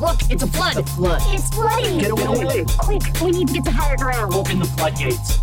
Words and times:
Look, 0.00 0.18
it's 0.30 0.42
a 0.42 0.46
flood. 0.46 0.74
The 0.74 0.82
flood. 0.82 1.22
It's 1.26 1.48
flooding. 1.50 1.98
Get 1.98 2.10
away. 2.10 2.64
Quick, 2.78 3.02
we 3.22 3.30
need 3.30 3.48
to 3.48 3.54
get 3.54 3.64
to 3.64 3.70
higher 3.70 3.96
ground. 3.96 4.34
Open 4.34 4.58
the 4.58 4.64
floodgates. 4.64 5.38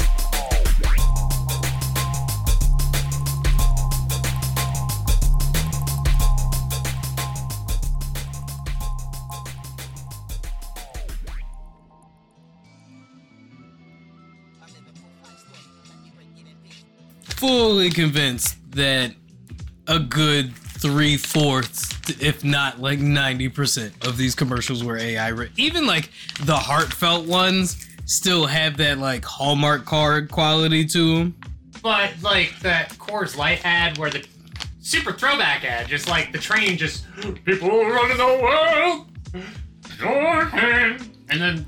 fully 17.41 17.90
convinced 17.90 18.55
that 18.70 19.16
a 19.88 19.98
good 19.98 20.54
three 20.82 21.16
fourths, 21.16 21.95
if 22.20 22.44
not 22.44 22.82
like 22.82 23.00
90% 23.00 24.08
of 24.08 24.18
these 24.18 24.34
commercials 24.34 24.84
were 24.84 24.98
AI 24.98 25.30
written. 25.30 25.54
Even 25.58 25.86
like 25.86 26.10
the 26.42 26.55
heartfelt 26.55 27.26
ones 27.28 27.88
still 28.05 28.48
have 28.48 28.78
that 28.78 28.98
like 28.98 29.24
Hallmark 29.24 29.86
card 29.86 30.32
quality 30.32 30.86
to 30.86 31.18
them. 31.18 31.36
But 31.84 32.12
like 32.22 32.60
that 32.60 32.90
Coors 32.94 33.38
Light 33.38 33.62
ad 33.64 33.98
where 33.98 34.10
the 34.10 34.26
super 34.82 35.14
throwback 35.14 35.64
ad, 35.64 35.88
just 35.88 36.10
like 36.10 36.32
the 36.32 36.40
train 36.40 36.78
just 36.78 37.05
people 37.46 37.70
running 37.70 38.18
the 38.18 38.40
world, 38.41 39.08
your 40.00 40.46
hand, 40.46 41.10
and 41.30 41.41
then 41.41 41.66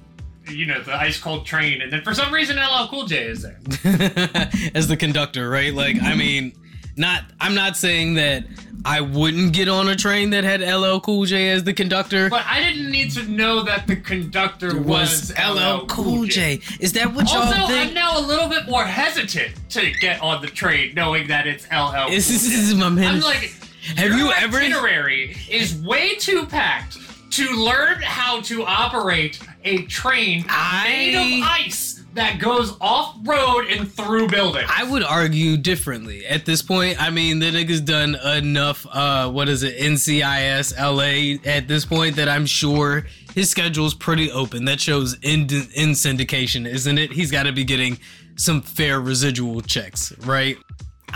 you 0.50 0.66
know 0.66 0.82
the 0.82 0.94
ice 0.94 1.20
cold 1.20 1.46
train, 1.46 1.82
and 1.82 1.92
then 1.92 2.04
for 2.04 2.14
some 2.14 2.34
reason 2.34 2.58
LL 2.58 2.88
Cool 2.90 3.06
J 3.06 3.24
is 3.24 3.42
there. 3.42 3.60
as 4.76 4.88
the 4.88 4.98
conductor, 4.98 5.50
right? 5.50 5.74
Like, 5.74 6.02
I 6.02 6.16
mean, 6.16 6.54
not. 6.96 7.24
I'm 7.40 7.56
not 7.56 7.76
saying 7.78 8.16
that 8.16 8.46
I 8.86 9.02
wouldn't 9.02 9.54
get 9.54 9.68
on 9.70 9.88
a 9.88 9.96
train 9.96 10.30
that 10.32 10.44
had 10.44 10.62
LL 10.62 11.00
Cool 11.00 11.26
J 11.26 11.50
as 11.52 11.64
the 11.64 11.74
conductor. 11.74 12.30
But 12.30 12.46
I 12.46 12.60
didn't 12.62 12.92
need 12.92 13.12
to 13.12 13.24
know 13.30 13.64
that 13.64 13.88
the 13.88 13.96
conductor 13.96 14.78
was, 14.80 15.32
was 15.32 15.34
LL 15.40 15.86
Cool 15.88 16.26
J. 16.26 16.60
Is 16.80 16.94
that 16.94 17.14
what 17.14 17.30
y'all 17.32 17.44
Also, 17.44 17.68
think? 17.68 17.90
I'm 17.90 17.94
now 17.94 18.18
a 18.20 18.22
little 18.26 18.50
bit 18.50 18.68
more 18.70 18.84
hesitant 18.86 19.54
to 19.72 19.92
get 20.00 20.22
on 20.22 20.42
the 20.42 20.48
train, 20.48 20.94
knowing 20.96 21.28
that 21.28 21.48
it's 21.48 21.66
LL. 21.72 22.10
This 22.10 22.28
Cool 22.28 22.36
is- 22.36 22.44
J. 22.44 22.50
this 22.50 22.70
is 22.70 22.76
my 22.76 22.90
man. 22.90 23.16
I'm 23.16 23.22
like, 23.22 23.54
Have 23.96 24.18
you 24.18 24.32
ever- 24.34 24.58
itinerary 24.60 25.36
is 25.50 25.76
way 25.76 26.16
too 26.16 26.46
packed 26.46 26.98
to 27.32 27.50
learn 27.56 28.02
how 28.04 28.42
to 28.42 28.64
operate 28.66 29.40
a 29.64 29.82
train 29.84 30.46
made 30.86 31.16
of 31.16 31.50
ice 31.50 32.03
that 32.14 32.40
goes 32.40 32.76
off 32.80 33.16
road 33.24 33.66
and 33.70 33.92
through 33.92 34.28
buildings. 34.28 34.70
I 34.74 34.84
would 34.84 35.04
argue 35.04 35.58
differently 35.58 36.26
at 36.26 36.46
this 36.46 36.62
point. 36.62 37.02
I 37.02 37.10
mean, 37.10 37.40
the 37.40 37.48
nigga's 37.48 37.82
done 37.82 38.16
enough. 38.16 38.86
Uh, 38.90 39.30
what 39.30 39.50
is 39.50 39.64
it? 39.64 39.78
NCIS 39.78 40.78
LA 40.78 41.42
at 41.50 41.68
this 41.68 41.86
point 41.86 42.16
that 42.16 42.30
I'm 42.30 42.46
sure 42.46 43.06
his 43.34 43.50
schedule's 43.50 43.94
pretty 43.94 44.32
open. 44.32 44.66
That 44.66 44.80
shows 44.80 45.18
in 45.22 45.42
in 45.42 45.92
syndication, 45.92 46.68
isn't 46.68 46.98
it? 46.98 47.12
He's 47.12 47.32
got 47.32 47.44
to 47.44 47.52
be 47.52 47.64
getting 47.64 47.98
some 48.36 48.62
fair 48.62 49.00
residual 49.00 49.62
checks, 49.62 50.14
right? 50.20 50.58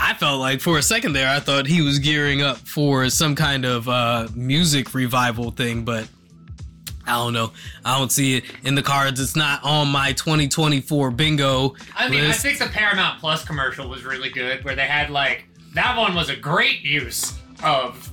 I 0.00 0.14
felt 0.14 0.38
like 0.40 0.60
for 0.60 0.78
a 0.78 0.82
second 0.82 1.12
there, 1.12 1.28
I 1.28 1.40
thought 1.40 1.66
he 1.66 1.82
was 1.82 1.98
gearing 1.98 2.40
up 2.40 2.58
for 2.58 3.10
some 3.10 3.34
kind 3.34 3.64
of 3.64 3.88
uh, 3.88 4.28
music 4.34 4.94
revival 4.94 5.50
thing, 5.50 5.84
but 5.84 6.08
I 7.08 7.12
don't 7.12 7.32
know. 7.32 7.52
I 7.84 7.98
don't 7.98 8.12
see 8.12 8.36
it 8.36 8.44
in 8.64 8.74
the 8.74 8.82
cards. 8.82 9.18
It's 9.18 9.34
not 9.34 9.64
on 9.64 9.88
my 9.88 10.12
2024 10.12 11.10
bingo 11.10 11.74
I 11.96 12.08
mean, 12.08 12.20
list. 12.20 12.40
I 12.40 12.42
think 12.42 12.58
the 12.58 12.66
Paramount 12.66 13.20
Plus 13.20 13.44
commercial 13.44 13.88
was 13.88 14.04
really 14.04 14.30
good, 14.30 14.64
where 14.64 14.76
they 14.76 14.86
had 14.86 15.10
like 15.10 15.46
that 15.74 15.96
one 15.96 16.14
was 16.14 16.28
a 16.28 16.36
great 16.36 16.82
use 16.82 17.38
of 17.62 18.10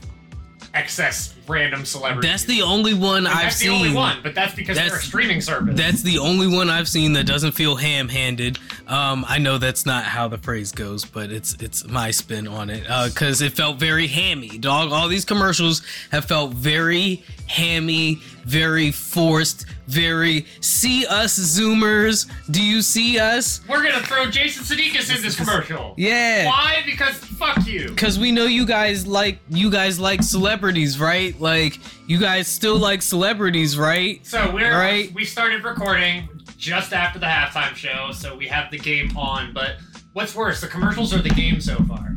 excess 0.74 1.34
random 1.48 1.86
celebrities. 1.86 2.30
That's 2.30 2.44
the 2.46 2.62
only 2.62 2.94
one 2.94 3.26
And 3.26 3.28
I've 3.28 3.44
that's 3.44 3.60
the 3.60 3.66
seen. 3.66 3.74
only 3.74 3.94
one, 3.94 4.18
but 4.24 4.36
that's 4.36 4.56
because 4.56 4.78
they're 4.78 4.96
a 4.96 5.00
streaming 5.00 5.42
service. 5.42 5.76
That's 5.78 6.02
the 6.02 6.18
only 6.20 6.48
one 6.48 6.70
I've 6.70 6.88
seen 6.88 7.14
that 7.14 7.26
doesn't 7.26 7.52
feel 7.54 7.76
ham-handed. 7.76 8.58
Um, 8.88 9.26
I 9.28 9.38
know 9.40 9.58
that's 9.58 9.86
not 9.86 10.04
how 10.06 10.28
the 10.28 10.38
phrase 10.38 10.72
goes, 10.72 11.06
but 11.06 11.32
it's 11.32 11.54
it's 11.62 11.86
my 11.88 12.12
spin 12.12 12.48
on 12.48 12.70
it 12.70 12.84
because 13.08 13.42
it 13.42 13.54
felt 13.54 13.78
very 13.80 14.08
hammy. 14.08 14.58
Dog, 14.58 14.92
all 14.92 15.08
these 15.08 15.26
commercials 15.26 15.82
have 16.12 16.26
felt 16.26 16.52
very 16.54 17.24
hammy, 17.48 18.16
very 18.46 18.92
forced, 18.92 19.66
very 19.88 20.46
see 20.62 21.06
us 21.06 21.38
Zoomers. 21.38 22.28
Do 22.52 22.62
you 22.64 22.82
see 22.82 23.20
us? 23.20 23.62
We're 23.68 23.84
gonna 23.84 24.04
throw 24.06 24.30
Jason 24.30 24.64
Sudeikis 24.64 25.16
in 25.16 25.22
this 25.22 25.36
commercial. 25.36 25.94
Yeah. 25.98 26.48
Why? 26.48 26.82
Because 26.86 27.16
fuck 27.16 27.66
you. 27.68 27.94
Cause 27.96 28.18
we 28.20 28.32
know 28.32 28.46
you 28.46 28.66
guys 28.66 29.06
like 29.08 29.40
you 29.50 29.70
guys 29.72 30.00
like 30.00 30.24
celebrities, 30.24 31.00
right? 31.00 31.35
Like 31.40 31.80
you 32.08 32.18
guys 32.20 32.48
still 32.48 32.78
like 32.78 33.02
celebrities, 33.02 33.78
right? 33.78 34.26
So 34.26 34.52
we're 34.52 34.72
Right. 34.78 35.14
we 35.14 35.26
started 35.26 35.64
recording 35.64 36.30
just 36.58 36.94
after 36.94 37.20
the 37.20 37.26
halftime 37.26 37.76
show, 37.76 38.12
so 38.12 38.36
we 38.36 38.48
have 38.48 38.72
the 38.72 38.78
game 38.80 39.16
on. 39.18 39.54
But 39.54 39.78
what's 40.14 40.34
worse, 40.36 40.62
the 40.62 40.68
commercials 40.68 41.14
or 41.14 41.20
the 41.22 41.30
game 41.30 41.60
so 41.62 41.78
far? 41.84 42.14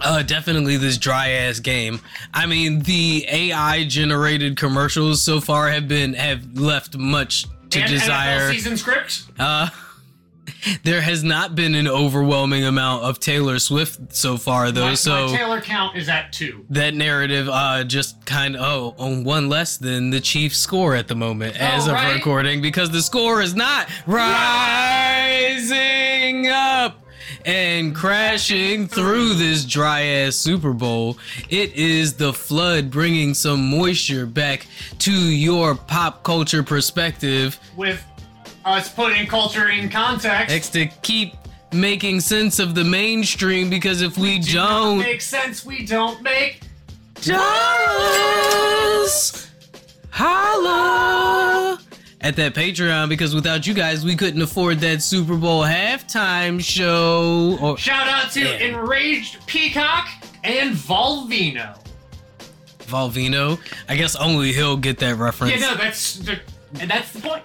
Uh, 0.00 0.22
definitely 0.22 0.76
this 0.76 0.98
dry 0.98 1.28
ass 1.30 1.60
game. 1.60 2.00
I 2.34 2.46
mean, 2.46 2.80
the 2.80 3.24
AI 3.28 3.84
generated 3.84 4.56
commercials 4.56 5.22
so 5.22 5.40
far 5.40 5.70
have 5.70 5.86
been 5.86 6.14
have 6.14 6.58
left 6.58 6.96
much 6.96 7.46
to 7.70 7.80
and 7.80 7.88
desire. 7.90 8.48
NFL 8.48 8.52
season 8.52 8.76
script. 8.76 9.22
Uh, 9.38 9.68
there 10.84 11.00
has 11.00 11.24
not 11.24 11.54
been 11.54 11.74
an 11.74 11.88
overwhelming 11.88 12.64
amount 12.64 13.04
of 13.04 13.20
Taylor 13.20 13.58
Swift 13.58 14.14
so 14.14 14.36
far, 14.36 14.70
though. 14.70 14.88
my, 14.88 14.94
so 14.94 15.28
my 15.28 15.36
Taylor 15.36 15.60
count 15.60 15.96
is 15.96 16.08
at 16.08 16.32
two. 16.32 16.64
that 16.70 16.94
narrative 16.94 17.48
uh 17.48 17.84
just 17.84 18.24
kind 18.26 18.56
of 18.56 18.62
oh 18.62 18.94
on 18.98 19.24
one 19.24 19.48
less 19.48 19.76
than 19.76 20.10
the 20.10 20.20
Chiefs 20.20 20.58
score 20.58 20.94
at 20.94 21.08
the 21.08 21.14
moment 21.14 21.60
as 21.60 21.86
of 21.86 21.94
recording 22.14 22.60
because 22.62 22.90
the 22.90 23.02
score 23.02 23.42
is 23.42 23.54
not 23.54 23.88
rising 24.06 24.22
up 26.48 26.98
and 27.44 27.94
crashing 27.94 28.86
through 28.86 29.34
this 29.34 29.64
dry 29.64 30.02
ass 30.02 30.36
Super 30.36 30.72
Bowl. 30.72 31.18
It 31.48 31.72
is 31.74 32.14
the 32.14 32.32
flood 32.32 32.90
bringing 32.90 33.34
some 33.34 33.68
moisture 33.70 34.26
back 34.26 34.66
to 35.00 35.12
your 35.12 35.74
pop 35.74 36.22
culture 36.22 36.62
perspective. 36.62 37.58
With 37.76 38.04
us 38.64 38.92
putting 38.92 39.26
culture 39.26 39.68
in 39.68 39.88
context. 39.88 40.54
It's 40.54 40.68
to 40.70 40.86
keep 41.02 41.34
making 41.72 42.20
sense 42.20 42.58
of 42.58 42.74
the 42.74 42.84
mainstream 42.84 43.70
because 43.70 44.02
if 44.02 44.18
we 44.18 44.38
do 44.38 44.54
not 44.54 44.68
don't 44.68 44.98
make 44.98 45.20
sense. 45.20 45.64
We 45.64 45.86
don't 45.86 46.22
make. 46.22 46.60
dollars. 47.22 48.68
holla 50.10 51.78
at 52.20 52.36
that 52.36 52.54
Patreon 52.54 53.08
because 53.08 53.34
without 53.34 53.66
you 53.66 53.74
guys, 53.74 54.04
we 54.04 54.14
couldn't 54.14 54.42
afford 54.42 54.78
that 54.80 55.02
Super 55.02 55.36
Bowl 55.36 55.62
halftime 55.62 56.62
show. 56.62 57.58
Or 57.60 57.76
Shout 57.76 58.06
out 58.08 58.30
to 58.32 58.40
Yeah. 58.40 58.58
Enraged 58.58 59.44
Peacock 59.46 60.08
and 60.44 60.74
Volvino. 60.76 61.76
Volvino. 62.80 63.58
I 63.88 63.96
guess 63.96 64.14
only 64.16 64.52
he'll 64.52 64.76
get 64.76 64.98
that 64.98 65.16
reference. 65.16 65.54
Yeah, 65.54 65.70
no, 65.70 65.74
that's 65.76 66.16
the, 66.16 66.38
and 66.80 66.90
that's 66.90 67.12
the 67.12 67.20
point. 67.20 67.42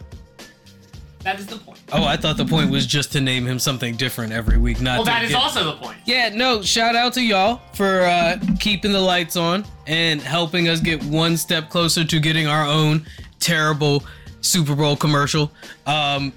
That 1.24 1.40
is 1.40 1.48
the 1.48 1.58
point. 1.58 1.80
Oh, 1.92 2.04
I 2.06 2.16
thought 2.16 2.38
the 2.38 2.46
point 2.46 2.70
was 2.72 2.86
just 2.86 3.12
to 3.14 3.22
name 3.22 3.46
him 3.46 3.60
something 3.60 3.96
different 3.96 4.32
every 4.32 4.58
week, 4.58 4.80
not 4.80 4.98
Well, 5.00 5.06
that 5.06 5.24
is 5.24 5.32
get- 5.32 5.42
also 5.42 5.64
the 5.66 5.74
point. 5.74 5.98
Yeah, 6.06 6.30
no, 6.30 6.62
shout 6.62 6.96
out 6.96 7.14
to 7.14 7.22
y'all 7.22 7.60
for 7.74 8.02
uh, 8.02 8.38
keeping 8.60 8.94
the 8.94 9.02
lights 9.02 9.36
on 9.36 9.66
and 9.88 10.22
helping 10.22 10.70
us 10.70 10.80
get 10.80 11.04
one 11.04 11.36
step 11.36 11.70
closer 11.70 12.04
to 12.06 12.20
getting 12.20 12.48
our 12.48 12.66
own 12.66 13.06
terrible 13.40 14.04
Super 14.42 14.76
Bowl 14.76 14.96
commercial. 14.96 15.52
Um, 15.86 16.32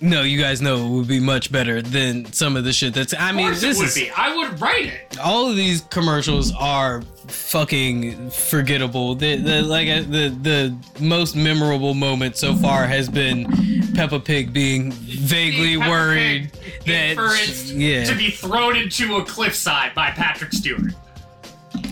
no, 0.00 0.22
you 0.22 0.40
guys 0.40 0.60
know 0.60 0.84
it 0.84 0.88
would 0.90 1.08
be 1.08 1.20
much 1.20 1.50
better 1.52 1.80
than 1.80 2.30
some 2.32 2.56
of 2.56 2.64
the 2.64 2.72
shit 2.72 2.92
that's. 2.94 3.14
I 3.16 3.30
mean, 3.32 3.52
this 3.52 3.62
it 3.62 3.76
would 3.76 3.86
is 3.86 3.94
be. 3.94 4.10
I 4.10 4.36
would 4.36 4.60
write 4.60 4.86
it. 4.86 5.18
all 5.20 5.48
of 5.48 5.54
these 5.56 5.82
commercials 5.90 6.52
are 6.54 7.02
fucking 7.28 8.30
forgettable. 8.30 9.14
The, 9.14 9.36
the 9.36 9.62
like 9.62 9.86
the 10.10 10.36
the 10.42 10.76
most 11.00 11.36
memorable 11.36 11.94
moment 11.94 12.36
so 12.36 12.54
far 12.56 12.84
has 12.86 13.08
been 13.08 13.44
Peppa 13.94 14.20
Pig 14.20 14.52
being 14.52 14.92
vaguely 14.92 15.76
Peppa 15.76 15.90
worried 15.90 16.52
Pig 16.52 17.16
that 17.16 17.72
yeah, 17.74 18.04
to 18.04 18.14
be 18.16 18.30
thrown 18.30 18.76
into 18.76 19.16
a 19.16 19.24
cliffside 19.24 19.94
by 19.94 20.10
Patrick 20.10 20.52
Stewart, 20.52 20.92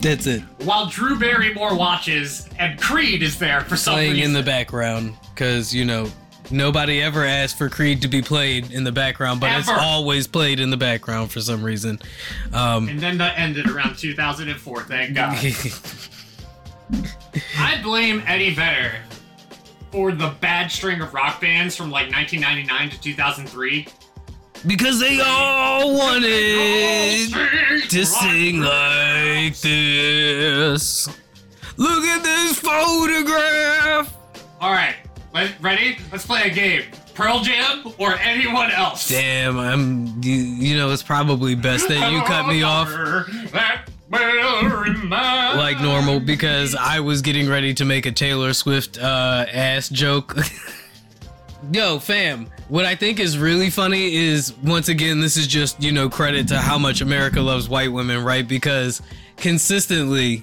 that's 0.01 0.27
it. 0.27 0.43
while 0.65 0.87
Drew 0.87 1.19
Barrymore 1.19 1.77
watches 1.77 2.49
and 2.59 2.81
Creed 2.81 3.23
is 3.23 3.39
there 3.39 3.63
for 3.63 3.77
some 3.77 3.95
reason. 3.95 4.07
playing 4.07 4.13
reason. 4.13 4.27
in 4.27 4.33
the 4.33 4.43
background 4.43 5.17
because 5.35 5.75
you 5.75 5.85
know 5.85 6.11
nobody 6.51 7.03
ever 7.03 7.25
asked 7.25 7.59
for 7.59 7.69
Creed 7.69 8.03
to 8.03 8.09
be 8.09 8.23
played 8.23 8.73
in 8.73 8.85
the 8.85 8.93
background, 8.93 9.41
but 9.41 9.59
it's 9.59 9.69
always 9.69 10.27
played 10.27 10.61
in 10.61 10.71
the 10.71 10.77
background 10.77 11.31
for 11.31 11.41
some 11.41 11.63
reason. 11.63 11.99
Um, 12.53 12.89
and 12.89 13.01
then 13.01 13.19
that 13.19 13.39
ended 13.39 13.69
around 13.69 13.97
2004. 13.97 14.83
Thank 14.83 15.15
God. 15.15 15.37
I 17.57 17.81
blame 17.83 18.23
Eddie 18.27 18.55
Vedder 18.55 18.97
for 19.91 20.13
the 20.13 20.35
bad 20.41 20.71
string 20.71 21.01
of 21.01 21.13
rock 21.15 21.41
bands 21.41 21.75
from 21.77 21.91
like 21.91 22.11
1999 22.13 22.91
to 22.91 23.01
2003. 23.01 23.87
because 24.67 25.01
they 25.01 25.21
all 25.21 25.97
wanted 25.97 27.31
to 27.89 28.05
sing 28.07 28.61
like 28.61 29.57
this. 29.59 31.09
Look 31.77 32.05
at 32.05 32.23
this 32.23 32.59
photograph. 32.59 34.15
All 34.61 34.71
right, 34.73 34.97
let, 35.33 35.61
ready? 35.63 35.97
Let's 36.13 36.27
play 36.27 36.43
a 36.43 36.51
game. 36.51 36.83
Pearl 37.15 37.41
Jam 37.41 37.93
or 37.99 38.15
anyone 38.17 38.71
else? 38.71 39.09
Damn, 39.09 39.59
I'm. 39.59 40.23
You, 40.23 40.35
you 40.35 40.77
know, 40.77 40.91
it's 40.91 41.03
probably 41.03 41.55
best 41.55 41.89
that 41.89 42.13
you 42.13 42.23
cut 42.23 42.47
me 42.47 42.63
off 42.63 42.89
That 43.53 43.87
like 45.57 45.81
normal 45.81 46.19
because 46.21 46.75
I 46.75 47.01
was 47.01 47.23
getting 47.23 47.49
ready 47.49 47.75
to 47.75 47.85
make 47.85 48.07
a 48.07 48.13
Taylor 48.13 48.53
Swift 48.53 48.99
uh, 48.99 49.47
ass 49.51 49.89
joke. 49.89 50.37
Yo, 51.73 51.99
fam, 51.99 52.49
what 52.69 52.87
I 52.87 52.97
think 52.97 53.21
is 53.21 53.39
really 53.39 53.71
funny 53.71 54.17
is 54.17 54.53
once 54.65 54.89
again, 54.89 55.21
this 55.21 55.37
is 55.37 55.47
just, 55.47 55.81
you 55.83 55.93
know, 55.93 56.09
credit 56.09 56.49
to 56.49 56.59
how 56.59 56.79
much 56.79 57.03
America 57.03 57.41
loves 57.41 57.69
white 57.69 57.93
women, 57.93 58.25
right? 58.25 58.47
Because 58.47 59.01
consistently, 59.37 60.43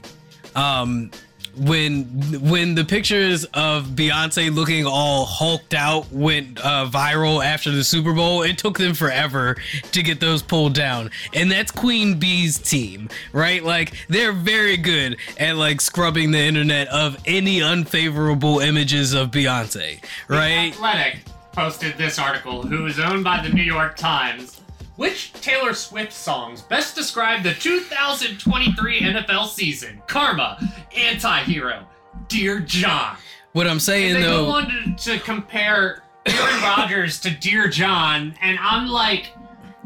um, 0.55 1.11
when 1.59 2.03
when 2.49 2.75
the 2.75 2.83
pictures 2.83 3.45
of 3.53 3.87
Beyonce 3.87 4.53
looking 4.53 4.85
all 4.85 5.25
hulked 5.25 5.73
out 5.73 6.11
went 6.11 6.59
uh, 6.59 6.89
viral 6.89 7.43
after 7.43 7.71
the 7.71 7.83
Super 7.83 8.13
Bowl, 8.13 8.43
it 8.43 8.57
took 8.57 8.77
them 8.77 8.93
forever 8.93 9.55
to 9.91 10.03
get 10.03 10.19
those 10.19 10.41
pulled 10.41 10.73
down. 10.73 11.09
And 11.33 11.51
that's 11.51 11.71
Queen 11.71 12.19
Bee's 12.19 12.57
team, 12.57 13.09
right? 13.33 13.63
Like 13.63 13.93
they're 14.07 14.33
very 14.33 14.77
good 14.77 15.17
at 15.39 15.55
like 15.55 15.81
scrubbing 15.81 16.31
the 16.31 16.39
internet 16.39 16.87
of 16.89 17.17
any 17.25 17.61
unfavorable 17.61 18.59
images 18.59 19.13
of 19.13 19.31
Beyonce, 19.31 20.03
right? 20.27 20.71
Athletic 20.73 21.19
posted 21.53 21.97
this 21.97 22.19
article, 22.19 22.61
who 22.61 22.85
is 22.85 22.99
owned 22.99 23.23
by 23.23 23.41
the 23.41 23.49
New 23.49 23.63
York 23.63 23.97
Times. 23.97 24.56
Which 24.97 25.31
Taylor 25.33 25.73
Swift 25.75 26.11
songs 26.11 26.63
best 26.63 26.95
describe 26.95 27.43
the 27.43 27.53
2023 27.53 29.01
NFL 29.01 29.47
season? 29.47 30.01
Karma, 30.07 30.57
Anti-Hero, 30.95 31.87
Dear 32.27 32.59
John. 32.59 33.15
What 33.53 33.67
I'm 33.67 33.79
saying 33.79 34.15
They 34.15 34.21
though, 34.23 34.45
go 34.45 34.51
on 34.51 34.95
to, 34.97 35.11
to 35.11 35.19
compare 35.19 36.01
Aaron 36.25 36.61
Rodgers 36.63 37.19
to 37.21 37.29
Dear 37.29 37.67
John, 37.67 38.35
and 38.41 38.57
I'm 38.59 38.87
like, 38.87 39.27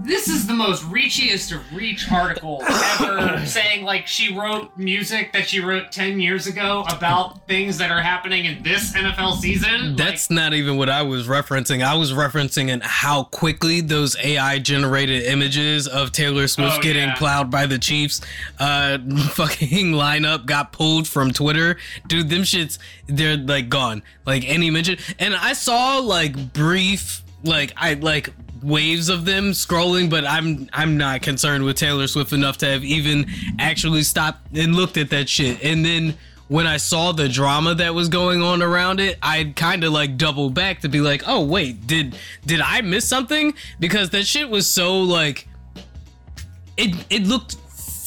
this 0.03 0.27
is 0.27 0.47
the 0.47 0.53
most 0.53 0.83
reachiest 0.83 1.53
of 1.55 1.73
reach 1.73 2.11
article 2.11 2.61
ever, 2.67 3.45
saying 3.45 3.83
like 3.83 4.07
she 4.07 4.33
wrote 4.35 4.75
music 4.77 5.31
that 5.33 5.47
she 5.47 5.59
wrote 5.59 5.91
10 5.91 6.19
years 6.19 6.47
ago 6.47 6.83
about 6.89 7.47
things 7.47 7.77
that 7.77 7.91
are 7.91 8.01
happening 8.01 8.45
in 8.45 8.63
this 8.63 8.93
NFL 8.93 9.37
season. 9.37 9.95
That's 9.95 10.29
not 10.29 10.53
even 10.53 10.77
what 10.77 10.89
I 10.89 11.01
was 11.01 11.27
referencing. 11.27 11.83
I 11.83 11.95
was 11.95 12.13
referencing 12.13 12.69
in 12.69 12.81
how 12.83 13.23
quickly 13.25 13.81
those 13.81 14.15
AI 14.17 14.59
generated 14.59 15.23
images 15.23 15.87
of 15.87 16.11
Taylor 16.11 16.47
Swift 16.47 16.77
Oh, 16.77 16.81
getting 16.81 17.03
yeah. 17.09 17.15
plowed 17.15 17.49
by 17.51 17.65
the 17.65 17.77
Chiefs 17.79 18.21
uh 18.59 18.97
fucking 19.31 19.91
lineup 19.93 20.45
got 20.45 20.71
pulled 20.71 21.07
from 21.07 21.31
Twitter. 21.31 21.77
Dude, 22.07 22.29
them 22.29 22.41
shits 22.41 22.77
they're 23.07 23.37
like 23.37 23.69
gone. 23.69 24.03
Like 24.25 24.47
any 24.47 24.69
mention 24.69 24.97
and 25.19 25.35
I 25.35 25.53
saw 25.53 25.97
like 25.99 26.53
brief 26.53 27.23
like 27.43 27.73
I 27.77 27.95
like 27.95 28.29
waves 28.61 29.09
of 29.09 29.25
them 29.25 29.51
scrolling 29.51 30.07
but 30.07 30.23
I'm 30.23 30.69
I'm 30.71 30.97
not 30.97 31.23
concerned 31.23 31.63
with 31.63 31.77
Taylor 31.77 32.07
Swift 32.07 32.31
enough 32.31 32.57
to 32.59 32.67
have 32.67 32.83
even 32.83 33.25
actually 33.59 34.03
stopped 34.03 34.55
and 34.55 34.75
looked 34.75 34.97
at 34.97 35.09
that 35.09 35.27
shit. 35.27 35.63
And 35.63 35.83
then 35.83 36.15
when 36.47 36.67
I 36.67 36.77
saw 36.77 37.13
the 37.13 37.29
drama 37.29 37.75
that 37.75 37.95
was 37.95 38.09
going 38.09 38.43
on 38.43 38.61
around 38.61 38.99
it, 38.99 39.17
I 39.23 39.53
kind 39.55 39.85
of 39.85 39.93
like 39.93 40.17
doubled 40.17 40.53
back 40.53 40.81
to 40.81 40.89
be 40.89 40.99
like, 40.99 41.23
"Oh 41.25 41.45
wait, 41.45 41.87
did 41.87 42.15
did 42.45 42.59
I 42.59 42.81
miss 42.81 43.07
something?" 43.07 43.53
Because 43.79 44.09
that 44.09 44.27
shit 44.27 44.49
was 44.49 44.67
so 44.67 44.99
like 44.99 45.47
it 46.75 46.93
it 47.09 47.23
looked 47.23 47.55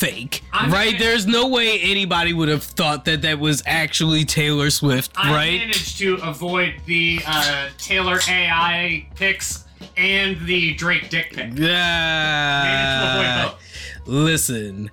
fake, 0.04 0.42
I'm 0.52 0.70
right? 0.72 0.92
gonna- 0.92 0.98
There's 1.04 1.26
no 1.26 1.48
way 1.48 1.80
anybody 1.80 2.32
would 2.32 2.48
have 2.48 2.62
thought 2.62 3.04
that 3.06 3.22
that 3.22 3.38
was 3.38 3.62
actually 3.66 4.24
Taylor 4.24 4.70
Swift, 4.70 5.12
I 5.16 5.32
right? 5.32 5.58
managed 5.60 5.98
to 5.98 6.14
avoid 6.22 6.74
the 6.86 7.20
uh, 7.26 7.68
Taylor 7.78 8.18
AI 8.28 9.06
pics 9.14 9.64
and 9.96 10.38
the 10.46 10.74
Drake 10.74 11.10
dick 11.10 11.32
pic. 11.32 11.50
Yeah. 11.58 13.52
Listen. 14.06 14.90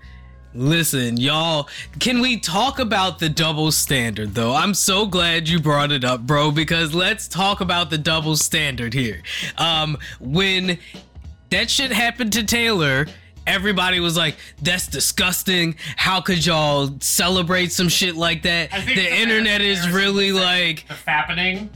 Listen, 0.54 1.16
y'all, 1.16 1.70
can 2.00 2.20
we 2.20 2.38
talk 2.38 2.78
about 2.80 3.20
the 3.20 3.30
double 3.30 3.72
standard 3.72 4.36
though? 4.36 4.54
I'm 4.54 4.74
so 4.74 5.06
glad 5.06 5.48
you 5.48 5.62
brought 5.62 5.94
it 5.94 6.04
up, 6.04 6.22
bro, 6.28 6.52
because 6.52 6.94
let's 6.94 7.30
talk 7.30 7.62
about 7.62 7.90
the 7.90 7.98
double 7.98 8.36
standard 8.36 8.94
here. 8.94 9.22
Um 9.58 9.98
when 10.20 10.78
that 11.52 11.70
shit 11.70 11.94
happened 11.94 12.34
to 12.34 12.44
Taylor, 12.44 13.08
everybody 13.48 14.00
was 14.00 14.18
like, 14.18 14.36
that's 14.62 14.88
disgusting. 14.88 15.76
How 15.96 16.22
could 16.22 16.46
y'all 16.46 16.92
celebrate 17.00 17.72
some 17.72 17.90
shit 17.90 18.16
like 18.16 18.44
that? 18.44 18.72
The 18.72 19.22
internet 19.22 19.62
is 19.62 19.90
really 19.90 20.32
like 20.32 20.88
The 20.88 20.94
fappening. 20.94 21.70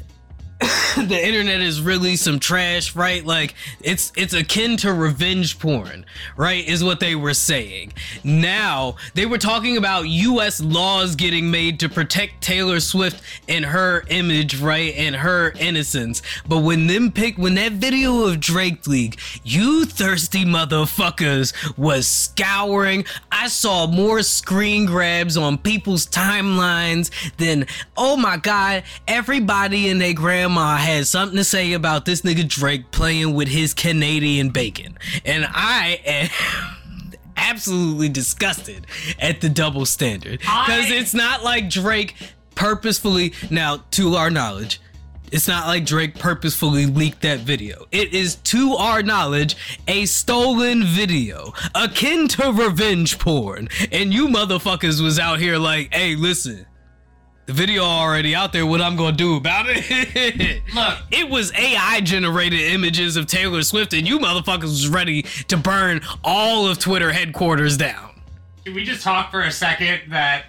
the 0.95 1.19
internet 1.21 1.59
is 1.59 1.81
really 1.81 2.15
some 2.15 2.39
trash, 2.39 2.95
right? 2.95 3.25
Like 3.25 3.55
it's 3.81 4.13
it's 4.15 4.33
akin 4.33 4.77
to 4.77 4.93
revenge 4.93 5.59
porn, 5.59 6.05
right? 6.37 6.65
Is 6.65 6.81
what 6.81 7.01
they 7.01 7.13
were 7.13 7.33
saying. 7.33 7.91
Now 8.23 8.95
they 9.13 9.25
were 9.25 9.37
talking 9.37 9.75
about 9.75 10.03
U.S. 10.03 10.61
laws 10.61 11.15
getting 11.15 11.51
made 11.51 11.81
to 11.81 11.89
protect 11.89 12.41
Taylor 12.41 12.79
Swift 12.79 13.21
and 13.49 13.65
her 13.65 14.05
image, 14.07 14.61
right, 14.61 14.93
and 14.95 15.17
her 15.17 15.51
innocence. 15.59 16.21
But 16.47 16.59
when 16.59 16.87
them 16.87 17.11
pick 17.11 17.37
when 17.37 17.55
that 17.55 17.73
video 17.73 18.23
of 18.23 18.39
Drake 18.39 18.87
leak, 18.87 19.19
you 19.43 19.83
thirsty 19.83 20.45
motherfuckers 20.45 21.53
was 21.77 22.07
scouring. 22.07 23.03
I 23.29 23.49
saw 23.49 23.87
more 23.87 24.23
screen 24.23 24.85
grabs 24.85 25.35
on 25.35 25.57
people's 25.57 26.07
timelines 26.07 27.11
than 27.35 27.65
oh 27.97 28.15
my 28.15 28.37
god, 28.37 28.83
everybody 29.05 29.89
and 29.89 29.99
their 29.99 30.13
grandma 30.13 30.44
had 30.49 31.07
something 31.07 31.37
to 31.37 31.43
say 31.43 31.73
about 31.73 32.05
this 32.05 32.21
nigga 32.21 32.47
Drake 32.47 32.91
playing 32.91 33.33
with 33.33 33.47
his 33.47 33.73
Canadian 33.73 34.49
bacon. 34.49 34.97
And 35.25 35.45
I 35.49 35.99
am 36.05 37.13
absolutely 37.37 38.09
disgusted 38.09 38.87
at 39.19 39.41
the 39.41 39.49
double 39.49 39.85
standard. 39.85 40.39
Because 40.39 40.91
it's 40.91 41.13
not 41.13 41.43
like 41.43 41.69
Drake 41.69 42.15
purposefully, 42.55 43.33
now 43.49 43.83
to 43.91 44.15
our 44.15 44.29
knowledge, 44.29 44.79
it's 45.31 45.47
not 45.47 45.67
like 45.67 45.85
Drake 45.85 46.15
purposefully 46.15 46.85
leaked 46.85 47.21
that 47.21 47.39
video. 47.39 47.85
It 47.91 48.13
is, 48.13 48.35
to 48.35 48.73
our 48.75 49.01
knowledge, 49.03 49.55
a 49.87 50.05
stolen 50.05 50.83
video, 50.83 51.53
akin 51.73 52.27
to 52.29 52.51
revenge 52.51 53.19
porn. 53.19 53.67
And 53.91 54.13
you 54.13 54.27
motherfuckers 54.27 55.01
was 55.01 55.19
out 55.19 55.39
here 55.39 55.57
like, 55.57 55.93
hey, 55.93 56.15
listen, 56.15 56.65
the 57.45 57.53
video 57.53 57.83
already 57.83 58.33
out 58.35 58.53
there. 58.53 58.65
What 58.65 58.81
I'm 58.81 58.95
gonna 58.95 59.15
do 59.15 59.35
about 59.35 59.65
it? 59.67 60.63
Look. 60.73 60.97
it 61.11 61.29
was 61.29 61.53
AI 61.53 62.01
generated 62.01 62.59
images 62.59 63.15
of 63.15 63.27
Taylor 63.27 63.61
Swift, 63.61 63.93
and 63.93 64.07
you 64.07 64.19
motherfuckers 64.19 64.63
was 64.63 64.87
ready 64.87 65.23
to 65.47 65.57
burn 65.57 66.01
all 66.23 66.67
of 66.67 66.79
Twitter 66.79 67.11
headquarters 67.11 67.77
down. 67.77 68.21
Can 68.65 68.73
we 68.73 68.83
just 68.83 69.03
talk 69.03 69.29
for 69.29 69.41
a 69.41 69.51
second 69.51 70.01
that 70.09 70.45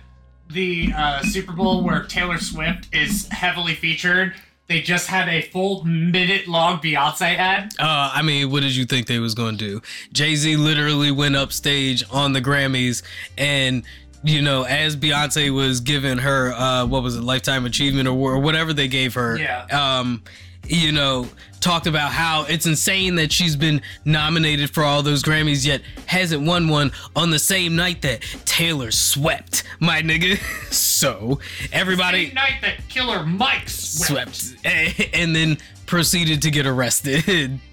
the 0.48 0.92
uh, 0.96 1.22
Super 1.22 1.52
Bowl 1.52 1.84
where 1.84 2.04
Taylor 2.04 2.38
Swift 2.38 2.88
is 2.94 3.28
heavily 3.28 3.74
featured, 3.74 4.34
they 4.68 4.80
just 4.80 5.06
had 5.08 5.28
a 5.28 5.42
full 5.42 5.84
minute 5.84 6.48
long 6.48 6.78
Beyonce 6.78 7.36
ad? 7.36 7.72
Uh, 7.78 8.10
I 8.14 8.22
mean, 8.22 8.50
what 8.50 8.62
did 8.62 8.74
you 8.74 8.86
think 8.86 9.06
they 9.06 9.18
was 9.18 9.34
gonna 9.34 9.56
do? 9.56 9.82
Jay 10.12 10.34
Z 10.34 10.56
literally 10.56 11.10
went 11.10 11.36
up 11.36 11.52
stage 11.52 12.04
on 12.10 12.32
the 12.32 12.40
Grammys, 12.40 13.02
and 13.36 13.84
you 14.26 14.42
know, 14.42 14.64
as 14.64 14.96
Beyonce 14.96 15.54
was 15.54 15.80
giving 15.80 16.18
her, 16.18 16.52
uh, 16.52 16.84
what 16.86 17.02
was 17.02 17.16
it, 17.16 17.22
lifetime 17.22 17.64
achievement 17.64 18.08
or, 18.08 18.12
or 18.34 18.38
whatever 18.40 18.72
they 18.72 18.88
gave 18.88 19.14
her, 19.14 19.38
Yeah. 19.38 19.66
um, 19.70 20.22
you 20.68 20.90
know, 20.90 21.28
talked 21.60 21.86
about 21.86 22.10
how 22.12 22.44
it's 22.44 22.66
insane 22.66 23.14
that 23.16 23.30
she's 23.30 23.54
been 23.54 23.80
nominated 24.04 24.68
for 24.70 24.82
all 24.82 25.02
those 25.02 25.22
Grammys 25.22 25.64
yet 25.64 25.80
hasn't 26.06 26.42
won 26.44 26.68
one 26.68 26.90
on 27.14 27.30
the 27.30 27.38
same 27.38 27.76
night 27.76 28.02
that 28.02 28.20
Taylor 28.44 28.90
swept, 28.90 29.62
my 29.78 30.02
nigga. 30.02 30.36
so 30.72 31.38
everybody 31.72 32.26
Same 32.26 32.34
night 32.34 32.54
that 32.62 32.88
Killer 32.88 33.24
Mike 33.24 33.68
swept. 33.68 34.34
swept 34.34 35.14
and 35.14 35.34
then 35.36 35.56
proceeded 35.86 36.42
to 36.42 36.50
get 36.50 36.66
arrested. 36.66 37.60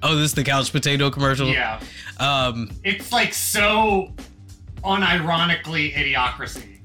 Oh, 0.00 0.14
this 0.14 0.26
is 0.26 0.34
the 0.34 0.44
couch 0.44 0.70
potato 0.70 1.10
commercial. 1.10 1.48
Yeah. 1.48 1.80
Um, 2.20 2.70
It's 2.84 3.10
like 3.10 3.34
so 3.34 4.12
unironically 4.84 5.92
idiocracy. 5.94 6.78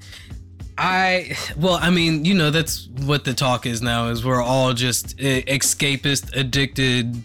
I 0.76 1.36
well, 1.56 1.78
I 1.80 1.90
mean, 1.90 2.24
you 2.24 2.34
know, 2.34 2.50
that's 2.50 2.88
what 2.88 3.24
the 3.24 3.34
talk 3.34 3.66
is 3.66 3.80
now. 3.80 4.08
Is 4.08 4.24
we're 4.24 4.42
all 4.42 4.72
just 4.72 5.20
uh, 5.20 5.42
escapist, 5.42 6.34
addicted, 6.34 7.22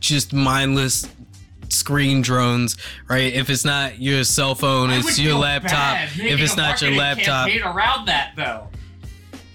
just 0.00 0.32
mindless 0.32 1.06
screen 1.68 2.22
drones, 2.22 2.76
right? 3.08 3.32
If 3.32 3.50
it's 3.50 3.64
not 3.64 4.00
your 4.00 4.24
cell 4.24 4.54
phone, 4.54 4.90
I 4.90 4.98
it's 4.98 5.18
your 5.18 5.34
laptop. 5.34 6.08
If 6.16 6.40
it's 6.40 6.56
not 6.56 6.82
your 6.82 6.92
laptop, 6.92 7.48
around 7.64 8.06
that 8.06 8.32
though. 8.36 8.68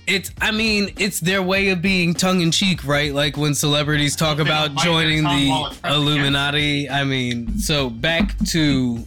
it's 0.07 0.31
I 0.39 0.51
mean, 0.51 0.93
it's 0.97 1.19
their 1.19 1.41
way 1.43 1.69
of 1.69 1.81
being 1.81 2.13
tongue 2.13 2.39
in 2.39 2.51
cheek, 2.51 2.85
right? 2.85 3.13
Like 3.13 3.35
when 3.35 3.53
celebrities 3.53 4.15
talk 4.15 4.39
about 4.39 4.75
joining 4.75 5.23
the 5.23 5.49
while 5.49 5.65
it's 5.67 5.77
pressed 5.79 5.95
Illuminati. 5.95 6.89
I 6.89 7.03
mean, 7.03 7.57
so 7.57 7.89
back 7.89 8.37
to 8.49 9.05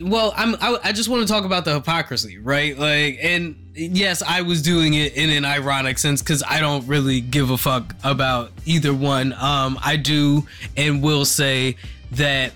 well, 0.00 0.32
I'm 0.36 0.54
I, 0.56 0.78
I 0.84 0.92
just 0.92 1.08
want 1.08 1.26
to 1.26 1.32
talk 1.32 1.44
about 1.44 1.64
the 1.64 1.74
hypocrisy, 1.74 2.38
right? 2.38 2.78
Like, 2.78 3.18
and 3.22 3.56
yes, 3.74 4.22
I 4.22 4.42
was 4.42 4.62
doing 4.62 4.94
it 4.94 5.14
in 5.14 5.30
an 5.30 5.44
ironic 5.44 5.98
sense 5.98 6.22
because 6.22 6.42
I 6.46 6.60
don't 6.60 6.86
really 6.86 7.20
give 7.20 7.50
a 7.50 7.58
fuck 7.58 7.94
about 8.04 8.52
either 8.64 8.92
one. 8.92 9.32
Um, 9.34 9.78
I 9.82 9.96
do 9.96 10.46
and 10.76 11.02
will 11.02 11.24
say 11.24 11.76
that 12.12 12.52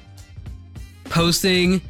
posting 1.04 1.80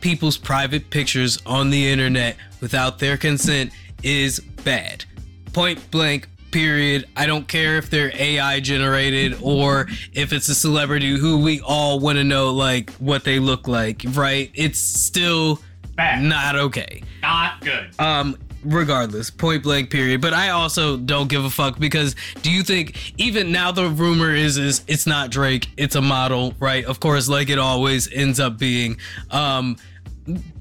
people's 0.00 0.36
private 0.36 0.90
pictures 0.90 1.38
on 1.46 1.70
the 1.70 1.88
internet 1.88 2.36
without 2.60 2.98
their 2.98 3.16
consent 3.16 3.72
is 4.02 4.40
bad. 4.64 5.04
Point 5.52 5.90
blank, 5.90 6.28
period. 6.50 7.06
I 7.16 7.26
don't 7.26 7.46
care 7.48 7.76
if 7.76 7.90
they're 7.90 8.12
AI 8.14 8.60
generated 8.60 9.38
or 9.42 9.86
if 10.12 10.32
it's 10.32 10.48
a 10.48 10.54
celebrity 10.54 11.16
who 11.16 11.42
we 11.42 11.60
all 11.60 12.00
want 12.00 12.18
to 12.18 12.24
know 12.24 12.52
like 12.52 12.90
what 12.94 13.24
they 13.24 13.38
look 13.38 13.68
like, 13.68 14.02
right? 14.10 14.50
It's 14.54 14.78
still 14.78 15.60
Bad. 15.96 16.22
not 16.22 16.56
okay. 16.56 17.02
Not 17.22 17.60
good. 17.60 17.90
Um 17.98 18.36
regardless, 18.62 19.30
point 19.30 19.62
blank 19.62 19.90
period. 19.90 20.20
But 20.20 20.34
I 20.34 20.50
also 20.50 20.96
don't 20.98 21.28
give 21.28 21.44
a 21.44 21.50
fuck 21.50 21.78
because 21.78 22.14
do 22.42 22.50
you 22.50 22.62
think 22.62 23.14
even 23.18 23.52
now 23.52 23.72
the 23.72 23.88
rumor 23.88 24.34
is 24.34 24.58
is 24.58 24.82
it's 24.86 25.06
not 25.06 25.30
Drake, 25.30 25.68
it's 25.76 25.94
a 25.94 26.02
model, 26.02 26.54
right? 26.60 26.84
Of 26.84 27.00
course, 27.00 27.28
like 27.28 27.48
it 27.48 27.58
always 27.58 28.12
ends 28.12 28.38
up 28.40 28.58
being. 28.58 28.98
Um 29.30 29.76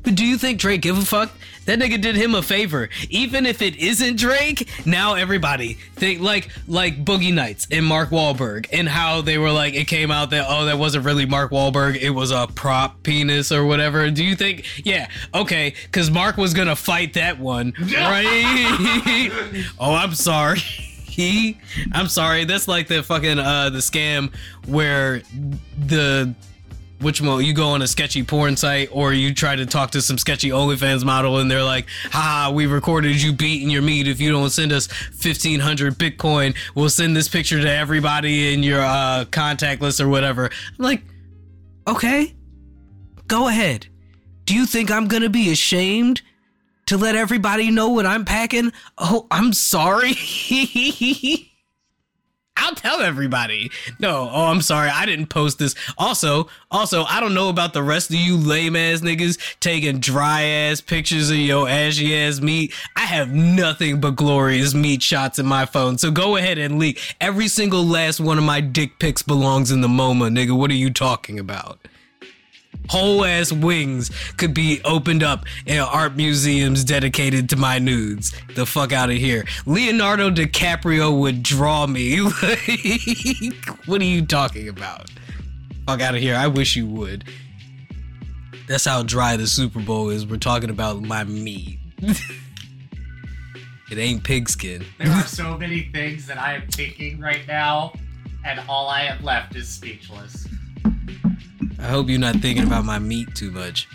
but 0.01 0.15
do 0.15 0.25
you 0.25 0.37
think 0.37 0.59
Drake 0.59 0.81
give 0.81 0.97
a 0.97 1.05
fuck? 1.05 1.31
That 1.69 1.77
nigga 1.77 2.01
did 2.01 2.15
him 2.15 2.33
a 2.33 2.41
favor. 2.41 2.89
Even 3.11 3.45
if 3.45 3.61
it 3.61 3.75
isn't 3.75 4.17
Drake, 4.17 4.67
now 4.87 5.13
everybody 5.13 5.75
think 5.93 6.19
like 6.19 6.49
like 6.67 7.05
Boogie 7.05 7.31
Nights 7.31 7.67
and 7.69 7.85
Mark 7.85 8.09
Wahlberg 8.09 8.65
and 8.73 8.89
how 8.89 9.21
they 9.21 9.37
were 9.37 9.51
like 9.51 9.75
it 9.75 9.85
came 9.85 10.09
out 10.09 10.31
that 10.31 10.47
oh 10.49 10.65
that 10.65 10.79
wasn't 10.79 11.05
really 11.05 11.27
Mark 11.27 11.51
Wahlberg, 11.51 11.95
it 11.95 12.09
was 12.09 12.31
a 12.31 12.47
prop 12.55 13.03
penis 13.03 13.51
or 13.51 13.65
whatever. 13.65 14.09
Do 14.09 14.23
you 14.23 14.35
think 14.35 14.65
yeah, 14.83 15.09
okay, 15.35 15.75
cuz 15.91 16.09
Mark 16.09 16.37
was 16.37 16.55
going 16.55 16.69
to 16.69 16.75
fight 16.75 17.13
that 17.13 17.37
one, 17.37 17.75
right? 17.79 19.29
oh, 19.79 19.93
I'm 19.93 20.15
sorry. 20.15 20.57
He 20.57 21.59
I'm 21.91 22.07
sorry. 22.07 22.45
That's 22.45 22.67
like 22.67 22.87
the 22.87 23.03
fucking 23.03 23.37
uh 23.37 23.69
the 23.69 23.77
scam 23.77 24.33
where 24.65 25.21
the 25.77 26.33
which 27.01 27.21
mo 27.21 27.37
you 27.37 27.53
go 27.53 27.69
on 27.69 27.81
a 27.81 27.87
sketchy 27.87 28.23
porn 28.23 28.57
site 28.57 28.89
or 28.91 29.13
you 29.13 29.33
try 29.33 29.55
to 29.55 29.65
talk 29.65 29.91
to 29.91 30.01
some 30.01 30.17
sketchy 30.17 30.49
OnlyFans 30.49 31.03
model 31.03 31.39
and 31.39 31.49
they're 31.49 31.63
like, 31.63 31.87
"Ha, 32.11 32.51
we 32.53 32.65
recorded 32.65 33.21
you 33.21 33.31
beating 33.33 33.69
your 33.69 33.81
meat. 33.81 34.07
If 34.07 34.19
you 34.19 34.31
don't 34.31 34.49
send 34.49 34.71
us 34.71 34.87
fifteen 34.87 35.59
hundred 35.59 35.97
Bitcoin, 35.97 36.55
we'll 36.75 36.89
send 36.89 37.15
this 37.15 37.27
picture 37.27 37.61
to 37.61 37.69
everybody 37.69 38.53
in 38.53 38.63
your 38.63 38.81
uh, 38.81 39.25
contact 39.31 39.81
list 39.81 40.01
or 40.01 40.09
whatever." 40.09 40.45
I'm 40.45 40.83
like, 40.83 41.03
okay, 41.87 42.35
go 43.27 43.47
ahead. 43.47 43.87
Do 44.45 44.53
you 44.55 44.65
think 44.65 44.91
I'm 44.91 45.07
gonna 45.07 45.29
be 45.29 45.51
ashamed 45.51 46.21
to 46.87 46.97
let 46.97 47.15
everybody 47.15 47.69
know 47.71 47.89
what 47.89 48.05
I'm 48.05 48.25
packing? 48.25 48.73
Oh, 48.97 49.27
I'm 49.29 49.53
sorry. 49.53 50.13
I'll 52.59 52.75
tell 52.75 53.01
everybody. 53.01 53.71
No, 53.99 54.29
oh, 54.31 54.45
I'm 54.47 54.61
sorry. 54.61 54.89
I 54.89 55.05
didn't 55.05 55.27
post 55.27 55.59
this. 55.59 55.75
Also, 55.97 56.49
also, 56.71 57.03
I 57.03 57.19
don't 57.19 57.33
know 57.33 57.49
about 57.49 57.73
the 57.73 57.83
rest 57.83 58.09
of 58.09 58.15
you 58.17 58.37
lame 58.37 58.75
ass 58.75 59.01
niggas 59.01 59.39
taking 59.59 59.99
dry 59.99 60.43
ass 60.43 60.81
pictures 60.81 61.29
of 61.29 61.37
your 61.37 61.67
ashy 61.69 62.15
ass 62.15 62.41
meat. 62.41 62.73
I 62.95 63.01
have 63.01 63.31
nothing 63.31 63.99
but 63.99 64.11
glorious 64.11 64.73
meat 64.73 65.01
shots 65.01 65.39
in 65.39 65.45
my 65.45 65.65
phone. 65.65 65.97
So 65.97 66.11
go 66.11 66.35
ahead 66.35 66.57
and 66.57 66.79
leak. 66.79 66.99
Every 67.19 67.47
single 67.47 67.83
last 67.83 68.19
one 68.19 68.37
of 68.37 68.43
my 68.43 68.61
dick 68.61 68.99
pics 68.99 69.21
belongs 69.21 69.71
in 69.71 69.81
the 69.81 69.87
MoMA, 69.87 70.29
nigga. 70.29 70.57
What 70.57 70.71
are 70.71 70.75
you 70.75 70.91
talking 70.91 71.39
about? 71.39 71.79
Whole 72.89 73.23
ass 73.23 73.51
wings 73.51 74.11
could 74.37 74.53
be 74.53 74.81
opened 74.83 75.23
up 75.23 75.45
in 75.65 75.79
art 75.79 76.15
museums 76.15 76.83
dedicated 76.83 77.49
to 77.49 77.55
my 77.55 77.79
nudes. 77.79 78.33
The 78.55 78.65
fuck 78.65 78.91
out 78.91 79.09
of 79.09 79.15
here. 79.15 79.45
Leonardo 79.65 80.29
DiCaprio 80.31 81.19
would 81.19 81.43
draw 81.43 81.87
me. 81.87 82.19
What 83.85 84.01
are 84.01 84.05
you 84.05 84.25
talking 84.25 84.69
about? 84.69 85.09
Fuck 85.87 86.01
out 86.01 86.13
of 86.13 86.21
here. 86.21 86.35
I 86.35 86.47
wish 86.47 86.75
you 86.75 86.85
would. 86.87 87.23
That's 88.67 88.85
how 88.85 89.01
dry 89.01 89.35
the 89.35 89.47
Super 89.47 89.79
Bowl 89.79 90.09
is. 90.09 90.27
We're 90.27 90.37
talking 90.37 90.69
about 90.69 91.01
my 91.01 91.23
meat. 91.23 91.79
it 91.99 93.97
ain't 93.97 94.23
pigskin. 94.23 94.85
There 94.99 95.09
are 95.09 95.23
so 95.23 95.57
many 95.57 95.89
things 95.91 96.27
that 96.27 96.37
I 96.37 96.53
am 96.53 96.67
thinking 96.67 97.19
right 97.19 97.47
now, 97.47 97.93
and 98.45 98.61
all 98.69 98.87
I 98.89 99.01
have 99.01 99.23
left 99.23 99.55
is 99.55 99.67
speechless. 99.67 100.47
I 101.79 101.87
hope 101.87 102.09
you're 102.09 102.19
not 102.19 102.35
thinking 102.37 102.65
about 102.65 102.85
my 102.85 102.99
meat 102.99 103.33
too 103.35 103.51
much. 103.51 103.87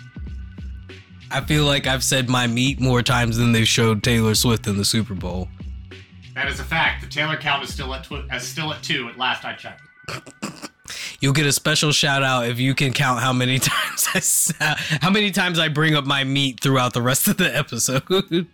I 1.31 1.41
feel 1.41 1.65
like 1.65 1.87
I've 1.87 2.05
said 2.05 2.29
my 2.29 2.47
meat 2.47 2.81
more 2.81 3.03
times 3.03 3.37
than 3.37 3.53
they've 3.53 3.69
showed 3.69 4.03
Taylor 4.03 4.35
Swift 4.35 4.67
in 4.67 4.77
the 4.77 4.85
Super 4.85 5.15
Bowl. 5.15 5.49
That 6.35 6.49
is 6.49 6.61
a 6.61 6.65
fact. 6.65 7.03
The 7.03 7.09
Taylor 7.09 7.37
count 7.37 7.63
is 7.63 7.73
still 7.73 7.95
at 7.95 8.05
tw- 8.05 8.31
still 8.41 8.73
at 8.73 8.83
two. 8.83 9.09
At 9.09 9.19
last 9.19 9.45
I 9.45 9.55
checked. 9.55 9.83
You'll 11.21 11.33
get 11.33 11.47
a 11.47 11.53
special 11.53 11.93
shout 11.93 12.23
out 12.23 12.47
if 12.47 12.59
you 12.59 12.75
can 12.75 12.93
count 12.93 13.21
how 13.21 13.33
many 13.33 13.59
times 13.61 14.09
I 14.15 14.19
sa- 14.21 14.75
how 15.01 15.11
many 15.11 15.31
times 15.31 15.59
I 15.59 15.69
bring 15.69 15.95
up 15.95 16.05
my 16.05 16.25
meat 16.25 16.61
throughout 16.61 16.93
the 16.93 17.03
rest 17.03 17.29
of 17.29 17.37
the 17.37 17.55
episode. 17.57 18.47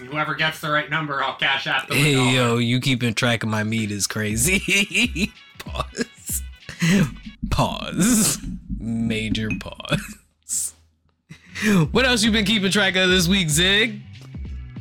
Whoever 0.00 0.34
gets 0.34 0.60
the 0.60 0.70
right 0.70 0.90
number, 0.90 1.22
I'll 1.22 1.36
cash 1.36 1.66
out 1.66 1.88
the 1.88 1.94
hey 1.94 2.34
yo, 2.34 2.58
you 2.58 2.80
keeping 2.80 3.14
track 3.14 3.42
of 3.42 3.48
my 3.48 3.62
meat 3.62 3.90
is 3.90 4.06
crazy. 4.06 5.32
Pause. 5.58 6.42
Pause. 7.50 8.38
Major 8.78 9.48
pause. 9.60 10.74
What 11.92 12.04
else 12.04 12.22
you 12.24 12.30
been 12.32 12.44
keeping 12.44 12.70
track 12.70 12.96
of 12.96 13.08
this 13.08 13.28
week, 13.28 13.48
Zig? 13.48 14.00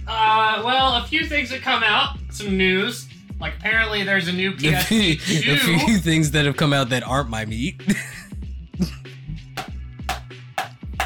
Uh, 0.07 0.61
well, 0.65 0.95
a 0.95 1.05
few 1.07 1.25
things 1.25 1.49
that 1.51 1.61
come 1.61 1.83
out. 1.83 2.17
Some 2.31 2.57
news. 2.57 3.07
Like 3.39 3.55
apparently 3.57 4.03
there's 4.03 4.27
a 4.27 4.31
new 4.33 4.49
A 4.53 4.55
few, 4.55 5.15
PSP2. 5.17 5.75
a 5.75 5.85
few 5.85 5.97
things 5.97 6.31
that 6.31 6.45
have 6.45 6.57
come 6.57 6.73
out 6.73 6.89
that 6.89 7.03
aren't 7.03 7.29
my 7.29 7.45
meat. 7.45 7.81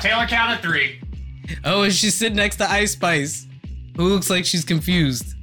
Taylor 0.02 0.28
count 0.28 0.52
at 0.52 0.62
three. 0.62 1.02
Oh, 1.64 1.84
and 1.84 1.94
she's 1.94 2.14
sitting 2.16 2.36
next 2.36 2.58
to 2.58 2.70
Ice 2.70 2.92
Spice, 2.92 3.48
who 3.96 4.08
looks 4.08 4.30
like 4.30 4.46
she's 4.46 4.64
confused. 4.64 5.34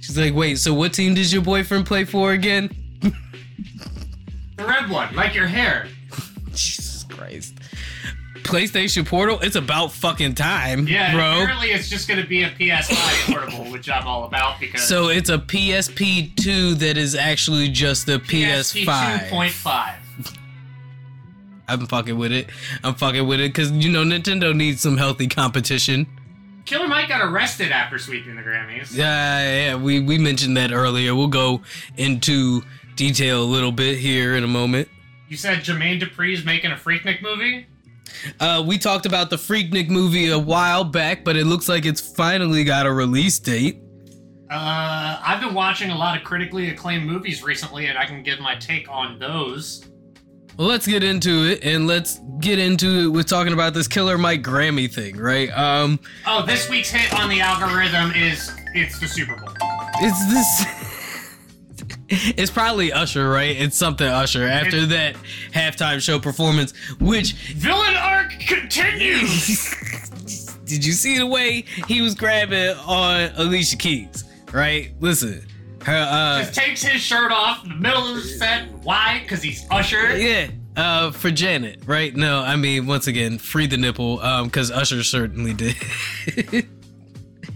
She's 0.00 0.18
like, 0.18 0.34
wait, 0.34 0.58
so 0.58 0.74
what 0.74 0.92
team 0.92 1.14
does 1.14 1.32
your 1.32 1.42
boyfriend 1.42 1.86
play 1.86 2.04
for 2.04 2.32
again? 2.32 2.70
The 4.62 4.68
red 4.68 4.90
one, 4.90 5.14
like 5.14 5.34
your 5.34 5.46
hair. 5.46 5.88
Jesus 6.50 7.04
Christ. 7.04 7.54
PlayStation 8.42 9.06
Portal, 9.06 9.38
it's 9.40 9.54
about 9.56 9.92
fucking 9.92 10.34
time, 10.34 10.86
Yeah, 10.88 11.12
bro. 11.14 11.42
apparently 11.42 11.68
it's 11.68 11.88
just 11.88 12.08
gonna 12.08 12.26
be 12.26 12.42
a 12.42 12.50
PS5 12.50 13.26
portable, 13.32 13.70
which 13.70 13.88
I'm 13.88 14.06
all 14.06 14.24
about 14.24 14.58
because 14.60 14.82
So 14.82 15.08
it's 15.08 15.30
a 15.30 15.38
PSP 15.38 16.34
2 16.36 16.74
that 16.76 16.96
is 16.96 17.14
actually 17.14 17.68
just 17.68 18.08
a 18.08 18.18
PSP 18.18 18.84
PS5. 18.84 19.28
2.5. 19.30 19.94
I'm 21.68 21.86
fucking 21.86 22.18
with 22.18 22.32
it. 22.32 22.50
I'm 22.82 22.94
fucking 22.94 23.26
with 23.26 23.40
it 23.40 23.48
because, 23.52 23.70
you 23.70 23.90
know, 23.90 24.02
Nintendo 24.04 24.54
needs 24.54 24.80
some 24.80 24.96
healthy 24.96 25.28
competition. 25.28 26.06
Killer 26.64 26.88
Mike 26.88 27.08
got 27.08 27.22
arrested 27.22 27.70
after 27.72 27.98
sweeping 27.98 28.34
the 28.36 28.42
Grammys. 28.42 28.94
Yeah, 28.94 29.68
yeah, 29.70 29.74
we, 29.76 30.00
we 30.00 30.18
mentioned 30.18 30.56
that 30.56 30.72
earlier. 30.72 31.14
We'll 31.14 31.28
go 31.28 31.62
into 31.96 32.62
detail 32.96 33.42
a 33.42 33.44
little 33.44 33.72
bit 33.72 33.98
here 33.98 34.36
in 34.36 34.44
a 34.44 34.48
moment. 34.48 34.88
You 35.28 35.36
said 35.36 35.58
Jermaine 35.58 36.00
Dupri's 36.00 36.44
making 36.44 36.72
a 36.72 36.74
Freaknik 36.76 37.22
movie? 37.22 37.66
Uh, 38.38 38.62
we 38.66 38.76
talked 38.78 39.06
about 39.06 39.30
the 39.30 39.36
Freaknik 39.36 39.88
movie 39.88 40.28
a 40.30 40.38
while 40.38 40.84
back, 40.84 41.24
but 41.24 41.36
it 41.36 41.46
looks 41.46 41.68
like 41.68 41.86
it's 41.86 42.00
finally 42.00 42.64
got 42.64 42.86
a 42.86 42.92
release 42.92 43.38
date. 43.38 43.78
Uh, 44.50 45.18
I've 45.24 45.40
been 45.40 45.54
watching 45.54 45.90
a 45.90 45.96
lot 45.96 46.16
of 46.18 46.24
critically 46.24 46.68
acclaimed 46.68 47.06
movies 47.06 47.42
recently, 47.42 47.86
and 47.86 47.96
I 47.98 48.04
can 48.04 48.22
give 48.22 48.38
my 48.38 48.54
take 48.56 48.86
on 48.90 49.18
those. 49.18 49.86
Well, 50.58 50.68
let's 50.68 50.86
get 50.86 51.02
into 51.02 51.44
it, 51.50 51.64
and 51.64 51.86
let's 51.86 52.20
get 52.40 52.58
into 52.58 53.04
it 53.04 53.06
with 53.08 53.26
talking 53.26 53.54
about 53.54 53.72
this 53.72 53.88
Killer 53.88 54.18
Mike 54.18 54.42
Grammy 54.42 54.92
thing, 54.92 55.16
right? 55.16 55.48
Um, 55.56 55.98
Oh, 56.26 56.44
this 56.44 56.68
week's 56.68 56.90
hit 56.90 57.18
on 57.18 57.30
the 57.30 57.40
algorithm 57.40 58.12
is 58.12 58.52
it's 58.74 59.00
the 59.00 59.08
Super 59.08 59.34
Bowl. 59.36 59.48
it's 60.02 60.30
this. 60.30 60.78
it's 62.12 62.50
probably 62.50 62.92
Usher, 62.92 63.28
right? 63.28 63.56
It's 63.56 63.76
something 63.76 64.06
Usher 64.06 64.44
after 64.44 64.86
that 64.86 65.16
halftime 65.52 66.00
show 66.00 66.18
performance, 66.18 66.72
which 67.00 67.32
Villain 67.54 67.94
arc 67.96 68.32
continues. 68.40 69.74
did 70.66 70.84
you 70.84 70.92
see 70.92 71.18
the 71.18 71.26
way 71.26 71.64
he 71.88 72.02
was 72.02 72.14
grabbing 72.14 72.76
on 72.86 73.30
Alicia 73.36 73.76
Keys, 73.76 74.24
right? 74.52 74.92
Listen, 75.00 75.46
her 75.84 75.96
uh 75.96 76.40
Just 76.40 76.54
takes 76.54 76.82
his 76.82 77.00
shirt 77.00 77.32
off 77.32 77.64
in 77.64 77.70
the 77.70 77.76
middle 77.76 78.06
of 78.06 78.16
the 78.16 78.22
set. 78.22 78.70
Why? 78.82 79.20
Because 79.22 79.42
he's 79.42 79.66
Usher. 79.70 80.16
Yeah, 80.16 80.48
uh, 80.76 81.10
for 81.12 81.30
Janet, 81.30 81.80
right? 81.86 82.14
No, 82.14 82.40
I 82.40 82.56
mean, 82.56 82.86
once 82.86 83.06
again, 83.06 83.38
free 83.38 83.66
the 83.66 83.76
nipple, 83.76 84.20
um, 84.20 84.46
because 84.46 84.70
Usher 84.70 85.02
certainly 85.02 85.54
did. 85.54 85.76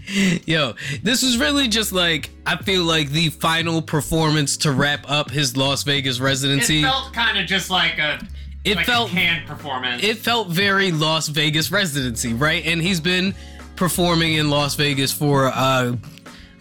Yo, 0.45 0.73
this 1.03 1.23
was 1.23 1.37
really 1.37 1.67
just 1.67 1.91
like 1.91 2.29
I 2.45 2.57
feel 2.57 2.83
like 2.83 3.09
the 3.09 3.29
final 3.29 3.81
performance 3.81 4.57
to 4.57 4.71
wrap 4.71 5.09
up 5.09 5.29
his 5.29 5.57
Las 5.57 5.83
Vegas 5.83 6.19
residency. 6.19 6.79
It 6.79 6.83
felt 6.83 7.13
kind 7.13 7.37
of 7.37 7.45
just 7.45 7.69
like 7.69 7.97
a 7.97 8.19
it 8.63 8.77
like 8.77 8.85
felt 8.85 9.09
canned 9.09 9.47
performance. 9.47 10.03
it 10.03 10.17
felt 10.17 10.49
very 10.49 10.91
Las 10.91 11.27
Vegas 11.27 11.71
residency, 11.71 12.33
right? 12.33 12.65
And 12.65 12.81
he's 12.81 12.99
been 12.99 13.35
performing 13.75 14.33
in 14.33 14.49
Las 14.49 14.75
Vegas 14.75 15.11
for 15.11 15.51
uh, 15.53 15.95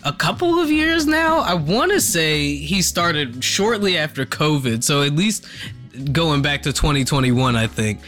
a 0.04 0.12
couple 0.12 0.58
of 0.60 0.70
years 0.70 1.06
now. 1.06 1.38
I 1.38 1.54
want 1.54 1.92
to 1.92 2.00
say 2.00 2.56
he 2.56 2.82
started 2.82 3.42
shortly 3.42 3.96
after 3.96 4.26
COVID, 4.26 4.82
so 4.82 5.02
at 5.02 5.12
least 5.12 5.46
going 6.12 6.42
back 6.42 6.62
to 6.62 6.72
2021, 6.72 7.56
I 7.56 7.66
think 7.66 8.00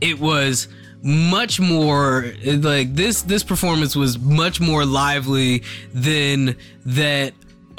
it 0.00 0.18
was 0.18 0.68
much 1.02 1.60
more 1.60 2.32
like 2.44 2.94
this 2.94 3.22
this 3.22 3.44
performance 3.44 3.94
was 3.94 4.18
much 4.18 4.60
more 4.60 4.84
lively 4.84 5.62
than 5.94 6.56
that 6.84 7.32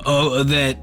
oh 0.06 0.44
that 0.44 0.78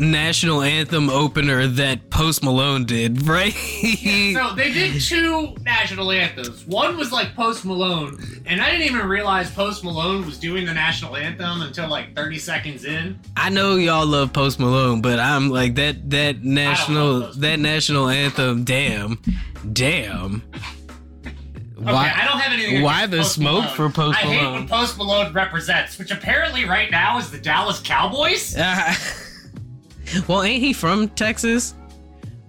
national 0.00 0.62
anthem 0.62 1.10
opener 1.10 1.66
that 1.66 2.10
Post 2.10 2.42
Malone 2.42 2.84
did, 2.86 3.22
right? 3.28 3.52
So 3.52 4.54
they 4.56 4.72
did 4.72 5.00
two 5.00 5.54
national 5.62 6.10
anthems. 6.10 6.66
One 6.66 6.96
was 6.96 7.12
like 7.12 7.34
Post 7.34 7.64
Malone, 7.64 8.18
and 8.46 8.60
I 8.60 8.70
didn't 8.70 8.86
even 8.86 9.06
realize 9.06 9.50
Post 9.50 9.84
Malone 9.84 10.24
was 10.26 10.38
doing 10.38 10.64
the 10.64 10.74
national 10.74 11.16
anthem 11.16 11.62
until 11.62 11.88
like 11.88 12.16
30 12.16 12.38
seconds 12.38 12.84
in. 12.84 13.18
I 13.36 13.50
know 13.50 13.76
y'all 13.76 14.06
love 14.06 14.32
Post 14.32 14.58
Malone, 14.58 15.02
but 15.02 15.18
I'm 15.20 15.50
like 15.50 15.74
that 15.76 16.10
that 16.10 16.42
national 16.42 17.32
that 17.34 17.60
national 17.60 18.08
anthem. 18.08 18.64
Damn, 18.64 19.20
damn. 19.72 20.42
Okay, 21.80 21.90
I 21.92 22.26
don't 22.28 22.38
have 22.38 22.52
anything. 22.52 22.82
why 22.82 23.06
the 23.06 23.18
Post 23.18 23.32
smoke 23.34 23.62
Malone. 23.64 23.76
for 23.76 23.88
Post 23.90 24.18
I 24.18 24.20
hate 24.22 24.60
what 24.60 24.68
Post 24.68 24.98
Malone 24.98 25.32
represents, 25.32 25.98
which 25.98 26.10
apparently 26.10 26.66
right 26.66 26.90
now 26.90 27.16
is 27.18 27.30
the 27.30 27.38
Dallas 27.38 27.80
Cowboys. 27.80 28.56
Uh, 28.60 28.94
well, 30.28 30.42
ain't 30.42 30.62
he 30.62 30.72
from 30.72 31.08
Texas? 31.10 31.74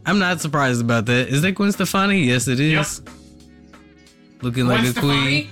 I'm 0.05 0.19
not 0.19 0.41
surprised 0.41 0.81
about 0.81 1.05
that. 1.07 1.29
Is 1.29 1.41
that 1.43 1.53
Gwen 1.53 1.71
Stefani? 1.71 2.23
Yes, 2.23 2.47
it 2.47 2.59
is. 2.59 3.01
Looking 4.41 4.65
Gwen 4.65 4.77
like 4.77 4.87
a 4.87 4.91
Stefani, 4.91 5.49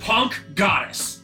punk 0.00 0.40
goddess. 0.54 1.22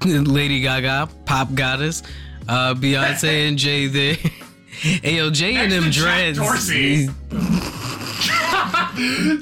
Lady 0.04 0.60
Gaga, 0.60 1.08
pop 1.26 1.54
goddess. 1.54 2.02
Uh, 2.48 2.74
Beyonce 2.74 3.24
and 3.48 3.56
Jay 3.56 3.86
there. 3.86 4.14
hey 4.14 5.16
yo, 5.16 5.30
Jay 5.30 5.54
and 5.56 5.70
them 5.70 5.90
dreads. 5.90 6.38
Dorsey. 6.38 7.06
they 7.06 7.12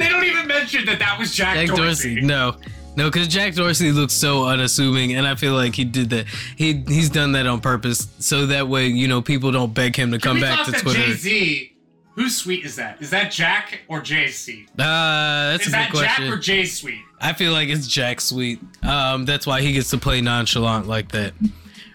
don't 0.09 0.25
even 0.25 0.47
mention 0.47 0.85
that 0.85 0.99
that 0.99 1.17
was 1.19 1.35
Jack, 1.35 1.55
Jack 1.55 1.69
Dorsey. 1.69 2.17
Dorsey. 2.17 2.27
No. 2.27 2.57
No, 3.01 3.11
because 3.11 3.29
Jack 3.29 3.55
Dorsey 3.55 3.93
looks 3.93 4.13
so 4.13 4.45
unassuming, 4.45 5.15
and 5.15 5.27
I 5.27 5.35
feel 5.35 5.55
like 5.55 5.75
he 5.75 5.85
did 5.85 6.11
that. 6.11 6.27
He 6.57 6.85
he's 6.87 7.09
done 7.09 7.33
that 7.33 7.47
on 7.47 7.61
purpose, 7.63 8.09
so 8.19 8.45
that 8.47 8.69
way 8.69 8.89
you 8.89 9.09
know 9.09 9.23
people 9.23 9.51
don't 9.53 9.73
beg 9.73 9.97
him 9.97 10.11
to 10.13 10.19
Can 10.19 10.33
come 10.33 10.41
back 10.41 10.67
to 10.67 10.73
Twitter. 10.73 11.01
Jay 11.07 11.13
Z. 11.15 11.73
Whose 12.17 12.37
suite 12.37 12.67
is 12.67 12.77
that? 12.77 13.01
Is 13.01 13.09
that 13.11 13.33
Jack 13.33 13.81
or 13.89 14.03
Jay's 14.03 14.37
suite? 14.39 14.69
Uh, 14.73 15.53
that's 15.53 15.63
Is 15.63 15.69
a 15.69 15.71
that 15.71 15.91
good 15.93 16.01
Jack 16.03 16.17
question. 16.17 16.33
or 16.35 16.37
Jay's 16.37 16.77
sweet? 16.79 17.01
I 17.23 17.33
feel 17.33 17.53
like 17.53 17.71
it's 17.71 17.87
Jack 17.87 18.21
Sweet. 18.21 18.61
Um, 18.83 19.25
that's 19.25 19.47
why 19.47 19.63
he 19.63 19.73
gets 19.73 19.89
to 19.91 19.99
play 19.99 20.21
nonchalant 20.21 20.87
like 20.87 21.13
that, 21.13 21.33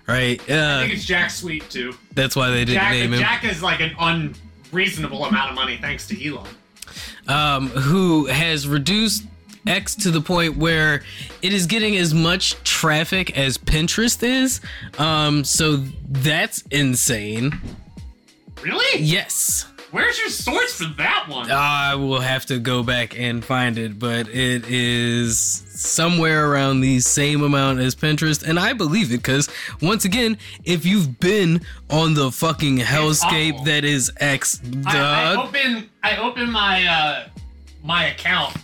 right? 0.08 0.42
I 0.50 0.54
Uh, 0.54 0.80
think 0.82 0.94
it's 0.94 1.06
Jack's 1.06 1.36
Sweet 1.36 1.70
too. 1.70 1.94
that's 2.16 2.36
why 2.36 2.50
they 2.50 2.66
didn't 2.66 2.76
Jack, 2.82 2.92
name 2.94 3.14
him. 3.14 3.20
Jack 3.20 3.44
is 3.44 3.62
like 3.62 3.82
an 3.82 3.94
unreasonable 4.00 5.26
amount 5.26 5.50
of 5.52 5.56
money 5.56 5.78
thanks 5.80 6.08
to 6.08 6.28
Elon. 6.28 6.48
um, 7.28 7.68
who 7.70 8.26
has 8.26 8.68
reduced 8.68 9.26
X 9.68 9.96
to 9.96 10.12
the 10.12 10.22
point 10.22 10.58
where 10.58 11.04
it 11.42 11.54
is 11.54 11.66
getting 11.66 11.98
as 11.98 12.14
much 12.14 12.62
traffic 12.64 13.38
as 13.38 13.58
Pinterest 13.58 14.22
is. 14.24 14.62
Um, 14.98 15.44
so 15.44 15.78
that's 16.10 16.62
insane. 16.72 17.60
Really? 18.62 19.02
Yes. 19.02 19.68
Where's 19.92 20.20
your 20.20 20.30
source 20.30 20.74
for 20.74 20.94
that 20.98 21.28
one? 21.30 21.50
I 21.50 21.96
will 21.96 22.20
have 22.20 22.46
to 22.48 22.60
go 22.60 22.84
back 22.84 23.18
and 23.18 23.46
find 23.46 23.78
it, 23.78 23.98
but 23.98 24.28
it 24.28 24.66
is 24.68 25.40
somewhere 25.40 26.52
around 26.52 26.82
the 26.82 27.00
same 27.00 27.44
amount 27.44 27.80
as 27.80 27.96
Pinterest, 27.96 28.44
and 28.44 28.60
I 28.60 28.74
believe 28.74 29.14
it 29.14 29.18
because 29.18 29.48
once 29.82 30.04
again, 30.04 30.38
if 30.66 30.86
you've 30.86 31.18
been 31.22 31.62
on 31.90 32.14
the 32.14 32.30
fucking 32.30 32.80
hellscape 32.80 33.64
that 33.64 33.86
is 33.86 34.12
X, 34.20 34.60
I, 34.86 35.34
I 35.34 35.42
open 35.42 35.90
I 36.04 36.18
open 36.18 36.52
my 36.52 36.86
uh, 36.86 37.28
my 37.82 38.08
account 38.08 38.58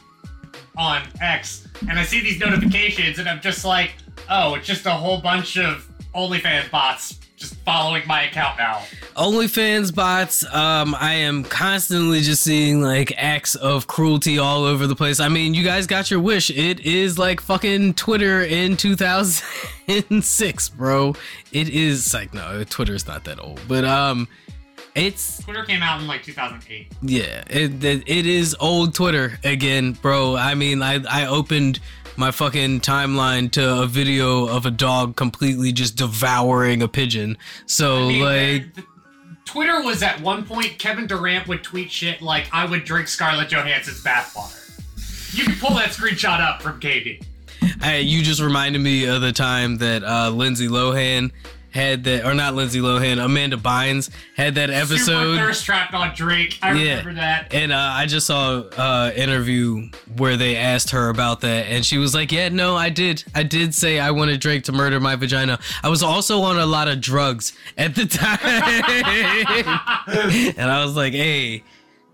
on 0.82 1.04
X 1.22 1.68
and 1.88 2.00
I 2.00 2.04
see 2.04 2.22
these 2.22 2.40
notifications 2.40 3.20
and 3.20 3.30
I'm 3.30 3.40
just 3.40 3.64
like, 3.64 3.94
oh, 4.30 4.56
it's 4.56 4.68
just 4.68 4.86
a 4.88 4.92
whole 4.92 5.22
bunch 5.22 5.58
of 5.58 5.88
OnlyFans 6.16 6.70
bots 6.72 7.20
just 7.42 7.56
following 7.66 8.04
my 8.08 8.24
account 8.24 8.58
now. 8.58 8.84
OnlyFans 9.16 9.94
bots. 9.94 10.44
Um, 10.54 10.96
I 10.98 11.14
am 11.16 11.44
constantly 11.44 12.22
just 12.22 12.44
seeing 12.44 12.82
like 12.82 13.14
acts 13.18 13.56
of 13.56 13.88
cruelty 13.88 14.38
all 14.38 14.64
over 14.64 14.86
the 14.88 14.96
place. 14.96 15.20
I 15.20 15.28
mean, 15.28 15.54
you 15.56 15.64
guys 15.64 15.88
got 15.88 16.12
your 16.12 16.20
wish. 16.20 16.52
It 16.52 16.82
is 16.82 17.18
like 17.18 17.42
fucking 17.42 17.96
Twitter 17.96 18.42
in 18.44 18.78
2006, 18.78 20.70
bro. 20.70 21.16
It 21.52 21.70
is 21.70 22.14
like 22.14 22.34
no, 22.34 22.64
Twitter's 22.64 23.08
not 23.08 23.24
that 23.24 23.40
old, 23.40 23.60
but 23.68 23.86
um, 23.86 24.28
it's 24.96 25.44
Twitter 25.44 25.64
came 25.64 25.82
out 25.82 26.02
in 26.02 26.08
like 26.08 26.24
2008. 26.24 26.88
Yeah, 27.02 27.44
it, 27.50 27.84
it 27.84 28.04
it 28.08 28.26
is 28.26 28.56
old 28.60 28.94
Twitter 28.94 29.40
again, 29.44 29.94
bro. 29.94 30.36
I 30.36 30.56
mean, 30.56 30.82
I 30.82 31.04
I 31.10 31.26
opened 31.28 31.80
my 32.18 32.32
fucking 32.32 32.82
timeline 32.82 33.50
to 33.52 33.82
a 33.84 33.88
video 33.88 34.48
of 34.48 34.66
a 34.66 34.72
dog 34.72 35.16
completely 35.16 35.72
just 35.72 35.96
devouring 35.96 36.82
a 36.82 36.88
pigeon. 36.88 37.38
So 37.66 38.06
I 38.06 38.08
mean, 38.08 38.22
like, 38.22 38.76
the- 38.76 38.82
the- 38.82 38.88
Twitter 39.46 39.82
was 39.82 40.02
at 40.04 40.22
one 40.22 40.46
point 40.46 40.78
Kevin 40.78 41.08
Durant 41.08 41.48
would 41.48 41.62
tweet 41.64 41.92
shit 41.92 42.22
like 42.22 42.48
I 42.54 42.64
would 42.66 42.86
drink 42.86 43.08
Scarlett 43.10 43.50
Johansson's 43.50 44.02
bathwater. 44.04 44.58
You 45.36 45.44
can 45.46 45.56
pull 45.56 45.76
that 45.76 45.90
screenshot 45.90 46.40
up 46.40 46.62
from 46.62 46.80
KD. 46.80 47.22
I, 47.82 47.98
you 47.98 48.22
just 48.24 48.40
reminded 48.42 48.80
me 48.80 49.06
of 49.06 49.22
the 49.22 49.32
time 49.34 49.78
that 49.78 50.04
uh, 50.04 50.30
Lindsay 50.30 50.68
Lohan 50.68 51.32
had 51.72 52.04
that, 52.04 52.26
or 52.26 52.34
not 52.34 52.54
Lindsay 52.54 52.80
Lohan, 52.80 53.24
Amanda 53.24 53.58
Bynes 53.58 54.10
had 54.36 54.56
that 54.56 54.70
Super 54.70 54.94
episode. 54.94 55.38
thirst 55.38 55.66
trapped 55.66 55.94
on 55.94 56.14
Drake. 56.16 56.60
I 56.62 56.74
Yeah. 56.74 56.90
remember 57.00 57.14
that. 57.16 57.54
And 57.54 57.72
uh, 57.72 57.78
I 57.78 58.06
just 58.06 58.28
saw 58.28 58.60
uh 58.78 59.12
interview 59.16 59.90
where 60.18 60.36
they 60.38 60.56
asked 60.58 60.90
her 60.92 61.10
about 61.10 61.42
that, 61.42 61.68
and 61.68 61.86
she 61.86 61.98
was 61.98 62.14
like, 62.14 62.32
"Yeah, 62.32 62.50
no, 62.50 62.76
I 62.76 62.90
did. 62.90 63.24
I 63.34 63.44
did 63.44 63.74
say 63.74 64.00
I 64.00 64.12
wanted 64.12 64.40
Drake 64.42 64.64
to 64.66 64.72
murder 64.72 65.00
my 65.00 65.16
vagina. 65.16 65.60
I 65.84 65.90
was 65.90 66.04
also 66.04 66.42
on 66.42 66.58
a 66.60 66.66
lot 66.66 66.88
of 66.88 67.00
drugs 67.02 67.54
at 67.78 67.96
the 67.96 68.06
time." 68.08 68.40
and 70.58 70.70
I 70.72 70.84
was 70.84 70.96
like, 70.96 71.14
"Hey, 71.14 71.64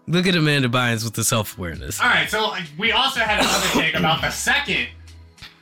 look 0.08 0.28
at 0.28 0.36
Amanda 0.36 0.70
Bynes 0.70 1.04
with 1.04 1.14
the 1.14 1.24
self 1.24 1.58
awareness." 1.58 2.00
All 2.00 2.08
right, 2.08 2.30
so 2.30 2.52
uh, 2.52 2.60
we 2.78 2.92
also 2.92 3.20
had 3.22 3.40
another 3.40 3.68
take 3.74 3.96
about 3.96 4.22
the 4.22 4.30
second 4.30 4.88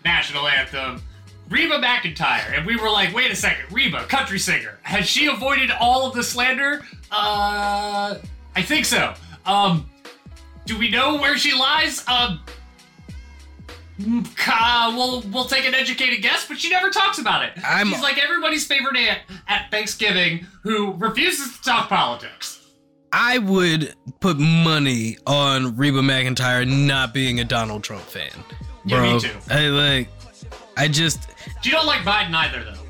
national 0.03 0.47
anthem, 0.47 1.01
Reba 1.49 1.77
McEntire, 1.79 2.57
and 2.57 2.65
we 2.65 2.75
were 2.75 2.89
like, 2.89 3.13
wait 3.13 3.29
a 3.31 3.35
second, 3.35 3.71
Reba, 3.71 4.05
country 4.05 4.39
singer, 4.39 4.79
has 4.81 5.05
she 5.07 5.27
avoided 5.27 5.69
all 5.71 6.07
of 6.07 6.15
the 6.15 6.23
slander? 6.23 6.83
Uh, 7.11 8.15
I 8.55 8.61
think 8.61 8.85
so. 8.85 9.13
Um, 9.45 9.89
do 10.65 10.77
we 10.77 10.89
know 10.89 11.17
where 11.17 11.37
she 11.37 11.53
lies? 11.53 12.03
Um, 12.07 12.41
mm, 13.99 14.27
uh, 14.47 14.91
we'll 14.95 15.21
we'll 15.31 15.45
take 15.45 15.65
an 15.65 15.75
educated 15.75 16.21
guess, 16.21 16.47
but 16.47 16.57
she 16.57 16.69
never 16.69 16.89
talks 16.89 17.19
about 17.19 17.43
it. 17.45 17.51
I'm- 17.63 17.89
She's 17.89 18.01
like 18.01 18.17
everybody's 18.17 18.65
favorite 18.65 18.97
aunt 18.97 19.19
at 19.47 19.69
Thanksgiving 19.71 20.45
who 20.63 20.93
refuses 20.93 21.57
to 21.57 21.63
talk 21.63 21.89
politics. 21.89 22.61
I 23.13 23.37
would 23.37 23.93
put 24.19 24.37
money 24.39 25.17
on 25.25 25.77
Reba 25.77 25.99
McEntire 26.01 26.67
not 26.67 27.13
being 27.13 27.39
a 27.39 27.45
Donald 27.45 27.83
Trump 27.83 28.03
fan, 28.03 28.29
Yeah, 28.83 28.97
bro. 28.97 29.13
me 29.13 29.19
too. 29.21 29.29
I 29.49 29.67
like, 29.67 30.09
I 30.77 30.87
just. 30.87 31.27
Do 31.61 31.69
you 31.69 31.75
don't 31.75 31.87
like 31.87 32.01
Biden 32.01 32.33
either, 32.33 32.63
though. 32.63 32.85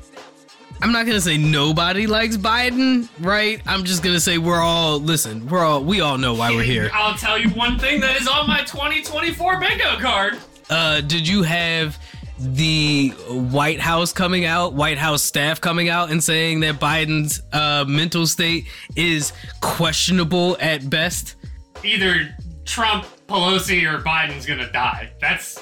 I'm 0.82 0.92
not 0.92 1.06
gonna 1.06 1.20
say 1.20 1.38
nobody 1.38 2.06
likes 2.06 2.36
Biden, 2.36 3.08
right? 3.20 3.62
I'm 3.66 3.84
just 3.84 4.02
gonna 4.02 4.20
say 4.20 4.38
we're 4.38 4.60
all 4.60 5.00
listen. 5.00 5.46
We're 5.48 5.64
all 5.64 5.82
we 5.82 6.00
all 6.00 6.18
know 6.18 6.34
why 6.34 6.50
we're 6.50 6.64
here. 6.64 6.90
I'll 6.92 7.16
tell 7.16 7.38
you 7.38 7.48
one 7.50 7.78
thing 7.78 8.00
that 8.00 8.20
is 8.20 8.28
on 8.28 8.46
my 8.46 8.62
2024 8.64 9.58
bingo 9.60 9.96
card. 9.98 10.38
Uh, 10.68 11.00
did 11.00 11.26
you 11.26 11.42
have 11.44 11.98
the 12.38 13.08
White 13.28 13.80
House 13.80 14.12
coming 14.12 14.44
out, 14.44 14.74
White 14.74 14.98
House 14.98 15.22
staff 15.22 15.60
coming 15.60 15.88
out 15.88 16.10
and 16.10 16.22
saying 16.22 16.60
that 16.60 16.74
Biden's 16.74 17.40
uh, 17.52 17.84
mental 17.88 18.26
state 18.26 18.66
is 18.94 19.32
questionable 19.62 20.58
at 20.60 20.90
best? 20.90 21.36
Either 21.84 22.34
Trump, 22.66 23.06
Pelosi, 23.28 23.90
or 23.90 24.02
Biden's 24.02 24.44
gonna 24.44 24.70
die. 24.70 25.10
That's 25.20 25.58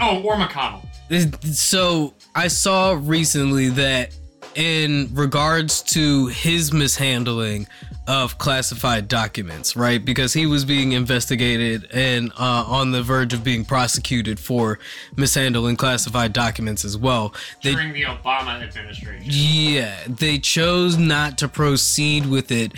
oh, 0.00 0.22
or 0.22 0.36
McConnell. 0.36 0.86
So 1.52 2.14
I 2.34 2.48
saw 2.48 2.98
recently 3.00 3.68
that 3.70 4.16
in 4.54 5.10
regards 5.12 5.82
to 5.82 6.28
his 6.28 6.72
mishandling 6.72 7.66
of 8.06 8.36
classified 8.36 9.08
documents, 9.08 9.76
right? 9.76 10.04
Because 10.04 10.34
he 10.34 10.44
was 10.44 10.64
being 10.64 10.92
investigated 10.92 11.88
and 11.92 12.32
uh, 12.38 12.64
on 12.66 12.90
the 12.90 13.02
verge 13.02 13.32
of 13.32 13.42
being 13.42 13.64
prosecuted 13.64 14.38
for 14.38 14.78
mishandling 15.16 15.76
classified 15.76 16.32
documents 16.34 16.84
as 16.84 16.98
well. 16.98 17.34
They 17.62 17.72
During 17.72 17.94
the 17.94 18.02
Obama 18.02 18.62
administration. 18.62 19.22
yeah, 19.24 19.96
they 20.06 20.38
chose 20.38 20.98
not 20.98 21.38
to 21.38 21.48
proceed 21.48 22.26
with 22.26 22.52
it 22.52 22.72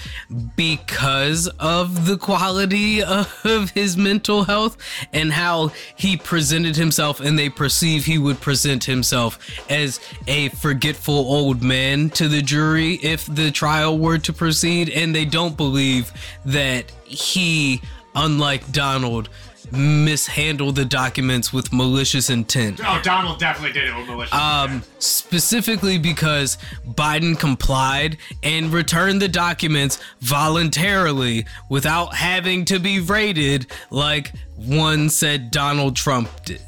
because 0.54 1.48
of 1.58 2.06
the 2.06 2.16
quality 2.16 3.02
of 3.02 3.70
his 3.70 3.96
mental 3.96 4.44
health 4.44 4.76
and 5.12 5.32
how 5.32 5.72
he 5.96 6.16
presented 6.16 6.76
himself, 6.76 7.18
and 7.18 7.36
they 7.36 7.48
perceive 7.48 8.04
he 8.04 8.18
would 8.18 8.40
present 8.40 8.84
himself 8.84 9.38
as 9.68 9.98
a 10.28 10.50
forgetful 10.50 11.14
old 11.14 11.62
man 11.62 12.10
to 12.10 12.28
the 12.28 12.42
jury 12.42 12.94
if 13.02 13.26
the 13.26 13.50
trial 13.50 13.98
were 13.98 14.18
to 14.18 14.32
proceed, 14.32 14.88
and 14.90 15.15
they 15.16 15.24
don't 15.24 15.56
believe 15.56 16.12
that 16.44 16.90
he, 17.04 17.80
unlike 18.14 18.70
Donald, 18.70 19.30
mishandled 19.72 20.76
the 20.76 20.84
documents 20.84 21.52
with 21.52 21.72
malicious 21.72 22.28
intent. 22.30 22.80
Oh, 22.84 23.00
Donald 23.02 23.40
definitely 23.40 23.72
did 23.72 23.88
it 23.88 23.96
with 23.96 24.06
malicious. 24.06 24.34
Um, 24.34 24.82
specifically 24.98 25.98
because 25.98 26.58
Biden 26.86 27.38
complied 27.38 28.18
and 28.42 28.72
returned 28.72 29.20
the 29.22 29.28
documents 29.28 29.98
voluntarily 30.20 31.46
without 31.70 32.14
having 32.14 32.64
to 32.66 32.78
be 32.78 33.00
rated 33.00 33.66
like 33.90 34.32
one 34.56 35.08
said 35.08 35.50
Donald 35.50 35.96
Trump 35.96 36.28
did. 36.44 36.60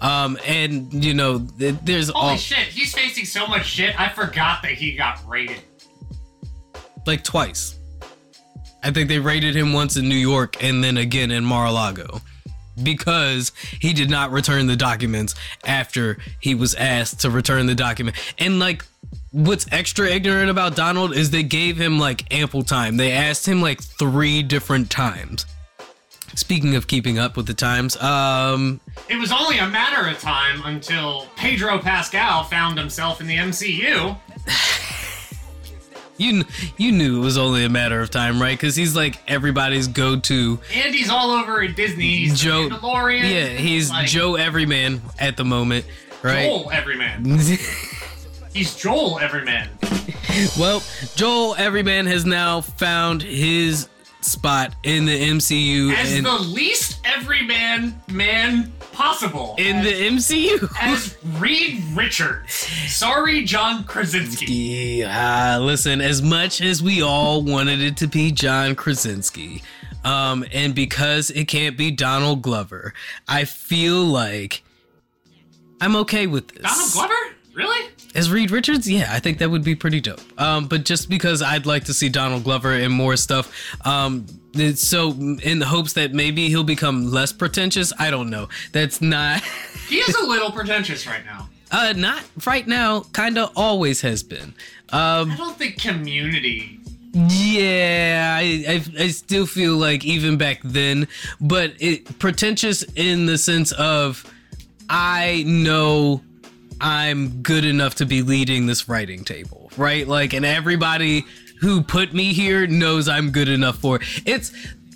Um, 0.00 0.38
and 0.46 0.92
you 1.04 1.14
know, 1.14 1.38
th- 1.58 1.76
there's 1.82 2.10
Holy 2.10 2.32
all 2.32 2.36
shit, 2.36 2.58
he's 2.68 2.94
facing 2.94 3.24
so 3.24 3.46
much 3.46 3.66
shit. 3.66 3.98
I 3.98 4.10
forgot 4.10 4.62
that 4.62 4.72
he 4.72 4.94
got 4.94 5.26
raided. 5.26 5.60
like 7.06 7.24
twice. 7.24 7.78
I 8.84 8.90
think 8.90 9.08
they 9.08 9.18
raided 9.18 9.56
him 9.56 9.72
once 9.72 9.96
in 9.96 10.08
New 10.08 10.14
York 10.14 10.62
and 10.62 10.84
then 10.84 10.98
again 10.98 11.30
in 11.30 11.42
Mar-a-Lago 11.42 12.20
because 12.82 13.50
he 13.80 13.94
did 13.94 14.10
not 14.10 14.30
return 14.30 14.66
the 14.66 14.76
documents 14.76 15.34
after 15.64 16.18
he 16.38 16.54
was 16.54 16.74
asked 16.74 17.20
to 17.20 17.30
return 17.30 17.64
the 17.64 17.74
document. 17.74 18.14
And 18.38 18.58
like 18.58 18.84
what's 19.30 19.66
extra 19.72 20.08
ignorant 20.08 20.50
about 20.50 20.76
Donald 20.76 21.16
is 21.16 21.30
they 21.30 21.42
gave 21.42 21.78
him 21.78 21.98
like 21.98 22.30
ample 22.30 22.62
time. 22.62 22.98
They 22.98 23.12
asked 23.12 23.46
him 23.46 23.62
like 23.62 23.82
3 23.82 24.42
different 24.42 24.90
times. 24.90 25.46
Speaking 26.34 26.74
of 26.74 26.86
keeping 26.86 27.18
up 27.18 27.38
with 27.38 27.46
the 27.46 27.54
times, 27.54 27.96
um 28.02 28.80
It 29.08 29.16
was 29.16 29.32
only 29.32 29.58
a 29.58 29.68
matter 29.68 30.06
of 30.08 30.20
time 30.20 30.60
until 30.66 31.26
Pedro 31.36 31.78
Pascal 31.78 32.44
found 32.44 32.76
himself 32.76 33.22
in 33.22 33.26
the 33.28 33.36
MCU. 33.36 34.18
You 36.16 36.44
you 36.76 36.92
knew 36.92 37.20
it 37.20 37.24
was 37.24 37.36
only 37.38 37.64
a 37.64 37.68
matter 37.68 38.00
of 38.00 38.10
time, 38.10 38.40
right? 38.40 38.58
Cuz 38.58 38.76
he's 38.76 38.94
like 38.94 39.18
everybody's 39.28 39.86
go-to 39.88 40.58
And 40.74 40.94
he's 40.94 41.10
all 41.10 41.30
over 41.30 41.62
at 41.62 41.74
Disney. 41.76 42.16
He's 42.16 42.40
Joe- 42.40 42.68
the 42.68 42.76
Mandalorian. 42.76 43.22
Yeah, 43.30 43.46
he's 43.48 43.90
like, 43.90 44.08
Joe 44.08 44.36
Everyman 44.36 45.02
at 45.18 45.36
the 45.36 45.44
moment, 45.44 45.84
right? 46.22 46.44
Joel 46.48 46.70
Everyman. 46.70 47.24
He's 48.54 48.76
Joel 48.76 49.18
Everyman. 49.18 49.68
well, 50.56 50.80
Joel 51.16 51.56
Everyman 51.56 52.06
has 52.06 52.24
now 52.24 52.60
found 52.60 53.20
his 53.20 53.88
spot 54.20 54.74
in 54.84 55.04
the 55.06 55.20
MCU 55.30 55.92
As 55.92 56.12
and 56.12 56.24
the 56.24 56.38
least 56.38 57.00
everyman 57.04 58.00
man 58.08 58.72
possible. 58.94 59.54
in 59.58 59.76
as, 59.76 59.84
the 59.84 60.36
MCU. 60.38 60.76
as 60.80 61.16
Reed 61.38 61.82
Richards. 61.94 62.52
Sorry, 62.52 63.44
John 63.44 63.84
Krasinski. 63.84 64.46
Yeah, 64.46 65.58
listen, 65.58 66.00
as 66.00 66.22
much 66.22 66.60
as 66.60 66.82
we 66.82 67.02
all 67.02 67.42
wanted 67.42 67.80
it 67.80 67.96
to 67.98 68.06
be 68.06 68.30
John 68.32 68.74
Krasinski, 68.74 69.62
um, 70.04 70.44
and 70.52 70.74
because 70.74 71.30
it 71.30 71.48
can't 71.48 71.76
be 71.76 71.90
Donald 71.90 72.42
Glover, 72.42 72.94
I 73.26 73.44
feel 73.44 74.04
like 74.04 74.62
I'm 75.80 75.96
okay 75.96 76.26
with 76.26 76.48
this. 76.48 76.62
Donald 76.62 76.92
Glover? 76.92 77.34
Really? 77.54 77.90
As 78.14 78.30
Reed 78.30 78.50
Richards, 78.50 78.90
yeah, 78.90 79.08
I 79.10 79.20
think 79.20 79.38
that 79.38 79.50
would 79.50 79.64
be 79.64 79.74
pretty 79.74 80.00
dope. 80.00 80.20
Um, 80.40 80.66
but 80.66 80.84
just 80.84 81.08
because 81.08 81.40
I'd 81.42 81.66
like 81.66 81.84
to 81.84 81.94
see 81.94 82.08
Donald 82.08 82.44
Glover 82.44 82.72
in 82.72 82.92
more 82.92 83.16
stuff, 83.16 83.52
um, 83.86 84.26
so 84.76 85.10
in 85.10 85.58
the 85.58 85.66
hopes 85.66 85.92
that 85.94 86.12
maybe 86.12 86.48
he'll 86.48 86.64
become 86.64 87.10
less 87.10 87.32
pretentious. 87.32 87.92
I 87.98 88.10
don't 88.10 88.30
know. 88.30 88.48
That's 88.72 89.00
not, 89.00 89.42
He 89.88 89.96
is 89.96 90.14
a 90.14 90.26
little 90.26 90.50
pretentious 90.50 91.06
right 91.06 91.24
now. 91.24 91.48
uh, 91.70 91.92
not 91.96 92.22
right 92.46 92.66
now. 92.66 93.00
Kind 93.12 93.36
of 93.38 93.50
always 93.56 94.00
has 94.02 94.22
been. 94.22 94.54
Um, 94.90 95.30
I 95.32 95.36
don't 95.36 95.56
think 95.58 95.80
community. 95.80 96.78
yeah, 97.12 98.36
I, 98.40 98.64
I, 98.98 99.04
I 99.04 99.08
still 99.08 99.46
feel 99.46 99.76
like 99.76 100.04
even 100.04 100.36
back 100.36 100.60
then, 100.64 101.06
but 101.40 101.72
it 101.78 102.18
pretentious 102.18 102.82
in 102.96 103.26
the 103.26 103.38
sense 103.38 103.72
of 103.72 104.24
I 104.88 105.44
know 105.46 106.22
I'm 106.80 107.42
good 107.42 107.64
enough 107.64 107.94
to 107.96 108.06
be 108.06 108.22
leading 108.22 108.66
this 108.66 108.88
writing 108.88 109.24
table, 109.24 109.70
right? 109.76 110.06
Like, 110.06 110.32
and 110.32 110.44
everybody 110.44 111.24
who 111.60 111.82
put 111.82 112.12
me 112.12 112.32
here 112.32 112.66
knows 112.66 113.08
I'm 113.08 113.30
good 113.30 113.48
enough 113.48 113.78
for 113.78 113.96
it. 113.96 114.02
It's 114.26 114.52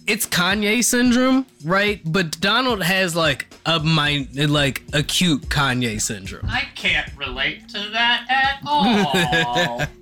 it's 0.08 0.26
Kanye 0.26 0.82
syndrome, 0.82 1.44
right? 1.64 2.00
But 2.02 2.40
Donald 2.40 2.82
has 2.82 3.14
like 3.14 3.46
a 3.66 3.78
mind, 3.78 4.50
like 4.50 4.82
acute 4.94 5.42
Kanye 5.50 6.00
syndrome. 6.00 6.46
I 6.48 6.62
can't 6.74 7.14
relate 7.14 7.68
to 7.68 7.90
that 7.92 8.26
at 8.28 8.60
all. 8.66 9.82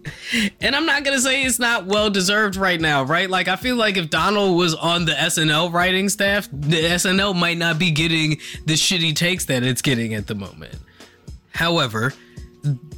And 0.60 0.74
I'm 0.74 0.86
not 0.86 1.04
gonna 1.04 1.20
say 1.20 1.44
it's 1.44 1.60
not 1.60 1.86
well 1.86 2.10
deserved 2.10 2.56
right 2.56 2.80
now, 2.80 3.04
right? 3.04 3.30
Like 3.30 3.46
I 3.46 3.54
feel 3.54 3.76
like 3.76 3.96
if 3.96 4.10
Donald 4.10 4.56
was 4.58 4.74
on 4.74 5.04
the 5.04 5.12
SNL 5.12 5.72
writing 5.72 6.08
staff, 6.08 6.48
the 6.50 6.82
SNL 6.82 7.36
might 7.36 7.58
not 7.58 7.78
be 7.78 7.92
getting 7.92 8.30
the 8.64 8.74
shitty 8.74 9.14
takes 9.14 9.44
that 9.44 9.62
it's 9.62 9.82
getting 9.82 10.14
at 10.14 10.26
the 10.26 10.34
moment. 10.34 10.74
However, 11.54 12.12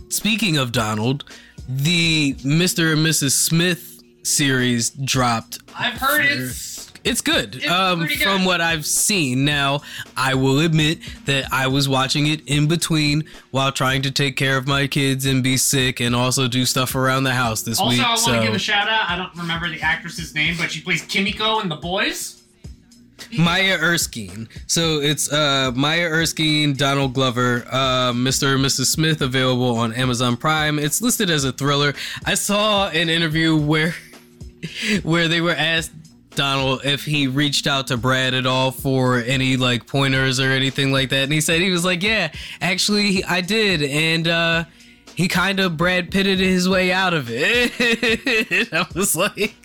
speaking 0.09 0.57
of 0.57 0.73
Donald, 0.73 1.25
the 1.69 2.35
Mr. 2.35 2.93
and 2.93 3.07
Mrs. 3.07 3.33
Smith 3.33 4.03
series 4.23 4.91
dropped. 4.91 5.59
I've 5.79 5.95
heard 5.95 6.25
it's. 6.25 6.79
It's 7.05 7.21
good. 7.21 7.55
It's 7.55 7.71
um, 7.71 8.07
good. 8.07 8.21
from 8.21 8.45
what 8.45 8.61
I've 8.61 8.85
seen. 8.85 9.45
Now, 9.45 9.81
I 10.17 10.35
will 10.35 10.59
admit 10.59 10.99
that 11.25 11.47
I 11.53 11.69
was 11.69 11.89
watching 11.89 12.27
it 12.27 12.47
in 12.47 12.67
between 12.67 13.25
while 13.51 13.71
trying 13.71 14.03
to 14.03 14.11
take 14.11 14.37
care 14.37 14.59
of 14.59 14.67
my 14.67 14.89
kids 14.89 15.25
and 15.25 15.43
be 15.43 15.57
sick 15.57 16.01
and 16.01 16.15
also 16.15 16.49
do 16.49 16.67
stuff 16.67 16.95
around 16.97 17.23
the 17.25 17.33
house 17.33 17.63
this 17.63 17.79
Also, 17.79 17.97
week. 17.97 18.05
Also, 18.05 18.33
I 18.33 18.35
want 18.35 18.41
so 18.41 18.41
to 18.41 18.47
give 18.47 18.55
a 18.55 18.59
shout 18.59 18.89
out. 18.89 19.09
I 19.09 19.17
don't 19.17 19.35
remember 19.37 19.71
the 19.71 19.81
actress's 19.81 20.35
name, 20.35 20.57
but 20.59 20.73
she 20.73 20.81
plays 20.83 21.01
Kimiko 21.03 21.61
in 21.61 21.69
The 21.69 21.77
Boys. 21.77 22.38
Maya 23.39 23.79
Erskine. 23.81 24.49
So 24.67 25.01
it's 25.01 25.33
uh, 25.33 25.73
Maya 25.75 26.07
Erskine, 26.07 26.75
Donald 26.75 27.15
Glover, 27.15 27.65
uh, 27.71 28.13
Mr. 28.13 28.55
and 28.55 28.65
Mrs. 28.65 28.87
Smith, 28.87 29.21
available 29.21 29.77
on 29.77 29.93
Amazon 29.93 30.37
Prime. 30.37 30.79
It's 30.79 31.03
listed 31.03 31.31
as 31.31 31.45
a 31.45 31.53
thriller. 31.53 31.95
I 32.25 32.35
saw 32.35 32.89
an 32.89 33.09
interview 33.09 33.57
where 33.57 33.95
where 35.03 35.29
they 35.29 35.41
were 35.41 35.55
asked 35.55 35.93
Donald 36.31 36.85
if 36.85 37.05
he 37.05 37.27
reached 37.27 37.67
out 37.67 37.89
to 37.89 37.97
Brad 37.97 38.33
at 38.33 38.47
all 38.47 38.71
for 38.71 39.19
any 39.19 39.57
like 39.57 39.87
pointers 39.87 40.39
or 40.39 40.51
anything 40.53 40.93
like 40.93 41.11
that, 41.11 41.25
and 41.25 41.33
he 41.33 41.41
said 41.41 41.61
he 41.61 41.71
was 41.71 41.85
like, 41.85 42.03
"Yeah, 42.03 42.33
actually, 42.61 43.25
I 43.25 43.41
did," 43.41 43.83
and 43.83 44.29
uh, 44.29 44.65
he 45.15 45.27
kind 45.27 45.59
of 45.59 45.77
Brad 45.77 46.11
Pitted 46.11 46.39
his 46.39 46.69
way 46.69 46.93
out 46.93 47.13
of 47.13 47.27
it. 47.29 48.69
I 48.73 48.87
was 48.95 49.17
like. 49.17 49.57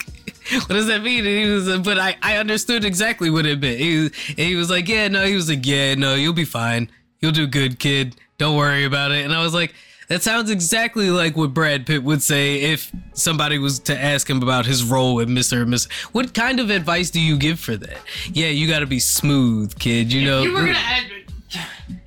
What 0.67 0.69
does 0.69 0.87
that 0.87 1.01
mean? 1.01 1.25
And 1.25 1.37
he 1.37 1.49
was, 1.49 1.79
but 1.79 1.97
I, 1.99 2.15
I 2.21 2.37
understood 2.37 2.85
exactly 2.85 3.29
what 3.29 3.45
it 3.45 3.59
meant. 3.59 3.79
He 3.79 3.97
was, 3.97 4.11
and 4.29 4.39
he 4.39 4.55
was 4.55 4.69
like, 4.69 4.87
yeah, 4.87 5.07
no, 5.07 5.25
he 5.25 5.35
was 5.35 5.49
like, 5.49 5.65
yeah, 5.65 5.95
no, 5.95 6.15
you'll 6.15 6.33
be 6.33 6.45
fine. 6.45 6.89
You'll 7.21 7.31
do 7.31 7.47
good, 7.47 7.79
kid. 7.79 8.15
Don't 8.37 8.57
worry 8.57 8.85
about 8.85 9.11
it. 9.11 9.23
And 9.23 9.33
I 9.33 9.41
was 9.43 9.53
like, 9.53 9.73
that 10.09 10.21
sounds 10.21 10.51
exactly 10.51 11.09
like 11.09 11.37
what 11.37 11.53
Brad 11.53 11.85
Pitt 11.85 12.03
would 12.03 12.21
say 12.21 12.61
if 12.61 12.91
somebody 13.13 13.57
was 13.57 13.79
to 13.79 13.97
ask 13.97 14.29
him 14.29 14.43
about 14.43 14.65
his 14.65 14.83
role 14.83 15.19
in 15.19 15.29
Mr. 15.29 15.61
and 15.61 15.73
Mrs. 15.73 15.91
What 16.13 16.33
kind 16.33 16.59
of 16.59 16.69
advice 16.69 17.09
do 17.09 17.21
you 17.21 17.37
give 17.37 17.59
for 17.59 17.77
that? 17.77 17.97
Yeah, 18.31 18.47
you 18.47 18.67
got 18.67 18.79
to 18.79 18.85
be 18.85 18.99
smooth, 18.99 19.77
kid. 19.79 20.11
You 20.11 20.25
know, 20.25 20.43
you 20.43 20.53
were 20.53 20.59
gonna 20.59 20.73
add. 20.73 21.05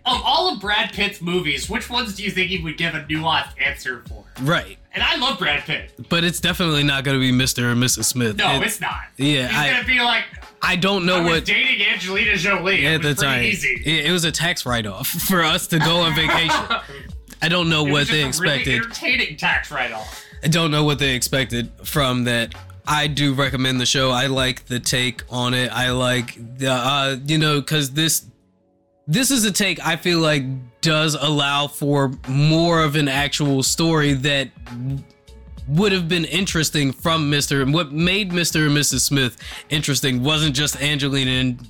Of 0.04 0.22
all 0.24 0.52
of 0.52 0.60
Brad 0.60 0.92
Pitt's 0.92 1.20
movies, 1.20 1.68
which 1.68 1.90
ones 1.90 2.14
do 2.14 2.22
you 2.22 2.30
think 2.30 2.50
he 2.50 2.62
would 2.62 2.76
give 2.76 2.94
a 2.94 3.00
nuanced 3.00 3.60
answer 3.60 4.04
for? 4.08 4.24
right. 4.42 4.78
And 4.96 5.04
I 5.04 5.16
love 5.16 5.38
Brad 5.38 5.62
Pitt. 5.64 5.92
But 6.08 6.24
it's 6.24 6.40
definitely 6.40 6.82
not 6.82 7.04
going 7.04 7.16
to 7.16 7.20
be 7.20 7.30
Mr. 7.30 7.70
and 7.70 7.80
Mrs. 7.82 8.06
Smith. 8.06 8.36
No, 8.36 8.56
It- 8.56 8.62
it's 8.66 8.80
not. 8.80 8.94
yeah, 9.18 9.46
He's 9.46 9.56
I- 9.56 9.70
gonna 9.70 9.84
be 9.86 10.00
like, 10.00 10.24
I 10.62 10.74
don't 10.74 11.04
know 11.06 11.20
I 11.20 11.24
what. 11.24 11.44
dating 11.44 11.86
Angelina 11.86 12.36
Jolie. 12.36 12.84
at 12.86 12.94
it 12.94 13.02
the 13.02 13.08
was 13.08 13.16
pretty 13.18 13.30
time. 13.34 13.42
easy. 13.44 13.82
It, 13.84 14.06
it 14.06 14.10
was 14.10 14.24
a 14.24 14.32
tax 14.32 14.64
write-off 14.66 15.06
for 15.28 15.44
us 15.44 15.66
to 15.68 15.78
go 15.78 15.98
on 15.98 16.14
vacation. 16.16 16.50
I 17.42 17.48
don't 17.48 17.68
know 17.68 17.86
It 17.86 17.92
what 17.92 18.08
they 18.08 18.22
just 18.24 18.40
a 18.40 18.42
really 18.42 18.54
expected. 18.62 18.74
entertaining 18.82 19.36
tax 19.36 19.70
write-off. 19.70 20.24
I 20.42 20.48
don't 20.48 20.70
know 20.70 20.82
what 20.84 20.98
they 20.98 21.14
expected 21.14 21.70
from 21.84 22.24
that. 22.24 22.54
I 22.88 23.06
do 23.08 23.34
recommend 23.34 23.80
the 23.80 23.86
show. 23.86 24.10
I 24.10 24.26
like 24.28 24.64
the 24.66 24.80
take 24.80 25.22
on 25.28 25.52
it. 25.54 25.70
I 25.70 25.90
like 25.90 26.36
the 26.58 26.70
uh 26.72 27.16
you 27.26 27.36
know 27.36 27.60
cuz 27.60 27.90
this 27.90 28.24
this 29.08 29.30
is 29.30 29.44
a 29.44 29.50
take 29.52 29.84
I 29.84 29.96
feel 29.96 30.20
like 30.20 30.44
does 30.86 31.16
allow 31.16 31.66
for 31.66 32.12
more 32.28 32.80
of 32.82 32.94
an 32.94 33.08
actual 33.08 33.62
story 33.64 34.12
that 34.12 34.48
would 35.66 35.90
have 35.90 36.08
been 36.08 36.24
interesting 36.24 36.92
from 36.92 37.28
Mr. 37.28 37.60
and 37.60 37.74
what 37.74 37.90
made 37.90 38.30
Mr. 38.30 38.66
and 38.68 38.76
Mrs. 38.76 39.00
Smith 39.00 39.36
interesting 39.68 40.22
wasn't 40.22 40.54
just 40.54 40.80
Angelina 40.80 41.30
and 41.32 41.68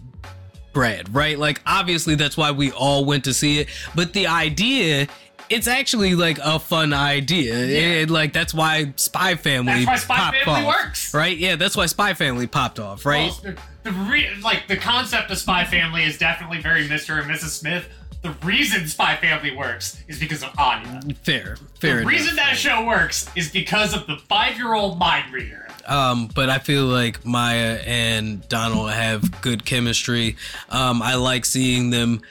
Brad, 0.75 1.15
right? 1.15 1.39
Like 1.39 1.63
obviously 1.65 2.15
that's 2.15 2.37
why 2.37 2.51
we 2.51 2.71
all 2.73 3.07
went 3.07 3.25
to 3.25 3.33
see 3.33 3.59
it, 3.61 3.69
but 3.95 4.13
the 4.13 4.27
idea 4.27 5.09
it's 5.49 5.69
actually 5.69 6.15
like 6.17 6.39
a 6.43 6.59
fun 6.59 6.93
idea. 6.93 7.55
It- 7.55 8.11
like 8.11 8.33
that's 8.35 8.53
why 8.53 8.93
Spy 8.97 9.37
Family 9.37 9.85
That's 9.85 9.87
why 9.87 9.97
Spy 9.97 10.17
popped 10.17 10.37
Family 10.45 10.61
off, 10.61 10.67
works. 10.85 11.15
right? 11.15 11.37
Yeah, 11.39 11.57
that's 11.57 11.77
why 11.77 11.87
Spy 11.87 12.13
Family 12.15 12.47
popped 12.49 12.79
off, 12.81 13.07
right? 13.07 13.31
Well, 13.43 13.55
the, 13.55 13.91
the 13.91 13.93
re- 13.93 14.29
like 14.43 14.67
the 14.67 14.77
concept 14.77 15.31
of 15.31 15.39
Spy 15.39 15.65
Family 15.65 16.03
is 16.03 16.19
definitely 16.19 16.61
very 16.61 16.87
Mr. 16.89 17.19
and 17.23 17.31
Mrs. 17.31 17.51
Smith. 17.51 17.89
The 18.27 18.47
reason 18.47 18.89
Spy 18.89 19.15
Family 19.17 19.55
works 19.55 20.03
is 20.09 20.19
because 20.19 20.43
of 20.43 20.51
Anya. 20.59 21.01
fair, 21.23 21.57
fair. 21.75 21.95
The 21.95 22.01
enough. 22.01 22.11
reason 22.11 22.35
that 22.37 22.57
show 22.57 22.85
works 22.85 23.31
is 23.37 23.53
because 23.53 23.95
of 23.95 24.09
the 24.09 24.17
five-year-old 24.17 24.99
mind 24.99 25.33
reader. 25.33 25.69
Um, 25.87 26.29
but 26.35 26.51
I 26.51 26.59
feel 26.59 26.87
like 26.87 27.25
Maya 27.25 27.79
and 27.87 28.47
Donald 28.49 28.91
have 28.91 29.41
good 29.43 29.65
chemistry. 29.65 30.37
Um, 30.71 31.03
I 31.03 31.15
like 31.15 31.45
seeing 31.45 31.91
them. 31.91 32.23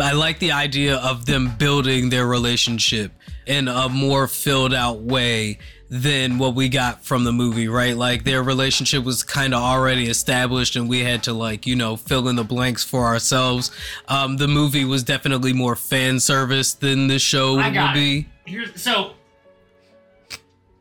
I 0.00 0.12
like 0.14 0.40
the 0.40 0.50
idea 0.50 0.96
of 0.96 1.26
them 1.26 1.54
building 1.56 2.10
their 2.10 2.26
relationship 2.26 3.12
in 3.46 3.68
a 3.68 3.88
more 3.88 4.26
filled 4.26 4.74
out 4.74 5.02
way 5.02 5.58
than 5.90 6.38
what 6.38 6.54
we 6.54 6.68
got 6.68 7.04
from 7.04 7.24
the 7.24 7.32
movie, 7.32 7.68
right? 7.68 7.96
Like 7.96 8.24
their 8.24 8.42
relationship 8.42 9.04
was 9.04 9.22
kind 9.22 9.54
of 9.54 9.62
already 9.62 10.08
established 10.08 10.76
and 10.76 10.88
we 10.88 11.00
had 11.00 11.22
to 11.24 11.32
like, 11.32 11.66
you 11.66 11.76
know, 11.76 11.96
fill 11.96 12.28
in 12.28 12.36
the 12.36 12.44
blanks 12.44 12.82
for 12.82 13.04
ourselves. 13.04 13.70
Um, 14.08 14.36
the 14.38 14.48
movie 14.48 14.84
was 14.84 15.02
definitely 15.02 15.52
more 15.52 15.76
fan 15.76 16.20
service 16.20 16.72
than 16.74 17.06
the 17.08 17.18
show 17.18 17.58
I 17.58 17.68
would 17.68 17.94
be. 17.94 18.28
Here's 18.46 18.80
so 18.80 19.12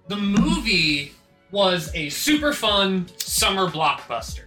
the 0.08 0.18
movie 0.18 1.14
was 1.52 1.92
a 1.94 2.10
super 2.10 2.54
fun 2.54 3.08
summer 3.18 3.68
blockbuster, 3.68 4.46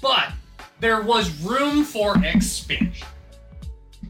but 0.00 0.32
there 0.80 1.02
was 1.02 1.30
room 1.42 1.84
for 1.84 2.16
expansion. 2.24 3.06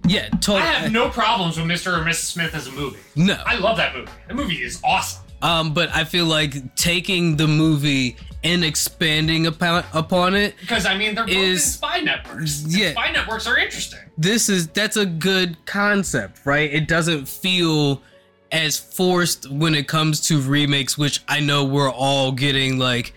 Yeah, 0.07 0.28
totally. 0.28 0.61
I 0.62 0.72
have 0.72 0.92
no 0.92 1.11
problems 1.11 1.57
with 1.59 1.66
Mr. 1.66 1.96
or 1.96 2.05
Mrs. 2.05 2.14
Smith 2.33 2.55
as 2.55 2.66
a 2.66 2.72
movie. 2.72 2.98
no. 3.14 3.40
I 3.46 3.57
love 3.57 3.76
that 3.76 3.94
movie. 3.94 4.11
The 4.26 4.35
movie 4.35 4.62
is 4.62 4.81
awesome. 4.83 5.21
Um, 5.42 5.74
but 5.74 5.90
I 5.94 6.05
feel 6.05 6.26
like 6.26 6.76
taking 6.76 7.37
the 7.37 7.48
movie 7.48 8.16
and 8.44 8.64
expanding 8.64 9.46
upon 9.46 9.85
upon 9.92 10.35
it. 10.35 10.55
Because 10.61 10.87
I 10.87 10.96
mean, 10.96 11.14
they're 11.14 11.26
both 11.26 11.35
in 11.35 11.59
spy 11.59 12.00
networks. 12.00 12.64
and 12.64 12.72
yeah. 12.72 12.92
spy 12.92 13.11
networks 13.11 13.46
are 13.46 13.59
interesting. 13.59 14.00
This 14.16 14.48
is 14.48 14.68
that's 14.68 14.96
a 14.96 15.07
good 15.07 15.64
concept, 15.66 16.40
right? 16.44 16.72
It 16.72 16.88
doesn't 16.88 17.26
feel 17.28 18.02
as 18.50 18.78
forced 18.78 19.50
when 19.50 19.74
it 19.74 19.88
comes 19.88 20.20
to 20.28 20.40
remakes, 20.40 20.96
which 20.96 21.22
I 21.28 21.40
know 21.40 21.64
we're 21.64 21.90
all 21.90 22.33
getting 22.33 22.78
like 22.78 23.14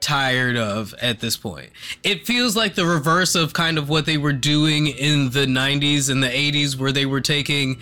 tired 0.00 0.56
of 0.56 0.92
at 1.00 1.20
this 1.20 1.36
point. 1.36 1.70
It 2.02 2.26
feels 2.26 2.56
like 2.56 2.74
the 2.74 2.84
reverse 2.84 3.34
of 3.34 3.52
kind 3.52 3.78
of 3.78 3.88
what 3.88 4.04
they 4.04 4.18
were 4.18 4.32
doing 4.32 4.88
in 4.88 5.30
the 5.30 5.46
90s 5.46 6.10
and 6.10 6.22
the 6.22 6.28
80s 6.28 6.76
where 6.76 6.90
they 6.90 7.06
were 7.06 7.20
taking 7.20 7.80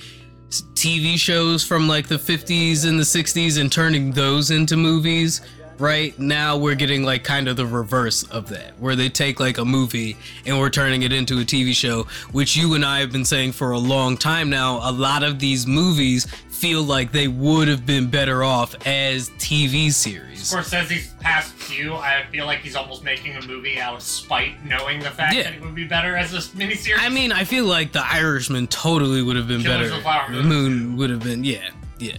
TV 0.51 1.17
shows 1.17 1.65
from 1.65 1.89
like 1.89 2.09
the 2.09 2.17
50s 2.17 2.87
and 2.87 2.99
the 2.99 3.05
60s 3.05 3.61
and 3.61 3.71
turning 3.71 4.13
those 4.13 4.51
into 4.51 4.77
movies. 4.77 5.41
Right 5.81 6.17
now, 6.19 6.59
we're 6.59 6.75
getting 6.75 7.05
like 7.05 7.25
kind 7.25 7.49
of 7.49 7.57
the 7.57 7.65
reverse 7.65 8.23
of 8.25 8.51
that, 8.51 8.79
where 8.79 8.95
they 8.95 9.09
take 9.09 9.41
like 9.41 9.57
a 9.57 9.65
movie 9.65 10.15
and 10.45 10.59
we're 10.59 10.69
turning 10.69 11.03
it 11.05 11.13
into 11.13 11.39
a 11.41 11.43
TV 11.43 11.73
show, 11.75 12.03
which 12.33 12.55
you 12.55 12.75
and 12.75 12.85
I 12.85 13.01
have 13.01 13.11
been 13.11 13.25
saying 13.25 13.53
for 13.53 13.71
a 13.71 13.79
long 13.79 14.19
time 14.19 14.51
now. 14.51 14.87
A 14.89 14.93
lot 14.93 15.23
of 15.23 15.39
these 15.39 15.67
movies 15.67 16.27
feel 16.51 16.83
like 16.83 17.13
they 17.13 17.29
would 17.29 17.67
have 17.69 17.87
been 17.87 18.11
better 18.11 18.45
off 18.45 18.75
as 18.87 19.31
TV 19.39 19.91
series. 19.91 20.53
Scorsese's 20.53 21.15
past 21.21 21.55
few, 21.55 21.95
I 21.95 22.27
feel 22.31 22.45
like 22.45 22.59
he's 22.59 22.77
almost 22.77 23.03
making 23.03 23.37
a 23.37 23.47
movie 23.47 23.81
out 23.81 23.95
of 23.95 24.03
spite, 24.03 24.63
knowing 24.67 24.99
the 25.01 25.09
fact 25.11 25.35
Yeah. 25.35 25.45
that 25.45 25.55
it 25.55 25.63
would 25.63 25.75
be 25.75 25.87
better 25.87 26.15
as 26.15 26.35
a 26.35 26.39
miniseries. 26.59 26.99
I 26.99 27.09
mean, 27.09 27.33
I 27.33 27.45
feel 27.45 27.65
like 27.65 27.93
The 27.93 28.05
Irishman 28.07 28.67
totally 28.67 29.23
would 29.23 29.37
have 29.37 29.49
been 29.49 29.63
Killers 29.63 29.89
better. 29.89 29.97
the 29.97 30.03
Flower 30.03 30.27
The 30.31 30.43
Moon. 30.43 30.49
Moon 30.75 30.97
would 30.99 31.09
have 31.09 31.23
been, 31.23 31.43
yeah, 31.43 31.71
yeah. 31.99 32.13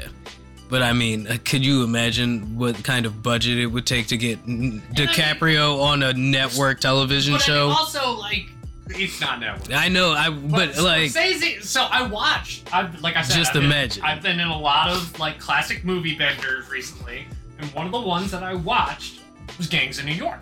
But 0.71 0.81
I 0.83 0.93
mean, 0.93 1.27
uh, 1.27 1.35
could 1.43 1.65
you 1.65 1.83
imagine 1.83 2.57
what 2.57 2.81
kind 2.81 3.05
of 3.05 3.21
budget 3.21 3.57
it 3.59 3.65
would 3.65 3.85
take 3.85 4.07
to 4.07 4.15
get 4.17 4.43
DiCaprio 4.47 5.81
on 5.81 6.01
a 6.01 6.13
network 6.13 6.79
television 6.79 7.33
but 7.33 7.49
I 7.49 7.51
mean, 7.51 7.57
show? 7.57 7.69
also 7.71 8.11
like 8.13 8.45
it's 8.87 9.19
not 9.19 9.41
network. 9.41 9.73
I 9.73 9.89
know, 9.89 10.11
I 10.13 10.29
but 10.29 10.77
like 10.77 11.11
Scorsese, 11.11 11.61
so 11.61 11.83
I 11.91 12.03
watched. 12.07 12.73
I've 12.73 13.01
like 13.01 13.17
I 13.17 13.21
said, 13.21 13.35
Just 13.35 13.49
I've 13.49 13.55
been- 13.55 13.65
imagine. 13.65 14.03
I've 14.03 14.21
been 14.23 14.39
in 14.39 14.47
a 14.47 14.57
lot 14.57 14.87
of 14.89 15.19
like 15.19 15.39
classic 15.39 15.83
movie 15.83 16.15
benders 16.17 16.69
recently, 16.69 17.27
and 17.59 17.69
one 17.73 17.85
of 17.85 17.91
the 17.91 17.99
ones 17.99 18.31
that 18.31 18.41
I 18.41 18.53
watched 18.53 19.19
was 19.57 19.67
Gangs 19.67 19.99
of 19.99 20.05
New 20.05 20.13
York, 20.13 20.39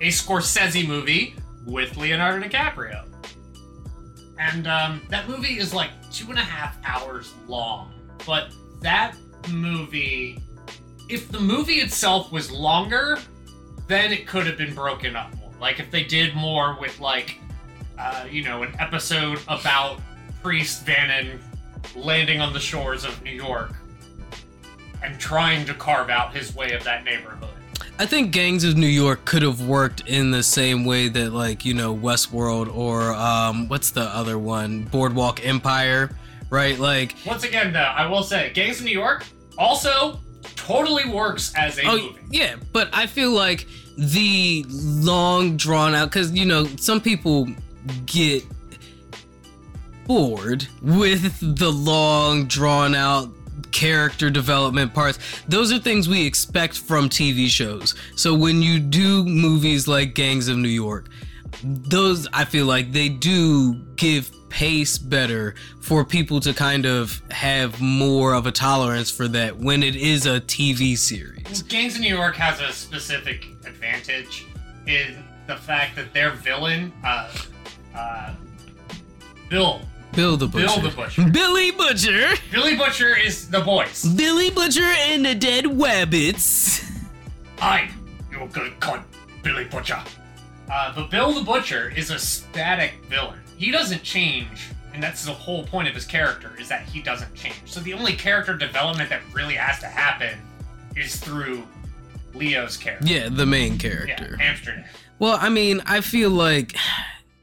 a 0.00 0.08
Scorsese 0.08 0.88
movie 0.88 1.34
with 1.66 1.94
Leonardo 1.98 2.46
DiCaprio, 2.48 3.04
and 4.38 4.66
um, 4.66 5.02
that 5.10 5.28
movie 5.28 5.58
is 5.58 5.74
like 5.74 5.90
two 6.10 6.30
and 6.30 6.38
a 6.38 6.42
half 6.42 6.78
hours 6.86 7.34
long. 7.46 7.92
But 8.26 8.48
that 8.80 9.14
movie, 9.50 10.40
if 11.08 11.30
the 11.30 11.40
movie 11.40 11.80
itself 11.80 12.30
was 12.32 12.50
longer, 12.50 13.18
then 13.86 14.12
it 14.12 14.26
could 14.26 14.46
have 14.46 14.58
been 14.58 14.74
broken 14.74 15.16
up 15.16 15.34
more. 15.36 15.50
Like 15.60 15.80
if 15.80 15.90
they 15.90 16.04
did 16.04 16.34
more 16.34 16.76
with 16.80 17.00
like, 17.00 17.38
uh, 17.98 18.26
you 18.30 18.44
know, 18.44 18.62
an 18.62 18.74
episode 18.78 19.40
about 19.48 20.00
Priest 20.42 20.84
Vallon 20.84 21.40
landing 21.96 22.40
on 22.40 22.52
the 22.52 22.60
shores 22.60 23.04
of 23.04 23.22
New 23.22 23.32
York 23.32 23.72
and 25.02 25.18
trying 25.18 25.64
to 25.66 25.74
carve 25.74 26.10
out 26.10 26.34
his 26.34 26.54
way 26.54 26.72
of 26.72 26.84
that 26.84 27.04
neighborhood. 27.04 27.48
I 28.00 28.06
think 28.06 28.30
Gangs 28.30 28.62
of 28.62 28.76
New 28.76 28.86
York 28.86 29.24
could 29.24 29.42
have 29.42 29.60
worked 29.66 30.02
in 30.06 30.30
the 30.30 30.42
same 30.42 30.84
way 30.84 31.08
that 31.08 31.32
like, 31.32 31.64
you 31.64 31.74
know, 31.74 31.94
Westworld 31.96 32.74
or 32.74 33.12
um 33.12 33.68
what's 33.68 33.90
the 33.90 34.02
other 34.02 34.38
one? 34.38 34.84
Boardwalk 34.84 35.44
Empire, 35.44 36.10
right? 36.50 36.78
Like 36.78 37.14
Once 37.26 37.44
again, 37.44 37.72
though, 37.72 37.80
I 37.80 38.06
will 38.06 38.22
say, 38.22 38.50
Gangs 38.54 38.78
of 38.80 38.84
New 38.84 38.92
York 38.92 39.24
also 39.56 40.20
totally 40.56 41.08
works 41.08 41.52
as 41.56 41.78
a 41.78 41.82
Oh 41.86 41.96
movie. 41.96 42.18
yeah, 42.30 42.56
but 42.72 42.88
I 42.92 43.06
feel 43.06 43.30
like 43.32 43.66
the 43.96 44.64
long 44.68 45.56
drawn 45.56 45.94
out 45.94 46.08
because 46.10 46.30
you 46.32 46.44
know 46.44 46.64
some 46.76 47.00
people 47.00 47.48
get 48.06 48.44
bored 50.06 50.66
with 50.82 51.58
the 51.58 51.70
long 51.70 52.46
drawn 52.46 52.94
out 52.94 53.28
character 53.72 54.30
development 54.30 54.94
parts. 54.94 55.18
Those 55.48 55.72
are 55.72 55.78
things 55.78 56.08
we 56.08 56.24
expect 56.26 56.78
from 56.78 57.08
TV 57.08 57.48
shows. 57.48 57.94
So 58.16 58.34
when 58.34 58.62
you 58.62 58.78
do 58.80 59.24
movies 59.24 59.86
like 59.86 60.14
Gangs 60.14 60.48
of 60.48 60.56
New 60.56 60.68
York, 60.68 61.06
those 61.62 62.26
I 62.32 62.44
feel 62.44 62.66
like 62.66 62.92
they 62.92 63.08
do 63.08 63.74
give 63.96 64.30
pace 64.50 64.98
better 64.98 65.54
for 65.80 66.04
people 66.04 66.40
to 66.40 66.52
kind 66.52 66.86
of 66.86 67.22
have 67.30 67.80
more 67.80 68.34
of 68.34 68.46
a 68.46 68.52
tolerance 68.52 69.10
for 69.10 69.28
that 69.28 69.56
when 69.58 69.82
it 69.82 69.96
is 69.96 70.26
a 70.26 70.40
TV 70.40 70.96
series. 70.96 71.62
Gangs 71.62 71.94
of 71.96 72.00
New 72.00 72.14
York 72.14 72.36
has 72.36 72.60
a 72.60 72.72
specific 72.72 73.46
advantage 73.64 74.46
in 74.86 75.22
the 75.46 75.56
fact 75.56 75.96
that 75.96 76.12
their 76.12 76.30
villain, 76.30 76.92
uh, 77.04 77.32
uh, 77.94 78.34
Bill, 79.48 79.80
Bill 80.14 80.36
the 80.36 80.46
Butcher. 80.46 80.66
Bill 80.66 80.80
the 80.80 80.96
Butcher. 80.96 81.30
Billy 81.30 81.70
Butcher. 81.70 82.28
Billy 82.50 82.76
Butcher 82.76 83.16
is 83.16 83.48
the 83.48 83.60
voice. 83.60 84.04
Billy 84.04 84.50
Butcher 84.50 84.82
and 84.82 85.24
the 85.24 85.34
Dead 85.34 85.64
Wabbits. 85.64 86.90
I, 87.60 87.90
you're 88.30 88.48
good 88.48 88.72
cunt, 88.80 89.02
Billy 89.42 89.64
Butcher. 89.64 90.02
Uh, 90.70 90.94
but 90.94 91.10
Bill 91.10 91.32
the 91.32 91.42
Butcher 91.42 91.92
is 91.96 92.10
a 92.10 92.18
static 92.18 92.94
villain. 93.08 93.38
He 93.58 93.70
doesn't 93.72 94.02
change, 94.04 94.68
and 94.94 95.02
that's 95.02 95.24
the 95.24 95.32
whole 95.32 95.64
point 95.64 95.88
of 95.88 95.94
his 95.94 96.04
character, 96.04 96.52
is 96.58 96.68
that 96.68 96.84
he 96.84 97.02
doesn't 97.02 97.34
change. 97.34 97.60
So 97.66 97.80
the 97.80 97.92
only 97.92 98.12
character 98.14 98.56
development 98.56 99.10
that 99.10 99.20
really 99.32 99.54
has 99.54 99.80
to 99.80 99.86
happen 99.86 100.38
is 100.96 101.16
through 101.16 101.64
Leo's 102.34 102.76
character. 102.76 103.06
Yeah, 103.06 103.28
the 103.28 103.46
main 103.46 103.76
character 103.78 104.36
Yeah. 104.38 104.48
Amsterdam. 104.48 104.84
Well, 105.18 105.36
I 105.40 105.48
mean, 105.48 105.82
I 105.86 106.00
feel 106.00 106.30
like 106.30 106.76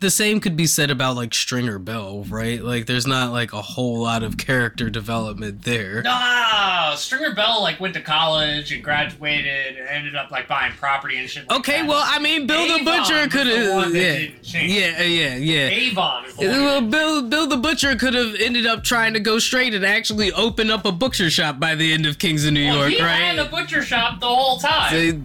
the 0.02 0.10
same 0.12 0.40
could 0.40 0.58
be 0.58 0.66
said 0.68 0.92
about 0.92 1.16
like 1.16 1.34
Stringer 1.34 1.80
Bell, 1.80 2.24
right? 2.30 2.62
Like 2.62 2.86
there's 2.86 3.08
not 3.08 3.32
like 3.32 3.54
a 3.54 3.62
whole 3.62 3.98
lot 4.00 4.24
of 4.24 4.38
character 4.38 4.90
development 4.90 5.64
there. 5.64 6.02
No, 6.04 6.94
Stringer 6.98 7.34
Bell 7.34 7.62
like 7.62 7.80
went 7.80 7.94
to 7.96 8.02
college 8.02 8.72
and 8.72 8.84
graduated 8.84 9.78
and 9.78 9.88
ended 9.88 10.16
up 10.16 10.32
like 10.32 10.48
buying 10.48 10.74
property 10.74 11.18
and 11.18 11.30
shit. 11.30 11.50
like 11.50 11.60
Okay, 11.60 11.82
that. 11.82 11.88
well, 11.88 12.04
I 12.06 12.20
mean, 12.20 12.46
Bill 12.46 12.78
the 12.78 12.84
Butcher 12.84 13.28
could 13.30 13.48
have 13.48 13.96
yeah. 13.96 14.28
Yeah, 14.54 15.00
uh, 15.00 15.04
yeah, 15.04 15.36
yeah. 15.38 15.68
Avon 15.70 16.26
is 16.26 16.36
the. 16.36 16.48
Well, 16.48 16.82
Bill, 16.82 17.22
Bill 17.24 17.48
the 17.48 17.58
Butcher 17.58 17.96
could 17.96 18.14
have 18.14 18.36
ended 18.36 18.66
up 18.66 18.84
trying 18.84 19.14
to 19.14 19.20
go 19.20 19.40
straight 19.40 19.74
and 19.74 19.86
actually 19.86 20.32
open 20.34 20.70
up 20.70 20.86
a 20.86 20.92
butcher 20.92 21.30
shop 21.30 21.60
by 21.60 21.74
the 21.76 21.94
end 21.94 22.06
of 22.06 22.20
Kings 22.20 22.46
of 22.46 22.54
New 22.54 22.66
Well, 22.68 22.90
York, 22.90 22.92
he 22.92 23.00
had 23.00 23.40
a 23.40 23.46
butcher 23.46 23.82
shop 23.82 24.20
the 24.20 24.28
whole 24.28 24.58
time. 24.60 24.94
They- 24.94 25.20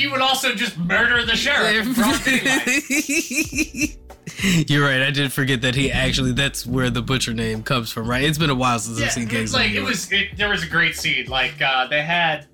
he 0.00 0.08
would 0.08 0.22
also 0.22 0.54
just 0.54 0.78
murder 0.78 1.24
the 1.26 1.36
sheriff. 1.36 1.86
in 1.86 1.92
broad 1.92 2.24
daylight. 2.24 3.96
You're 4.70 4.84
right. 4.84 5.02
I 5.02 5.10
did 5.10 5.32
forget 5.32 5.60
that 5.62 5.74
he 5.74 5.92
actually. 5.92 6.32
That's 6.32 6.64
where 6.66 6.88
the 6.88 7.02
butcher 7.02 7.34
name 7.34 7.62
comes 7.62 7.90
from, 7.92 8.08
right? 8.08 8.24
It's 8.24 8.38
been 8.38 8.48
a 8.50 8.54
while 8.54 8.78
since 8.78 9.00
I've 9.02 9.12
seen 9.12 9.26
Gangs. 9.28 9.52
like 9.52 9.72
it 9.72 9.82
was. 9.82 10.10
It, 10.10 10.36
there 10.36 10.48
was 10.48 10.62
a 10.62 10.68
great 10.68 10.96
scene. 10.96 11.26
Like 11.26 11.60
uh, 11.60 11.86
they 11.88 12.00
had 12.02 12.46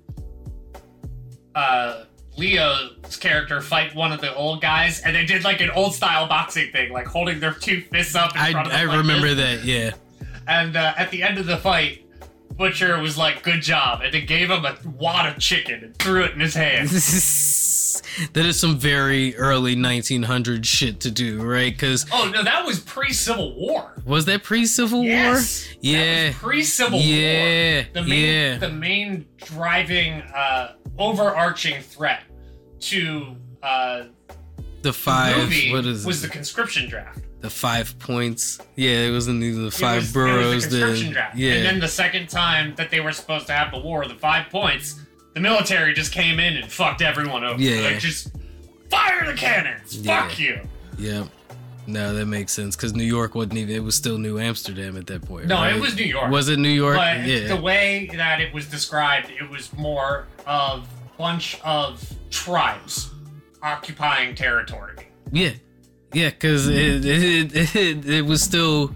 uh, 1.55 2.03
Leo's 2.35 3.15
character 3.17 3.61
fight 3.61 3.95
one 3.95 4.11
of 4.11 4.19
the 4.19 4.35
old 4.35 4.61
guys, 4.61 5.01
and 5.01 5.15
they 5.15 5.25
did 5.25 5.43
like 5.45 5.61
an 5.61 5.69
old 5.71 5.93
style 5.93 6.27
boxing 6.27 6.71
thing, 6.71 6.91
like 6.91 7.07
holding 7.07 7.39
their 7.39 7.53
two 7.53 7.81
fists 7.81 8.15
up. 8.15 8.31
I, 8.35 8.51
I 8.51 8.83
like 8.83 8.97
remember 8.97 9.33
this. 9.33 9.61
that. 9.61 9.65
Yeah. 9.65 9.91
And 10.47 10.75
uh, 10.75 10.93
at 10.97 11.11
the 11.11 11.23
end 11.23 11.37
of 11.37 11.45
the 11.45 11.57
fight, 11.57 12.05
Butcher 12.57 12.99
was 12.99 13.17
like, 13.17 13.43
"Good 13.43 13.61
job," 13.61 14.01
and 14.03 14.13
they 14.13 14.21
gave 14.21 14.49
him 14.49 14.65
a 14.65 14.75
wad 14.97 15.27
of 15.31 15.39
chicken 15.39 15.83
and 15.83 15.97
threw 15.99 16.23
it 16.23 16.31
in 16.33 16.39
his 16.39 16.55
hand. 16.55 16.89
that 18.33 18.45
is 18.45 18.59
some 18.59 18.77
very 18.77 19.35
early 19.37 19.79
1900 19.79 20.65
shit 20.65 20.99
to 21.01 21.11
do, 21.11 21.41
right? 21.43 21.71
Because 21.73 22.05
Oh 22.11 22.29
no, 22.33 22.43
that 22.43 22.65
was 22.65 22.79
pre 22.79 23.13
Civil 23.13 23.55
War. 23.55 23.93
was 24.05 24.25
that 24.25 24.43
pre-Civil 24.43 25.03
Yes. 25.03 25.67
War? 25.67 25.75
Yeah. 25.81 26.31
Pre 26.33 26.63
Civil 26.63 26.99
Yeah, 26.99 27.75
War. 27.75 27.85
The 27.93 28.01
main, 28.03 28.19
yeah. 28.35 28.57
The 28.57 28.69
main 28.69 29.25
driving, 29.37 30.21
uh, 30.21 30.73
overarching 30.97 31.81
threat 31.81 32.23
to 32.79 33.35
uh, 33.61 34.03
The 34.87 34.93
five. 34.93 35.37
movie 35.37 35.71
what 35.71 35.85
is 35.85 36.05
was 36.05 36.23
it? 36.23 36.27
the 36.27 36.33
conscription 36.33 36.89
draft. 36.89 37.19
the 37.41 37.49
five 37.49 37.97
points? 37.99 38.59
Yeah, 38.75 39.07
it 39.07 39.11
wasn't 39.11 39.43
either 39.43 39.61
the 39.61 39.67
It 39.67 39.73
five 39.73 40.01
was- 40.03 40.13
boroughs. 40.13 40.55
Was 40.55 40.69
the 40.69 40.79
conscription 40.79 41.13
draft. 41.13 41.37
yeah. 41.37 41.53
And 41.53 41.65
then 41.65 41.79
the 41.79 41.87
second 41.87 42.29
time 42.29 42.73
that 42.75 42.89
they 42.89 42.99
were 42.99 43.11
supposed 43.11 43.47
to 43.47 43.53
have 43.53 43.71
the 43.71 43.79
war, 43.79 44.07
the 44.07 44.15
five 44.15 44.49
points, 44.49 44.99
the 45.33 45.39
military 45.39 45.93
just 45.93 46.11
came 46.11 46.39
in 46.39 46.55
and 46.57 46.71
fucked 46.71 47.01
everyone 47.01 47.43
over. 47.43 47.61
Yeah. 47.61 47.81
Like 47.89 47.99
just 47.99 48.29
fire 48.89 49.25
the 49.25 49.33
cannons. 49.33 49.97
Yeah. 49.97 50.27
Fuck 50.27 50.39
you. 50.39 50.59
yeah. 50.97 51.25
No, 51.89 52.13
that 52.13 52.25
makes 52.25 52.51
sense 52.51 52.75
because 52.75 52.93
New 52.93 53.05
York 53.05 53.33
wasn't 53.33 53.57
even. 53.59 53.73
It 53.73 53.79
was 53.83 53.95
still 53.95 54.17
New 54.17 54.39
Amsterdam 54.39 54.97
at 54.97 55.07
that 55.07 55.21
point. 55.21 55.47
No, 55.47 55.55
right? 55.55 55.73
it 55.75 55.79
was 55.81 55.95
New 55.95 56.03
York. 56.03 56.29
Was 56.31 56.49
it 56.49 56.59
New 56.59 56.67
York? 56.69 56.97
But 56.97 57.25
yeah. 57.25 57.47
the 57.47 57.61
way 57.61 58.09
that 58.13 58.41
it 58.41 58.53
was 58.53 58.65
described, 58.67 59.29
it 59.29 59.49
was 59.49 59.71
more 59.77 60.27
of 60.45 60.83
a 60.83 61.17
bunch 61.17 61.59
of 61.63 62.03
tribes 62.29 63.09
occupying 63.61 64.35
territory. 64.35 64.95
Yeah, 65.31 65.51
yeah, 66.13 66.29
because 66.29 66.67
it, 66.67 67.05
it, 67.05 67.75
it 67.75 68.09
it 68.09 68.25
was 68.25 68.41
still. 68.41 68.95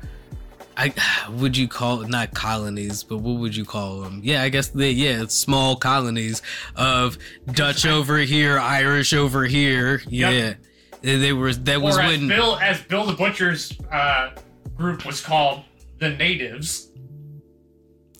I 0.78 0.94
would 1.30 1.56
you 1.58 1.68
call 1.68 2.02
it 2.02 2.10
not 2.10 2.34
colonies, 2.34 3.04
but 3.04 3.18
what 3.18 3.40
would 3.40 3.56
you 3.56 3.66
call 3.66 4.00
them? 4.02 4.22
Yeah, 4.24 4.42
I 4.42 4.50
guess 4.50 4.70
they 4.70 4.92
yeah, 4.92 5.22
it's 5.22 5.36
small 5.36 5.76
colonies 5.76 6.42
of 6.76 7.18
Dutch 7.52 7.86
over 7.86 8.18
here, 8.18 8.58
Irish 8.58 9.14
over 9.14 9.44
here. 9.46 10.02
Yeah, 10.08 10.54
they, 11.02 11.18
they 11.18 11.34
were. 11.34 11.54
That 11.54 11.82
was 11.82 11.98
as 11.98 12.08
when 12.08 12.28
Bill, 12.28 12.58
as 12.58 12.82
Bill 12.82 13.06
the 13.06 13.14
Butcher's 13.14 13.78
uh, 13.92 14.32
group 14.76 15.06
was 15.06 15.22
called, 15.22 15.64
the 16.00 16.10
Natives. 16.10 16.88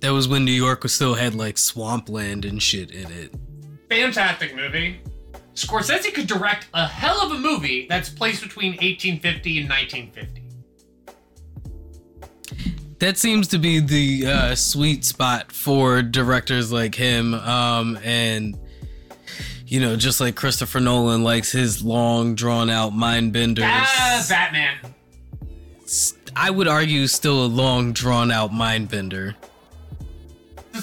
that 0.02 0.10
was 0.12 0.28
when 0.28 0.46
New 0.46 0.52
York 0.52 0.84
was 0.84 0.94
still 0.94 1.16
had 1.16 1.34
like 1.34 1.58
swampland 1.58 2.46
and 2.46 2.62
shit 2.62 2.92
in 2.92 3.10
it. 3.12 3.34
Fantastic 3.90 4.56
movie. 4.56 5.00
Scorsese 5.62 6.14
could 6.14 6.28
direct 6.28 6.68
a 6.74 6.88
hell 6.88 7.22
of 7.22 7.32
a 7.32 7.38
movie 7.38 7.86
that's 7.88 8.10
placed 8.10 8.42
between 8.42 8.72
1850 8.72 9.60
and 9.60 9.70
1950. 9.70 10.42
That 13.00 13.18
seems 13.18 13.48
to 13.50 13.58
be 13.58 13.80
the 13.80 14.28
uh, 14.28 14.56
sweet 14.56 15.04
spot 15.06 15.52
for 15.52 16.02
directors 16.04 16.72
like 16.72 16.94
him, 16.94 17.34
um, 17.34 17.98
and 18.04 18.58
you 19.66 19.80
know, 19.80 19.96
just 19.96 20.20
like 20.20 20.36
Christopher 20.36 20.80
Nolan 20.80 21.24
likes 21.24 21.52
his 21.52 21.84
long, 21.84 22.36
drawn 22.36 22.70
out 22.70 22.94
mind 22.94 23.34
benders. 23.34 23.66
Ah, 23.66 24.26
Batman. 24.30 24.78
I 26.36 26.50
would 26.50 26.68
argue 26.68 27.08
still 27.08 27.46
a 27.46 27.48
long, 27.48 27.94
drawn 27.94 28.32
out 28.32 28.54
mind 28.54 28.90
bender. 28.90 29.36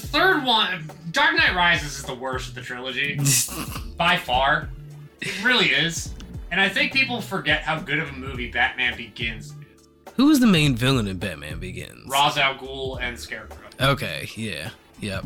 The 0.01 0.07
third 0.07 0.45
one, 0.45 0.91
Dark 1.11 1.35
Knight 1.35 1.55
Rises, 1.57 1.99
is 1.99 2.05
the 2.05 2.15
worst 2.15 2.51
of 2.51 2.55
the 2.55 2.61
trilogy. 2.61 3.19
by 3.97 4.17
far. 4.17 4.69
It 5.21 5.45
really 5.45 5.67
is. 5.67 6.15
And 6.53 6.61
I 6.61 6.69
think 6.69 6.93
people 6.93 7.21
forget 7.21 7.63
how 7.63 7.81
good 7.81 7.99
of 7.99 8.09
a 8.09 8.13
movie 8.13 8.51
Batman 8.51 8.97
Begins 8.97 9.47
is. 9.77 9.89
Who 10.15 10.27
was 10.27 10.39
the 10.41 10.47
main 10.47 10.77
villain 10.77 11.09
in 11.09 11.19
Batman 11.19 11.59
Begins? 11.59 12.09
Ra's 12.09 12.39
al 12.39 12.55
Ghul 12.55 13.01
and 13.03 13.19
Scarecrow. 13.19 13.67
Okay, 13.81 14.29
yeah, 14.37 14.71
yep. 15.01 15.25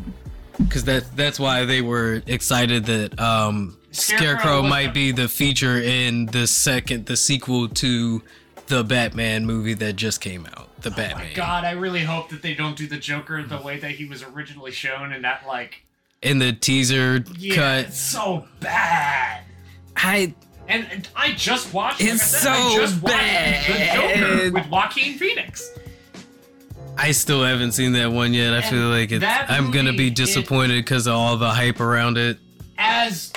Because 0.59 0.85
that 0.85 1.05
that's 1.17 1.39
why 1.39 1.65
they 1.65 1.83
were 1.83 2.23
excited 2.27 2.87
that 2.87 3.19
um, 3.21 3.77
Scarecrow 3.91 4.27
Scarecrow 4.39 4.63
might 4.63 4.95
the- 4.95 5.13
be 5.13 5.13
the 5.13 5.29
feature 5.29 5.81
in 5.81 6.27
the 6.27 6.47
second, 6.47 7.07
the 7.07 7.17
sequel 7.17 7.69
to 7.69 8.23
the 8.67 8.83
Batman 8.83 9.45
movie 9.45 9.75
that 9.75 9.97
just 9.97 10.21
came 10.21 10.47
out. 10.57 10.71
The 10.83 10.91
Oh 10.91 10.95
Batman. 10.95 11.29
my 11.29 11.33
god, 11.35 11.65
I 11.65 11.73
really 11.73 12.03
hope 12.03 12.29
that 12.31 12.43
they 12.43 12.55
don't 12.55 12.77
do 12.77 12.87
the 12.87 12.97
Joker 12.99 13.43
the 13.43 13.59
way 13.59 13.79
that 13.79 13.93
he 13.93 14.05
was 14.05 14.23
originally 14.23 14.73
shown 14.73 15.13
in 15.13 15.23
that, 15.23 15.47
like, 15.47 15.85
In 16.23 16.39
the 16.39 16.53
teaser 16.53 17.25
yeah, 17.39 17.55
cut, 17.55 17.85
it's 17.87 18.01
so 18.01 18.47
bad. 18.61 19.43
I 19.97 20.35
And, 20.69 20.87
and 20.91 21.09
I 21.15 21.33
just 21.33 21.73
watched, 21.73 22.01
like 22.01 22.11
I 22.11 22.13
It's 22.15 22.23
said, 22.25 22.51
I 22.53 22.71
so 22.71 22.77
just 22.81 23.03
watched 23.03 23.15
bad. 23.17 24.17
The 24.17 24.25
Joker 24.25 24.53
with 24.53 24.69
Joaquin 24.69 25.19
Phoenix. 25.19 25.71
I 26.99 27.13
still 27.13 27.43
haven't 27.43 27.73
seen 27.73 27.93
that 27.93 28.11
one 28.13 28.35
yet. 28.35 28.53
I 28.53 28.57
And 28.59 28.65
feel 28.67 28.89
like 28.89 29.13
it's, 29.13 29.25
I'm 29.25 29.71
gonna 29.71 29.93
be 29.93 30.11
disappointed 30.11 30.85
because 30.85 31.07
of 31.07 31.15
all 31.15 31.37
the 31.37 31.51
hype 31.51 31.81
around 31.81 32.19
it. 32.19 32.39
As 32.79 33.33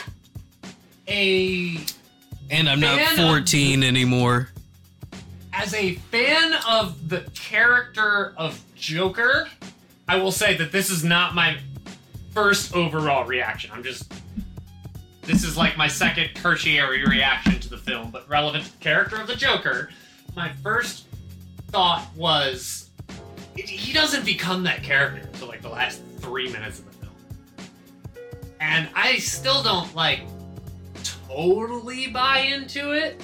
a 1.08 1.78
And 2.50 2.68
I'm 2.70 2.80
not 2.80 3.00
Fan 3.00 3.20
of- 3.20 3.28
14 3.28 3.84
anymore. 3.84 4.50
As 5.56 5.74
a 5.74 5.96
fan 5.96 6.54
of 6.68 7.10
the 7.10 7.22
character 7.34 8.34
of 8.38 8.62
Joker, 8.76 9.48
I 10.08 10.18
will 10.18 10.32
say 10.32 10.56
that 10.58 10.72
this 10.72 10.90
is 10.90 11.04
not 11.04 11.34
my 11.34 11.58
first 12.34 12.76
overall 12.76 13.26
reaction. 13.26 13.72
I'm 13.74 13.84
just 13.84 14.12
this 15.22 15.44
is 15.44 15.58
like 15.58 15.76
my 15.76 15.88
second 15.88 16.30
tertiary 16.36 17.04
reaction 17.04 17.60
to 17.60 17.70
the 17.70 17.78
film, 17.78 18.12
but 18.12 18.30
relevant 18.30 18.66
to 18.66 18.72
the 18.72 18.84
character 18.84 19.20
of 19.20 19.26
the 19.26 19.36
Joker. 19.36 19.90
My 20.36 20.52
first 20.62 21.08
thought 21.70 22.06
was 22.16 22.92
he 23.56 23.94
doesn't 23.94 24.26
become 24.26 24.64
that 24.64 24.84
character 24.84 25.28
until 25.28 25.48
like 25.48 25.62
the 25.62 25.70
last 25.70 26.02
three 26.20 26.52
minutes 26.52 26.80
of 26.80 26.86
the 26.86 26.92
film, 26.92 27.14
and 28.60 28.90
I 28.94 29.18
still 29.18 29.64
don't 29.64 29.96
like 29.96 30.20
totally 31.28 32.08
buy 32.08 32.40
into 32.40 32.92
it. 32.92 33.22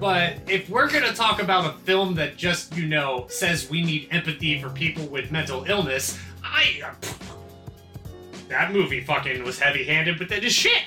But 0.00 0.38
if 0.48 0.70
we're 0.70 0.88
gonna 0.88 1.12
talk 1.12 1.42
about 1.42 1.66
a 1.66 1.78
film 1.80 2.14
that 2.14 2.38
just, 2.38 2.74
you 2.74 2.86
know, 2.86 3.26
says 3.28 3.68
we 3.68 3.82
need 3.82 4.08
empathy 4.10 4.60
for 4.60 4.70
people 4.70 5.06
with 5.06 5.30
mental 5.30 5.64
illness, 5.64 6.18
I. 6.42 6.80
Uh, 6.82 6.94
that 8.48 8.72
movie 8.72 9.02
fucking 9.02 9.44
was 9.44 9.60
heavy 9.60 9.84
handed 9.84 10.18
but 10.18 10.32
it 10.32 10.42
as 10.42 10.52
shit. 10.52 10.82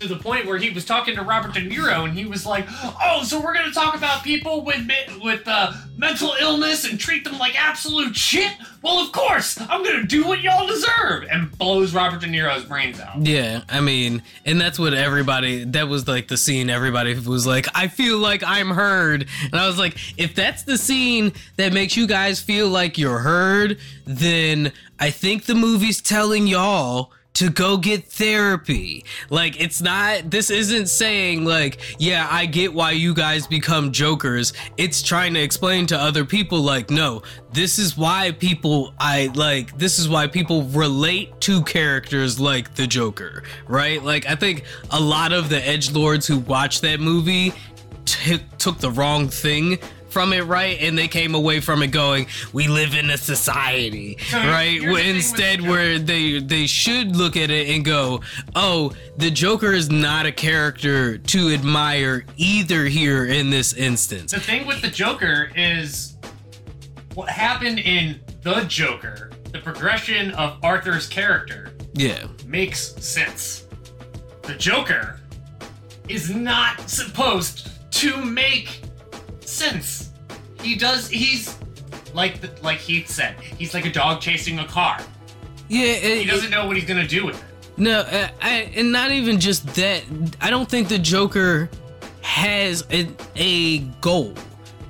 To 0.00 0.08
the 0.08 0.16
point 0.16 0.44
where 0.44 0.58
he 0.58 0.68
was 0.68 0.84
talking 0.84 1.16
to 1.16 1.22
Robert 1.22 1.54
De 1.54 1.60
Niro 1.60 2.04
and 2.04 2.12
he 2.12 2.26
was 2.26 2.44
like, 2.44 2.66
"Oh, 2.70 3.22
so 3.24 3.40
we're 3.40 3.54
gonna 3.54 3.72
talk 3.72 3.96
about 3.96 4.22
people 4.22 4.62
with 4.62 4.86
with 5.22 5.48
uh, 5.48 5.72
mental 5.96 6.34
illness 6.38 6.84
and 6.84 7.00
treat 7.00 7.24
them 7.24 7.38
like 7.38 7.58
absolute 7.58 8.14
shit? 8.14 8.52
Well, 8.82 8.98
of 8.98 9.10
course, 9.12 9.58
I'm 9.58 9.82
gonna 9.82 10.04
do 10.04 10.26
what 10.26 10.42
y'all 10.42 10.66
deserve," 10.66 11.24
and 11.30 11.50
blows 11.56 11.94
Robert 11.94 12.20
De 12.20 12.26
Niro's 12.26 12.64
brains 12.66 13.00
out. 13.00 13.24
Yeah, 13.24 13.62
I 13.70 13.80
mean, 13.80 14.22
and 14.44 14.60
that's 14.60 14.78
what 14.78 14.92
everybody, 14.92 15.64
that 15.64 15.88
was 15.88 16.06
like 16.06 16.28
the 16.28 16.36
scene 16.36 16.68
everybody 16.68 17.14
was 17.18 17.46
like, 17.46 17.66
I 17.74 17.88
feel 17.88 18.18
like 18.18 18.42
I'm 18.44 18.70
heard. 18.70 19.26
And 19.44 19.54
I 19.54 19.66
was 19.66 19.78
like, 19.78 19.96
if 20.18 20.34
that's 20.34 20.64
the 20.64 20.76
scene 20.76 21.32
that 21.56 21.72
makes 21.72 21.96
you 21.96 22.06
guys 22.06 22.38
feel 22.38 22.68
like 22.68 22.98
you're 22.98 23.20
heard, 23.20 23.78
then 24.04 24.72
I 25.00 25.10
think 25.10 25.46
the 25.46 25.54
movie's 25.54 26.02
telling 26.02 26.46
y'all 26.46 27.12
to 27.36 27.50
go 27.50 27.76
get 27.76 28.04
therapy. 28.04 29.04
Like, 29.28 29.60
it's 29.60 29.82
not, 29.82 30.30
this 30.30 30.48
isn't 30.48 30.86
saying, 30.86 31.44
like, 31.44 31.80
yeah, 31.98 32.26
I 32.30 32.46
get 32.46 32.72
why 32.72 32.92
you 32.92 33.12
guys 33.12 33.46
become 33.46 33.92
jokers. 33.92 34.54
It's 34.78 35.02
trying 35.02 35.34
to 35.34 35.40
explain 35.40 35.86
to 35.88 35.98
other 35.98 36.24
people, 36.24 36.60
like, 36.60 36.88
no, 36.88 37.22
this 37.52 37.78
is 37.78 37.94
why 37.94 38.32
people, 38.32 38.94
I 38.98 39.30
like, 39.34 39.76
this 39.76 39.98
is 39.98 40.08
why 40.08 40.28
people 40.28 40.62
relate 40.64 41.38
to 41.42 41.62
characters 41.62 42.40
like 42.40 42.74
the 42.74 42.86
Joker, 42.86 43.42
right? 43.68 44.02
Like, 44.02 44.26
I 44.26 44.34
think 44.34 44.64
a 44.90 45.00
lot 45.00 45.34
of 45.34 45.50
the 45.50 45.62
edge 45.62 45.92
lords 45.92 46.26
who 46.26 46.38
watch 46.38 46.80
that 46.80 47.00
movie 47.00 47.52
t- 48.06 48.40
took 48.56 48.78
the 48.78 48.90
wrong 48.90 49.28
thing 49.28 49.78
from 50.16 50.32
it, 50.32 50.44
right? 50.44 50.78
And 50.80 50.96
they 50.96 51.08
came 51.08 51.34
away 51.34 51.60
from 51.60 51.82
it 51.82 51.88
going, 51.88 52.26
"We 52.54 52.68
live 52.68 52.94
in 52.94 53.10
a 53.10 53.18
society," 53.18 54.16
So 54.30 54.38
right? 54.38 54.80
here's 54.80 54.82
the 54.82 54.86
thing 54.86 54.92
with 54.92 55.06
Instead, 55.06 55.60
the 55.60 55.68
where 55.68 55.98
they 55.98 56.38
they 56.40 56.66
should 56.66 57.14
look 57.14 57.36
at 57.36 57.50
it 57.50 57.68
and 57.68 57.84
go, 57.84 58.22
"Oh, 58.54 58.92
the 59.18 59.30
Joker 59.30 59.74
is 59.74 59.90
not 59.90 60.24
a 60.24 60.32
character 60.32 61.18
to 61.18 61.52
admire 61.52 62.24
either 62.38 62.86
here 62.86 63.26
in 63.26 63.50
this 63.50 63.74
instance." 63.74 64.32
The 64.32 64.40
thing 64.40 64.66
with 64.66 64.80
the 64.80 64.88
Joker 64.88 65.50
is 65.54 66.14
what 67.12 67.28
happened 67.28 67.78
in 67.80 68.18
The 68.42 68.62
Joker, 68.68 69.32
the 69.52 69.58
progression 69.58 70.30
of 70.30 70.56
Arthur's 70.62 71.08
character 71.08 71.72
Yeah, 71.94 72.24
makes 72.46 72.94
sense. 73.04 73.64
The 74.44 74.54
Joker 74.54 75.20
is 76.08 76.30
not 76.30 76.88
supposed 76.88 77.68
to 77.90 78.16
make 78.24 78.80
sense. 79.40 80.05
He 80.66 80.74
does. 80.74 81.08
He's 81.08 81.56
like 82.12 82.40
the, 82.40 82.50
like 82.60 82.78
Heath 82.78 83.08
said. 83.08 83.38
He's 83.40 83.72
like 83.72 83.86
a 83.86 83.92
dog 83.92 84.20
chasing 84.20 84.58
a 84.58 84.66
car. 84.66 84.98
Yeah, 85.68 85.84
it, 85.84 86.18
He 86.18 86.24
doesn't 86.24 86.50
know 86.50 86.66
what 86.66 86.76
he's 86.76 86.86
gonna 86.86 87.06
do 87.06 87.24
with 87.24 87.36
it. 87.36 87.44
No, 87.76 88.00
uh, 88.00 88.28
I, 88.42 88.72
and 88.74 88.90
not 88.90 89.12
even 89.12 89.38
just 89.38 89.66
that. 89.76 90.02
I 90.40 90.50
don't 90.50 90.68
think 90.68 90.88
the 90.88 90.98
Joker 90.98 91.70
has 92.22 92.84
a, 92.90 93.08
a 93.36 93.78
goal, 94.00 94.34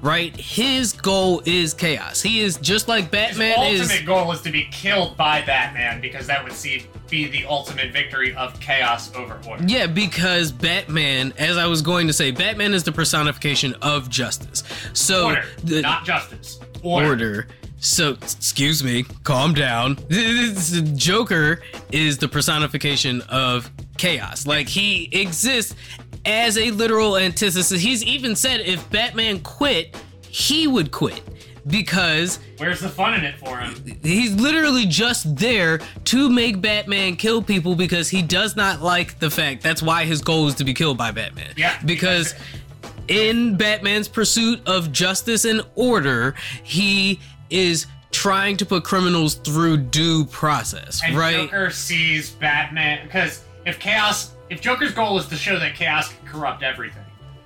right? 0.06 0.34
His 0.36 0.92
goal 0.92 1.42
is 1.44 1.74
chaos. 1.74 2.22
He 2.22 2.40
is 2.40 2.56
just 2.58 2.86
like 2.88 3.10
Batman 3.10 3.58
His 3.58 3.80
ultimate 3.80 4.00
is. 4.00 4.06
goal 4.06 4.32
is 4.32 4.40
to 4.42 4.50
be 4.50 4.68
killed 4.70 5.16
by 5.16 5.42
Batman 5.42 6.00
because 6.00 6.26
that 6.28 6.42
would 6.44 6.52
see 6.52 6.86
be 7.10 7.26
the 7.28 7.44
ultimate 7.46 7.92
victory 7.92 8.34
of 8.36 8.58
chaos 8.60 9.14
over 9.14 9.40
order. 9.48 9.64
Yeah, 9.66 9.86
because 9.86 10.50
Batman, 10.52 11.32
as 11.38 11.56
I 11.56 11.66
was 11.66 11.82
going 11.82 12.06
to 12.06 12.12
say, 12.12 12.30
Batman 12.30 12.72
is 12.74 12.84
the 12.84 12.92
personification 12.92 13.74
of 13.82 14.08
justice. 14.08 14.62
So 14.92 15.26
Order, 15.26 15.44
the 15.64 15.82
not 15.82 16.04
justice. 16.04 16.60
Order. 16.82 17.06
order. 17.08 17.48
So, 17.78 18.12
excuse 18.12 18.82
me, 18.82 19.04
calm 19.22 19.52
down. 19.54 19.96
The 20.08 20.92
Joker 20.96 21.60
is 21.92 22.16
the 22.18 22.26
personification 22.26 23.20
of 23.22 23.70
chaos. 23.98 24.46
Like, 24.46 24.66
he 24.68 25.08
exists 25.12 25.74
as 26.26 26.58
a 26.58 26.70
literal 26.72 27.16
antithesis. 27.16 27.80
He's 27.80 28.02
even 28.04 28.36
said 28.36 28.60
if 28.60 28.88
Batman 28.90 29.40
quit, 29.40 29.96
he 30.28 30.66
would 30.66 30.90
quit 30.90 31.22
because 31.66 32.38
Where's 32.58 32.80
the 32.80 32.88
fun 32.88 33.14
in 33.14 33.24
it 33.24 33.38
for 33.38 33.58
him? 33.58 33.74
he's 34.02 34.34
literally 34.34 34.86
just 34.86 35.36
there 35.36 35.78
to 36.04 36.28
make 36.30 36.60
Batman 36.60 37.16
kill 37.16 37.42
people 37.42 37.74
because 37.74 38.08
he 38.08 38.22
does 38.22 38.54
not 38.56 38.82
like 38.82 39.18
the 39.18 39.30
fact 39.30 39.62
that's 39.62 39.82
why 39.82 40.04
his 40.04 40.20
goal 40.20 40.46
is 40.48 40.54
to 40.56 40.64
be 40.64 40.74
killed 40.74 40.96
by 40.98 41.10
Batman. 41.10 41.52
Yeah, 41.56 41.78
Because 41.84 42.34
in 43.08 43.56
Batman's 43.56 44.08
pursuit 44.08 44.60
of 44.66 44.92
justice 44.92 45.44
and 45.44 45.62
order, 45.74 46.34
he 46.62 47.20
is 47.50 47.86
trying 48.12 48.56
to 48.56 48.66
put 48.66 48.82
criminals 48.84 49.34
through 49.34 49.76
due 49.76 50.24
process, 50.26 51.00
And 51.04 51.16
right? 51.16 51.50
Joker 51.50 51.70
sees 51.70 52.30
Batman 52.30 53.04
because 53.06 53.42
if 53.64 53.78
chaos, 53.78 54.32
if 54.48 54.60
Joker's 54.60 54.92
goal 54.92 55.18
is 55.18 55.26
to 55.28 55.36
show 55.36 55.58
that 55.58 55.74
chaos 55.74 56.12
can 56.12 56.26
corrupt 56.26 56.62
everything, 56.62 57.04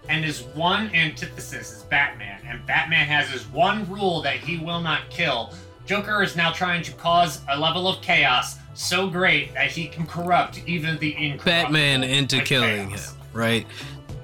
and 0.09 0.25
his 0.25 0.43
one 0.43 0.95
antithesis 0.95 1.73
is 1.73 1.83
Batman, 1.85 2.41
and 2.47 2.65
Batman 2.67 3.07
has 3.07 3.29
his 3.31 3.47
one 3.49 3.91
rule 3.91 4.21
that 4.23 4.37
he 4.37 4.59
will 4.59 4.81
not 4.81 5.09
kill. 5.11 5.55
Joker 5.87 6.23
is 6.23 6.37
now 6.37 6.53
trying 6.53 6.83
to 6.83 6.93
cause 6.93 7.41
a 7.49 7.59
level 7.59 7.89
of 7.89 8.01
chaos 8.03 8.57
so 8.75 9.09
great 9.09 9.55
that 9.55 9.71
he 9.71 9.87
can 9.89 10.07
corrupt 10.07 10.63
even 10.67 10.99
the 10.99 11.15
incorruptible. 11.15 11.45
Batman 11.45 12.05
into 12.05 12.41
killing 12.43 12.89
chaos. 12.89 13.13
him, 13.13 13.21
right? 13.33 13.67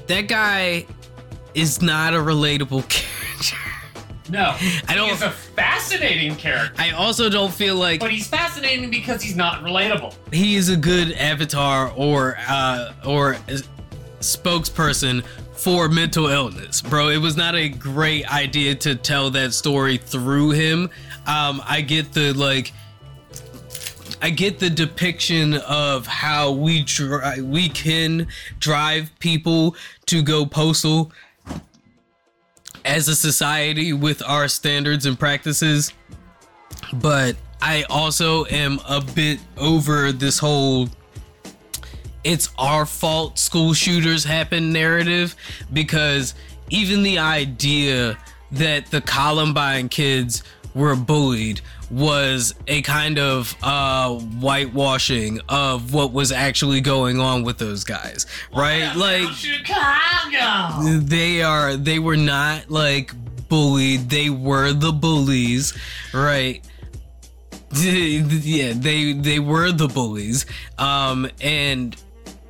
That 0.06 0.28
guy 0.28 0.86
is 1.54 1.80
not 1.82 2.14
a 2.14 2.18
relatable 2.18 2.88
character. 2.88 3.56
No, 4.28 4.56
I 4.88 4.94
don't- 4.94 5.10
He's 5.10 5.22
a 5.22 5.30
fascinating 5.30 6.34
character, 6.36 6.74
I 6.82 6.90
also 6.90 7.28
don't 7.30 7.52
feel 7.52 7.76
like 7.76 8.00
but 8.00 8.10
he's 8.10 8.26
fascinating 8.26 8.90
because 8.90 9.22
he's 9.22 9.36
not 9.36 9.62
relatable. 9.62 10.14
he 10.32 10.56
is 10.56 10.68
a 10.68 10.76
good 10.76 11.12
avatar 11.12 11.92
or 11.96 12.36
uh 12.48 12.92
or 13.04 13.36
spokesperson 14.20 15.24
for 15.54 15.88
mental 15.88 16.26
illness. 16.28 16.82
Bro 16.82 17.08
it 17.10 17.18
was 17.18 17.36
not 17.36 17.54
a 17.54 17.68
great 17.68 18.30
idea 18.32 18.74
to 18.76 18.94
tell 18.94 19.30
that 19.30 19.52
story 19.54 19.96
through 19.98 20.50
him. 20.50 20.90
Um 21.26 21.62
i 21.66 21.80
get 21.80 22.12
the 22.12 22.32
like 22.34 22.72
I 24.22 24.30
get 24.30 24.58
the 24.58 24.70
depiction 24.70 25.54
of 25.54 26.06
how 26.06 26.50
we 26.50 26.82
try, 26.84 27.38
we 27.42 27.68
can 27.68 28.26
drive 28.58 29.10
people 29.18 29.76
to 30.06 30.22
go 30.22 30.46
postal 30.46 31.12
as 32.86 33.08
a 33.08 33.14
society 33.16 33.92
with 33.92 34.22
our 34.22 34.48
standards 34.48 35.04
and 35.06 35.18
practices 35.18 35.92
but 36.94 37.36
I 37.60 37.82
also 37.84 38.44
am 38.46 38.80
a 38.88 39.00
bit 39.00 39.40
over 39.56 40.12
this 40.12 40.38
whole 40.38 40.88
it's 42.22 42.50
our 42.58 42.86
fault 42.86 43.38
school 43.38 43.74
shooters 43.74 44.24
happen 44.24 44.72
narrative 44.72 45.34
because 45.72 46.34
even 46.70 47.02
the 47.02 47.18
idea 47.18 48.18
that 48.52 48.86
the 48.86 49.00
Columbine 49.00 49.88
kids 49.88 50.42
were 50.74 50.94
bullied 50.94 51.60
was 51.90 52.54
a 52.66 52.82
kind 52.82 53.18
of 53.18 53.54
uh 53.62 54.10
whitewashing 54.18 55.40
of 55.48 55.94
what 55.94 56.12
was 56.12 56.32
actually 56.32 56.80
going 56.80 57.20
on 57.20 57.44
with 57.44 57.58
those 57.58 57.84
guys 57.84 58.26
right? 58.54 58.92
Like 58.96 59.28
Chicago. 59.30 60.98
they 60.98 61.42
are 61.42 61.76
they 61.76 61.98
were 61.98 62.16
not 62.16 62.70
like 62.70 63.12
bullied. 63.48 64.10
They 64.10 64.30
were 64.30 64.72
the 64.72 64.92
bullies 64.92 65.76
right? 66.12 66.64
Yeah 67.72 68.72
they 68.74 69.12
they 69.12 69.38
were 69.38 69.70
the 69.72 69.88
bullies. 69.88 70.46
Um 70.78 71.28
and 71.40 71.96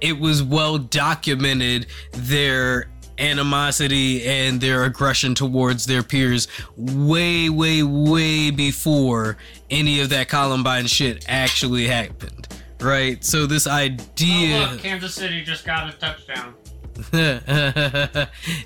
it 0.00 0.18
was 0.18 0.42
well 0.42 0.78
documented 0.78 1.86
their 2.12 2.88
animosity 3.18 4.24
and 4.26 4.60
their 4.60 4.84
aggression 4.84 5.34
towards 5.34 5.86
their 5.86 6.02
peers 6.02 6.48
way 6.76 7.48
way 7.48 7.82
way 7.82 8.50
before 8.50 9.36
any 9.70 10.00
of 10.00 10.08
that 10.10 10.28
columbine 10.28 10.86
shit 10.86 11.24
actually 11.28 11.86
happened 11.86 12.46
right 12.80 13.24
so 13.24 13.46
this 13.46 13.66
Oh, 13.66 13.70
idea 13.72 14.58
look, 14.70 14.80
Kansas 14.80 15.14
City 15.14 15.42
just 15.42 15.64
got 15.64 15.88
a 15.88 15.96
touchdown. 15.96 16.54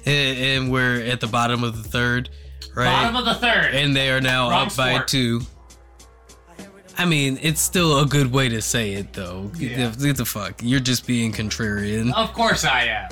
and 0.06 0.70
we're 0.70 1.00
at 1.02 1.20
the 1.20 1.26
bottom 1.26 1.64
of 1.64 1.76
the 1.82 1.88
third, 1.88 2.28
right? 2.74 2.84
Bottom 2.86 3.16
of 3.16 3.24
the 3.24 3.34
third. 3.34 3.74
and 3.74 3.94
they 3.94 4.10
are 4.10 4.20
now 4.20 4.50
Wrong 4.50 4.66
up 4.68 4.76
by 4.76 4.90
sport. 4.94 5.08
two. 5.08 5.40
I 6.98 7.06
mean, 7.06 7.38
it's 7.42 7.60
still 7.60 8.00
a 8.00 8.06
good 8.06 8.30
way 8.30 8.48
to 8.50 8.60
say 8.60 8.92
it, 8.92 9.12
though. 9.14 9.50
Yeah. 9.56 9.68
Get 9.76 9.92
the- 9.98 10.06
Get 10.08 10.16
the 10.18 10.24
fuck. 10.24 10.60
You're 10.62 10.80
just 10.80 11.06
being 11.06 11.32
contrarian. 11.32 12.12
of 12.14 12.32
course 12.32 12.64
I 12.64 12.84
am. 12.84 13.08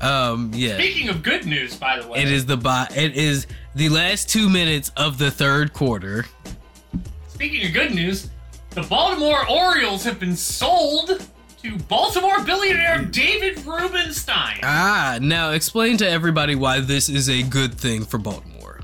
Um, 0.00 0.50
yeah. 0.54 0.74
Speaking 0.74 1.08
of 1.08 1.22
good 1.22 1.46
news, 1.46 1.76
by 1.76 2.00
the 2.00 2.08
way, 2.08 2.20
It 2.22 2.30
is 2.30 2.46
the 2.46 2.56
bot. 2.56 2.96
It 2.96 3.16
is 3.16 3.46
the 3.74 3.88
last 3.88 4.28
two 4.28 4.48
minutes 4.48 4.90
of 4.96 5.18
the 5.18 5.30
third 5.30 5.72
quarter. 5.72 6.26
Speaking 7.28 7.66
of 7.66 7.72
good 7.72 7.94
news, 7.94 8.30
the 8.70 8.82
Baltimore 8.82 9.48
Orioles 9.48 10.04
have 10.04 10.18
been 10.18 10.36
sold 10.36 11.26
to 11.62 11.78
Baltimore 11.88 12.42
billionaire 12.44 13.02
David 13.04 13.64
Rubenstein. 13.64 14.60
Ah, 14.62 15.18
now 15.20 15.50
explain 15.52 15.96
to 15.98 16.08
everybody 16.08 16.54
why 16.54 16.80
this 16.80 17.08
is 17.08 17.28
a 17.28 17.42
good 17.42 17.74
thing 17.74 18.04
for 18.04 18.18
Baltimore. 18.18 18.80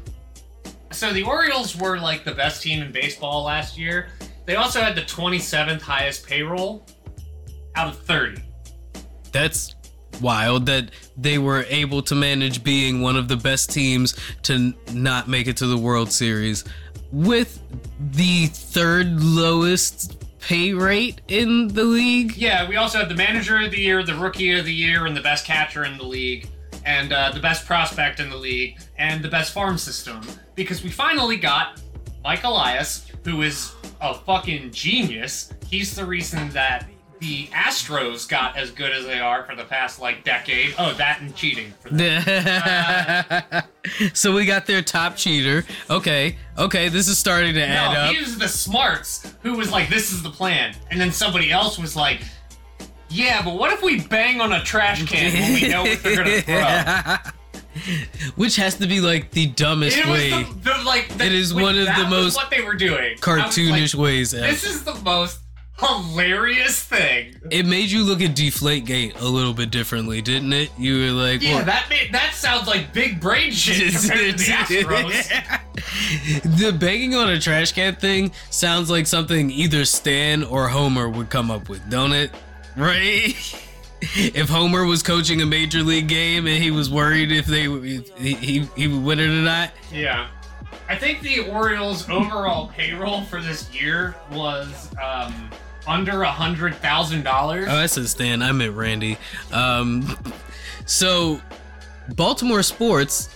So 0.91 1.12
the 1.12 1.22
Orioles 1.22 1.76
were 1.76 1.99
like 1.99 2.24
the 2.24 2.32
best 2.32 2.62
team 2.62 2.82
in 2.82 2.91
baseball 2.93 3.45
last 3.45 3.78
year. 3.78 4.09
They 4.47 4.57
also 4.57 4.80
had 4.80 4.97
the 4.97 5.03
27th 5.03 5.80
highest 5.80 6.26
payroll 6.26 6.84
out 7.76 7.88
of 7.88 7.99
30. 8.01 8.43
That's 9.32 9.74
wild 10.20 10.66
that 10.66 10.90
they 11.16 11.38
were 11.38 11.64
able 11.68 12.02
to 12.02 12.14
manage 12.14 12.62
being 12.62 13.00
one 13.00 13.16
of 13.16 13.28
the 13.28 13.36
best 13.36 13.70
teams 13.70 14.14
to 14.42 14.74
not 14.92 15.28
make 15.28 15.46
it 15.46 15.56
to 15.58 15.66
the 15.66 15.78
World 15.78 16.12
Series 16.12 16.64
with 17.12 17.62
the 18.12 18.46
third 18.46 19.22
lowest 19.22 20.24
pay 20.40 20.72
rate 20.72 21.20
in 21.28 21.68
the 21.68 21.84
league. 21.84 22.36
Yeah, 22.36 22.68
we 22.68 22.76
also 22.76 22.98
had 22.98 23.08
the 23.08 23.14
manager 23.14 23.61
of 23.61 23.70
the 23.70 23.80
year, 23.80 24.02
the 24.02 24.14
rookie 24.14 24.58
of 24.58 24.64
the 24.64 24.72
year, 24.72 25.06
and 25.06 25.16
the 25.16 25.20
best 25.20 25.44
catcher 25.44 25.84
in 25.84 25.98
the 25.98 26.04
league, 26.04 26.48
and 26.84 27.12
uh, 27.12 27.30
the 27.30 27.40
best 27.40 27.66
prospect 27.66 28.20
in 28.20 28.30
the 28.30 28.36
league, 28.36 28.78
and 28.98 29.22
the 29.22 29.28
best 29.28 29.52
farm 29.52 29.76
system. 29.76 30.20
Because 30.54 30.82
we 30.82 30.90
finally 30.90 31.36
got 31.36 31.80
Mike 32.24 32.44
Elias, 32.44 33.06
who 33.24 33.42
is 33.42 33.74
a 34.00 34.14
fucking 34.14 34.70
genius. 34.70 35.52
He's 35.66 35.94
the 35.94 36.04
reason 36.04 36.48
that 36.50 36.86
the 37.20 37.46
Astros 37.48 38.26
got 38.26 38.56
as 38.56 38.70
good 38.70 38.92
as 38.92 39.04
they 39.04 39.20
are 39.20 39.44
for 39.44 39.54
the 39.54 39.64
past 39.64 40.00
like 40.00 40.24
decade. 40.24 40.74
Oh, 40.78 40.94
that 40.94 41.20
and 41.20 41.34
cheating. 41.36 41.72
For 41.80 41.90
them. 41.90 43.62
so 44.14 44.34
we 44.34 44.46
got 44.46 44.66
their 44.66 44.82
top 44.82 45.16
cheater. 45.16 45.64
Okay, 45.90 46.36
okay, 46.58 46.88
this 46.88 47.08
is 47.08 47.18
starting 47.18 47.54
to 47.54 47.62
add 47.62 47.92
No, 47.92 48.00
up. 48.00 48.14
he 48.14 48.20
was 48.20 48.38
the 48.38 48.48
smarts 48.48 49.32
who 49.42 49.54
was 49.54 49.70
like, 49.70 49.90
"This 49.90 50.12
is 50.12 50.22
the 50.22 50.30
plan," 50.30 50.74
and 50.90 51.00
then 51.00 51.12
somebody 51.12 51.52
else 51.52 51.78
was 51.78 51.94
like, 51.94 52.22
"Yeah, 53.10 53.42
but 53.44 53.56
what 53.58 53.70
if 53.72 53.82
we 53.82 54.00
bang 54.00 54.40
on 54.40 54.52
a 54.52 54.62
trash 54.64 55.04
can 55.04 55.32
when 55.34 55.60
we 55.60 55.68
know 55.68 55.82
what 55.82 56.02
they're 56.02 56.16
gonna 56.16 56.40
throw?" 56.42 57.32
Which 58.34 58.56
has 58.56 58.74
to 58.76 58.86
be 58.86 59.00
like 59.00 59.30
the 59.30 59.46
dumbest 59.46 59.96
It 59.98 60.06
way, 60.06 60.30
the, 60.30 60.54
the, 60.54 60.84
like 60.84 61.16
the, 61.16 61.26
It 61.26 61.32
is 61.32 61.54
one 61.54 61.78
of 61.78 61.86
the 61.86 62.06
most 62.08 62.34
what 62.34 62.50
they 62.50 62.62
were 62.62 62.74
doing. 62.74 63.16
Cartoonish 63.18 63.94
like, 63.94 64.02
ways 64.02 64.34
ever. 64.34 64.46
This 64.46 64.64
is 64.64 64.82
the 64.84 64.94
most 64.96 65.38
hilarious 65.81 66.83
thing. 66.83 67.35
It 67.51 67.66
made 67.66 67.91
you 67.91 68.05
look 68.05 68.20
at 68.20 68.37
Deflategate 68.37 69.20
a 69.20 69.24
little 69.24 69.55
bit 69.55 69.70
differently, 69.70 70.20
didn't 70.20 70.53
it? 70.53 70.70
You 70.78 70.99
were 70.99 71.11
like, 71.12 71.43
Yeah, 71.43 71.57
well, 71.57 71.64
that 71.64 71.87
made, 71.89 72.12
that 72.12 72.35
sounds 72.35 72.68
like 72.68 72.93
big 72.93 73.20
brain 73.20 73.51
shit 73.53 73.93
compared 74.01 74.39
to 74.39 74.45
the 74.45 74.53
Astros. 74.53 75.70
the 76.59 76.72
banging 76.72 77.14
on 77.14 77.31
a 77.31 77.41
trash 77.41 77.72
can 77.72 77.97
thing 77.97 78.33
sounds 78.51 78.91
like 78.91 79.07
something 79.07 79.51
either 79.51 79.85
Stan 79.85 80.45
or 80.45 80.68
Homer 80.68 81.09
would 81.09 81.31
come 81.31 81.51
up 81.51 81.68
with, 81.68 81.89
don't 81.91 82.12
it? 82.12 82.31
Right? 82.76 83.35
if 84.03 84.49
Homer 84.49 84.85
was 84.85 85.03
coaching 85.03 85.43
a 85.43 85.47
major 85.47 85.83
league 85.83 86.09
game 86.09 86.47
and 86.47 86.62
he 86.62 86.70
was 86.70 86.91
worried 86.91 87.33
if 87.33 87.47
they 87.47 87.64
if 87.64 88.18
he, 88.18 88.35
he 88.35 88.61
he 88.76 88.89
would 88.89 89.03
win 89.03 89.20
it 89.20 89.28
or 89.28 89.43
not. 89.43 89.70
Yeah. 89.93 90.28
I 90.89 90.97
think 90.97 91.20
the 91.20 91.49
Orioles' 91.49 92.09
overall 92.09 92.68
payroll 92.68 93.22
for 93.22 93.41
this 93.41 93.72
year 93.72 94.16
was 94.33 94.91
um, 95.01 95.51
under 95.87 96.22
a 96.22 96.31
hundred 96.31 96.74
thousand 96.76 97.22
dollars. 97.24 97.66
Oh, 97.68 97.76
that's 97.76 97.97
a 97.97 98.07
Stan. 98.09 98.43
I 98.43 98.53
meant 98.53 98.74
Randy. 98.74 99.16
Um, 99.53 100.16
so 100.87 101.41
Baltimore 102.14 102.62
sports 102.62 103.28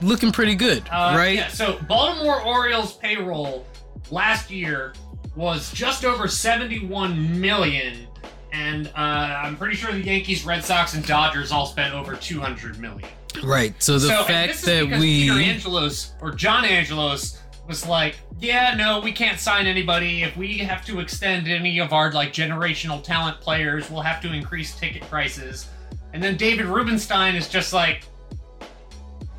looking 0.00 0.32
pretty 0.32 0.54
good, 0.54 0.82
Uh, 0.90 1.14
right? 1.16 1.36
Yeah, 1.36 1.48
so 1.48 1.78
Baltimore 1.88 2.42
Orioles 2.42 2.94
payroll 2.94 3.66
last 4.10 4.50
year 4.50 4.92
was 5.36 5.72
just 5.72 6.04
over 6.04 6.28
71 6.28 7.40
million, 7.40 8.06
and 8.52 8.88
uh, 8.88 8.90
I'm 8.98 9.56
pretty 9.56 9.76
sure 9.76 9.90
the 9.92 10.00
Yankees, 10.02 10.44
Red 10.44 10.62
Sox, 10.64 10.94
and 10.94 11.04
Dodgers 11.06 11.50
all 11.52 11.66
spent 11.66 11.94
over 11.94 12.14
200 12.14 12.78
million. 12.78 13.08
Right. 13.42 13.74
So 13.82 13.94
the 13.98 14.08
so 14.08 14.22
fact 14.24 14.62
that 14.62 14.84
we 15.00 15.22
Peter 15.22 15.34
Angelos 15.40 16.12
or 16.20 16.30
John 16.32 16.64
Angelos 16.64 17.40
was 17.66 17.86
like, 17.86 18.16
yeah, 18.40 18.74
no, 18.76 19.00
we 19.00 19.12
can't 19.12 19.38
sign 19.38 19.66
anybody. 19.66 20.22
If 20.22 20.36
we 20.36 20.58
have 20.58 20.84
to 20.86 21.00
extend 21.00 21.48
any 21.48 21.78
of 21.78 21.92
our 21.92 22.12
like 22.12 22.32
generational 22.32 23.02
talent 23.02 23.40
players, 23.40 23.90
we'll 23.90 24.02
have 24.02 24.20
to 24.22 24.32
increase 24.32 24.74
ticket 24.76 25.02
prices. 25.02 25.68
And 26.12 26.22
then 26.22 26.36
David 26.36 26.66
Rubenstein 26.66 27.34
is 27.34 27.48
just 27.48 27.72
like, 27.72 28.04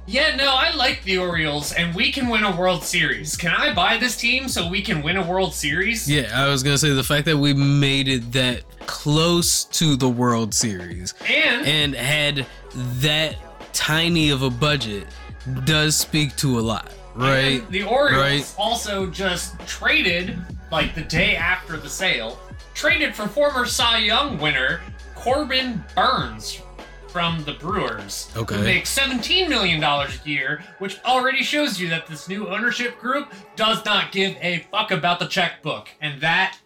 yeah, 0.08 0.36
no, 0.36 0.54
I 0.54 0.76
like 0.76 1.04
the 1.04 1.18
Orioles, 1.18 1.74
and 1.74 1.96
we 1.96 2.12
can 2.12 2.30
win 2.30 2.44
a 2.44 2.56
World 2.56 2.84
Series. 2.84 3.36
Can 3.36 3.52
I 3.52 3.74
buy 3.74 3.98
this 3.98 4.16
team 4.16 4.48
so 4.48 4.70
we 4.70 4.84
can 4.84 5.02
win 5.02 5.18
a 5.18 5.26
World 5.26 5.52
Series? 5.54 6.10
Yeah, 6.10 6.30
I 6.32 6.48
was 6.48 6.62
gonna 6.62 6.78
say 6.78 6.92
the 6.92 7.04
fact 7.04 7.26
that 7.26 7.38
we 7.38 7.56
made 7.56 8.08
it 8.08 8.32
that 8.34 8.64
close 8.82 9.64
to 9.64 9.96
the 9.96 10.08
World 10.08 10.54
Series 10.54 11.16
And, 11.28 11.66
and 11.66 11.96
had 11.96 12.46
that 12.76 13.36
tiny 13.74 14.30
of 14.30 14.44
a 14.44 14.50
budget 14.52 15.08
does 15.64 15.96
speak 15.96 16.36
to 16.38 16.60
a 16.60 16.62
lot, 16.62 16.92
right? 17.16 17.62
and 17.62 17.70
the 17.70 17.84
Orioles 17.84 18.22
right. 18.22 18.56
also 18.58 19.08
just 19.08 19.60
traded, 19.68 20.38
like 20.72 20.96
the 20.96 21.04
day 21.04 21.36
after 21.36 21.78
the 21.78 21.90
sale, 21.90 22.40
traded 22.74 23.16
for 23.16 23.28
former 23.28 23.66
Cy 23.66 24.00
Young 24.00 24.38
winner 24.38 24.82
Corbin 25.16 25.84
Burnes 25.96 26.62
from 27.16 27.44
the 27.46 27.54
Brewers. 27.54 28.30
Okay. 28.36 28.58
Who 28.58 28.64
makes 28.64 28.94
$17 28.94 29.48
million 29.48 29.82
a 29.82 30.08
year, 30.26 30.62
which 30.80 31.00
already 31.06 31.44
shows 31.44 31.80
you 31.80 31.88
that 31.90 32.08
this 32.08 32.28
new 32.28 32.50
ownership 32.50 33.00
group 33.00 33.34
does 33.56 33.86
not 33.86 34.12
give 34.12 34.36
a 34.42 34.66
fuck 34.70 34.92
about 34.92 35.20
the 35.20 35.26
checkbook. 35.26 35.88
And 36.02 36.20
that 36.22 36.58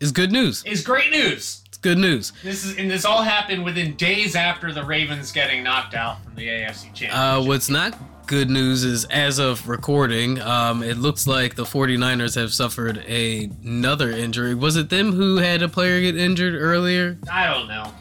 is 0.00 0.10
good 0.10 0.32
news. 0.32 0.64
is 0.64 0.82
great 0.82 1.10
news. 1.10 1.62
It's 1.66 1.76
good 1.76 1.98
news. 1.98 2.32
This 2.42 2.64
is 2.64 2.78
and 2.78 2.90
this 2.90 3.04
all 3.04 3.22
happened 3.22 3.62
within 3.62 3.94
days 3.96 4.34
after 4.34 4.72
the 4.72 4.82
Ravens 4.82 5.32
getting 5.32 5.62
knocked 5.62 5.94
out 5.94 6.24
from 6.24 6.34
the 6.34 6.48
AFC 6.48 6.84
Championship. 6.94 7.14
Uh, 7.14 7.42
what's 7.42 7.68
not 7.68 7.94
good 8.26 8.50
news 8.50 8.84
is 8.84 9.04
as 9.06 9.38
of 9.38 9.68
recording, 9.68 10.40
um, 10.40 10.82
it 10.82 10.98
looks 10.98 11.26
like 11.26 11.54
the 11.54 11.64
49ers 11.64 12.34
have 12.34 12.52
suffered 12.52 13.04
a- 13.06 13.50
another 13.64 14.10
injury. 14.10 14.54
Was 14.54 14.76
it 14.76 14.90
them 14.90 15.12
who 15.12 15.36
had 15.36 15.62
a 15.62 15.68
player 15.68 16.00
get 16.00 16.16
injured 16.16 16.54
earlier? 16.54 17.18
I 17.32 17.46
don't 17.52 17.68
know. 17.68 17.92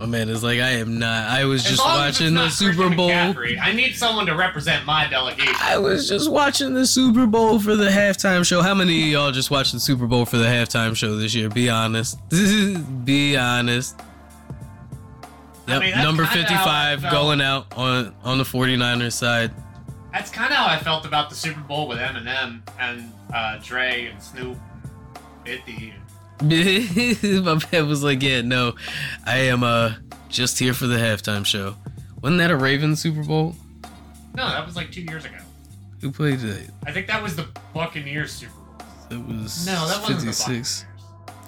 My 0.00 0.06
man 0.06 0.28
is 0.30 0.42
like, 0.42 0.58
I 0.58 0.70
am 0.70 0.98
not. 0.98 1.28
I 1.28 1.44
was 1.44 1.64
As 1.64 1.70
just 1.72 1.84
long 1.84 2.00
as 2.08 2.08
it's 2.08 2.20
watching 2.20 2.34
the 2.34 2.48
Super 2.50 2.90
Bowl. 2.92 3.08
I 3.12 3.72
need 3.72 3.94
someone 3.94 4.26
to 4.26 4.34
represent 4.34 4.84
my 4.84 5.06
delegation. 5.06 5.54
I 5.60 5.78
was 5.78 6.08
just 6.08 6.28
watching 6.28 6.74
the 6.74 6.86
Super 6.86 7.24
Bowl 7.28 7.60
for 7.60 7.76
the 7.76 7.86
halftime 7.88 8.44
show. 8.44 8.62
How 8.62 8.74
many 8.74 9.00
of 9.02 9.08
y'all 9.08 9.30
just 9.30 9.52
watched 9.52 9.72
the 9.72 9.78
Super 9.78 10.08
Bowl 10.08 10.26
for 10.26 10.38
the 10.38 10.46
halftime 10.46 10.96
show 10.96 11.14
this 11.14 11.36
year? 11.36 11.48
Be 11.48 11.70
honest. 11.70 12.18
Be 13.04 13.36
honest. 13.36 14.00
I 15.76 15.80
mean, 15.80 15.96
number 15.98 16.24
kinda 16.26 16.52
how 16.52 16.64
I 16.68 16.96
55 16.96 17.12
going 17.12 17.40
out 17.40 17.66
on 17.76 18.14
on 18.24 18.38
the 18.38 18.44
49ers 18.44 19.12
side. 19.12 19.50
That's 20.12 20.30
kind 20.30 20.50
of 20.50 20.58
how 20.58 20.66
I 20.66 20.78
felt 20.78 21.06
about 21.06 21.30
the 21.30 21.36
Super 21.36 21.60
Bowl 21.60 21.88
with 21.88 21.98
Eminem 21.98 22.60
and 22.78 23.12
uh, 23.34 23.58
Dre 23.62 24.06
and 24.12 24.22
Snoop, 24.22 24.58
50. 25.44 25.94
My 26.42 27.60
man 27.72 27.88
was 27.88 28.02
like, 28.02 28.22
"Yeah, 28.22 28.40
no, 28.42 28.74
I 29.24 29.38
am 29.38 29.62
uh 29.62 29.94
just 30.28 30.58
here 30.58 30.74
for 30.74 30.86
the 30.86 30.96
halftime 30.96 31.46
show." 31.46 31.76
Wasn't 32.20 32.38
that 32.38 32.50
a 32.50 32.56
Ravens 32.56 33.00
Super 33.00 33.22
Bowl? 33.22 33.54
No, 34.34 34.48
that 34.48 34.64
was 34.66 34.76
like 34.76 34.90
two 34.90 35.02
years 35.02 35.24
ago. 35.24 35.36
Who 36.00 36.10
played 36.10 36.40
that? 36.40 36.68
I 36.86 36.92
think 36.92 37.06
that 37.06 37.22
was 37.22 37.36
the 37.36 37.46
Buccaneers 37.74 38.32
Super 38.32 38.52
Bowl. 38.52 38.86
That 39.08 39.20
was 39.20 39.66
No, 39.66 39.86
that 39.88 40.00
wasn't 40.00 40.20
56. 40.20 40.36
the 40.36 40.42
Buccaneers. 40.44 40.84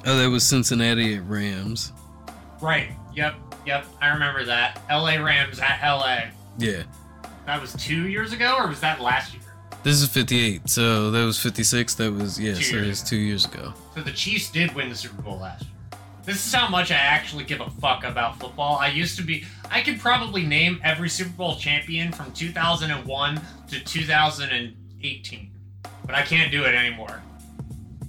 Oh, 0.07 0.19
that 0.19 0.31
was 0.31 0.45
Cincinnati 0.45 1.17
at 1.17 1.27
Rams. 1.29 1.93
Right. 2.61 2.91
Yep. 3.15 3.35
Yep. 3.67 3.87
I 4.01 4.09
remember 4.09 4.45
that. 4.45 4.81
LA 4.91 5.17
Rams 5.17 5.59
at 5.59 5.81
LA. 5.83 6.31
Yeah, 6.59 6.85
That 7.47 7.61
was 7.61 7.73
two 7.75 8.09
years 8.09 8.33
ago, 8.33 8.57
or 8.59 8.69
was 8.69 8.81
that 8.81 9.01
last 9.01 9.33
year? 9.35 9.43
this 9.83 10.01
is 10.01 10.09
58. 10.09 10.69
So 10.69 11.11
that 11.11 11.25
was 11.25 11.39
56. 11.39 11.95
That 11.97 12.13
was 12.13 12.41
yeah. 12.41 12.55
Two 12.55 12.63
so 12.63 12.77
it's 12.79 13.01
ago. 13.03 13.09
two 13.11 13.17
years 13.17 13.45
ago. 13.45 13.75
So 13.95 14.01
the 14.03 14.13
Chiefs 14.13 14.51
did 14.51 14.75
win 14.75 14.89
the 14.89 14.95
Super 14.95 15.21
Bowl 15.23 15.39
last 15.39 15.63
year. 15.63 15.71
This 16.25 16.37
is 16.47 16.55
how 16.55 16.69
much 16.69 16.91
I 16.91 16.95
actually 16.95 17.45
give 17.45 17.61
a 17.61 17.69
fuck 17.69 18.03
about 18.03 18.41
football. 18.41 18.79
I 18.79 18.89
used 18.89 19.19
to 19.19 19.23
be, 19.23 19.45
I 19.71 19.83
could 19.83 20.01
probably 20.01 20.47
name 20.47 20.81
every 20.83 21.11
Super 21.11 21.37
Bowl 21.37 21.57
champion 21.57 22.13
from 22.13 22.33
2001 22.33 23.41
to 23.69 23.85
2018, 23.85 25.51
but 26.07 26.15
I 26.15 26.23
can't 26.23 26.51
do 26.51 26.65
it 26.65 26.75
anymore. 26.75 27.23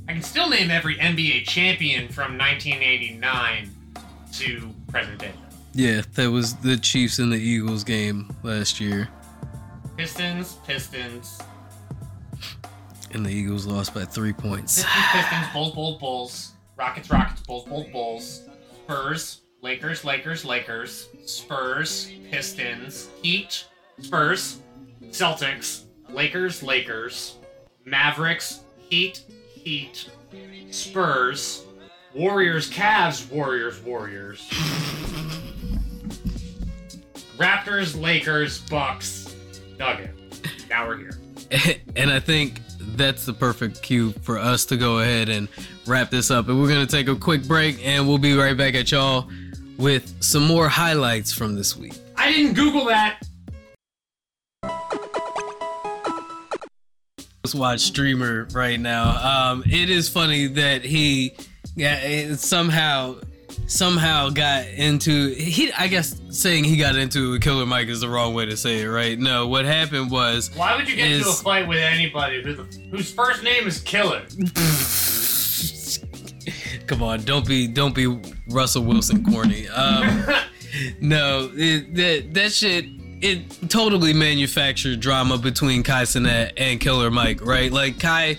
I 0.08 0.14
can 0.14 0.22
still 0.22 0.50
name 0.50 0.72
every 0.72 0.96
NBA 0.96 1.44
champion 1.46 2.08
from 2.08 2.38
1989 2.38 3.70
to 4.34 4.70
present 4.88 5.20
day. 5.20 5.34
Yeah, 5.78 6.04
that 6.14 6.32
was 6.32 6.56
the 6.56 6.78
Chiefs 6.78 7.20
and 7.20 7.34
the 7.34 7.38
Eagles 7.38 7.84
game 7.84 8.34
last 8.44 8.80
year, 8.80 9.10
Pistons, 9.98 10.54
Pistons, 10.66 11.38
and 13.12 13.26
the 13.26 13.30
Eagles 13.30 13.66
lost 13.66 13.94
by 13.94 14.06
three 14.06 14.32
points. 14.32 14.86
Pistons, 14.86 15.04
Pistons, 15.12 15.48
Bulls, 15.52 15.74
Bulls, 15.74 16.00
Bulls, 16.00 16.52
Rockets, 16.78 17.10
Rockets, 17.10 17.42
Bulls, 17.42 17.66
Bulls, 17.66 17.88
Bulls, 17.92 18.44
Spurs, 18.86 19.42
Lakers, 19.62 20.06
Lakers, 20.06 20.46
Lakers, 20.46 21.10
Spurs, 21.26 22.10
Pistons, 22.32 23.10
Heat, 23.22 23.66
Spurs, 24.00 24.60
Celtics, 25.08 25.84
Lakers, 26.10 26.64
Lakers, 26.64 27.36
Mavericks, 27.84 28.62
Heat, 28.78 29.26
Heat, 29.54 30.10
Spurs, 30.72 31.66
Warriors, 32.14 32.72
Cavs, 32.72 33.30
Warriors, 33.30 33.82
Warriors, 33.82 34.50
Raptors, 37.38 38.00
Lakers, 38.00 38.60
Bucks, 38.62 39.36
Nugget. 39.78 40.12
Now 40.70 40.88
we're 40.88 40.98
here. 40.98 41.20
and 41.96 42.10
I 42.10 42.20
think 42.20 42.62
that's 42.96 43.26
the 43.26 43.34
perfect 43.34 43.82
cue 43.82 44.12
for 44.22 44.38
us 44.38 44.66
to 44.66 44.78
go 44.78 45.00
ahead 45.00 45.30
and 45.30 45.48
wrap 45.86 46.10
this 46.10 46.32
up. 46.32 46.48
And 46.48 46.62
we're 46.62 46.70
going 46.70 46.86
to 46.86 46.92
take 46.92 47.08
a 47.08 47.16
quick 47.16 47.48
break 47.48 47.86
and 47.86 48.08
we'll 48.08 48.18
be 48.18 48.36
right 48.36 48.56
back 48.56 48.76
at 48.76 48.92
y'all 48.92 49.30
with 49.78 50.24
some 50.24 50.46
more 50.46 50.70
highlights 50.70 51.34
from 51.34 51.56
this 51.56 51.76
week. 51.76 51.94
I 52.16 52.32
didn't 52.32 52.54
Google 52.54 52.86
that. 52.86 53.22
Let's 57.44 57.54
watch 57.54 57.82
streamer 57.82 58.48
right 58.54 58.80
now. 58.80 59.52
Um, 59.52 59.64
it 59.70 59.90
is 59.90 60.10
funny 60.10 60.48
that 60.48 60.84
he 60.84 61.36
yeah, 61.76 62.36
somehow 62.36 63.18
somehow 63.68 64.30
got 64.30 64.66
into 64.68 65.34
he 65.34 65.72
I 65.74 65.88
guess 65.88 66.20
saying 66.30 66.66
he 66.66 66.78
got 66.78 66.96
into 66.96 67.40
Killer 67.40 67.66
Mike 67.66 67.88
is 67.88 68.02
the 68.02 68.10
wrong 68.10 68.34
way 68.34 68.46
to 68.46 68.58
say 68.58 68.82
it, 68.82 68.88
right? 68.88 69.18
No, 69.18 69.48
what 69.48 69.66
happened 69.66 70.12
was 70.12 70.56
Why 70.56 70.76
would 70.76 70.90
you 70.90 70.96
get 70.96 71.12
into 71.12 71.30
a 71.30 71.34
fight 71.34 71.68
with 71.68 71.80
anybody 71.80 72.42
who 72.42 72.54
the, 72.54 72.64
whose 72.92 73.12
first 73.12 73.44
name 73.44 73.68
is 73.68 73.82
Killer? 73.82 74.24
Come 76.88 77.02
on, 77.02 77.24
don't 77.24 77.48
be 77.48 77.68
don't 77.68 77.96
be 77.96 78.20
Russell 78.50 78.84
Wilson 78.84 79.24
corny. 79.24 79.68
Um, 79.70 80.26
no, 81.02 81.50
it, 81.54 81.96
that 81.96 82.34
that 82.34 82.52
shit 82.52 82.86
it 83.22 83.70
totally 83.70 84.14
manufactured 84.14 85.00
drama 85.00 85.38
between 85.38 85.84
Kai 85.84 86.04
Cenat 86.04 86.54
and 86.58 86.80
Killer 86.80 87.10
Mike, 87.10 87.44
right? 87.44 87.72
Like 87.72 88.00
Kai 88.00 88.38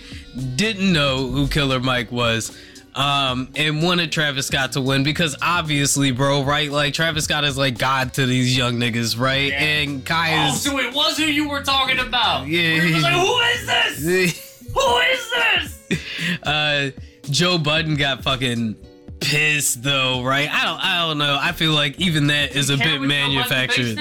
didn't 0.55 0.93
know 0.93 1.29
who 1.29 1.49
Killer 1.49 1.81
Mike 1.81 2.13
was. 2.13 2.57
Um, 2.97 3.51
and 3.57 3.83
wanted 3.83 4.11
Travis 4.11 4.47
Scott 4.47 4.73
to 4.73 4.81
win 4.81 5.03
because 5.03 5.37
obviously, 5.43 6.13
bro, 6.13 6.43
right? 6.43 6.73
Like 6.73 6.95
Travis 6.95 7.25
Scott 7.25 7.45
is 7.45 7.59
like 7.59 7.77
God 7.77 8.15
to 8.15 8.25
these 8.25 8.57
young 8.57 8.77
niggas, 8.77 9.19
right? 9.19 9.53
Yeah. 9.53 9.63
And 9.63 10.05
Kai 10.05 10.47
oh, 10.47 10.55
is 10.55 10.63
so 10.63 10.79
it 10.79 10.95
was 10.95 11.19
who 11.19 11.25
you 11.25 11.47
were 11.47 11.63
talking 11.63 11.99
about. 11.99 12.47
Yeah. 12.47 12.81
He 12.81 12.95
was 12.95 13.03
like, 13.03 13.13
who 13.13 13.39
is 13.39 13.67
this? 13.67 14.43
Who 14.77 14.99
is 14.99 15.31
this? 15.31 16.43
uh 16.43 16.91
Joe 17.31 17.57
Budden 17.57 17.97
got 17.97 18.23
fucking 18.23 18.77
pissed 19.21 19.83
though, 19.83 20.23
right? 20.23 20.53
I 20.53 20.65
don't 20.65 20.85
I 20.85 21.07
don't 21.07 21.19
know. 21.19 21.39
I 21.41 21.53
feel 21.53 21.73
like 21.73 21.99
even 21.99 22.27
that 22.29 22.55
is 22.55 22.69
a 22.71 22.77
bit 22.77 23.01
what 23.01 23.09
Joe 23.09 23.09
Budden 23.09 23.09
thinks 23.09 23.89
manufactured. 23.89 23.99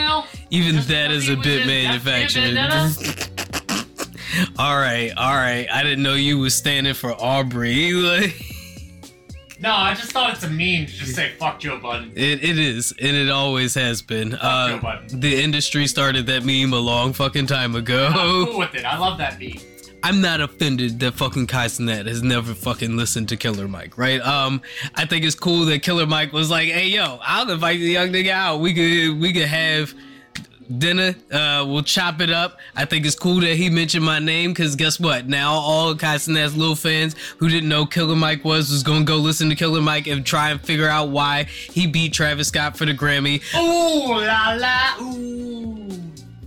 Even 0.50 0.76
Just 0.76 0.88
that 0.90 1.12
is 1.12 1.30
a 1.30 1.36
bit 1.38 1.62
in 1.62 1.68
Death 1.68 2.04
Cab 2.04 2.46
manufactured. 2.48 3.30
All 4.60 4.76
right, 4.76 5.14
all 5.16 5.34
right. 5.34 5.66
I 5.72 5.82
didn't 5.84 6.04
know 6.04 6.14
you 6.14 6.40
was 6.40 6.54
standing 6.56 6.94
for 6.94 7.12
Aubrey. 7.12 8.34
No, 9.66 9.74
I 9.74 9.96
just 9.96 10.12
thought 10.12 10.32
it's 10.32 10.44
a 10.44 10.48
meme 10.48 10.86
to 10.86 10.94
just 10.94 11.16
say 11.16 11.32
fuck 11.40 11.60
Joe 11.60 11.80
Budden. 11.80 12.12
It, 12.16 12.44
it 12.44 12.60
is, 12.60 12.94
and 13.02 13.18
it 13.18 13.32
always 13.32 13.74
has 13.74 14.04
been. 14.04 14.36
Uh, 14.36 15.02
the 15.08 15.42
industry 15.42 15.88
started 15.88 16.28
that 16.28 16.46
meme 16.46 16.72
a 16.72 16.80
long 16.80 17.14
fucking 17.14 17.48
time 17.48 17.76
ago. 17.76 18.06
I'm 18.14 18.46
cool 18.46 18.60
with 18.60 18.76
it. 18.76 18.86
I 18.86 19.00
love 19.00 19.18
that 19.18 19.40
meme. 19.40 19.58
I'm 20.04 20.22
not 20.22 20.40
offended 20.40 21.00
that 21.00 21.16
fucking 21.16 21.48
Kai 21.48 21.66
Cenat 21.66 22.06
has 22.06 22.22
never 22.22 22.54
fucking 22.54 22.96
listened 22.96 23.28
to 23.30 23.38
Killer 23.38 23.68
Mike, 23.68 23.98
right? 23.98 24.22
Um, 24.22 24.62
I 24.94 25.06
think 25.06 25.26
it's 25.26 25.34
cool 25.34 25.66
that 25.66 25.82
Killer 25.82 26.06
Mike 26.06 26.32
was 26.32 26.52
like, 26.52 26.70
"Hey, 26.70 26.90
yo, 26.90 27.18
I'll 27.24 27.50
invite 27.50 27.80
the 27.80 27.88
young 27.88 28.10
nigga 28.10 28.30
out. 28.30 28.60
We 28.60 28.72
could 28.72 29.20
we 29.20 29.34
could 29.34 29.48
have 29.48 29.96
dinner. 30.78 31.16
Uh, 31.32 31.66
we'll 31.68 31.84
chop 31.84 32.22
it 32.22 32.30
up. 32.30 32.60
I 32.76 32.86
think 32.86 33.06
it's 33.06 33.16
cool 33.16 33.40
that 33.42 33.56
he 33.56 33.70
mentioned 33.70 34.06
my 34.06 34.20
name 34.20 34.52
because 34.52 34.76
guess 34.76 35.00
what? 35.00 35.28
Now 35.28 35.52
all 35.54 35.96
Kai 35.96 36.16
Cenat's 36.16 36.56
little 36.56 36.76
fans 36.76 37.16
who 37.38 37.50
didn't 37.50 37.70
know 37.70 37.86
Killer 37.86 38.16
Mike 38.16 38.44
was 38.44 38.72
was 38.72 38.84
gonna 38.84 39.06
go 39.06 39.18
listen 39.18 39.50
to 39.50 39.56
Killer 39.56 39.82
Mike 39.82 40.08
and 40.08 40.26
try 40.26 40.52
and 40.52 40.62
figure 40.62 40.88
out 40.88 41.10
why 41.10 41.44
he 41.44 41.88
beat 41.88 42.14
Travis 42.14 42.48
Scott 42.50 42.78
for 42.78 42.86
the 42.86 42.94
Grammy. 42.94 43.42
Ooh 43.56 44.14
la 44.26 44.54
la, 44.54 45.02
ooh, 45.02 45.90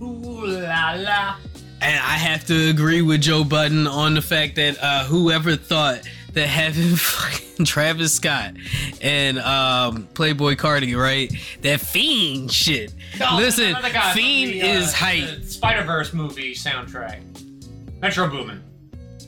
ooh 0.01 0.45
la 0.45 0.93
la. 0.93 1.35
And 1.81 1.97
I 1.97 2.17
have 2.17 2.45
to 2.47 2.69
agree 2.69 3.01
with 3.01 3.21
Joe 3.21 3.45
Budden 3.45 3.87
on 3.87 4.13
the 4.13 4.21
fact 4.21 4.55
that 4.55 4.77
uh, 4.81 5.05
whoever 5.05 5.55
thought 5.55 6.01
that 6.39 6.47
having 6.47 6.95
fucking 6.95 7.65
Travis 7.65 8.13
Scott 8.13 8.53
and 9.01 9.39
um, 9.39 10.07
Playboi 10.13 10.55
Carti, 10.55 10.97
right? 10.97 11.31
That 11.61 11.81
fiend 11.81 12.51
shit. 12.51 12.93
Listen, 13.35 13.75
fiend 14.13 14.53
the, 14.53 14.61
uh, 14.61 14.65
is 14.65 14.93
hype. 14.93 15.43
Spider 15.43 15.83
Verse 15.83 16.13
movie 16.13 16.53
soundtrack. 16.53 17.19
Metro 18.01 18.29
Boomin. 18.29 18.63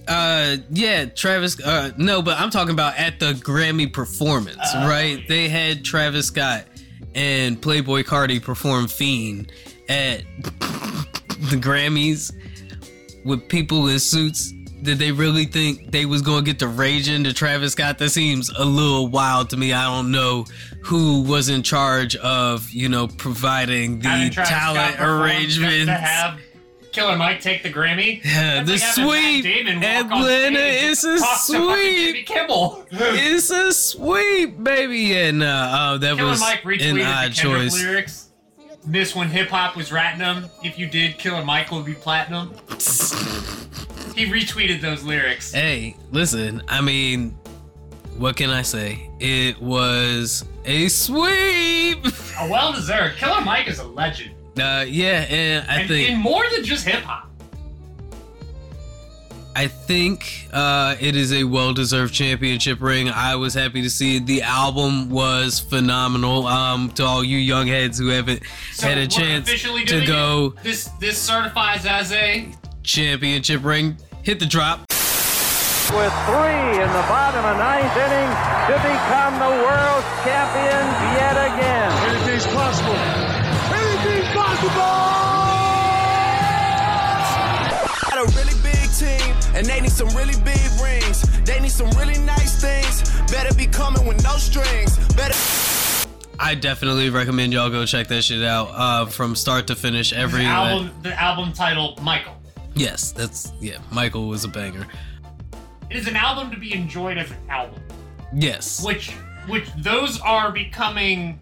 Uh, 0.08 0.58
yeah, 0.72 1.06
Travis. 1.06 1.60
Uh, 1.62 1.92
no, 1.98 2.22
but 2.22 2.40
I'm 2.40 2.50
talking 2.50 2.74
about 2.74 2.98
at 2.98 3.20
the 3.20 3.34
Grammy 3.34 3.92
performance, 3.92 4.58
Oh, 4.74 4.88
right? 4.88 5.20
yeah. 5.20 5.26
They 5.28 5.50
had 5.50 5.84
Travis 5.84 6.28
Scott 6.28 6.66
and 7.14 7.62
Playboi 7.62 8.04
Carti 8.06 8.42
perform 8.42 8.88
Fiend 8.88 9.52
at 9.90 10.24
the 10.40 11.58
Grammys 11.60 12.34
with 13.26 13.48
people 13.50 13.88
in 13.90 14.00
suits. 14.00 14.54
Did 14.82 14.98
they 14.98 15.12
really 15.12 15.46
think 15.46 15.92
they 15.92 16.06
was 16.06 16.22
gonna 16.22 16.42
get 16.42 16.60
the 16.60 16.68
rage 16.68 17.10
into 17.10 17.34
Travis 17.34 17.74
Scott? 17.74 18.00
That 18.00 18.10
seems 18.10 18.50
a 18.50 18.66
little 18.66 19.08
wild 19.08 19.50
to 19.52 19.58
me. 19.58 19.74
I 19.74 19.86
don't 19.86 20.12
know 20.12 20.46
who 20.82 21.22
was 21.22 21.50
in 21.50 21.62
charge 21.64 22.16
of, 22.18 22.70
you 22.72 22.90
know, 22.90 23.08
providing 23.08 24.00
the 24.00 24.32
talent 24.34 24.34
Scott 24.34 24.94
perform 24.98 25.32
just 25.44 25.60
arrangements. 25.60 25.86
To 25.86 25.92
have 25.94 26.40
Killer 26.92 27.16
Mike 27.16 27.42
take 27.42 27.64
the 27.64 27.72
Grammy. 27.72 28.24
Yeah, 28.24 28.64
the 28.64 28.74
like 28.74 28.82
sweep, 28.82 29.44
Matt 29.44 29.44
Damon 29.44 29.76
walk 29.82 30.12
on 30.12 30.22
Atlanta, 30.24 30.60
it's 30.60 31.04
a 31.04 31.18
to 31.18 31.26
sweep. 31.38 32.26
Kimmel. 32.26 32.86
It's 32.92 33.50
a 33.50 33.72
sweep, 33.72 34.62
baby, 34.64 35.18
and 35.18 35.42
uh, 35.44 35.92
oh, 35.94 35.98
that 36.00 36.18
Killer 36.18 36.30
was 36.30 36.42
Mike 36.42 36.66
an 36.66 36.72
odd 36.72 36.82
the 36.82 37.02
Kendrick 37.02 37.34
choice. 37.36 37.74
lyrics. 37.74 38.28
This 38.86 39.16
when 39.16 39.30
hip 39.30 39.50
hop 39.50 39.76
was 39.78 39.90
platinum. 39.90 40.50
If 40.64 40.78
you 40.80 40.88
did, 40.88 41.18
Killer 41.18 41.46
Mike 41.46 41.72
would 41.72 41.86
be 41.86 41.94
platinum. 41.94 42.56
He 44.16 44.26
retweeted 44.26 44.82
those 44.82 45.04
lyrics. 45.04 45.52
Hey, 45.52 45.96
listen, 46.12 46.62
I 46.68 46.82
mean, 46.82 47.38
what 48.18 48.36
can 48.36 48.50
I 48.50 48.62
say? 48.62 49.10
It 49.20 49.62
was 49.62 50.46
a 50.66 50.88
sweep. 50.90 52.06
A 52.40 52.50
well 52.50 52.74
deserved. 52.74 53.18
Killer 53.18 53.42
Mike 53.42 53.68
is 53.68 53.80
a 53.80 53.88
legend. 53.88 54.36
Uh, 54.60 54.86
yeah, 54.88 55.26
and 55.30 55.66
I 55.70 55.80
and 55.80 55.88
think 55.88 56.10
in 56.10 56.20
more 56.20 56.44
than 56.54 56.64
just 56.64 56.86
hip 56.86 57.04
hop. 57.04 57.32
I 59.54 59.68
think 59.68 60.48
uh, 60.54 60.96
it 61.00 61.16
is 61.16 61.34
a 61.34 61.44
well-deserved 61.44 62.14
championship 62.14 62.80
ring. 62.82 63.10
I 63.10 63.36
was 63.36 63.54
happy 63.54 63.82
to 63.82 63.90
see 63.90 64.16
it. 64.16 64.26
The 64.26 64.42
album 64.44 65.10
was 65.10 65.60
phenomenal. 65.60 66.48
Um, 66.48 66.90
to 66.92 67.04
all 67.04 67.22
you 67.22 67.38
young 67.38 67.68
heads 67.68 68.00
who 68.00 68.08
haven't 68.08 68.44
So 68.74 68.88
had 68.88 68.98
a 68.98 69.08
chance 69.08 69.50
to 69.50 70.06
go? 70.06 70.56
This 70.64 70.86
this 71.00 71.18
certifies 71.18 71.86
as 71.86 72.14
a 72.14 72.50
championship 72.84 73.64
ring, 73.64 73.98
hit 74.24 74.40
the 74.40 74.46
drop. 74.46 74.80
with 75.92 76.14
three 76.26 76.80
in 76.80 76.88
the 76.88 77.06
bottom 77.12 77.44
of 77.44 77.58
ninth 77.58 77.96
inning 77.98 78.32
to 78.68 78.76
become 78.80 79.34
the 79.40 79.52
world 79.66 80.04
champions 80.24 80.96
yet 81.20 81.36
again. 81.36 81.92
Anything's 82.10 82.48
possible. 82.48 82.96
Anything's 83.76 84.30
possible! 84.34 85.02
Got 88.10 88.20
a 88.24 88.32
really 88.38 88.56
big 88.64 88.90
team, 88.96 89.36
and 89.56 89.66
they 89.66 89.82
need 89.82 89.92
some 89.92 90.08
really 90.16 90.40
big 90.44 90.62
rings. 90.82 91.24
They 91.44 91.60
need 91.60 91.72
some 91.72 91.90
really 91.92 92.20
nice 92.20 92.62
things. 92.62 93.04
Better 93.32 93.54
be 93.56 93.68
coming 93.68 94.06
with 94.06 94.24
no 94.24 94.38
strings. 94.38 94.98
Better. 95.16 95.36
I 96.40 96.56
definitely 96.56 97.10
recommend 97.10 97.54
y'all 97.54 97.70
go 97.70 97.86
check 97.86 98.08
that 98.08 98.24
shit 98.24 98.42
out 98.44 98.70
uh, 98.74 99.06
from 99.06 99.36
start 99.36 99.68
to 99.68 99.76
finish. 99.76 100.12
Every 100.14 100.42
the 100.42 100.48
album 100.48 100.92
the 101.04 101.22
album 101.22 101.54
title 101.54 101.98
Michael. 102.02 102.41
Yes, 102.76 103.12
that's 103.12 103.52
yeah. 103.60 103.78
Michael 103.92 104.28
was 104.28 104.44
a 104.44 104.48
banger. 104.48 104.86
It 105.90 105.98
is 105.98 106.08
an 106.08 106.16
album 106.16 106.52
to 106.52 106.58
be 106.58 106.74
enjoyed 106.74 107.18
as 107.18 107.30
an 107.32 107.38
album. 107.50 107.82
Yes, 108.34 108.84
Which 108.84 109.12
which 109.48 109.68
those 109.78 110.20
are 110.22 110.52
becoming 110.52 111.40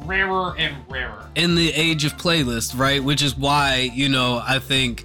rarer 0.00 0.54
and 0.58 0.76
rarer. 0.90 1.26
in 1.34 1.54
the 1.54 1.72
age 1.72 2.04
of 2.04 2.16
playlist, 2.16 2.78
right? 2.78 3.02
Which 3.02 3.22
is 3.22 3.36
why 3.36 3.90
you 3.94 4.08
know 4.08 4.42
I 4.46 4.58
think 4.58 5.04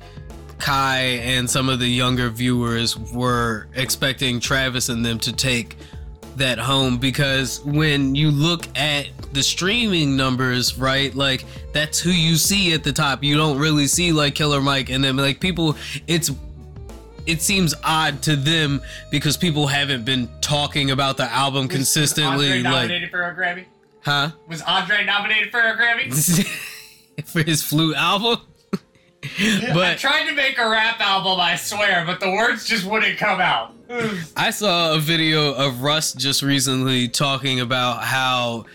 Kai 0.59 0.99
and 0.99 1.49
some 1.49 1.69
of 1.69 1.79
the 1.79 1.87
younger 1.87 2.29
viewers 2.29 2.97
were 2.97 3.67
expecting 3.73 4.39
Travis 4.39 4.89
and 4.89 5.05
them 5.05 5.19
to 5.19 5.31
take 5.33 5.77
that 6.37 6.57
home 6.59 6.97
because 6.97 7.61
when 7.61 8.15
you 8.15 8.31
look 8.31 8.65
at 8.77 9.07
the 9.33 9.43
streaming 9.43 10.15
numbers, 10.15 10.77
right? 10.77 11.13
Like 11.15 11.45
that's 11.73 11.99
who 11.99 12.11
you 12.11 12.35
see 12.35 12.73
at 12.73 12.83
the 12.83 12.93
top. 12.93 13.23
You 13.23 13.35
don't 13.35 13.57
really 13.57 13.87
see 13.87 14.11
like 14.11 14.35
Killer 14.35 14.61
Mike 14.61 14.89
and 14.89 15.03
then 15.03 15.17
like 15.17 15.39
people 15.39 15.75
it's 16.07 16.31
it 17.25 17.41
seems 17.41 17.73
odd 17.83 18.21
to 18.23 18.35
them 18.35 18.81
because 19.09 19.37
people 19.37 19.67
haven't 19.67 20.03
been 20.05 20.29
talking 20.41 20.91
about 20.91 21.17
the 21.17 21.31
album 21.31 21.67
Was 21.67 21.75
consistently 21.75 22.47
Was 22.49 22.57
Andre 22.57 22.63
like 22.63 22.81
nominated 22.81 23.09
for 23.11 23.23
a 23.23 23.35
Grammy? 23.35 23.65
huh? 24.01 24.31
Was 24.47 24.61
Andre 24.63 25.05
nominated 25.05 25.51
for 25.51 25.59
a 25.61 25.75
Grammy? 25.77 26.47
For 27.25 27.43
his 27.43 27.61
flute 27.61 27.95
album? 27.95 28.39
I 29.39 29.69
but 29.71 29.99
tried 29.99 30.27
to 30.27 30.33
make 30.33 30.57
a 30.57 30.67
rap 30.67 30.99
album, 30.99 31.39
I 31.39 31.55
swear, 31.55 32.03
but 32.07 32.19
the 32.19 32.31
words 32.31 32.65
just 32.65 32.85
wouldn't 32.85 33.19
come 33.19 33.39
out. 33.39 33.71
I 34.35 34.49
saw 34.49 34.95
a 34.95 34.99
video 34.99 35.53
of 35.53 35.81
Russ 35.81 36.13
just 36.13 36.41
recently 36.41 37.07
talking 37.07 37.59
about 37.59 38.03
how 38.03 38.65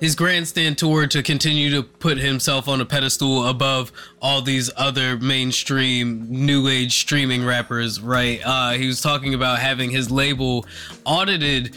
his 0.00 0.14
grandstand 0.14 0.78
tour 0.78 1.06
to 1.06 1.22
continue 1.22 1.70
to 1.70 1.82
put 1.82 2.18
himself 2.18 2.68
on 2.68 2.80
a 2.80 2.86
pedestal 2.86 3.46
above 3.46 3.92
all 4.20 4.42
these 4.42 4.70
other 4.76 5.18
mainstream 5.18 6.26
new 6.28 6.68
age 6.68 6.98
streaming 7.00 7.44
rappers, 7.44 8.00
right? 8.00 8.40
Uh, 8.44 8.72
he 8.72 8.86
was 8.86 9.00
talking 9.00 9.34
about 9.34 9.58
having 9.58 9.90
his 9.90 10.10
label 10.10 10.66
audited 11.04 11.74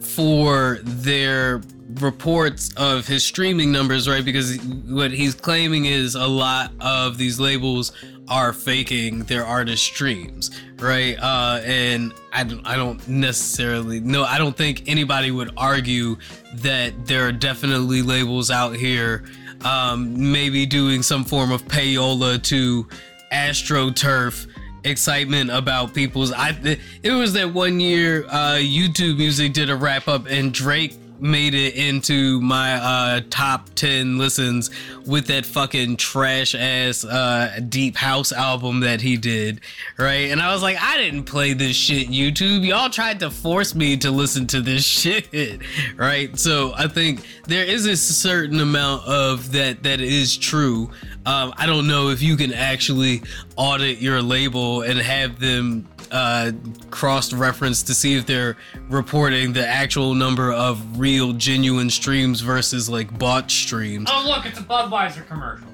for 0.00 0.78
their 0.82 1.62
reports 2.00 2.72
of 2.76 3.06
his 3.06 3.24
streaming 3.24 3.72
numbers, 3.72 4.08
right? 4.08 4.24
Because 4.24 4.58
what 4.88 5.10
he's 5.10 5.34
claiming 5.34 5.84
is 5.84 6.14
a 6.14 6.26
lot 6.26 6.72
of 6.80 7.18
these 7.18 7.38
labels 7.38 7.92
are 8.28 8.52
faking 8.52 9.20
their 9.24 9.44
artist 9.46 9.84
streams, 9.84 10.50
right? 10.78 11.16
Uh, 11.20 11.60
and 11.64 12.12
I 12.32 12.44
don't, 12.44 12.66
I 12.66 12.76
don't 12.76 13.06
necessarily 13.08 14.00
no, 14.00 14.24
I 14.24 14.38
don't 14.38 14.56
think 14.56 14.84
anybody 14.86 15.30
would 15.30 15.52
argue 15.56 16.16
that 16.56 17.06
there 17.06 17.26
are 17.26 17.32
definitely 17.32 18.02
labels 18.02 18.50
out 18.50 18.76
here, 18.76 19.24
um, 19.64 20.32
maybe 20.32 20.66
doing 20.66 21.02
some 21.02 21.24
form 21.24 21.52
of 21.52 21.64
payola 21.66 22.42
to 22.44 22.88
astroturf 23.32 24.46
excitement 24.84 25.50
about 25.50 25.92
people's 25.92 26.30
I 26.32 26.56
it 27.02 27.10
was 27.10 27.32
that 27.32 27.52
one 27.52 27.80
year 27.80 28.24
uh 28.26 28.54
YouTube 28.54 29.16
music 29.18 29.52
did 29.52 29.68
a 29.68 29.74
wrap 29.74 30.06
up 30.06 30.26
and 30.26 30.54
Drake 30.54 30.94
made 31.20 31.54
it 31.54 31.74
into 31.74 32.40
my 32.40 32.74
uh 32.74 33.20
top 33.30 33.68
10 33.74 34.18
listens 34.18 34.70
with 35.06 35.26
that 35.26 35.46
fucking 35.46 35.96
trash 35.96 36.54
ass 36.54 37.04
uh 37.04 37.60
deep 37.68 37.96
house 37.96 38.32
album 38.32 38.80
that 38.80 39.00
he 39.00 39.16
did 39.16 39.60
right? 39.98 40.30
And 40.30 40.40
I 40.40 40.52
was 40.52 40.62
like 40.62 40.76
I 40.80 40.96
didn't 40.98 41.24
play 41.24 41.52
this 41.52 41.76
shit 41.76 42.08
YouTube. 42.08 42.66
Y'all 42.66 42.90
tried 42.90 43.20
to 43.20 43.30
force 43.30 43.74
me 43.74 43.96
to 43.98 44.10
listen 44.10 44.46
to 44.48 44.60
this 44.60 44.84
shit 44.84 45.62
right? 45.96 46.36
So 46.38 46.72
I 46.76 46.88
think 46.88 47.26
there 47.46 47.64
is 47.64 47.86
a 47.86 47.96
certain 47.96 48.60
amount 48.60 49.06
of 49.06 49.52
that 49.52 49.82
that 49.82 50.00
is 50.00 50.36
true. 50.36 50.90
Um, 51.24 51.52
I 51.56 51.66
don't 51.66 51.88
know 51.88 52.10
if 52.10 52.22
you 52.22 52.36
can 52.36 52.52
actually 52.52 53.22
audit 53.56 53.98
your 53.98 54.22
label 54.22 54.82
and 54.82 54.98
have 54.98 55.40
them 55.40 55.88
uh, 56.10 56.52
cross 56.90 57.32
reference 57.32 57.82
to 57.84 57.94
see 57.94 58.14
if 58.16 58.26
they're 58.26 58.56
reporting 58.88 59.52
the 59.52 59.66
actual 59.66 60.14
number 60.14 60.52
of 60.52 60.98
real, 60.98 61.32
genuine 61.32 61.90
streams 61.90 62.40
versus 62.40 62.88
like 62.88 63.18
bot 63.18 63.50
streams. 63.50 64.08
Oh, 64.12 64.24
look, 64.26 64.46
it's 64.46 64.58
a 64.58 64.62
Budweiser 64.62 65.26
commercial. 65.26 65.66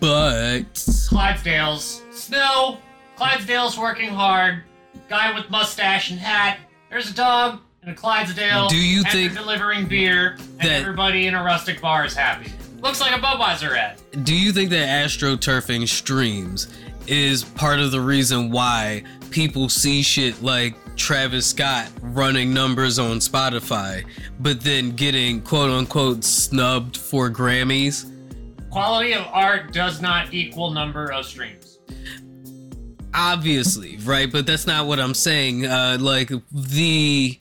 But 0.00 0.64
Clydesdale's. 1.08 2.02
Snow. 2.10 2.78
Clydesdale's 3.16 3.78
working 3.78 4.10
hard. 4.10 4.64
Guy 5.08 5.34
with 5.34 5.48
mustache 5.50 6.10
and 6.10 6.18
hat. 6.18 6.58
There's 6.90 7.10
a 7.10 7.14
dog. 7.14 7.60
and 7.82 7.90
a 7.90 7.94
Clydesdale. 7.94 8.68
Do 8.68 8.76
you 8.76 9.02
think 9.04 9.34
delivering 9.34 9.86
beer 9.86 10.36
and 10.60 10.68
everybody 10.70 11.26
in 11.26 11.34
a 11.34 11.42
rustic 11.42 11.80
bar 11.80 12.04
is 12.04 12.14
happy? 12.14 12.52
Looks 12.80 13.00
like 13.00 13.16
a 13.16 13.20
Budweiser 13.22 13.76
ad. 13.76 13.98
Do 14.24 14.34
you 14.34 14.52
think 14.52 14.70
that 14.70 14.88
astroturfing 15.06 15.88
streams 15.88 16.68
is 17.06 17.44
part 17.44 17.78
of 17.78 17.92
the 17.92 18.00
reason 18.00 18.50
why 18.50 19.04
people 19.32 19.68
see 19.68 20.02
shit 20.02 20.42
like 20.42 20.74
Travis 20.96 21.46
Scott 21.46 21.88
running 22.00 22.52
numbers 22.52 22.98
on 22.98 23.18
Spotify, 23.18 24.04
but 24.38 24.60
then 24.60 24.90
getting 24.92 25.40
quote 25.40 25.70
unquote 25.70 26.22
snubbed 26.22 26.96
for 26.96 27.30
Grammys? 27.30 28.08
Quality 28.70 29.12
of 29.14 29.26
art 29.32 29.72
does 29.72 30.00
not 30.00 30.32
equal 30.32 30.70
number 30.70 31.12
of 31.12 31.26
streams. 31.26 31.78
Obviously, 33.14 33.98
right? 33.98 34.30
But 34.30 34.46
that's 34.46 34.66
not 34.66 34.86
what 34.86 34.98
I'm 34.98 35.14
saying. 35.14 35.66
Uh, 35.66 35.98
like 36.00 36.30
the 36.50 37.38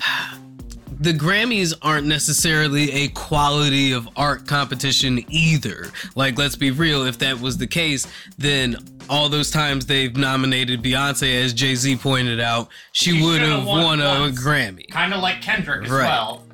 the 1.00 1.12
Grammys 1.12 1.74
aren't 1.82 2.06
necessarily 2.06 2.92
a 2.92 3.08
quality 3.08 3.92
of 3.92 4.08
art 4.16 4.46
competition 4.46 5.24
either. 5.28 5.90
Like, 6.14 6.38
let's 6.38 6.56
be 6.56 6.70
real, 6.70 7.04
if 7.04 7.18
that 7.18 7.40
was 7.40 7.58
the 7.58 7.66
case, 7.66 8.06
then 8.38 8.76
all 9.12 9.28
those 9.28 9.50
times 9.50 9.84
they've 9.84 10.16
nominated 10.16 10.82
Beyonce, 10.82 11.42
as 11.44 11.52
Jay 11.52 11.74
Z 11.74 11.96
pointed 11.96 12.40
out, 12.40 12.68
she, 12.92 13.12
She 13.18 13.22
would 13.22 13.40
should've 13.42 13.66
won 13.66 13.82
won 13.84 14.00
a. 14.00 14.30
Grammy. 14.32 14.88
Kind 14.90 15.12
of 15.12 15.20
like 15.20 15.42
Kendrick 15.42 15.84
as 15.84 15.90
Right. 15.90 16.06
well. 16.06 16.46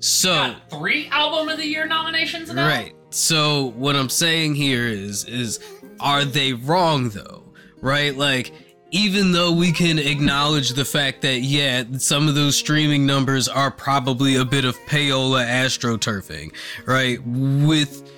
So, 0.00 0.34
Got 0.34 0.70
three 0.70 1.08
album 1.08 1.48
of 1.48 1.56
the 1.56 1.66
year 1.66 1.86
nominations 1.86 2.52
now. 2.52 2.66
Right. 2.68 2.92
So 3.10 3.72
what 3.76 3.96
I'm 3.96 4.08
saying 4.10 4.56
here 4.56 4.86
is 4.86 5.24
is 5.24 5.58
are 6.00 6.24
they 6.26 6.52
wrong 6.52 7.08
though? 7.10 7.44
Right? 7.80 8.14
Like 8.16 8.52
even 8.90 9.32
though 9.32 9.52
we 9.52 9.72
can 9.72 9.98
acknowledge 9.98 10.70
the 10.74 10.84
fact 10.84 11.22
that 11.22 11.38
yeah, 11.40 11.84
some 11.96 12.28
of 12.28 12.34
those 12.34 12.56
streaming 12.56 13.06
numbers 13.06 13.48
are 13.48 13.70
probably 13.70 14.36
a 14.36 14.44
bit 14.44 14.66
of 14.66 14.76
payola 14.80 15.46
astroturfing, 15.46 16.52
right? 16.84 17.18
With 17.26 18.10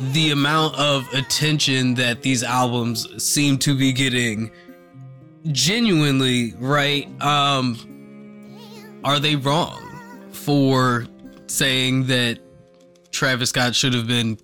the 0.00 0.30
amount 0.30 0.74
of 0.76 1.06
attention 1.14 1.94
that 1.94 2.22
these 2.22 2.42
albums 2.42 3.22
seem 3.22 3.58
to 3.58 3.76
be 3.76 3.92
getting 3.92 4.50
genuinely, 5.52 6.54
right? 6.58 7.08
Um 7.22 7.78
are 9.04 9.20
they 9.20 9.36
wrong 9.36 9.80
for 10.32 11.06
saying 11.46 12.06
that 12.06 12.38
Travis 13.10 13.50
Scott 13.50 13.74
should 13.74 13.94
have 13.94 14.06
been 14.06 14.38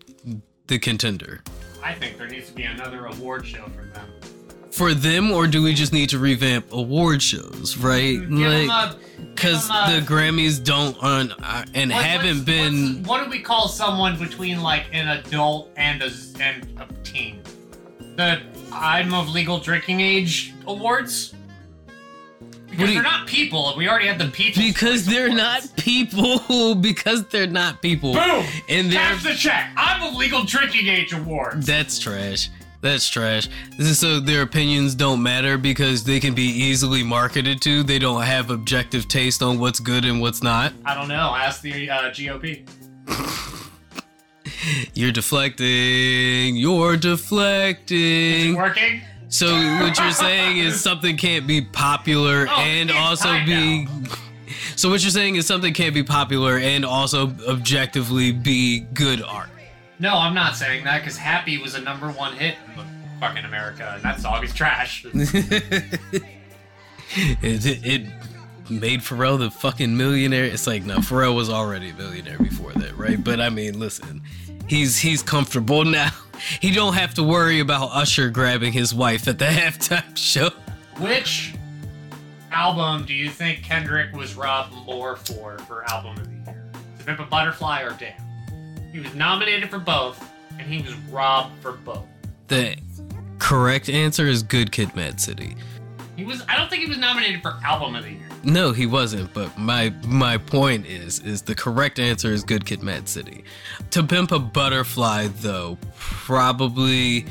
the 0.68 0.78
contender. 0.78 1.42
I 1.82 1.94
think 1.94 2.18
there 2.18 2.28
needs 2.28 2.48
to 2.48 2.54
be 2.54 2.62
another 2.62 3.06
award 3.06 3.46
show 3.46 3.64
for 3.68 3.84
them. 3.86 4.06
For 4.70 4.94
them, 4.94 5.32
or 5.32 5.46
do 5.48 5.62
we 5.62 5.74
just 5.74 5.92
need 5.92 6.10
to 6.10 6.18
revamp 6.18 6.72
award 6.72 7.20
shows, 7.22 7.76
right? 7.76 8.20
Give 8.20 8.30
them 8.30 8.68
Like, 8.68 8.90
give 8.92 9.19
because 9.40 9.68
them 9.68 10.00
the 10.00 10.06
Grammys 10.06 10.62
don't 10.62 10.96
on 11.02 11.32
uh, 11.32 11.64
and 11.74 11.90
What- 11.90 12.04
haven't 12.04 12.44
been. 12.44 13.02
what 13.04 13.24
do 13.24 13.30
we 13.30 13.40
call 13.40 13.68
someone 13.68 14.18
between 14.18 14.60
like 14.62 14.86
an 14.92 15.08
adult 15.08 15.70
and 15.76 16.02
a 16.02 16.10
and 16.40 16.66
a 16.80 16.86
teen? 17.04 17.42
The 18.16 18.40
I'm 18.72 19.14
of 19.14 19.28
legal 19.28 19.58
drinking 19.58 20.00
age 20.00 20.54
awards. 20.66 21.34
Because 22.68 22.88
you, 22.90 22.94
they're 22.94 23.02
not 23.02 23.26
people. 23.26 23.74
We 23.76 23.88
already 23.88 24.06
have 24.06 24.18
the 24.18 24.28
people. 24.28 24.62
Because 24.62 25.04
they're 25.04 25.32
not 25.32 25.68
people. 25.76 26.74
because 26.80 27.26
they're 27.26 27.48
not 27.48 27.82
people. 27.82 28.12
Boom. 28.12 28.46
And 28.68 28.92
they're 28.92 29.00
Cash 29.00 29.24
the 29.24 29.34
check. 29.34 29.72
I'm 29.76 30.02
of 30.02 30.14
legal 30.14 30.44
drinking 30.44 30.86
age 30.86 31.12
awards. 31.12 31.66
That's 31.66 31.98
trash. 31.98 32.48
That's 32.82 33.08
trash. 33.08 33.46
This 33.76 33.88
is 33.88 33.98
so 33.98 34.20
their 34.20 34.40
opinions 34.42 34.94
don't 34.94 35.22
matter 35.22 35.58
because 35.58 36.02
they 36.04 36.18
can 36.18 36.34
be 36.34 36.44
easily 36.44 37.02
marketed 37.02 37.60
to. 37.62 37.82
They 37.82 37.98
don't 37.98 38.22
have 38.22 38.50
objective 38.50 39.06
taste 39.06 39.42
on 39.42 39.58
what's 39.58 39.80
good 39.80 40.04
and 40.06 40.20
what's 40.20 40.42
not. 40.42 40.72
I 40.84 40.94
don't 40.94 41.08
know. 41.08 41.34
Ask 41.36 41.60
the 41.60 41.90
uh, 41.90 42.10
GOP. 42.10 42.66
You're 44.94 45.12
deflecting. 45.12 46.56
You're 46.56 46.90
Is 46.94 46.96
it 46.96 47.02
deflecting. 47.02 48.56
working? 48.56 49.02
So 49.28 49.46
what 49.80 49.96
you're 49.98 50.10
saying 50.10 50.58
is 50.58 50.80
something 50.82 51.16
can't 51.16 51.46
be 51.46 51.60
popular 51.62 52.46
Oh, 52.50 52.60
and 52.60 52.90
also 52.90 53.32
be. 53.44 53.86
So 54.76 54.88
what 54.90 55.02
you're 55.02 55.10
saying 55.10 55.36
is 55.36 55.46
something 55.46 55.72
can't 55.72 55.94
be 55.94 56.02
popular 56.02 56.58
and 56.58 56.84
also 56.84 57.32
objectively 57.48 58.32
be 58.32 58.80
good 58.80 59.22
art. 59.22 59.48
No, 60.00 60.16
I'm 60.16 60.34
not 60.34 60.56
saying 60.56 60.84
that 60.84 61.02
because 61.02 61.18
Happy 61.18 61.58
was 61.58 61.74
a 61.74 61.80
number 61.80 62.10
one 62.10 62.32
hit 62.34 62.56
in 62.74 62.84
fucking 63.20 63.44
America, 63.44 63.92
and 63.94 64.02
that 64.02 64.18
song 64.18 64.42
is 64.42 64.54
trash. 64.54 65.04
it, 65.12 66.00
it, 67.42 68.06
made 68.70 69.00
Pharrell 69.00 69.38
the 69.38 69.50
fucking 69.50 69.94
millionaire. 69.94 70.44
It's 70.44 70.66
like 70.66 70.84
no, 70.84 70.98
Pharrell 70.98 71.34
was 71.34 71.50
already 71.50 71.90
a 71.90 71.94
millionaire 71.94 72.38
before 72.38 72.72
that, 72.72 72.96
right? 72.96 73.22
But 73.22 73.40
I 73.40 73.50
mean, 73.50 73.78
listen, 73.78 74.22
he's 74.68 74.96
he's 74.96 75.22
comfortable 75.22 75.84
now. 75.84 76.10
He 76.60 76.70
don't 76.70 76.94
have 76.94 77.12
to 77.14 77.22
worry 77.22 77.60
about 77.60 77.90
Usher 77.92 78.30
grabbing 78.30 78.72
his 78.72 78.94
wife 78.94 79.28
at 79.28 79.38
the 79.38 79.44
halftime 79.46 80.16
show. 80.16 80.50
Which 80.98 81.52
album 82.52 83.04
do 83.04 83.12
you 83.12 83.28
think 83.28 83.62
Kendrick 83.64 84.14
was 84.14 84.34
robbed 84.34 84.72
more 84.86 85.16
for 85.16 85.58
for 85.58 85.84
album 85.90 86.16
of 86.16 86.26
the 86.26 86.52
year? 86.52 86.70
The 86.96 87.04
Pimp 87.04 87.20
a 87.20 87.24
Butterfly 87.24 87.82
or 87.82 87.90
Damn? 87.98 88.29
He 88.92 88.98
was 88.98 89.14
nominated 89.14 89.70
for 89.70 89.78
both, 89.78 90.22
and 90.58 90.62
he 90.62 90.82
was 90.82 90.94
robbed 91.10 91.58
for 91.60 91.72
both. 91.72 92.06
The 92.48 92.76
correct 93.38 93.88
answer 93.88 94.26
is 94.26 94.42
Good 94.42 94.72
Kid, 94.72 94.94
Mad 94.96 95.20
City. 95.20 95.56
He 96.16 96.24
was. 96.24 96.42
I 96.48 96.56
don't 96.56 96.68
think 96.68 96.82
he 96.82 96.88
was 96.88 96.98
nominated 96.98 97.40
for 97.40 97.56
album 97.64 97.94
of 97.94 98.04
the 98.04 98.10
year. 98.10 98.28
No, 98.42 98.72
he 98.72 98.86
wasn't. 98.86 99.32
But 99.32 99.56
my 99.56 99.90
my 100.06 100.36
point 100.36 100.86
is 100.86 101.20
is 101.20 101.42
the 101.42 101.54
correct 101.54 101.98
answer 101.98 102.32
is 102.32 102.42
Good 102.42 102.66
Kid, 102.66 102.82
Mad 102.82 103.08
City. 103.08 103.44
To 103.92 104.02
Pimp 104.02 104.32
a 104.32 104.38
Butterfly, 104.38 105.28
though, 105.36 105.78
probably 105.96 107.24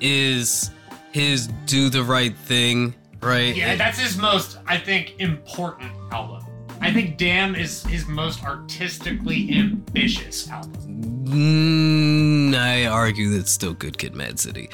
is 0.00 0.70
his 1.12 1.48
Do 1.66 1.90
the 1.90 2.02
Right 2.02 2.34
Thing, 2.34 2.94
right? 3.20 3.54
Yeah, 3.54 3.76
that's 3.76 3.98
his 3.98 4.16
most, 4.16 4.58
I 4.66 4.78
think, 4.78 5.16
important 5.18 5.92
album. 6.12 6.44
I 6.80 6.92
think 6.92 7.18
Damn 7.18 7.54
is 7.54 7.82
his 7.84 8.06
most 8.06 8.42
artistically 8.42 9.56
ambitious 9.58 10.48
album. 10.48 11.24
Mm, 11.26 12.54
I 12.54 12.86
argue 12.86 13.30
that's 13.36 13.50
still 13.50 13.74
Good 13.74 13.98
Kid, 13.98 14.14
Mad 14.14 14.40
City. 14.40 14.70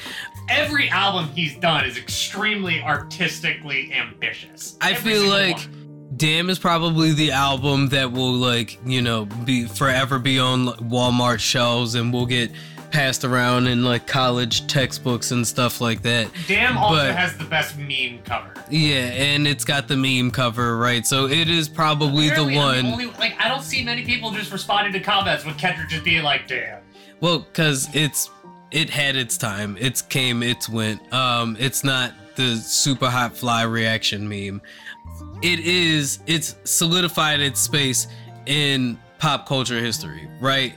Every 0.49 0.89
album 0.89 1.27
he's 1.35 1.55
done 1.57 1.85
is 1.85 1.97
extremely 1.97 2.81
artistically 2.81 3.91
ambitious. 3.93 4.77
I 4.81 4.93
Every 4.93 5.13
feel 5.13 5.29
like 5.29 5.57
one. 5.57 6.09
Damn 6.15 6.49
is 6.49 6.57
probably 6.57 7.11
the 7.11 7.31
album 7.31 7.89
that 7.89 8.11
will 8.11 8.33
like, 8.33 8.79
you 8.85 9.01
know, 9.01 9.25
be 9.25 9.65
forever 9.65 10.17
be 10.17 10.39
on 10.39 10.67
Walmart 10.89 11.39
shelves 11.39 11.93
and 11.93 12.13
we'll 12.13 12.25
get 12.25 12.51
passed 12.91 13.23
around 13.25 13.67
in 13.67 13.83
like 13.83 14.07
college 14.07 14.65
textbooks 14.67 15.31
and 15.31 15.45
stuff 15.45 15.81
like 15.81 16.01
that. 16.03 16.29
Damn 16.47 16.77
also 16.77 16.95
but- 16.95 17.15
has 17.15 17.37
the 17.37 17.45
best 17.45 17.77
meme 17.77 18.19
cover. 18.23 18.53
Yeah, 18.69 19.05
and 19.05 19.47
it's 19.47 19.63
got 19.63 19.87
the 19.87 19.95
meme 19.95 20.31
cover, 20.31 20.77
right? 20.77 21.05
So 21.05 21.27
it 21.27 21.49
is 21.49 21.69
probably 21.69 22.27
the 22.27 22.33
Apparently, 22.33 22.57
I'm 22.59 22.85
one. 22.85 22.93
only, 22.93 23.05
like 23.17 23.35
I 23.39 23.47
don't 23.47 23.63
see 23.63 23.83
many 23.83 24.03
people 24.03 24.31
just 24.31 24.51
responding 24.51 24.93
to 24.93 24.99
comments 24.99 25.45
with 25.45 25.57
Kendrick 25.57 25.89
just 25.89 26.03
being 26.03 26.23
like, 26.23 26.47
"Damn." 26.47 26.81
Well, 27.21 27.39
because 27.39 27.87
it's 27.95 28.29
it 28.71 28.89
had 28.89 29.15
its 29.15 29.37
time. 29.37 29.77
It's 29.79 30.01
came, 30.01 30.43
it's 30.43 30.67
went. 30.67 31.01
Um, 31.13 31.55
it's 31.59 31.83
not 31.83 32.11
the 32.35 32.57
super 32.57 33.09
hot 33.09 33.35
fly 33.37 33.63
reaction 33.63 34.27
meme. 34.27 34.61
It 35.41 35.59
is. 35.61 36.19
It's 36.27 36.55
solidified 36.65 37.39
its 37.39 37.59
space 37.59 38.07
in 38.45 38.97
pop 39.19 39.47
culture 39.47 39.79
history, 39.79 40.27
right? 40.41 40.73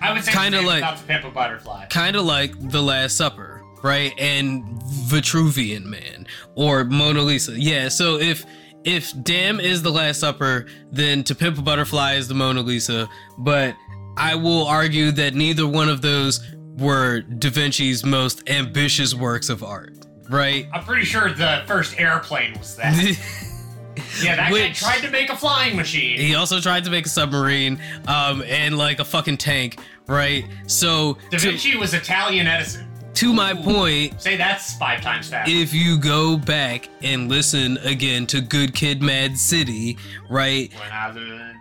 I 0.00 0.12
would 0.12 0.24
say 0.24 0.32
Kinda 0.32 0.62
like- 0.62 0.78
about 0.82 0.98
to 0.98 1.04
Pimp 1.04 1.24
a 1.24 1.30
Butterfly. 1.30 1.86
Kind 1.86 2.16
of 2.16 2.24
like 2.24 2.52
The 2.70 2.82
Last 2.82 3.16
Supper, 3.16 3.62
right? 3.82 4.12
And 4.18 4.64
Vitruvian 5.08 5.84
Man 5.84 6.26
or 6.54 6.84
Mona 6.84 7.20
Lisa. 7.22 7.58
Yeah. 7.60 7.88
So 7.88 8.18
if 8.18 8.44
if 8.84 9.12
Damn 9.22 9.60
is 9.60 9.82
The 9.82 9.90
Last 9.90 10.20
Supper, 10.20 10.66
then 10.90 11.22
To 11.24 11.34
Pimp 11.34 11.58
a 11.58 11.62
Butterfly 11.62 12.14
is 12.14 12.28
the 12.28 12.34
Mona 12.34 12.62
Lisa. 12.62 13.08
But 13.38 13.76
I 14.16 14.34
will 14.36 14.66
argue 14.66 15.10
that 15.12 15.34
neither 15.34 15.66
one 15.66 15.88
of 15.90 16.00
those 16.00 16.40
were 16.78 17.20
Da 17.20 17.50
Vinci's 17.50 18.04
most 18.04 18.48
ambitious 18.48 19.14
works 19.14 19.50
of 19.50 19.62
art, 19.62 19.94
right? 20.30 20.66
I'm 20.72 20.82
pretty 20.84 21.04
sure 21.04 21.30
the 21.30 21.62
first 21.66 21.98
airplane 22.00 22.58
was 22.58 22.76
that. 22.76 22.94
yeah, 24.22 24.36
that 24.36 24.50
guy 24.52 24.70
tried 24.72 25.00
to 25.00 25.10
make 25.10 25.30
a 25.30 25.36
flying 25.36 25.76
machine. 25.76 26.18
He 26.18 26.34
also 26.34 26.60
tried 26.60 26.84
to 26.84 26.90
make 26.90 27.06
a 27.06 27.08
submarine, 27.08 27.78
um, 28.06 28.42
and 28.46 28.76
like 28.78 28.98
a 29.00 29.04
fucking 29.04 29.36
tank, 29.38 29.78
right? 30.06 30.44
So 30.66 31.18
Da 31.30 31.38
to, 31.38 31.50
Vinci 31.50 31.76
was 31.76 31.94
Italian 31.94 32.46
Edison. 32.46 32.86
to 33.14 33.32
my 33.32 33.54
point, 33.54 34.20
Say 34.20 34.36
that's 34.36 34.74
five 34.76 35.00
times 35.00 35.28
faster. 35.28 35.52
if 35.52 35.72
you 35.74 35.98
go 35.98 36.36
back 36.36 36.88
and 37.02 37.28
listen 37.28 37.76
again 37.78 38.26
to 38.28 38.40
Good 38.40 38.74
Kid, 38.74 39.02
Mad 39.02 39.36
City, 39.36 39.98
right? 40.28 40.72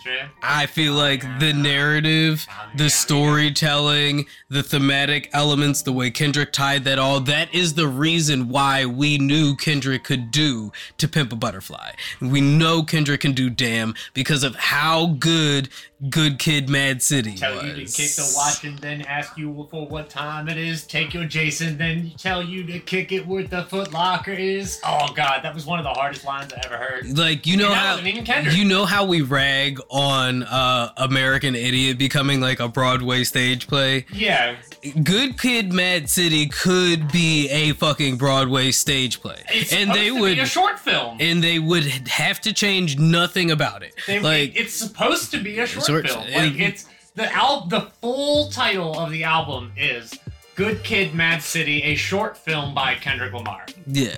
I 0.10 0.14
learned 0.14 0.20
country. 0.20 0.36
I 0.42 0.66
feel 0.66 0.94
like 0.94 1.22
the 1.40 1.54
narrative, 1.54 2.48
the 2.76 2.90
storytelling, 2.90 4.26
the 4.50 4.64
thematic 4.64 5.30
elements, 5.34 5.82
the 5.82 5.94
way 5.94 6.12
Kendrick 6.12 6.52
tied 6.52 6.84
that 6.86 7.00
all, 7.00 7.20
that 7.22 7.54
is 7.54 7.74
the 7.74 7.88
reason 7.88 8.50
why 8.50 8.86
we 8.86 9.18
knew 9.18 9.56
Kendrick 9.56 10.04
could 10.04 10.32
do 10.32 10.72
To 10.98 11.08
Pimp 11.08 11.34
a 11.34 11.36
Butterfly. 11.36 11.92
We 12.22 12.42
know 12.42 12.84
Kendrick 12.84 13.22
can 13.22 13.34
do 13.34 13.50
Damn 13.50 13.96
because 14.14 14.44
of 14.44 14.56
how 14.56 15.08
good 15.08 15.70
Good 16.10 16.40
Kid 16.40 16.70
Mad 16.70 17.02
City 17.04 17.36
Tell 17.36 17.56
was. 17.56 17.64
you 17.66 17.74
to 17.74 17.92
kick 17.92 18.12
the 18.16 18.34
watch 18.34 18.64
and 18.64 18.80
then 18.80 19.02
ask 19.02 19.38
you 19.38 19.68
for 19.70 19.86
what 19.86 20.10
time 20.10 20.48
it 20.48 20.58
is. 20.58 20.88
Take 20.88 21.14
your 21.14 21.26
Jason, 21.26 21.78
then 21.78 22.14
tell 22.18 22.42
you 22.42 22.64
to 22.68 22.80
kick 22.80 23.12
it 23.12 23.28
where 23.28 23.44
the 23.44 23.64
Foot 23.64 23.92
Locker 23.92 24.32
is. 24.32 24.80
Oh 24.86 25.10
god, 25.14 25.44
that 25.44 25.54
was 25.54 25.66
one 25.66 25.78
of 25.78 25.84
the 25.84 25.92
hardest 25.92 26.24
lines 26.24 26.54
I 26.54 26.62
ever 26.64 26.78
heard. 26.78 27.18
like 27.18 27.46
you 27.46 27.58
know 27.58 27.74
how 27.74 27.98
you 27.98 28.64
know 28.64 28.86
how 28.86 29.04
we 29.04 29.22
rag 29.22 29.82
on 29.90 29.99
uh 30.04 30.90
American 30.98 31.56
Idiot 31.56 31.98
becoming 31.98 32.40
like 32.42 32.60
a 32.60 32.68
Broadway 32.68 33.24
stage 33.24 33.68
play. 33.68 34.06
Yeah, 34.14 34.56
Good 35.04 35.38
Kid 35.40 35.74
Mad 35.74 36.10
City 36.10 36.48
could 36.48 37.12
be 37.12 37.50
a 37.50 37.74
fucking 37.74 38.18
Broadway 38.18 38.72
stage 38.72 39.22
play, 39.22 39.44
it's 39.54 39.74
and 39.74 39.92
they 39.94 40.06
to 40.08 40.20
would 40.20 40.36
be 40.36 40.40
a 40.42 40.46
short 40.46 40.80
film. 40.80 41.18
and 41.20 41.44
they 41.44 41.60
would 41.60 41.84
have 42.08 42.40
to 42.42 42.54
change 42.54 42.98
nothing 42.98 43.52
about 43.52 43.84
it. 43.84 43.94
They- 44.08 44.20
like 44.20 44.56
it's 44.56 44.74
supposed 44.74 45.32
to 45.32 45.40
be 45.42 45.60
a 45.60 45.68
short 45.68 45.86
Short- 45.86 46.08
film. 46.08 46.24
it- 46.28 46.36
Like 46.38 46.60
it's 46.60 46.86
the 47.16 47.32
al- 47.34 47.66
the 47.68 47.82
full 48.02 48.50
title 48.50 48.98
of 48.98 49.12
the 49.12 49.24
album 49.24 49.72
is 49.76 50.14
Good 50.56 50.84
Kid, 50.84 51.14
Mad 51.14 51.42
City, 51.42 51.84
a 51.84 51.96
short 51.96 52.38
film 52.38 52.74
by 52.74 52.96
Kendrick 52.96 53.34
Lamar. 53.34 53.66
yeah. 53.88 54.18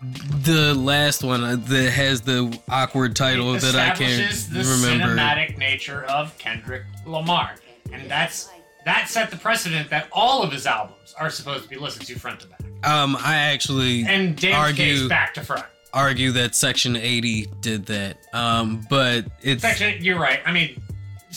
The 0.00 0.74
last 0.74 1.24
one 1.24 1.42
uh, 1.42 1.56
that 1.56 1.90
has 1.90 2.20
the 2.20 2.56
awkward 2.68 3.16
title 3.16 3.52
that 3.54 3.74
I 3.74 3.90
can't 3.96 4.00
establishes 4.30 4.48
the 4.48 4.60
remember. 4.60 5.14
cinematic 5.16 5.58
nature 5.58 6.04
of 6.04 6.36
Kendrick 6.38 6.84
Lamar, 7.04 7.56
and 7.92 8.08
that's 8.08 8.48
that 8.84 9.08
set 9.08 9.30
the 9.32 9.36
precedent 9.36 9.90
that 9.90 10.06
all 10.12 10.42
of 10.44 10.52
his 10.52 10.66
albums 10.66 11.14
are 11.18 11.30
supposed 11.30 11.64
to 11.64 11.68
be 11.68 11.76
listened 11.76 12.06
to 12.06 12.18
front 12.18 12.38
to 12.40 12.46
back, 12.46 12.60
Um, 12.84 13.16
I 13.20 13.34
actually 13.36 14.04
and 14.06 14.36
Damn 14.36 14.54
Argue- 14.60 15.00
Case 15.00 15.08
back 15.08 15.34
to 15.34 15.42
front. 15.42 15.66
argue 15.92 16.30
that 16.32 16.54
Section 16.54 16.94
80 16.94 17.46
did 17.60 17.86
that. 17.86 18.18
Um, 18.32 18.86
but 18.88 19.26
it's 19.42 19.62
Section, 19.62 20.02
you're 20.02 20.18
right. 20.20 20.38
I 20.46 20.52
mean, 20.52 20.80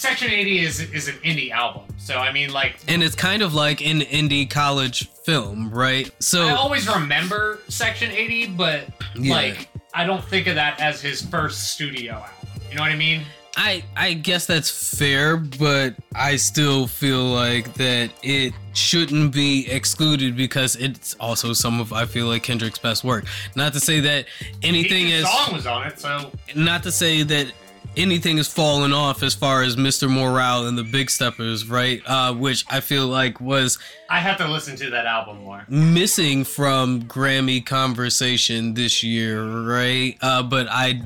Section 0.01 0.31
80 0.31 0.65
is 0.65 0.79
is 0.79 1.07
an 1.07 1.13
indie 1.17 1.51
album, 1.51 1.83
so 1.99 2.17
I 2.17 2.33
mean, 2.33 2.51
like 2.51 2.79
and 2.87 3.03
it's 3.03 3.13
kind 3.13 3.43
of 3.43 3.53
like 3.53 3.81
an 3.85 3.99
indie 4.01 4.49
college 4.49 5.07
film, 5.09 5.69
right? 5.69 6.09
So 6.17 6.47
I 6.47 6.53
always 6.53 6.89
remember 6.89 7.59
Section 7.67 8.09
80, 8.09 8.47
but 8.47 8.87
Yeah. 9.15 9.35
like 9.35 9.67
I 9.93 10.03
don't 10.03 10.23
think 10.25 10.47
of 10.47 10.55
that 10.55 10.79
as 10.79 11.01
his 11.01 11.21
first 11.21 11.73
studio 11.73 12.13
album. 12.13 12.29
You 12.71 12.77
know 12.77 12.81
what 12.81 12.89
I 12.91 12.95
mean? 12.95 13.21
I 13.55 13.83
I 13.95 14.13
guess 14.13 14.47
that's 14.47 14.97
fair, 14.97 15.37
but 15.37 15.93
I 16.15 16.35
still 16.37 16.87
feel 16.87 17.25
like 17.25 17.71
that 17.75 18.09
it 18.23 18.53
shouldn't 18.73 19.31
be 19.33 19.69
excluded 19.69 20.35
because 20.35 20.77
it's 20.77 21.15
also 21.19 21.53
some 21.53 21.79
of 21.79 21.93
I 21.93 22.05
feel 22.05 22.25
like 22.25 22.41
Kendrick's 22.41 22.79
best 22.79 23.03
work. 23.03 23.25
Not 23.55 23.73
to 23.73 23.79
say 23.79 23.99
that 23.99 24.25
anything 24.63 25.09
is 25.09 25.29
song 25.29 25.53
was 25.53 25.67
on 25.67 25.85
it, 25.85 25.99
so 25.99 26.31
not 26.55 26.81
to 26.83 26.91
say 26.91 27.21
that 27.21 27.51
anything 27.97 28.37
has 28.37 28.47
fallen 28.47 28.93
off 28.93 29.23
as 29.23 29.33
far 29.33 29.63
as 29.63 29.75
Mr. 29.75 30.09
Morale 30.09 30.67
and 30.67 30.77
the 30.77 30.83
Big 30.83 31.09
Steppers, 31.09 31.67
right? 31.67 32.01
Uh, 32.05 32.33
which 32.33 32.65
I 32.69 32.79
feel 32.79 33.07
like 33.07 33.39
was 33.41 33.77
I 34.09 34.19
have 34.19 34.37
to 34.37 34.47
listen 34.47 34.75
to 34.77 34.89
that 34.91 35.05
album 35.05 35.43
more. 35.43 35.65
missing 35.67 36.43
from 36.43 37.03
Grammy 37.03 37.65
conversation 37.65 38.73
this 38.73 39.03
year, 39.03 39.43
right? 39.45 40.17
Uh, 40.21 40.43
but 40.43 40.67
I 40.69 41.01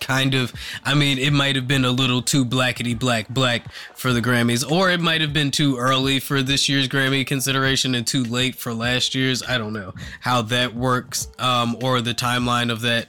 kind 0.00 0.34
of, 0.34 0.52
I 0.84 0.94
mean, 0.94 1.18
it 1.18 1.32
might 1.32 1.56
have 1.56 1.66
been 1.66 1.84
a 1.84 1.90
little 1.90 2.22
too 2.22 2.44
blackety 2.44 2.96
black 2.96 3.28
black 3.28 3.62
for 3.94 4.12
the 4.12 4.20
Grammys, 4.20 4.68
or 4.68 4.90
it 4.90 5.00
might 5.00 5.20
have 5.20 5.32
been 5.32 5.50
too 5.50 5.76
early 5.78 6.20
for 6.20 6.42
this 6.42 6.68
year's 6.68 6.86
Grammy 6.88 7.26
consideration 7.26 7.94
and 7.94 8.06
too 8.06 8.22
late 8.22 8.54
for 8.56 8.72
last 8.74 9.14
year's. 9.14 9.42
I 9.42 9.58
don't 9.58 9.72
know 9.72 9.94
how 10.20 10.42
that 10.42 10.74
works, 10.74 11.28
um, 11.38 11.76
or 11.82 12.00
the 12.00 12.14
timeline 12.14 12.70
of 12.70 12.82
that. 12.82 13.08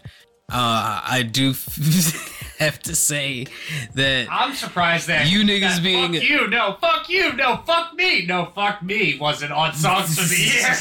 Uh, 0.50 1.02
I 1.04 1.24
do 1.30 1.54
have 2.66 2.80
to 2.84 2.96
say 2.96 3.46
that 3.96 4.28
I'm 4.32 4.54
surprised 4.56 5.08
that 5.08 5.30
You 5.30 5.42
niggas 5.44 5.76
that 5.76 5.84
being- 5.84 6.14
fuck 6.14 6.24
you, 6.24 6.48
no, 6.48 6.78
fuck 6.82 7.10
you, 7.10 7.34
no, 7.34 7.58
fuck 7.66 7.94
me, 7.94 8.26
no, 8.26 8.52
fuck 8.56 8.82
me 8.84 9.18
wasn't 9.20 9.52
on 9.52 9.74
songs 9.74 10.18
for 10.20 10.28
the 10.28 10.38
year. 10.38 10.74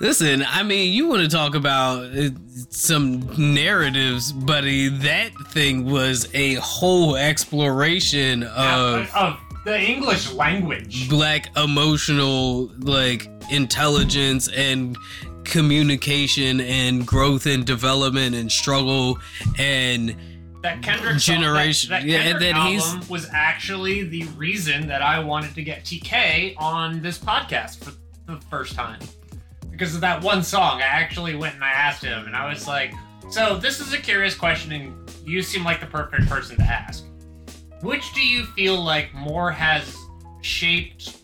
Listen, 0.00 0.44
I 0.46 0.62
mean, 0.62 0.92
you 0.92 1.08
want 1.08 1.22
to 1.22 1.28
talk 1.28 1.54
about 1.54 2.04
uh, 2.16 2.28
some 2.70 3.20
narratives, 3.54 4.30
buddy. 4.32 4.88
That 4.88 5.32
thing 5.48 5.90
was 5.90 6.28
a 6.34 6.54
whole 6.54 7.16
exploration 7.16 8.42
of 8.44 9.10
of 9.14 9.38
the 9.64 9.80
English 9.80 10.30
language. 10.32 11.08
black 11.08 11.48
emotional, 11.56 12.70
like, 12.78 13.28
intelligence 13.50 14.46
and 14.48 14.96
communication 15.46 16.60
and 16.60 17.06
growth 17.06 17.46
and 17.46 17.64
development 17.64 18.34
and 18.34 18.50
struggle 18.50 19.18
and 19.58 20.14
That 20.62 20.82
Kendrick 20.82 21.18
Generation- 21.18 21.88
Song, 21.90 22.00
that, 22.00 22.02
that 22.02 22.08
yeah, 22.08 22.22
Kendrick 22.24 22.54
that 22.54 22.66
he's- 22.68 22.86
album 22.92 23.08
was 23.08 23.28
actually 23.32 24.02
the 24.04 24.24
reason 24.36 24.86
that 24.88 25.02
I 25.02 25.20
wanted 25.20 25.54
to 25.54 25.62
get 25.62 25.84
TK 25.84 26.54
on 26.58 27.00
this 27.02 27.18
podcast 27.18 27.82
for 27.84 27.92
the 28.26 28.40
first 28.50 28.74
time 28.74 28.98
because 29.70 29.94
of 29.94 30.00
that 30.00 30.22
one 30.22 30.42
song. 30.42 30.80
I 30.82 30.86
actually 30.86 31.36
went 31.36 31.54
and 31.54 31.62
I 31.64 31.70
asked 31.70 32.02
him, 32.02 32.26
and 32.26 32.34
I 32.34 32.48
was 32.48 32.66
like, 32.66 32.92
"So 33.30 33.56
this 33.58 33.78
is 33.80 33.92
a 33.92 33.98
curious 33.98 34.34
question, 34.34 34.72
and 34.72 35.10
you 35.24 35.42
seem 35.42 35.62
like 35.64 35.80
the 35.80 35.86
perfect 35.86 36.28
person 36.28 36.56
to 36.56 36.62
ask. 36.64 37.04
Which 37.82 38.12
do 38.14 38.20
you 38.26 38.46
feel 38.46 38.80
like 38.82 39.14
more 39.14 39.52
has 39.52 39.94
shaped 40.40 41.18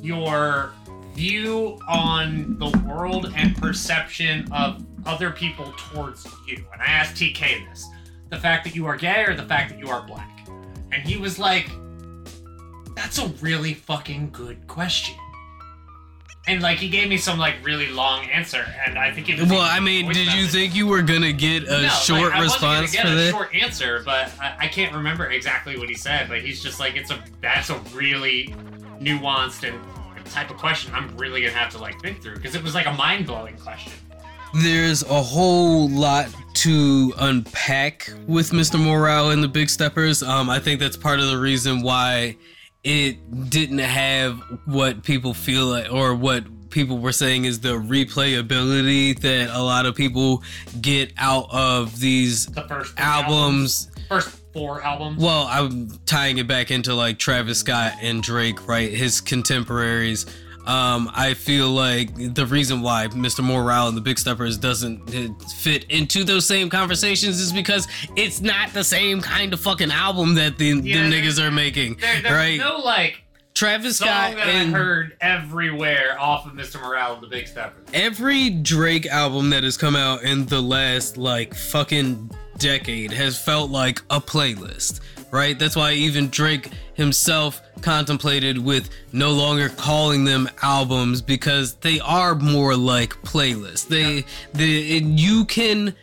your 0.00 0.72
view 1.14 1.78
on 1.88 2.58
the 2.58 2.70
world 2.86 3.32
and 3.36 3.56
perception 3.56 4.50
of 4.52 4.84
other 5.06 5.30
people 5.30 5.72
towards 5.76 6.26
you. 6.46 6.64
And 6.72 6.82
I 6.82 6.86
asked 6.86 7.16
TK 7.16 7.68
this 7.68 7.86
the 8.30 8.38
fact 8.38 8.64
that 8.64 8.74
you 8.74 8.86
are 8.86 8.96
gay 8.96 9.24
or 9.24 9.34
the 9.34 9.44
fact 9.44 9.70
that 9.70 9.78
you 9.78 9.88
are 9.88 10.02
black? 10.02 10.48
And 10.92 11.02
he 11.02 11.16
was 11.16 11.38
like, 11.38 11.70
that's 12.94 13.18
a 13.18 13.28
really 13.40 13.74
fucking 13.74 14.30
good 14.32 14.66
question. 14.66 15.14
And 16.46 16.60
like 16.60 16.76
he 16.76 16.90
gave 16.90 17.08
me 17.08 17.16
some 17.16 17.38
like 17.38 17.54
really 17.64 17.88
long 17.88 18.26
answer, 18.26 18.66
and 18.86 18.98
I 18.98 19.10
think 19.12 19.30
it 19.30 19.40
was 19.40 19.48
well, 19.48 19.62
I 19.62 19.80
mean, 19.80 20.06
did 20.08 20.26
you 20.34 20.42
message. 20.42 20.50
think 20.52 20.74
you 20.74 20.86
were 20.86 21.00
gonna 21.00 21.32
get 21.32 21.62
a 21.64 21.70
No, 21.70 21.82
like, 21.84 21.90
short 21.92 22.34
I 22.34 22.40
wasn't 22.42 22.42
response 22.42 22.94
gonna 22.94 23.08
for 23.08 23.08
get 23.08 23.12
a 23.12 23.16
that? 23.16 23.30
short 23.30 23.54
answer, 23.54 24.02
but 24.04 24.30
I, 24.38 24.56
I 24.60 24.68
can't 24.68 24.94
remember 24.94 25.30
exactly 25.30 25.78
what 25.78 25.88
he 25.88 25.94
said. 25.94 26.28
But 26.28 26.42
he's 26.42 26.62
just 26.62 26.78
like, 26.80 26.96
it's 26.96 27.10
a 27.10 27.18
that's 27.40 27.70
a 27.70 27.78
really 27.94 28.54
nuanced 29.00 29.66
and 29.66 29.80
type 30.30 30.50
of 30.50 30.56
question. 30.56 30.92
I'm 30.94 31.16
really 31.16 31.40
gonna 31.42 31.52
have 31.54 31.70
to 31.72 31.78
like 31.78 32.00
think 32.00 32.22
through 32.22 32.36
because 32.36 32.54
it 32.54 32.62
was 32.62 32.74
like 32.74 32.86
a 32.86 32.92
mind 32.92 33.26
blowing 33.26 33.56
question. 33.58 33.92
There's 34.62 35.02
a 35.02 35.20
whole 35.22 35.88
lot 35.88 36.28
to 36.54 37.12
unpack 37.18 38.08
with 38.26 38.50
Mr. 38.50 38.78
Morale 38.82 39.30
and 39.30 39.42
the 39.42 39.48
Big 39.48 39.68
Steppers. 39.68 40.22
Um, 40.22 40.48
I 40.48 40.60
think 40.60 40.78
that's 40.78 40.96
part 40.96 41.18
of 41.18 41.26
the 41.26 41.38
reason 41.38 41.82
why 41.82 42.36
it 42.84 43.50
didn't 43.50 43.78
have 43.78 44.38
what 44.66 45.02
people 45.02 45.34
feel 45.34 45.66
like 45.66 45.92
or 45.92 46.14
what 46.14 46.44
people 46.70 46.98
were 46.98 47.12
saying 47.12 47.46
is 47.46 47.60
the 47.60 47.70
replayability 47.70 49.18
that 49.20 49.50
a 49.56 49.62
lot 49.62 49.86
of 49.86 49.94
people 49.94 50.42
get 50.80 51.12
out 51.18 51.46
of 51.50 51.98
these 51.98 52.46
The 52.46 52.62
first 52.68 52.94
three 52.94 53.04
albums. 53.04 53.90
first 54.08 54.40
four 54.54 54.82
albums. 54.82 55.22
Well, 55.22 55.46
I'm 55.50 55.90
tying 56.06 56.38
it 56.38 56.46
back 56.48 56.70
into 56.70 56.94
like 56.94 57.18
Travis 57.18 57.58
Scott 57.58 57.92
and 58.00 58.22
Drake, 58.22 58.66
right? 58.66 58.90
His 58.90 59.20
contemporaries. 59.20 60.24
Um, 60.66 61.10
I 61.14 61.34
feel 61.34 61.68
like 61.68 62.34
the 62.34 62.46
reason 62.46 62.80
why 62.80 63.08
Mr. 63.08 63.44
Morale 63.44 63.88
and 63.88 63.96
the 63.96 64.00
Big 64.00 64.18
Steppers 64.18 64.56
doesn't 64.56 65.14
uh, 65.14 65.28
fit 65.58 65.84
into 65.90 66.24
those 66.24 66.46
same 66.46 66.70
conversations 66.70 67.38
is 67.38 67.52
because 67.52 67.86
it's 68.16 68.40
not 68.40 68.72
the 68.72 68.82
same 68.82 69.20
kind 69.20 69.52
of 69.52 69.60
fucking 69.60 69.90
album 69.90 70.36
that 70.36 70.56
the, 70.56 70.68
Yeah, 70.82 71.04
niggas 71.10 71.38
are 71.38 71.50
making, 71.50 71.96
there, 71.96 72.22
there's 72.22 72.34
right? 72.34 72.58
no 72.58 72.78
like 72.78 73.22
Travis 73.52 73.98
song 73.98 74.08
Scott 74.08 74.36
that 74.36 74.48
and 74.48 74.74
I 74.74 74.78
heard 74.78 75.16
everywhere 75.20 76.16
off 76.18 76.46
of 76.46 76.52
Mr. 76.54 76.80
Morale 76.80 77.12
and 77.12 77.22
the 77.22 77.26
Big 77.28 77.46
Steppers. 77.46 77.86
every 77.92 78.48
Drake 78.48 79.04
album 79.04 79.50
that 79.50 79.64
has 79.64 79.76
come 79.76 79.94
out 79.96 80.22
in 80.22 80.46
the 80.46 80.62
last 80.62 81.18
like 81.18 81.52
fucking 81.54 82.30
decade 82.58 83.12
has 83.12 83.38
felt 83.38 83.70
like 83.70 84.00
a 84.10 84.20
playlist, 84.20 85.00
right? 85.30 85.58
That's 85.58 85.76
why 85.76 85.92
even 85.92 86.28
Drake 86.28 86.70
himself 86.94 87.60
contemplated 87.82 88.58
with 88.58 88.88
no 89.12 89.32
longer 89.32 89.68
calling 89.68 90.24
them 90.24 90.48
albums 90.62 91.20
because 91.20 91.74
they 91.76 92.00
are 92.00 92.34
more 92.34 92.76
like 92.76 93.10
playlists. 93.22 93.86
They, 93.86 94.24
the 94.54 94.98
and 94.98 95.18
you 95.18 95.44
can 95.44 95.94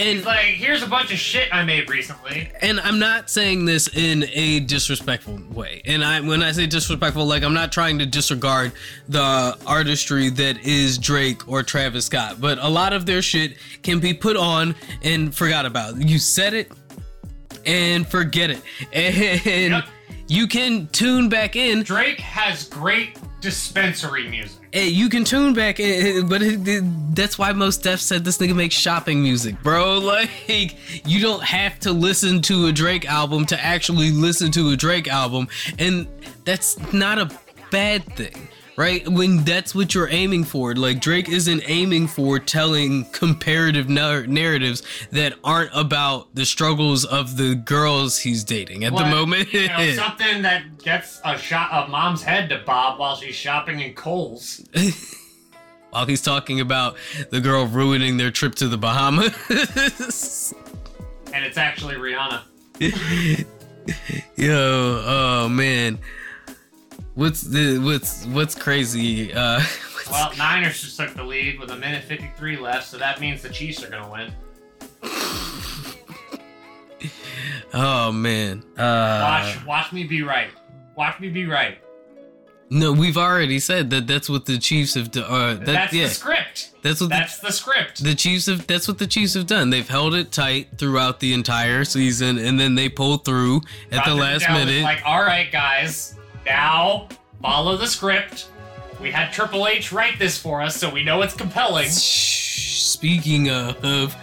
and 0.00 0.18
It's 0.18 0.26
like, 0.26 0.46
here's 0.46 0.82
a 0.82 0.86
bunch 0.86 1.12
of 1.12 1.18
shit 1.18 1.52
I 1.54 1.62
made 1.64 1.88
recently. 1.90 2.50
and 2.62 2.80
I'm 2.80 2.98
not 2.98 3.28
saying 3.28 3.64
this 3.66 3.88
in 3.88 4.24
a 4.32 4.60
disrespectful 4.60 5.38
way. 5.52 5.82
And 5.84 6.02
I 6.02 6.20
when 6.20 6.42
I 6.42 6.52
say 6.52 6.66
disrespectful, 6.66 7.26
like 7.26 7.42
I'm 7.42 7.54
not 7.54 7.70
trying 7.72 7.98
to 7.98 8.06
disregard 8.06 8.72
the 9.08 9.56
artistry 9.66 10.30
that 10.30 10.64
is 10.64 10.98
Drake 10.98 11.46
or 11.48 11.62
Travis 11.62 12.06
Scott, 12.06 12.40
but 12.40 12.58
a 12.58 12.68
lot 12.68 12.92
of 12.92 13.06
their 13.06 13.22
shit 13.22 13.56
can 13.82 13.98
be 14.00 14.14
put 14.14 14.36
on 14.36 14.74
and 15.02 15.34
forgot 15.34 15.66
about. 15.66 15.96
You 15.96 16.18
said 16.18 16.54
it, 16.54 16.72
and 17.66 18.06
forget 18.06 18.50
it. 18.50 18.62
And 18.92 19.72
Yep. 19.74 19.84
you 20.28 20.46
can 20.46 20.86
tune 20.88 21.28
back 21.28 21.56
in. 21.56 21.82
Drake 21.82 22.20
has 22.20 22.64
great 22.68 23.18
dispensary 23.40 24.28
music. 24.28 24.59
Hey, 24.72 24.86
you 24.88 25.08
can 25.08 25.24
tune 25.24 25.52
back 25.52 25.76
but 26.28 26.42
it, 26.42 26.66
it- 26.68 27.14
that's 27.14 27.36
why 27.38 27.52
Mos 27.52 27.76
Def 27.76 28.00
said 28.00 28.24
this 28.24 28.38
nigga 28.38 28.54
makes 28.54 28.74
shopping 28.74 29.22
music, 29.22 29.60
bro. 29.62 29.98
Like, 30.10 30.76
you 31.06 31.20
don't 31.20 31.42
have 31.42 31.78
to 31.80 31.92
listen 31.92 32.40
to 32.42 32.66
a 32.66 32.72
Drake 32.72 33.04
album 33.04 33.46
to 33.46 33.60
actually 33.60 34.10
listen 34.12 34.50
to 34.52 34.70
a 34.70 34.76
Drake 34.76 35.08
album, 35.08 35.48
and 35.78 36.06
that's 36.44 36.78
not 36.92 37.18
a 37.18 37.30
bad 37.70 38.04
thing, 38.16 38.48
right? 38.80 39.06
When 39.06 39.44
that's 39.44 39.74
what 39.74 39.94
you're 39.94 40.08
aiming 40.08 40.44
for. 40.44 40.74
Like, 40.74 41.00
Drake 41.00 41.28
isn't 41.28 41.62
aiming 41.66 42.06
for 42.08 42.38
telling 42.38 43.04
comparative 43.10 43.90
nar- 43.90 44.26
narratives 44.26 44.82
that 45.10 45.34
aren't 45.44 45.70
about 45.74 46.34
the 46.34 46.46
struggles 46.46 47.04
of 47.04 47.36
the 47.36 47.54
girls 47.54 48.18
he's 48.18 48.42
dating 48.42 48.84
at 48.84 48.96
the 48.96 49.04
moment. 49.04 49.52
you 49.52 49.68
know, 49.68 49.92
something 49.96 50.40
that 50.42 50.78
gets 50.82 51.20
a 51.26 51.36
shot 51.36 51.70
of 51.72 51.90
mom's 51.90 52.22
head 52.22 52.48
to 52.48 52.62
bob 52.64 52.98
while 52.98 53.16
she's 53.16 53.34
shopping 53.34 53.80
in 53.80 53.92
Kohl's. 53.92 54.64
while 55.90 56.06
he's 56.06 56.22
talking 56.22 56.60
about 56.60 56.96
the 57.28 57.40
girl 57.40 57.66
ruining 57.66 58.16
their 58.16 58.30
trip 58.30 58.54
to 58.54 58.66
the 58.66 58.78
Bahamas. 58.78 60.54
And 61.34 61.44
it's 61.44 61.58
actually 61.58 61.96
Rihanna. 61.96 62.44
Yo, 64.36 65.02
oh 65.06 65.48
man. 65.50 65.98
What's 67.20 67.42
the 67.42 67.76
what's 67.76 68.24
what's 68.28 68.54
crazy? 68.54 69.30
Uh 69.34 69.60
what's- 69.92 70.10
Well, 70.10 70.32
Niners 70.38 70.80
just 70.80 70.96
took 70.96 71.12
the 71.12 71.22
lead 71.22 71.60
with 71.60 71.70
a 71.70 71.76
minute 71.76 72.02
53 72.04 72.56
left, 72.56 72.88
so 72.88 72.96
that 72.96 73.20
means 73.20 73.42
the 73.42 73.50
Chiefs 73.50 73.84
are 73.84 73.90
going 73.90 74.04
to 74.04 74.10
win. 74.10 74.32
oh 77.74 78.10
man. 78.10 78.64
Uh 78.74 79.20
Watch, 79.44 79.66
watch 79.66 79.92
me 79.92 80.04
be 80.04 80.22
right. 80.22 80.48
Watch 80.96 81.20
me 81.20 81.28
be 81.28 81.44
right. 81.44 81.76
No, 82.70 82.90
we've 82.90 83.18
already 83.18 83.58
said 83.58 83.90
that 83.90 84.06
that's 84.06 84.30
what 84.30 84.46
the 84.46 84.56
Chiefs 84.56 84.94
have 84.94 85.10
done. 85.10 85.24
Uh, 85.24 85.54
that, 85.56 85.66
That's 85.66 85.92
yeah, 85.92 86.04
the 86.04 86.10
script. 86.10 86.70
that's 86.82 87.02
what 87.02 87.10
That's 87.10 87.38
the 87.40 87.52
script. 87.52 87.98
the, 87.98 88.04
the 88.10 88.14
Chiefs 88.14 88.46
have. 88.46 88.66
That's 88.66 88.88
what 88.88 88.96
the 88.96 89.06
Chiefs 89.08 89.34
have 89.34 89.46
done. 89.46 89.68
They've 89.68 89.86
held 89.86 90.14
it 90.14 90.32
tight 90.32 90.68
throughout 90.78 91.20
the 91.20 91.34
entire 91.34 91.84
season, 91.84 92.38
and 92.38 92.58
then 92.58 92.76
they 92.76 92.88
pull 92.88 93.18
through 93.18 93.60
at 93.90 94.06
the 94.06 94.14
last 94.14 94.48
minute. 94.48 94.84
Like, 94.84 95.02
all 95.04 95.20
right, 95.20 95.52
guys, 95.52 96.14
now 96.44 97.08
follow 97.42 97.76
the 97.76 97.86
script. 97.86 98.48
We 99.00 99.10
had 99.10 99.32
Triple 99.32 99.66
H 99.66 99.92
write 99.92 100.18
this 100.18 100.38
for 100.38 100.60
us, 100.60 100.76
so 100.76 100.90
we 100.90 101.02
know 101.02 101.22
it's 101.22 101.34
compelling. 101.34 101.88
Speaking 101.88 103.50
of, 103.50 104.14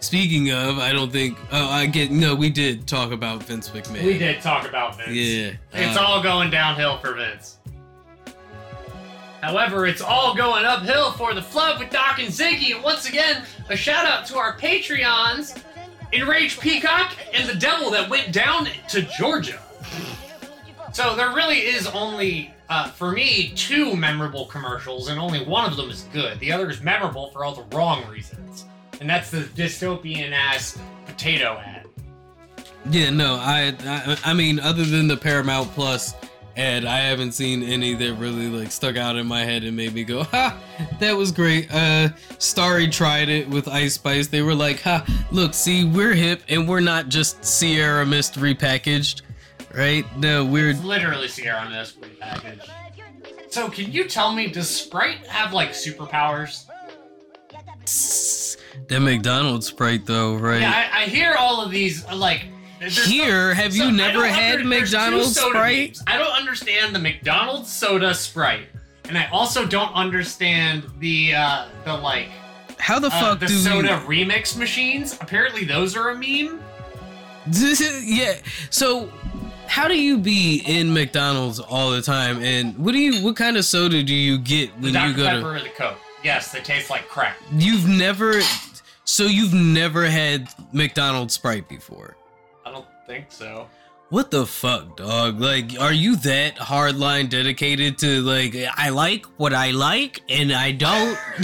speaking 0.00 0.50
of, 0.52 0.78
I 0.78 0.92
don't 0.92 1.10
think. 1.10 1.38
Oh, 1.52 1.68
I 1.68 1.86
get. 1.86 2.10
No, 2.10 2.34
we 2.34 2.50
did 2.50 2.86
talk 2.86 3.12
about 3.12 3.42
Vince 3.44 3.70
McMahon. 3.70 4.04
We 4.04 4.18
did 4.18 4.42
talk 4.42 4.68
about 4.68 4.98
Vince. 4.98 5.12
Yeah. 5.12 5.52
It's 5.72 5.96
uh, 5.96 6.02
all 6.02 6.22
going 6.22 6.50
downhill 6.50 6.98
for 6.98 7.14
Vince. 7.14 7.58
However, 9.40 9.86
it's 9.86 10.00
all 10.00 10.34
going 10.34 10.64
uphill 10.64 11.12
for 11.12 11.32
the 11.32 11.42
Flood 11.42 11.78
with 11.78 11.90
Doc 11.90 12.18
and 12.18 12.28
Ziggy. 12.28 12.74
And 12.74 12.82
once 12.82 13.08
again, 13.08 13.44
a 13.68 13.76
shout 13.76 14.04
out 14.04 14.26
to 14.26 14.36
our 14.38 14.58
Patreons, 14.58 15.62
Enraged 16.12 16.60
Peacock 16.60 17.16
and 17.32 17.48
the 17.48 17.54
Devil 17.54 17.90
that 17.92 18.10
went 18.10 18.32
down 18.32 18.66
to 18.88 19.02
Georgia. 19.02 19.60
So 20.96 21.14
there 21.14 21.34
really 21.34 21.58
is 21.58 21.86
only, 21.88 22.54
uh, 22.70 22.88
for 22.88 23.12
me, 23.12 23.52
two 23.54 23.94
memorable 23.94 24.46
commercials, 24.46 25.08
and 25.08 25.20
only 25.20 25.44
one 25.44 25.70
of 25.70 25.76
them 25.76 25.90
is 25.90 26.06
good. 26.10 26.40
The 26.40 26.50
other 26.50 26.70
is 26.70 26.80
memorable 26.80 27.28
for 27.32 27.44
all 27.44 27.54
the 27.54 27.76
wrong 27.76 28.08
reasons. 28.08 28.64
And 28.98 29.10
that's 29.10 29.30
the 29.30 29.40
dystopian 29.40 30.32
ass 30.32 30.78
potato 31.04 31.62
ad. 31.62 31.86
Yeah, 32.90 33.10
no, 33.10 33.34
I, 33.34 33.74
I, 33.84 34.16
I 34.24 34.32
mean, 34.32 34.58
other 34.58 34.84
than 34.84 35.06
the 35.06 35.18
Paramount 35.18 35.70
Plus 35.72 36.14
ad, 36.56 36.86
I 36.86 37.00
haven't 37.00 37.32
seen 37.32 37.62
any 37.62 37.92
that 37.92 38.14
really 38.14 38.48
like 38.48 38.72
stuck 38.72 38.96
out 38.96 39.16
in 39.16 39.26
my 39.26 39.44
head 39.44 39.64
and 39.64 39.76
made 39.76 39.92
me 39.92 40.02
go, 40.02 40.22
"Ha, 40.22 40.58
that 40.98 41.14
was 41.14 41.30
great." 41.30 41.68
Uh, 41.70 42.08
Starry 42.38 42.88
tried 42.88 43.28
it 43.28 43.46
with 43.50 43.68
Ice 43.68 43.92
Spice. 43.96 44.28
They 44.28 44.40
were 44.40 44.54
like, 44.54 44.80
"Ha, 44.80 45.04
look, 45.30 45.52
see, 45.52 45.84
we're 45.84 46.14
hip 46.14 46.42
and 46.48 46.66
we're 46.66 46.80
not 46.80 47.10
just 47.10 47.44
Sierra 47.44 48.06
Mist 48.06 48.36
repackaged, 48.36 49.20
right? 49.76 50.04
The 50.20 50.44
weird. 50.44 50.76
It's 50.76 50.84
literally 50.84 51.28
Sierra 51.28 51.68
Mist 51.68 52.00
repackaged. 52.00 52.68
So 53.50 53.68
can 53.68 53.90
you 53.92 54.04
tell 54.08 54.32
me, 54.32 54.48
does 54.48 54.68
Sprite 54.68 55.26
have 55.26 55.52
like 55.52 55.70
superpowers? 55.70 56.64
that 58.88 59.00
McDonald's 59.00 59.66
Sprite 59.68 60.06
though, 60.06 60.36
right?" 60.36 60.60
Yeah, 60.60 60.90
I, 60.92 61.02
I 61.02 61.06
hear 61.06 61.34
all 61.38 61.62
of 61.62 61.70
these 61.70 62.06
uh, 62.06 62.16
like. 62.16 62.46
Here, 62.78 63.54
have 63.54 63.74
you 63.74 63.84
I 63.84 63.90
never 63.90 64.26
had 64.26 64.56
under- 64.56 64.68
McDonald's 64.68 65.40
Sprite? 65.40 65.88
memes. 65.88 66.02
I 66.06 66.18
don't 66.18 66.32
understand 66.36 66.94
the 66.94 66.98
McDonald's 66.98 67.72
soda 67.72 68.12
Sprite, 68.14 68.66
and 69.08 69.16
I 69.16 69.28
also 69.30 69.64
don't 69.66 69.92
understand 69.94 70.84
the 70.98 71.34
uh, 71.34 71.68
the 71.86 71.94
like 71.94 72.28
How 72.78 72.98
the 72.98 73.06
uh, 73.06 73.10
fuck 73.10 73.40
the 73.40 73.46
do 73.46 73.54
soda 73.54 74.02
remix 74.06 74.58
machines. 74.58 75.16
Apparently, 75.22 75.64
those 75.64 75.96
are 75.96 76.10
a 76.10 76.14
meme. 76.14 76.60
yeah. 78.02 78.34
So, 78.70 79.10
how 79.68 79.88
do 79.88 80.00
you 80.00 80.18
be 80.18 80.62
in 80.66 80.92
McDonald's 80.92 81.60
all 81.60 81.90
the 81.90 82.02
time? 82.02 82.42
And 82.42 82.76
what 82.78 82.92
do 82.92 82.98
you? 82.98 83.24
What 83.24 83.36
kind 83.36 83.56
of 83.56 83.64
soda 83.64 84.02
do 84.02 84.14
you 84.14 84.38
get 84.38 84.70
when 84.80 84.92
Dr 84.92 85.08
you 85.08 85.16
go 85.16 85.22
to? 85.22 85.28
Dr. 85.28 85.36
Pepper 85.36 85.58
to? 85.58 85.60
or 85.60 85.62
the 85.62 85.74
Coke. 85.74 85.98
Yes, 86.24 86.52
they 86.52 86.60
taste 86.60 86.90
like 86.90 87.08
crap. 87.08 87.36
You've 87.52 87.86
never. 87.88 88.40
So 89.04 89.24
you've 89.24 89.54
never 89.54 90.04
had 90.06 90.48
McDonald's 90.72 91.34
Sprite 91.34 91.68
before. 91.68 92.16
I 92.64 92.72
don't 92.72 92.86
think 93.06 93.26
so. 93.30 93.68
What 94.08 94.30
the 94.30 94.46
fuck, 94.46 94.96
dog? 94.96 95.40
Like, 95.40 95.80
are 95.80 95.92
you 95.92 96.16
that 96.16 96.56
hardline 96.56 97.28
dedicated 97.28 97.98
to 97.98 98.20
like 98.22 98.54
I 98.76 98.90
like 98.90 99.26
what 99.36 99.52
I 99.52 99.72
like 99.72 100.22
and 100.28 100.52
I 100.52 100.72
don't? 100.72 101.18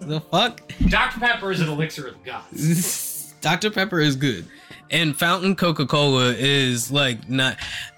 the 0.00 0.20
fuck? 0.30 0.60
Dr 0.88 1.20
Pepper 1.20 1.52
is 1.52 1.60
an 1.60 1.68
elixir 1.68 2.08
of 2.08 2.14
the 2.18 2.24
gods. 2.24 3.34
Dr 3.40 3.70
Pepper 3.70 4.00
is 4.00 4.16
good, 4.16 4.46
and 4.92 5.16
Fountain 5.18 5.56
Coca 5.56 5.86
Cola 5.86 6.34
is 6.36 6.90
like 6.92 7.28
not. 7.28 7.56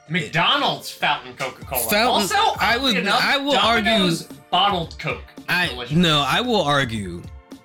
McDonald's 0.09 0.91
fountain 0.91 1.35
Coca 1.35 1.65
Cola. 1.65 2.07
Also, 2.09 2.37
I 2.61 2.77
would- 2.77 2.97
enough, 2.97 3.21
I 3.23 3.37
will 3.39 3.53
Domino's 3.53 4.23
bottled 4.51 4.99
Coke. 4.99 5.23
I 5.49 5.69
delicious. 5.69 5.97
no, 5.97 6.25
I 6.27 6.41
will 6.41 6.63
argue 6.63 7.23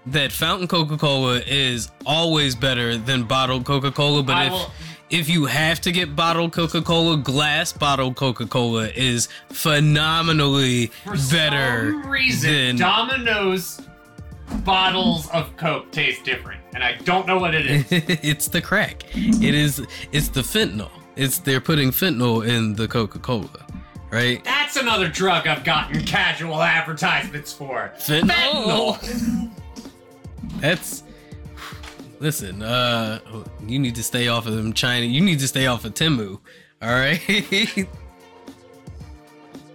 that 0.08 0.32
fountain 0.32 0.68
Coca-Cola 0.68 1.42
is 1.46 1.92
always 2.06 2.56
better 2.56 2.98
than 2.98 3.24
bottled 3.24 3.66
Coca-Cola, 3.66 4.24
but 4.24 4.36
I 4.38 4.46
if 4.46 4.52
will- 4.52 4.72
if 5.10 5.30
you 5.30 5.46
have 5.46 5.82
to 5.82 5.92
get 5.92 6.16
bottled 6.16 6.52
Coca-Cola, 6.54 7.18
glass 7.18 7.74
bottled 7.74 8.16
Coca-Cola 8.16 8.88
is 8.96 9.28
phenomenally 9.52 10.92
better 11.32 11.94
reason, 12.06 12.52
than 12.52 12.76
Domino's 12.78 13.82
bottles 14.64 15.28
of 15.30 15.56
Coke 15.58 15.92
taste 15.92 16.24
different, 16.24 16.59
and 16.74 16.84
I 16.84 16.94
don't 17.04 17.28
know 17.28 17.38
what 17.38 17.56
it 17.56 17.66
is. 17.66 17.86
it's 17.92 18.48
the 18.48 18.62
crack. 18.62 19.04
It 19.16 19.54
is 19.54 19.86
it's 20.12 20.30
the 20.30 20.42
fentanyl. 20.42 20.92
It's 21.16 21.40
they're 21.40 21.62
putting 21.62 21.92
fentanyl 21.92 22.48
in 22.48 22.76
the 22.76 22.88
Coca-Cola, 22.88 23.66
right? 24.12 24.44
That's 24.44 24.78
another 24.78 25.08
drug 25.08 25.48
I've 25.48 25.64
gotten 25.64 26.04
casual 26.06 26.62
advertisements 26.62 27.52
for. 27.52 27.92
Fentanyl. 27.98 29.52
That's 30.60 31.04
listen. 32.20 32.62
Uh, 32.62 33.20
you 33.66 33.80
need 33.80 33.96
to 33.96 34.04
stay 34.04 34.28
off 34.28 34.46
of 34.46 34.56
them 34.56 34.74
China. 34.74 35.06
You 35.06 35.22
need 35.22 35.40
to 35.40 35.48
stay 35.48 35.68
off 35.68 35.86
of 35.86 35.94
Temu. 35.94 36.40
All 36.82 36.90
right. 36.90 37.88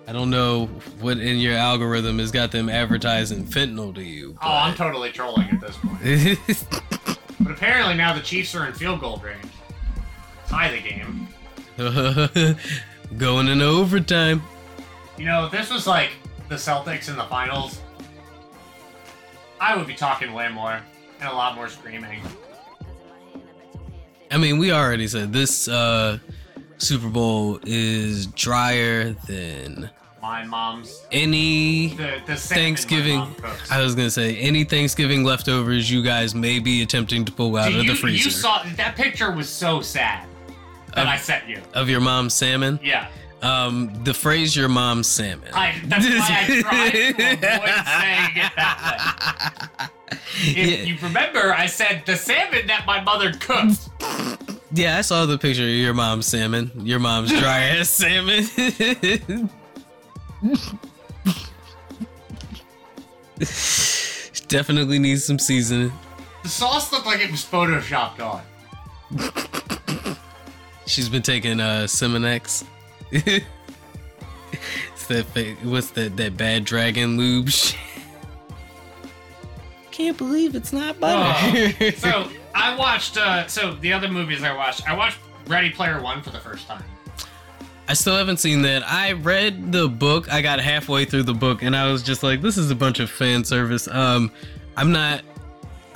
I 0.07 0.13
don't 0.13 0.29
know 0.31 0.67
what 1.01 1.19
in 1.19 1.39
your 1.39 1.55
algorithm 1.57 2.19
has 2.19 2.31
got 2.31 2.51
them 2.51 2.69
advertising 2.69 3.45
fentanyl 3.47 3.95
to 3.95 4.03
you. 4.03 4.37
Oh, 4.43 4.51
I'm 4.51 4.75
totally 4.75 5.11
trolling 5.11 5.49
at 5.51 5.61
this 5.61 5.77
point. 5.77 6.39
but- 6.47 7.19
But 7.41 7.53
apparently 7.53 7.95
now 7.95 8.15
the 8.15 8.21
Chiefs 8.23 8.55
are 8.55 8.67
in 8.67 8.73
field 8.73 9.01
goal 9.01 9.19
range. 9.23 9.45
Tie 10.47 10.71
the 10.71 10.81
game. 10.81 11.29
Going 13.19 13.49
in 13.49 13.61
overtime. 13.61 14.43
You 15.19 15.27
know, 15.27 15.45
if 15.47 15.53
this 15.53 15.71
was 15.71 15.87
like 15.87 16.11
the 16.49 16.55
Celtics 16.55 17.09
in 17.11 17.17
the 17.17 17.25
finals, 17.25 17.81
I 19.61 19.77
would 19.77 19.87
be 19.87 19.95
talking 19.95 20.33
way 20.33 20.49
more 20.49 20.81
and 21.21 21.29
a 21.29 21.33
lot 21.35 21.55
more 21.55 21.69
screaming. 21.69 22.21
I 24.31 24.39
mean, 24.39 24.57
we 24.59 24.73
already 24.73 25.07
said 25.07 25.33
this 25.33 25.69
uh, 25.69 26.19
Super 26.79 27.09
Bowl 27.09 27.59
is 27.64 28.27
drier 28.29 29.12
than 29.27 29.91
My 30.20 30.45
mom's 30.45 31.05
any 31.12 31.89
the 31.95 32.20
the 32.27 32.37
Thanksgiving. 32.37 33.20
I 33.70 33.81
was 33.81 33.95
gonna 33.95 34.11
say 34.11 34.37
any 34.37 34.64
Thanksgiving 34.64 35.25
leftovers 35.25 35.91
you 35.91 36.03
guys 36.03 36.35
may 36.35 36.59
be 36.59 36.83
attempting 36.83 37.25
to 37.27 37.33
pull 37.33 37.57
out 37.57 37.68
of 37.68 37.75
you, 37.85 37.93
the 37.93 37.95
freezer 37.95 38.25
you 38.25 38.31
saw 38.31 38.62
that 38.77 38.97
picture 38.97 39.31
was 39.31 39.49
so 39.49 39.81
sad 39.81 40.27
that 40.95 41.03
Of- 41.03 41.09
I 41.09 41.16
sent 41.16 41.49
you. 41.49 41.61
of 41.75 41.89
your 41.89 42.01
mom's 42.01 42.35
salmon. 42.35 42.79
Yeah, 42.83 43.09
Um, 43.43 43.91
the 44.05 44.14
phrase 44.14 44.57
"your 44.57 44.68
mom's 44.68 45.07
salmon." 45.07 45.49
I, 45.53 45.75
that's 45.85 46.07
why 46.07 46.47
I 46.49 46.61
tried 46.62 46.91
to 46.91 47.09
avoid 47.11 47.85
saying 47.87 48.37
it 48.37 48.53
that 48.57 49.79
way. 49.81 49.87
If 50.37 50.57
Yeah. 50.57 50.85
you 50.85 50.97
remember, 51.03 51.55
I 51.55 51.66
said 51.66 52.03
the 52.07 52.16
salmon 52.16 52.66
that 52.68 52.87
my 52.87 53.01
mother 53.01 53.33
cooked. 53.33 53.89
Yeah, 54.75 54.99
I 54.99 55.03
saw 55.03 55.25
the 55.25 55.39
picture 55.39 55.62
of 55.62 55.68
your 55.68 55.95
mom's 55.95 56.27
salmon. 56.27 56.72
Your 56.83 56.99
mom's 56.99 57.31
dry 57.31 57.61
ass 57.79 57.91
salmon. 57.91 58.45
Definitely 64.49 64.99
needs 64.99 65.25
some 65.25 65.39
seasoning. 65.39 65.93
The 66.43 66.49
sauce 66.49 66.91
looked 66.93 67.07
like 67.07 67.20
it 67.20 67.31
was 67.31 67.45
photoshopped 67.45 68.20
on. 68.20 68.43
She's 70.87 71.09
been 71.09 71.22
taking 71.22 71.61
uh 71.61 71.85
Simonex. 71.85 72.64
it's 73.12 73.47
that 75.07 75.25
what's 75.62 75.91
that 75.91 76.16
that 76.16 76.37
bad 76.37 76.64
dragon 76.64 77.16
lube 77.16 77.49
shit. 77.49 77.79
Can't 79.93 80.18
believe 80.18 80.57
it's 80.57 80.72
not 80.72 80.99
butter. 80.99 81.72
Oh, 81.81 81.91
so 81.91 82.29
I 82.55 82.77
watched. 82.77 83.17
Uh, 83.17 83.47
so 83.47 83.75
the 83.75 83.93
other 83.93 84.09
movies 84.09 84.43
I 84.43 84.55
watched, 84.55 84.89
I 84.89 84.95
watched 84.97 85.19
Ready 85.47 85.71
Player 85.71 86.01
One 86.01 86.23
for 86.23 86.31
the 86.31 86.41
first 86.41 86.67
time. 86.67 86.85
I 87.87 87.93
still 87.93 88.17
haven't 88.17 88.39
seen 88.39 88.63
that. 88.63 88.83
I 88.89 89.13
read 89.13 89.71
the 89.73 89.89
book. 89.89 90.33
I 90.33 90.41
got 90.41 90.59
halfway 90.61 91.05
through 91.05 91.25
the 91.25 91.35
book 91.35 91.63
and 91.63 91.77
I 91.77 91.91
was 91.93 92.03
just 92.03 92.23
like, 92.23 92.41
this 92.41 92.57
is 92.57 92.71
a 92.71 92.75
bunch 92.75 92.99
of 92.99 93.11
fan 93.11 93.45
service. 93.45 93.89
Um 93.89 94.31
I'm 94.77 94.91
not 94.91 95.23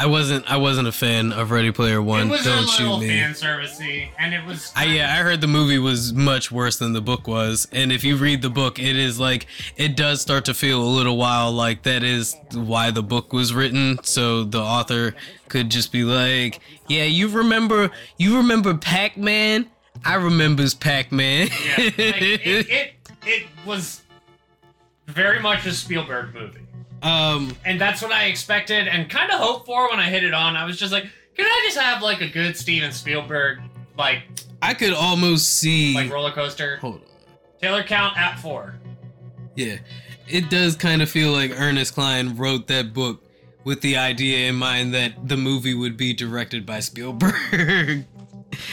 I 0.00 0.06
wasn't 0.06 0.48
I 0.48 0.56
wasn't 0.58 0.86
a 0.86 0.92
fan 0.92 1.32
of 1.32 1.50
Ready 1.50 1.72
Player 1.72 2.00
One. 2.00 2.28
it 2.28 2.30
was 2.30 2.44
Don't 2.44 2.64
a 2.64 2.66
shoot 2.68 2.98
me. 3.00 3.08
fan 3.08 3.32
servicey, 3.32 4.10
and 4.18 4.32
it 4.32 4.44
was. 4.46 4.72
I, 4.76 4.84
yeah, 4.84 5.12
I 5.12 5.22
heard 5.24 5.40
the 5.40 5.48
movie 5.48 5.78
was 5.78 6.12
much 6.12 6.52
worse 6.52 6.78
than 6.78 6.92
the 6.92 7.00
book 7.00 7.26
was, 7.26 7.66
and 7.72 7.90
if 7.90 8.04
you 8.04 8.16
read 8.16 8.40
the 8.42 8.48
book, 8.50 8.78
it 8.78 8.96
is 8.96 9.18
like 9.18 9.46
it 9.76 9.96
does 9.96 10.20
start 10.20 10.44
to 10.44 10.54
feel 10.54 10.80
a 10.80 10.86
little 10.86 11.16
while 11.16 11.50
like 11.50 11.82
that 11.82 12.04
is 12.04 12.36
why 12.54 12.92
the 12.92 13.02
book 13.02 13.32
was 13.32 13.52
written, 13.52 13.98
so 14.04 14.44
the 14.44 14.60
author 14.60 15.16
could 15.48 15.68
just 15.68 15.90
be 15.90 16.04
like, 16.04 16.60
"Yeah, 16.86 17.04
you 17.04 17.26
remember, 17.28 17.90
you 18.18 18.36
remember 18.36 18.74
Pac-Man? 18.76 19.68
I 20.04 20.14
remembers 20.14 20.74
Pac-Man." 20.74 21.48
Yeah, 21.48 21.74
like, 21.76 21.96
it, 21.98 22.46
it 22.70 22.92
it 23.26 23.42
was 23.66 24.02
very 25.08 25.40
much 25.40 25.66
a 25.66 25.72
Spielberg 25.72 26.34
movie, 26.34 26.60
um, 27.02 27.56
and 27.64 27.80
that's 27.80 28.02
what 28.02 28.12
I 28.12 28.24
expected 28.24 28.88
and 28.88 29.08
kind 29.08 29.30
of 29.30 29.38
hoped 29.38 29.66
for 29.66 29.88
when 29.90 30.00
I 30.00 30.10
hit 30.10 30.24
it 30.24 30.34
on. 30.34 30.56
I 30.56 30.64
was 30.64 30.78
just 30.78 30.92
like, 30.92 31.04
can 31.36 31.46
I 31.46 31.62
just 31.64 31.78
have 31.78 32.02
like 32.02 32.20
a 32.20 32.28
good 32.28 32.56
Steven 32.56 32.92
Spielberg 32.92 33.60
like 33.96 34.22
I 34.62 34.74
could 34.74 34.92
almost 34.92 35.58
see. 35.58 35.94
like 35.94 36.10
roller 36.10 36.32
coaster? 36.32 36.76
Hold 36.78 36.96
on. 36.96 37.00
Taylor 37.60 37.82
count 37.82 38.16
at 38.16 38.38
four. 38.38 38.74
Yeah, 39.54 39.78
it 40.28 40.50
does 40.50 40.76
kind 40.76 41.02
of 41.02 41.10
feel 41.10 41.32
like 41.32 41.52
Ernest 41.58 41.94
Cline 41.94 42.36
wrote 42.36 42.68
that 42.68 42.92
book 42.94 43.24
with 43.64 43.80
the 43.80 43.96
idea 43.96 44.48
in 44.48 44.54
mind 44.54 44.94
that 44.94 45.28
the 45.28 45.36
movie 45.36 45.74
would 45.74 45.96
be 45.96 46.14
directed 46.14 46.64
by 46.64 46.80
Spielberg. 46.80 47.34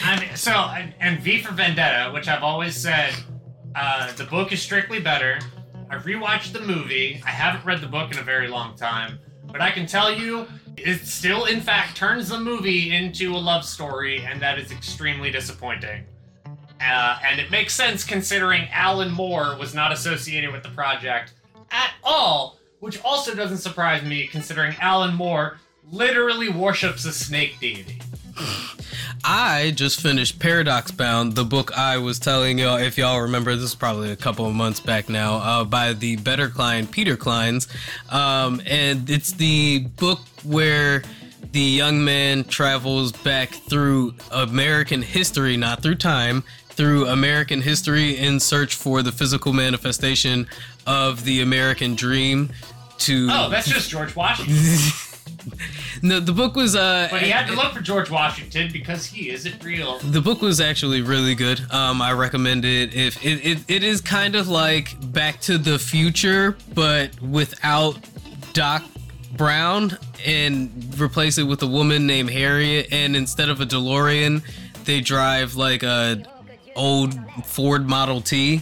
I 0.04 0.20
mean, 0.20 0.36
so 0.36 0.52
and, 0.52 0.94
and 1.00 1.20
V 1.20 1.42
for 1.42 1.54
Vendetta, 1.54 2.12
which 2.12 2.28
I've 2.28 2.44
always 2.44 2.76
said, 2.76 3.14
uh, 3.76 4.14
the 4.14 4.26
book 4.26 4.52
is 4.52 4.62
strictly 4.62 5.00
better. 5.00 5.40
I 5.90 5.98
rewatched 5.98 6.52
the 6.52 6.62
movie. 6.62 7.22
I 7.26 7.30
haven't 7.30 7.66
read 7.66 7.82
the 7.82 7.88
book 7.88 8.12
in 8.12 8.18
a 8.18 8.24
very 8.24 8.48
long 8.48 8.76
time, 8.76 9.20
but 9.52 9.62
I 9.62 9.72
can 9.72 9.86
tell 9.86 10.12
you, 10.12 10.48
it 10.78 11.06
still, 11.06 11.46
in 11.46 11.62
fact, 11.62 11.96
turns 11.96 12.30
the 12.30 12.40
movie 12.40 12.94
into 12.96 13.36
a 13.36 13.38
love 13.38 13.64
story, 13.64 14.26
and 14.26 14.42
that 14.42 14.58
is 14.58 14.72
extremely 14.72 15.32
disappointing. 15.32 16.06
Uh, 16.82 17.20
and 17.24 17.40
it 17.40 17.52
makes 17.52 17.74
sense 17.74 18.04
considering 18.04 18.68
Alan 18.72 19.12
Moore 19.12 19.56
was 19.58 19.74
not 19.74 19.92
associated 19.92 20.52
with 20.52 20.64
the 20.64 20.70
project 20.70 21.34
at 21.72 21.92
all, 22.04 22.58
which 22.80 23.02
also 23.04 23.34
doesn't 23.34 23.60
surprise 23.60 24.04
me 24.04 24.28
considering 24.28 24.76
Alan 24.82 25.14
Moore 25.16 25.60
literally 25.92 26.50
worships 26.50 27.06
a 27.06 27.14
snake 27.14 27.60
deity. 27.60 28.02
I 29.24 29.72
just 29.76 30.02
finished 30.02 30.40
Paradox 30.40 30.92
Bound, 30.92 31.34
the 31.34 31.46
book 31.46 31.76
I 31.78 31.98
was 31.98 32.20
telling 32.20 32.60
y'all, 32.60 32.78
if 32.78 32.98
y'all 32.98 33.22
remember, 33.22 33.56
this 33.56 33.66
is 33.66 33.76
probably 33.76 34.12
a 34.12 34.16
couple 34.16 34.46
of 34.46 34.54
months 34.54 34.80
back 34.80 35.10
now, 35.10 35.36
uh, 35.38 35.64
by 35.64 35.94
the 35.94 36.18
Better 36.18 36.50
Cline, 36.50 36.86
Peter 36.86 37.18
Clines. 37.18 37.68
Um, 38.14 38.62
and 38.66 39.10
it's 39.10 39.32
the 39.32 39.80
book 39.98 40.20
where 40.44 41.04
the 41.52 41.62
young 41.62 42.04
man 42.04 42.44
travels 42.44 43.12
back 43.12 43.50
through 43.50 44.14
American 44.32 45.02
history, 45.02 45.58
not 45.58 45.82
through 45.82 45.96
time, 45.96 46.44
through 46.70 47.08
American 47.08 47.62
history 47.62 48.18
in 48.18 48.40
search 48.40 48.76
for 48.76 49.02
the 49.02 49.12
physical 49.12 49.54
manifestation 49.54 50.48
of 50.86 51.24
the 51.24 51.42
American 51.42 51.96
dream 51.96 52.52
to. 53.00 53.28
Oh, 53.32 53.50
that's 53.50 53.68
just 53.68 53.90
George 53.90 54.16
Washington. 54.16 54.56
no, 56.02 56.20
the 56.20 56.32
book 56.32 56.56
was. 56.56 56.76
Uh, 56.76 57.08
But 57.12 57.22
he 57.22 57.30
had 57.30 57.48
to 57.48 57.54
look 57.56 57.74
for 57.74 57.82
George 57.82 58.10
Washington 58.10 58.72
because 58.72 59.06
he 59.06 59.30
isn't 59.30 59.64
real. 59.64 60.00
The 60.00 60.22
book 60.22 60.42
was 60.42 60.60
actually 60.60 61.02
really 61.02 61.36
good. 61.36 61.62
Um, 61.72 62.02
I 62.02 62.12
recommend 62.14 62.66
it. 62.66 62.94
If 62.94 63.24
it, 63.26 63.46
it, 63.46 63.60
it 63.68 63.84
is 63.84 64.02
kind 64.02 64.36
of 64.36 64.48
like 64.48 64.96
Back 65.12 65.40
to 65.42 65.58
the 65.58 65.78
Future, 65.80 66.58
but 66.74 67.20
without 67.22 67.98
Doc 68.54 68.84
Brown, 69.38 69.98
and 70.26 70.96
replace 71.00 71.38
it 71.38 71.44
with 71.44 71.62
a 71.62 71.68
woman 71.68 72.08
named 72.08 72.30
Harriet. 72.30 72.88
And 72.92 73.16
instead 73.16 73.50
of 73.50 73.62
a 73.62 73.66
DeLorean, 73.66 74.42
they 74.86 75.02
drive 75.02 75.56
like 75.56 75.84
a 75.84 76.24
old 76.76 77.16
Ford 77.46 77.88
Model 77.88 78.22
T. 78.22 78.62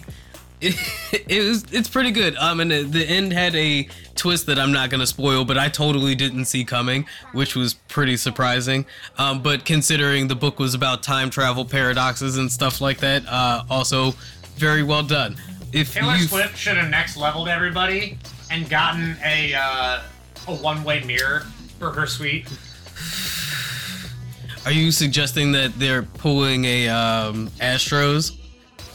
It, 0.64 0.76
it 1.28 1.44
was 1.44 1.66
it's 1.72 1.90
pretty 1.90 2.12
good. 2.12 2.36
Um, 2.38 2.60
and 2.62 2.72
the, 2.72 2.84
the 2.84 3.06
end 3.06 3.34
had 3.34 3.54
a 3.56 3.88
twist 4.16 4.46
that 4.46 4.58
I'm 4.58 4.72
not 4.72 4.90
gonna 4.90 5.08
spoil, 5.08 5.44
but 5.44 5.58
I 5.58 5.68
totally 5.70 6.16
didn't 6.16 6.46
see 6.46 6.64
coming, 6.64 7.06
which 7.34 7.56
was 7.56 7.74
pretty 7.74 8.16
surprising. 8.18 8.86
Um, 9.18 9.42
but 9.42 9.66
considering 9.66 10.28
the 10.28 10.36
book 10.36 10.60
was 10.60 10.74
about 10.74 11.04
time 11.04 11.30
travel 11.30 11.66
paradoxes 11.66 12.38
and 12.38 12.52
stuff 12.52 12.80
like 12.80 13.00
that, 13.00 13.24
uh, 13.28 13.64
also 13.70 14.12
very 14.56 14.84
well 14.84 15.04
done. 15.04 15.36
If 15.74 15.94
Taylor 15.94 16.16
you 16.16 16.28
Swift 16.28 16.58
should 16.58 16.78
have 16.78 16.90
next 16.90 17.18
leveled 17.18 17.50
everybody 17.50 18.18
and 18.50 18.70
gotten 18.70 19.18
a 19.26 19.54
uh, 19.54 20.04
a 20.48 20.56
one 20.56 20.84
way 20.84 21.04
mirror 21.04 21.42
for 21.80 21.92
her 21.92 22.08
suite. 22.08 22.48
are 24.66 24.72
you 24.72 24.92
suggesting 24.92 25.52
that 25.54 25.78
they're 25.78 26.04
pulling 26.04 26.64
a 26.66 26.88
um, 26.88 27.50
Astros? 27.60 28.38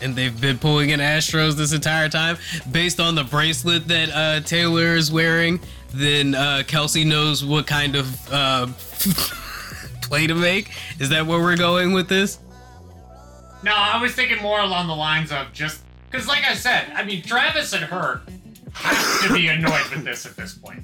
And 0.00 0.14
they've 0.14 0.40
been 0.40 0.58
pulling 0.58 0.90
in 0.90 1.00
Astros 1.00 1.54
this 1.54 1.72
entire 1.72 2.08
time, 2.08 2.38
based 2.70 3.00
on 3.00 3.14
the 3.14 3.24
bracelet 3.24 3.88
that 3.88 4.10
uh, 4.10 4.40
Taylor 4.40 4.94
is 4.94 5.10
wearing. 5.10 5.60
Then 5.92 6.34
uh, 6.34 6.62
Kelce 6.66 7.06
knows 7.06 7.44
what 7.44 7.66
kind 7.66 7.96
of 7.96 8.32
uh, 8.32 8.66
play 10.02 10.26
to 10.26 10.34
make. 10.34 10.72
Is 11.00 11.08
that 11.08 11.26
where 11.26 11.40
we're 11.40 11.56
going 11.56 11.92
with 11.92 12.08
this? 12.08 12.38
No, 13.62 13.72
I 13.74 14.00
was 14.00 14.12
thinking 14.12 14.40
more 14.40 14.60
along 14.60 14.86
the 14.86 14.94
lines 14.94 15.32
of 15.32 15.52
just 15.52 15.82
because, 16.10 16.28
like 16.28 16.44
I 16.44 16.54
said, 16.54 16.92
I 16.94 17.04
mean, 17.04 17.22
Travis 17.22 17.72
and 17.72 17.84
her 17.84 18.22
have 18.72 19.26
to 19.26 19.34
be 19.34 19.48
annoyed 19.48 19.88
with 19.90 20.04
this 20.04 20.26
at 20.26 20.36
this 20.36 20.54
point. 20.54 20.82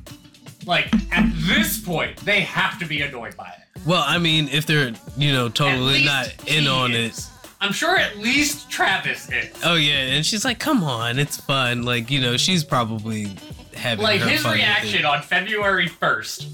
Like 0.66 0.92
at 1.12 1.30
this 1.46 1.78
point, 1.80 2.16
they 2.18 2.40
have 2.40 2.78
to 2.80 2.86
be 2.86 3.02
annoyed 3.02 3.36
by 3.36 3.48
it. 3.48 3.80
Well, 3.86 4.02
I 4.06 4.18
mean, 4.18 4.48
if 4.48 4.66
they're 4.66 4.92
you 5.16 5.32
know 5.32 5.48
totally 5.48 6.04
not 6.04 6.32
in 6.48 6.66
on 6.66 6.92
is. 6.92 7.18
it. 7.18 7.33
I'm 7.64 7.72
sure 7.72 7.96
at 7.96 8.18
least 8.18 8.70
Travis 8.70 9.30
is. 9.30 9.50
Oh 9.64 9.74
yeah, 9.74 9.94
and 9.94 10.24
she's 10.24 10.44
like, 10.44 10.58
"Come 10.58 10.84
on, 10.84 11.18
it's 11.18 11.38
fun." 11.38 11.82
Like 11.82 12.10
you 12.10 12.20
know, 12.20 12.36
she's 12.36 12.62
probably 12.62 13.28
having 13.74 14.02
like 14.04 14.20
her 14.20 14.28
his 14.28 14.42
fun 14.42 14.52
with 14.52 14.60
it. 14.60 14.64
reaction 14.64 15.04
on 15.06 15.22
February 15.22 15.88
1st 15.88 16.46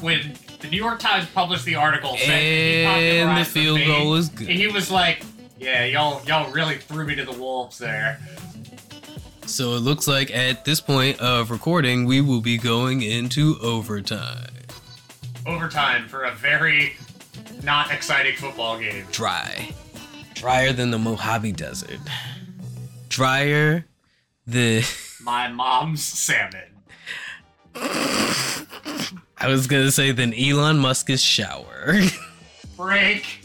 when 0.00 0.34
the 0.60 0.68
New 0.68 0.76
York 0.76 0.98
Times 0.98 1.26
published 1.34 1.64
the 1.64 1.76
article 1.76 2.16
saying 2.16 2.86
And 3.28 3.38
the 3.38 3.44
field 3.44 3.78
meme, 3.78 3.86
goal 3.88 4.10
was 4.10 4.28
good. 4.28 4.48
and 4.48 4.58
he 4.58 4.66
was 4.66 4.90
like, 4.90 5.22
"Yeah, 5.58 5.84
y'all 5.84 6.20
y'all 6.26 6.50
really 6.50 6.76
threw 6.78 7.06
me 7.06 7.14
to 7.14 7.24
the 7.24 7.32
wolves 7.32 7.78
there." 7.78 8.18
So 9.46 9.74
it 9.74 9.80
looks 9.80 10.08
like 10.08 10.32
at 10.34 10.64
this 10.64 10.80
point 10.80 11.20
of 11.20 11.52
recording, 11.52 12.04
we 12.04 12.20
will 12.20 12.40
be 12.40 12.58
going 12.58 13.02
into 13.02 13.56
overtime. 13.62 14.48
Overtime 15.46 16.08
for 16.08 16.24
a 16.24 16.32
very 16.32 16.96
not 17.62 17.92
exciting 17.92 18.34
football 18.36 18.76
game. 18.78 19.04
Dry, 19.12 19.72
drier 20.36 20.72
than 20.72 20.90
the 20.90 20.98
Mojave 20.98 21.52
Desert. 21.52 21.98
Drier 23.08 23.86
the. 24.46 24.86
My 25.22 25.48
mom's 25.48 26.04
salmon. 26.04 26.62
I 27.74 29.48
was 29.48 29.66
gonna 29.66 29.90
say 29.90 30.12
than 30.12 30.32
Elon 30.34 30.78
Musk's 30.78 31.20
shower. 31.20 31.94
Break. 32.76 33.40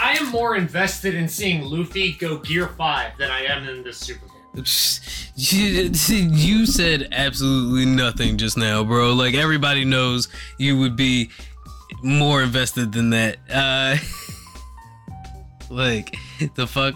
I 0.00 0.16
am 0.20 0.30
more 0.30 0.56
invested 0.56 1.14
in 1.14 1.28
seeing 1.28 1.62
Luffy 1.62 2.12
go 2.12 2.38
Gear 2.38 2.68
5 2.68 3.18
than 3.18 3.30
I 3.30 3.44
am 3.44 3.68
in 3.68 3.82
this 3.82 3.98
Super 3.98 4.26
Bowl. 4.26 4.36
You 5.40 6.66
said 6.66 7.08
absolutely 7.12 7.84
nothing 7.84 8.38
just 8.38 8.56
now, 8.56 8.82
bro. 8.82 9.12
Like 9.12 9.34
everybody 9.34 9.84
knows 9.84 10.28
you 10.58 10.76
would 10.80 10.96
be 10.96 11.30
more 12.02 12.42
invested 12.42 12.92
than 12.92 13.10
that. 13.10 13.36
Uh 13.52 13.96
like 15.70 16.16
the 16.54 16.66
fuck 16.66 16.94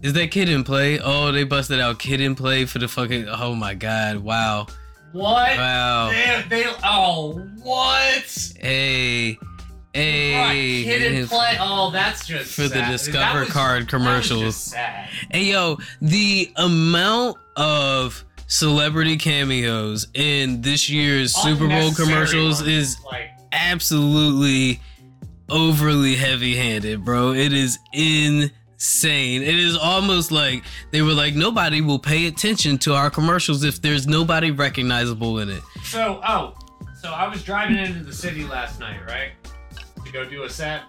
is 0.00 0.12
that 0.12 0.30
Kid 0.30 0.48
'n 0.48 0.62
Play? 0.64 1.00
Oh, 1.00 1.32
they 1.32 1.44
busted 1.44 1.80
out 1.80 1.98
Kid 1.98 2.20
'n 2.20 2.34
Play 2.34 2.66
for 2.66 2.78
the 2.78 2.88
fucking 2.88 3.28
Oh 3.28 3.54
my 3.54 3.74
god, 3.74 4.18
wow. 4.18 4.66
What? 5.12 5.56
Wow. 5.56 6.10
They, 6.10 6.44
they, 6.48 6.64
oh, 6.84 7.32
what? 7.62 8.52
Hey, 8.60 9.38
hey. 9.94 10.84
kid 10.84 11.12
and 11.14 11.28
play. 11.28 11.56
Oh, 11.58 11.90
that's 11.90 12.26
just 12.26 12.54
For 12.54 12.68
the. 12.68 12.82
Discover 12.82 13.40
was- 13.40 13.48
card 13.50 13.88
commercials. 13.88 14.42
just 14.42 14.64
sad. 14.66 15.08
Hey 15.30 15.44
yo, 15.44 15.78
the 16.02 16.52
amount 16.56 17.38
of 17.56 18.22
celebrity 18.46 19.16
cameos 19.16 20.08
in 20.14 20.60
this 20.60 20.88
year's 20.90 21.34
Super 21.34 21.68
Bowl 21.68 21.92
commercials 21.94 22.60
ones, 22.60 22.68
is 22.72 22.96
like 23.04 23.30
absolutely 23.58 24.80
overly 25.50 26.14
heavy-handed, 26.14 27.04
bro. 27.04 27.32
It 27.32 27.52
is 27.52 27.78
insane. 27.92 29.42
It 29.42 29.58
is 29.58 29.76
almost 29.76 30.30
like 30.30 30.62
they 30.90 31.02
were 31.02 31.12
like 31.12 31.34
nobody 31.34 31.80
will 31.80 31.98
pay 31.98 32.26
attention 32.26 32.78
to 32.78 32.94
our 32.94 33.10
commercials 33.10 33.64
if 33.64 33.80
there's 33.80 34.06
nobody 34.06 34.50
recognizable 34.50 35.38
in 35.40 35.48
it. 35.50 35.62
so. 35.82 36.20
Oh, 36.26 36.54
so 37.00 37.10
I 37.10 37.28
was 37.28 37.42
driving 37.42 37.76
into 37.76 38.02
the 38.04 38.12
city 38.12 38.44
last 38.44 38.80
night, 38.80 39.00
right, 39.06 39.30
to 40.04 40.12
go 40.12 40.24
do 40.24 40.42
a 40.44 40.50
set, 40.50 40.82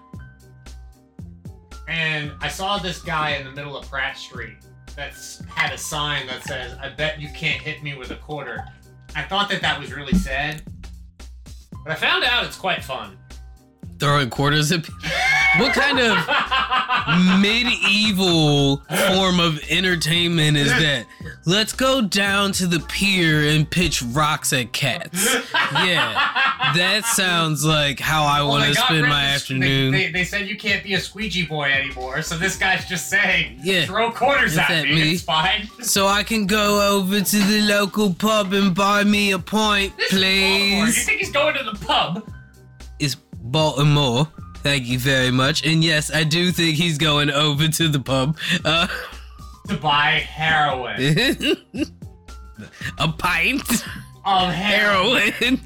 and 1.87 2.31
I 2.41 2.47
saw 2.47 2.77
this 2.77 3.01
guy 3.01 3.31
in 3.31 3.45
the 3.45 3.51
middle 3.51 3.77
of 3.77 3.89
Pratt 3.89 4.17
Street 4.17 4.57
that's 4.95 5.41
had 5.47 5.71
a 5.71 5.77
sign 5.77 6.27
that 6.27 6.43
says, 6.43 6.77
"I 6.81 6.89
bet 6.89 7.21
you 7.21 7.29
can't 7.35 7.61
hit 7.61 7.83
me 7.83 7.95
with 7.95 8.11
a 8.11 8.15
quarter." 8.15 8.65
I 9.15 9.23
thought 9.23 9.49
that 9.49 9.61
that 9.61 9.79
was 9.79 9.93
really 9.93 10.13
sad, 10.13 10.61
but 11.83 11.91
I 11.91 11.95
found 11.95 12.23
out 12.23 12.45
it's 12.45 12.57
quite 12.57 12.83
fun. 12.83 13.17
Throwing 13.99 14.29
quarters 14.29 14.71
at 14.71 14.83
people. 14.83 14.99
What 15.57 15.73
kind 15.73 15.99
of 15.99 16.17
medieval 17.41 18.77
form 19.15 19.39
of 19.39 19.59
entertainment 19.69 20.57
is 20.57 20.69
that? 20.69 21.05
Let's 21.45 21.73
go 21.73 22.01
down 22.01 22.51
to 22.53 22.67
the 22.67 22.79
pier 22.81 23.41
and 23.49 23.69
pitch 23.69 24.01
rocks 24.01 24.53
at 24.53 24.71
cats. 24.73 25.25
Yeah, 25.73 26.13
that 26.75 27.03
sounds 27.05 27.65
like 27.65 27.99
how 27.99 28.23
I 28.23 28.39
Well, 28.39 28.49
want 28.49 28.65
to 28.65 28.75
spend 28.75 29.01
my 29.07 29.25
of 29.29 29.35
afternoon. 29.35 29.91
They, 29.91 30.05
they, 30.07 30.11
they 30.11 30.23
said 30.23 30.47
you 30.47 30.57
can't 30.57 30.83
be 30.83 30.93
a 30.93 30.99
squeegee 30.99 31.45
boy 31.45 31.71
anymore, 31.71 32.21
so 32.21 32.37
this 32.37 32.55
guy's 32.57 32.85
just 32.87 33.09
saying, 33.09 33.59
Yeah. 33.61 33.85
throw 33.85 34.11
quarters 34.11 34.53
Is 34.53 34.59
at 34.59 34.83
me, 34.85 34.93
me? 34.95 35.11
it's 35.13 35.23
fine. 35.23 35.67
so 35.81 36.07
I 36.07 36.23
can 36.23 36.45
go 36.47 36.95
over 36.97 37.21
to 37.21 37.37
the 37.37 37.61
local 37.61 38.13
pub 38.13 38.53
and 38.53 38.73
buy 38.75 39.03
me 39.03 39.31
a 39.31 39.39
pint, 39.39 39.95
This 39.97 40.13
is 40.13 40.21
Baltimore. 40.21 40.85
You 40.85 40.91
think 40.91 41.19
he's 41.19 41.31
going 41.31 41.55
to 41.55 41.63
the 41.63 41.85
pub? 41.85 42.31
Baltimore. 43.51 44.27
Thank 44.57 44.85
you 44.87 44.99
very 44.99 45.31
much. 45.31 45.65
And 45.65 45.83
yes, 45.83 46.13
I 46.13 46.23
do 46.23 46.51
think 46.51 46.75
he's 46.75 46.97
going 46.97 47.29
over 47.31 47.67
to 47.67 47.87
the 47.87 47.99
pub. 47.99 48.37
Uh, 48.65 48.87
To 49.69 49.77
buy 49.77 50.19
heroin. 50.27 50.99
a 52.97 53.07
pint 53.07 53.85
of 54.25 54.51
heroin. 54.53 55.31
heroin. 55.31 55.61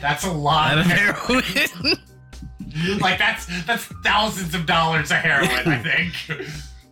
That's 0.00 0.24
a 0.24 0.30
lot 0.32 0.78
of 0.78 0.86
heroin. 0.86 1.42
heroin. 1.42 1.96
Like 3.00 3.18
that's 3.18 3.46
that's 3.64 3.84
thousands 4.04 4.54
of 4.54 4.66
dollars 4.66 5.10
of 5.10 5.16
heroin, 5.16 5.66
I 5.66 5.78
think. 5.82 6.46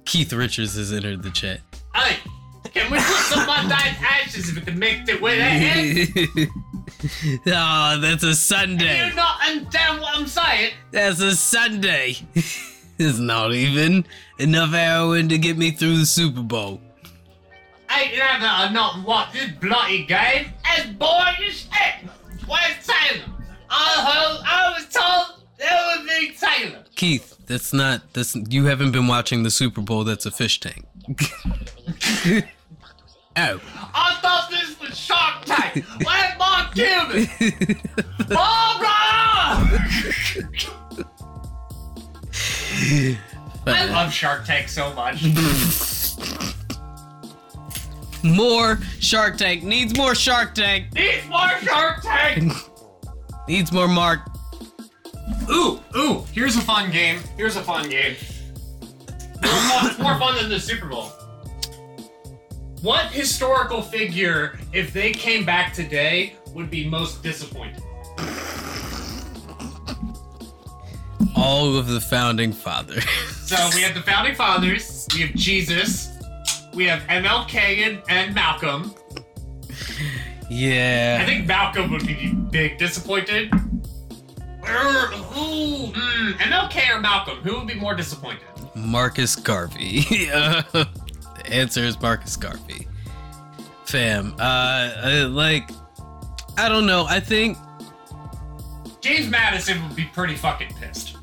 Keith 0.06 0.32
Richards 0.32 0.76
has 0.76 0.94
entered 0.94 1.22
the 1.22 1.30
chat. 1.30 1.60
hey, 1.94 2.16
can 2.72 2.90
we 2.90 2.96
put 2.96 3.05
some 3.05 3.46
dying 3.68 3.94
ashes 4.01 4.48
if 4.48 4.56
it 4.56 4.64
can 4.64 4.78
make 4.78 5.06
it 5.06 5.20
with 5.20 5.38
that? 5.38 6.48
oh, 7.05 7.98
that's 8.01 8.22
a 8.22 8.28
Do 8.28 8.35
Sunday. 8.35 9.09
you 9.09 9.14
not 9.14 9.39
understand 9.47 10.01
what 10.01 10.16
I'm 10.16 10.26
saying? 10.26 10.72
That's 10.90 11.20
a 11.20 11.35
Sunday. 11.36 12.16
it's 12.98 13.18
not 13.18 13.52
even 13.52 14.06
enough 14.39 14.70
heroin 14.70 15.28
to 15.28 15.39
get 15.39 15.56
me 15.59 15.70
through 15.70 15.98
the 15.98 16.06
Super 16.06 16.43
Bowl. 16.43 16.81
Ain't 17.97 18.16
never 18.16 18.72
not 18.72 19.05
watch 19.06 19.32
this 19.32 19.51
bloody 19.60 20.05
game. 20.06 20.47
It's 20.76 20.86
boring 20.90 21.35
as 21.47 21.55
shit. 21.55 22.10
Where's 22.47 22.86
Taylor? 22.86 23.24
I 23.70 24.05
heard, 24.05 24.43
I 24.47 24.74
was 24.76 24.86
told 24.89 25.43
there 25.59 25.97
would 25.97 26.06
be 26.09 26.32
Taylor. 26.35 26.85
Keith, 26.97 27.36
that's 27.47 27.72
not 27.72 28.12
that's 28.12 28.35
you 28.35 28.64
haven't 28.64 28.93
been 28.93 29.06
watching 29.06 29.43
the 29.43 29.51
Super 29.51 29.81
Bowl. 29.81 30.05
That's 30.05 30.26
a 30.26 30.31
fish 30.31 30.60
tank. 30.60 30.85
oh. 33.36 33.61
I 33.94 34.19
thought 34.20 34.48
this 34.51 34.78
was 34.81 34.97
Shark 34.97 35.44
Tank. 35.44 35.85
Where's 36.05 36.39
Mark 36.39 36.74
Cuban? 36.74 37.28
Barbara! 38.28 38.94
I 43.66 43.86
love 43.86 44.12
Shark 44.12 44.44
Tank 44.44 44.69
so 44.69 44.93
much. 44.94 45.24
More 48.23 48.78
Shark 49.01 49.36
Tank 49.36 49.62
needs 49.62 49.97
more 49.97 50.15
Shark 50.15 50.55
Tank 50.55 50.94
Needs 50.94 51.27
more 51.28 51.51
Shark 51.61 52.02
Tank. 52.02 52.52
needs 53.48 53.70
more 53.70 53.89
Mark. 53.89 54.20
Ooh, 55.51 55.81
ooh, 55.97 56.24
here's 56.32 56.56
a 56.56 56.61
fun 56.61 56.90
game. 56.90 57.20
Here's 57.36 57.56
a 57.56 57.62
fun 57.62 57.89
game. 57.90 58.16
It's 59.43 59.98
more 59.98 60.19
fun 60.19 60.36
than 60.36 60.48
the 60.48 60.59
Super 60.59 60.86
Bowl. 60.86 61.12
What 62.85 63.06
historical 63.06 63.81
figure, 63.81 64.59
if 64.74 64.93
they 64.93 65.11
came 65.11 65.47
back 65.47 65.73
today, 65.73 66.36
would 66.52 66.69
be 66.69 66.86
most 66.86 67.23
disappointed? 67.23 67.82
All 71.35 71.78
of 71.78 71.89
the 71.89 71.98
founding 71.98 72.52
fathers. 72.52 73.02
So 73.44 73.56
we 73.74 73.81
have 73.81 73.94
the 73.94 74.02
founding 74.02 74.35
fathers, 74.35 75.06
we 75.15 75.23
have 75.23 75.35
Jesus, 75.35 76.11
we 76.74 76.85
have 76.86 77.01
MLK 77.05 77.55
and, 77.55 78.02
and 78.09 78.35
Malcolm. 78.35 78.94
Yeah. 80.51 81.20
I 81.23 81.24
think 81.24 81.47
Malcolm 81.47 81.90
would 81.90 82.06
be 82.06 82.35
big 82.51 82.77
disappointed. 82.77 83.51
Or 84.62 84.69
who? 84.69 85.93
Mm, 85.93 86.32
MLK 86.32 86.94
or 86.94 87.01
Malcolm? 87.01 87.39
Who 87.39 87.56
would 87.59 87.66
be 87.66 87.74
more 87.74 87.94
disappointed? 87.94 88.44
Marcus 88.74 89.36
Garvey. 89.36 90.05
Answer 91.46 91.82
is 91.84 92.00
Marcus 92.00 92.36
Garvey. 92.36 92.88
Fam, 93.84 94.34
uh, 94.38 94.42
uh, 94.42 95.28
like, 95.30 95.70
I 96.56 96.68
don't 96.68 96.86
know. 96.86 97.04
I 97.08 97.20
think 97.20 97.58
James 99.00 99.28
Madison 99.28 99.86
would 99.86 99.94
be 99.96 100.04
pretty 100.06 100.34
fucking 100.34 100.72
pissed. 100.80 101.16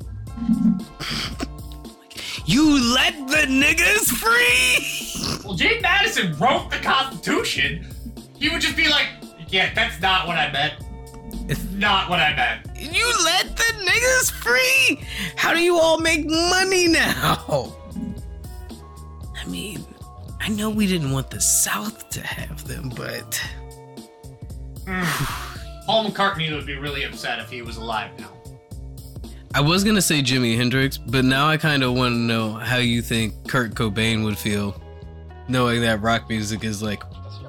you 2.46 2.94
let 2.94 3.14
the 3.28 3.46
niggas 3.48 4.08
free. 4.10 5.42
Well, 5.44 5.54
James 5.56 5.82
Madison 5.82 6.36
wrote 6.38 6.70
the 6.70 6.78
Constitution. 6.78 7.86
He 8.38 8.48
would 8.48 8.60
just 8.60 8.76
be 8.76 8.88
like, 8.88 9.08
"Yeah, 9.48 9.72
that's 9.74 10.00
not 10.00 10.26
what 10.26 10.36
I 10.36 10.50
meant. 10.52 10.74
It's 11.50 11.64
not 11.72 12.08
what 12.08 12.20
I 12.20 12.34
meant." 12.34 12.66
You 12.78 13.12
let 13.24 13.56
the 13.56 13.72
niggas 13.84 14.30
free. 14.30 15.04
How 15.36 15.52
do 15.52 15.60
you 15.60 15.76
all 15.78 15.98
make 15.98 16.24
money 16.26 16.88
now? 16.88 17.74
I 19.36 19.44
mean, 19.48 19.84
I 20.42 20.48
know 20.48 20.70
we 20.70 20.88
didn't 20.88 21.12
want 21.12 21.30
the 21.30 21.40
South 21.40 22.08
to 22.10 22.20
have 22.20 22.66
them, 22.66 22.92
but 22.96 23.40
Paul 25.86 26.10
McCartney 26.10 26.52
would 26.52 26.66
be 26.66 26.76
really 26.76 27.04
upset 27.04 27.38
if 27.38 27.48
he 27.48 27.62
was 27.62 27.76
alive 27.76 28.10
now. 28.18 28.32
I 29.54 29.60
was 29.60 29.84
gonna 29.84 30.02
say 30.02 30.20
Jimi 30.20 30.56
Hendrix, 30.56 30.98
but 30.98 31.24
now 31.24 31.46
I 31.46 31.58
kind 31.58 31.84
of 31.84 31.94
want 31.94 32.14
to 32.14 32.18
know 32.18 32.54
how 32.54 32.78
you 32.78 33.02
think 33.02 33.34
Kurt 33.48 33.74
Cobain 33.74 34.24
would 34.24 34.36
feel, 34.36 34.82
knowing 35.46 35.80
that 35.82 36.02
rock 36.02 36.28
music 36.28 36.64
is 36.64 36.82
like 36.82 37.04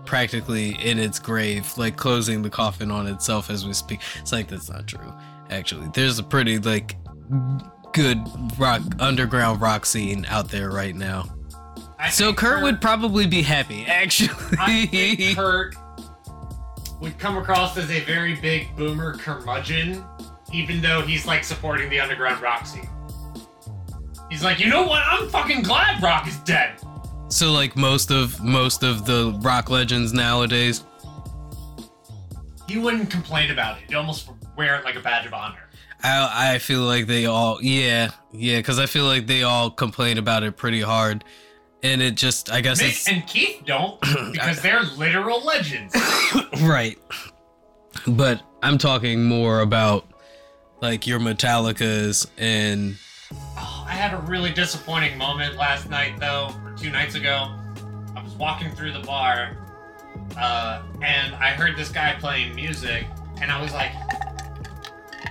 practically 0.05 0.75
in 0.75 0.99
its 0.99 1.17
grave, 1.17 1.75
like 1.79 1.97
closing 1.97 2.43
the 2.43 2.49
coffin 2.49 2.91
on 2.91 3.07
itself 3.07 3.49
as 3.49 3.65
we 3.65 3.73
speak. 3.73 4.01
It's 4.19 4.31
like 4.31 4.47
that's 4.47 4.69
not 4.69 4.85
true. 4.85 5.11
Actually, 5.49 5.89
there's 5.95 6.19
a 6.19 6.23
pretty 6.23 6.59
like 6.59 6.95
good 7.91 8.19
rock 8.59 8.83
underground 8.99 9.61
rock 9.61 9.83
scene 9.83 10.27
out 10.29 10.49
there 10.49 10.69
right 10.69 10.95
now. 10.95 11.25
I 12.03 12.09
So 12.09 12.25
think 12.27 12.37
Kurt 12.37 12.63
would 12.63 12.81
probably 12.81 13.27
be 13.27 13.41
happy, 13.41 13.85
actually. 13.85 14.57
I 14.59 14.85
think. 14.87 15.35
Kurt 15.37 15.75
would 16.99 17.17
come 17.17 17.37
across 17.37 17.77
as 17.77 17.89
a 17.89 17.99
very 18.01 18.35
big 18.35 18.75
boomer 18.75 19.17
curmudgeon, 19.17 20.03
even 20.51 20.81
though 20.81 21.01
he's 21.01 21.25
like 21.25 21.43
supporting 21.43 21.89
the 21.89 21.99
underground 21.99 22.41
rock 22.41 22.65
scene. 22.65 22.89
He's 24.29 24.43
like, 24.43 24.59
you 24.59 24.67
know 24.69 24.83
what? 24.83 25.01
I'm 25.05 25.29
fucking 25.29 25.61
glad 25.63 26.01
rock 26.01 26.27
is 26.27 26.37
dead. 26.39 26.75
so 27.29 27.51
like 27.51 27.75
most 27.75 28.11
of 28.11 28.41
most 28.43 28.83
of 28.83 29.05
the 29.05 29.37
rock 29.41 29.69
legends 29.69 30.11
nowadays. 30.13 30.83
He 32.67 32.77
wouldn't 32.79 33.09
complain 33.09 33.51
about 33.51 33.77
it. 33.77 33.83
He'd 33.89 33.95
almost 33.95 34.29
wear 34.57 34.75
it 34.77 34.85
like 34.85 34.95
a 34.95 34.99
badge 35.01 35.25
of 35.25 35.33
honor. 35.33 35.59
I 36.01 36.55
I 36.55 36.57
feel 36.59 36.81
like 36.81 37.07
they 37.07 37.25
all 37.25 37.59
yeah 37.61 38.11
yeah 38.31 38.57
because 38.57 38.79
I 38.79 38.87
feel 38.87 39.05
like 39.05 39.27
they 39.27 39.43
all 39.43 39.69
complain 39.69 40.17
about 40.17 40.43
it 40.43 40.57
pretty 40.57 40.81
hard, 40.81 41.23
and 41.83 42.01
it 42.01 42.15
just 42.15 42.51
I 42.51 42.61
guess 42.61 42.81
Mick 42.81 42.89
it's 42.89 43.07
and 43.07 43.27
Keith 43.27 43.61
don't 43.65 43.99
because 44.31 44.61
they're 44.61 44.81
literal 44.81 45.43
legends. 45.43 45.95
right. 46.61 46.97
But 48.07 48.41
I'm 48.63 48.77
talking 48.77 49.25
more 49.25 49.59
about 49.59 50.07
like 50.81 51.05
your 51.05 51.19
Metallicas 51.19 52.27
and 52.37 52.95
Oh, 53.57 53.85
I 53.87 53.93
had 53.93 54.13
a 54.13 54.17
really 54.27 54.51
disappointing 54.51 55.17
moment 55.17 55.55
last 55.55 55.89
night, 55.89 56.19
though, 56.19 56.53
or 56.63 56.73
two 56.77 56.91
nights 56.91 57.15
ago. 57.15 57.49
I 58.15 58.21
was 58.23 58.33
walking 58.33 58.71
through 58.71 58.93
the 58.93 58.99
bar, 58.99 59.57
uh, 60.37 60.83
and 61.01 61.33
I 61.35 61.49
heard 61.51 61.75
this 61.75 61.89
guy 61.89 62.15
playing 62.19 62.53
music, 62.53 63.07
and 63.41 63.51
I 63.51 63.59
was 63.59 63.73
like, 63.73 63.91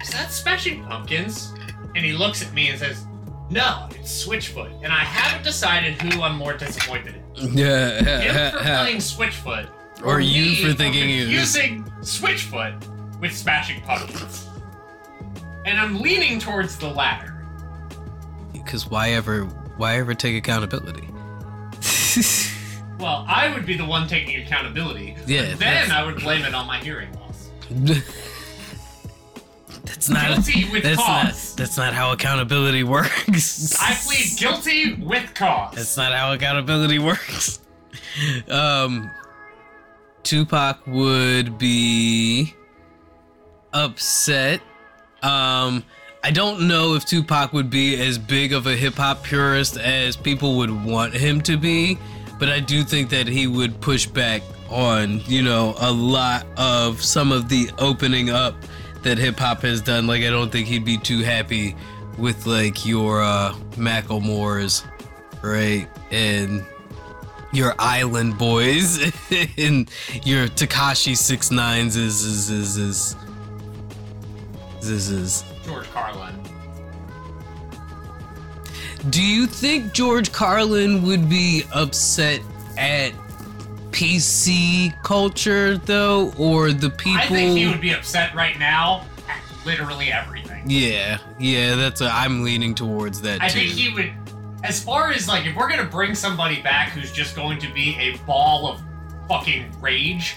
"Is 0.00 0.10
that 0.10 0.32
Smashing 0.32 0.84
Pumpkins?" 0.84 1.54
And 1.94 2.04
he 2.04 2.12
looks 2.12 2.42
at 2.42 2.52
me 2.54 2.70
and 2.70 2.78
says, 2.78 3.06
"No, 3.52 3.88
it's 3.90 4.26
Switchfoot." 4.26 4.72
And 4.82 4.92
I 4.92 5.00
haven't 5.04 5.44
decided 5.44 6.00
who 6.00 6.22
I'm 6.22 6.36
more 6.36 6.54
disappointed 6.56 7.14
in: 7.36 7.52
Yeah, 7.56 8.00
him 8.20 8.52
for 8.52 8.58
playing 8.58 8.96
Switchfoot, 8.98 9.68
Or 10.04 10.20
you 10.20 10.42
me 10.42 10.56
for 10.56 10.72
thinking 10.72 11.08
using 11.10 11.84
Switchfoot 12.00 13.20
with 13.20 13.36
Smashing 13.36 13.80
Pumpkins. 13.82 14.48
And 15.64 15.78
I'm 15.78 16.00
leaning 16.00 16.40
towards 16.40 16.76
the 16.76 16.88
latter. 16.88 17.46
Because 18.52 18.88
why 18.90 19.10
ever, 19.10 19.44
why 19.76 19.98
ever 19.98 20.14
take 20.14 20.36
accountability? 20.36 21.08
Well, 22.98 23.24
I 23.28 23.52
would 23.52 23.66
be 23.66 23.76
the 23.76 23.84
one 23.84 24.06
taking 24.06 24.40
accountability. 24.40 25.16
but 25.18 25.28
Yeah, 25.28 25.54
Then 25.54 25.90
I 25.90 26.04
would 26.04 26.20
blame 26.20 26.44
it 26.44 26.54
on 26.54 26.68
my 26.68 26.78
hearing 26.78 27.08
loss. 27.14 27.50
that's 29.84 30.08
not. 30.08 30.28
Guilty 30.28 30.70
with 30.70 30.82
that's 30.82 30.96
cause. 30.96 31.50
not. 31.50 31.56
That's 31.58 31.76
not 31.76 31.92
how 31.94 32.12
accountability 32.12 32.84
works. 32.96 33.76
I 33.80 33.94
plead 33.94 34.38
guilty 34.38 34.94
with 34.94 35.34
cause. 35.34 35.74
That's 35.74 35.96
not 35.96 36.12
how 36.12 36.32
accountability 36.32 36.98
works. 36.98 37.60
Um, 38.48 39.10
Tupac 40.22 40.86
would 40.86 41.58
be 41.58 42.54
upset. 43.72 44.60
Um, 45.22 45.84
I 46.24 46.30
don't 46.30 46.68
know 46.68 46.94
if 46.94 47.04
Tupac 47.04 47.52
would 47.52 47.70
be 47.70 48.00
as 48.00 48.18
big 48.18 48.52
of 48.52 48.66
a 48.66 48.76
hip 48.76 48.94
hop 48.94 49.24
purist 49.24 49.76
as 49.76 50.16
people 50.16 50.56
would 50.58 50.84
want 50.84 51.14
him 51.14 51.40
to 51.42 51.56
be, 51.56 51.98
but 52.38 52.48
I 52.48 52.60
do 52.60 52.84
think 52.84 53.10
that 53.10 53.26
he 53.26 53.46
would 53.46 53.80
push 53.80 54.06
back 54.06 54.42
on, 54.70 55.20
you 55.26 55.42
know, 55.42 55.74
a 55.78 55.90
lot 55.90 56.46
of 56.56 57.02
some 57.02 57.32
of 57.32 57.48
the 57.48 57.70
opening 57.78 58.30
up 58.30 58.54
that 59.02 59.18
hip 59.18 59.38
hop 59.38 59.62
has 59.62 59.80
done. 59.80 60.06
Like, 60.06 60.22
I 60.22 60.30
don't 60.30 60.50
think 60.50 60.66
he'd 60.66 60.84
be 60.84 60.98
too 60.98 61.20
happy 61.20 61.76
with 62.18 62.46
like 62.46 62.84
your 62.84 63.22
uh 63.22 63.54
Macklemore's, 63.72 64.84
right? 65.42 65.88
And 66.10 66.64
your 67.52 67.74
Island 67.78 68.38
Boys 68.38 68.98
and 69.58 69.90
your 70.24 70.48
Tekashi 70.48 71.16
Six 71.16 71.50
Nines 71.50 71.96
is 71.96 72.22
is 72.24 72.50
is 72.50 72.76
is 72.76 73.16
is 74.82 75.10
is. 75.10 75.44
George 75.64 75.90
Carlin. 75.92 76.34
Do 79.10 79.22
you 79.22 79.46
think 79.46 79.92
George 79.92 80.32
Carlin 80.32 81.02
would 81.02 81.28
be 81.28 81.64
upset 81.74 82.40
at 82.78 83.12
PC 84.02 85.00
culture 85.02 85.78
though, 85.78 86.32
or 86.36 86.72
the 86.72 86.90
people? 86.90 87.20
I 87.20 87.26
think 87.26 87.56
he 87.56 87.68
would 87.68 87.80
be 87.80 87.92
upset 87.92 88.34
right 88.34 88.58
now 88.58 89.06
at 89.28 89.40
literally 89.66 90.10
everything. 90.12 90.68
Yeah, 90.68 91.18
yeah, 91.38 91.76
that's 91.76 92.00
a, 92.00 92.06
I'm 92.06 92.42
leaning 92.42 92.74
towards 92.74 93.20
that 93.22 93.40
I 93.40 93.48
too. 93.48 93.60
think 93.60 93.70
he 93.70 93.94
would, 93.94 94.12
as 94.64 94.82
far 94.82 95.10
as 95.12 95.28
like, 95.28 95.46
if 95.46 95.54
we're 95.56 95.68
gonna 95.68 95.84
bring 95.84 96.14
somebody 96.14 96.60
back 96.62 96.90
who's 96.90 97.12
just 97.12 97.36
going 97.36 97.58
to 97.60 97.72
be 97.72 97.96
a 98.00 98.16
ball 98.26 98.68
of 98.72 98.82
fucking 99.28 99.70
rage, 99.80 100.36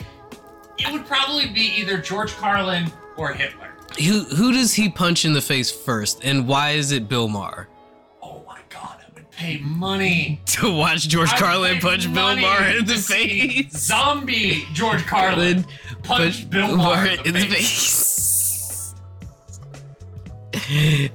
it 0.78 0.92
would 0.92 1.06
probably 1.06 1.48
be 1.48 1.74
either 1.80 1.98
George 1.98 2.34
Carlin 2.34 2.92
or 3.18 3.34
Hitler. 3.34 3.70
who 3.98 4.24
who 4.36 4.52
does 4.52 4.74
he 4.74 4.90
punch 4.90 5.26
in 5.26 5.34
the 5.34 5.42
face 5.42 5.72
first, 5.72 6.24
and 6.24 6.48
why 6.48 6.72
is 6.72 6.92
it 6.92 7.08
Bill 7.10 7.28
Maher? 7.28 7.68
Pay 9.36 9.58
money. 9.58 10.40
To 10.56 10.74
watch 10.74 11.10
George 11.10 11.30
I 11.34 11.38
Carlin 11.38 11.80
punch 11.80 12.12
Bill 12.14 12.36
Maher 12.38 12.78
in 12.78 12.86
the 12.86 12.94
face. 12.96 13.76
Zombie 13.76 14.66
George 14.74 15.06
Carlin 15.06 15.66
punch 16.02 16.50
Bill 16.50 16.78
Maher 16.78 17.08
in 17.26 17.34
the 17.34 17.42
face. 17.42 18.35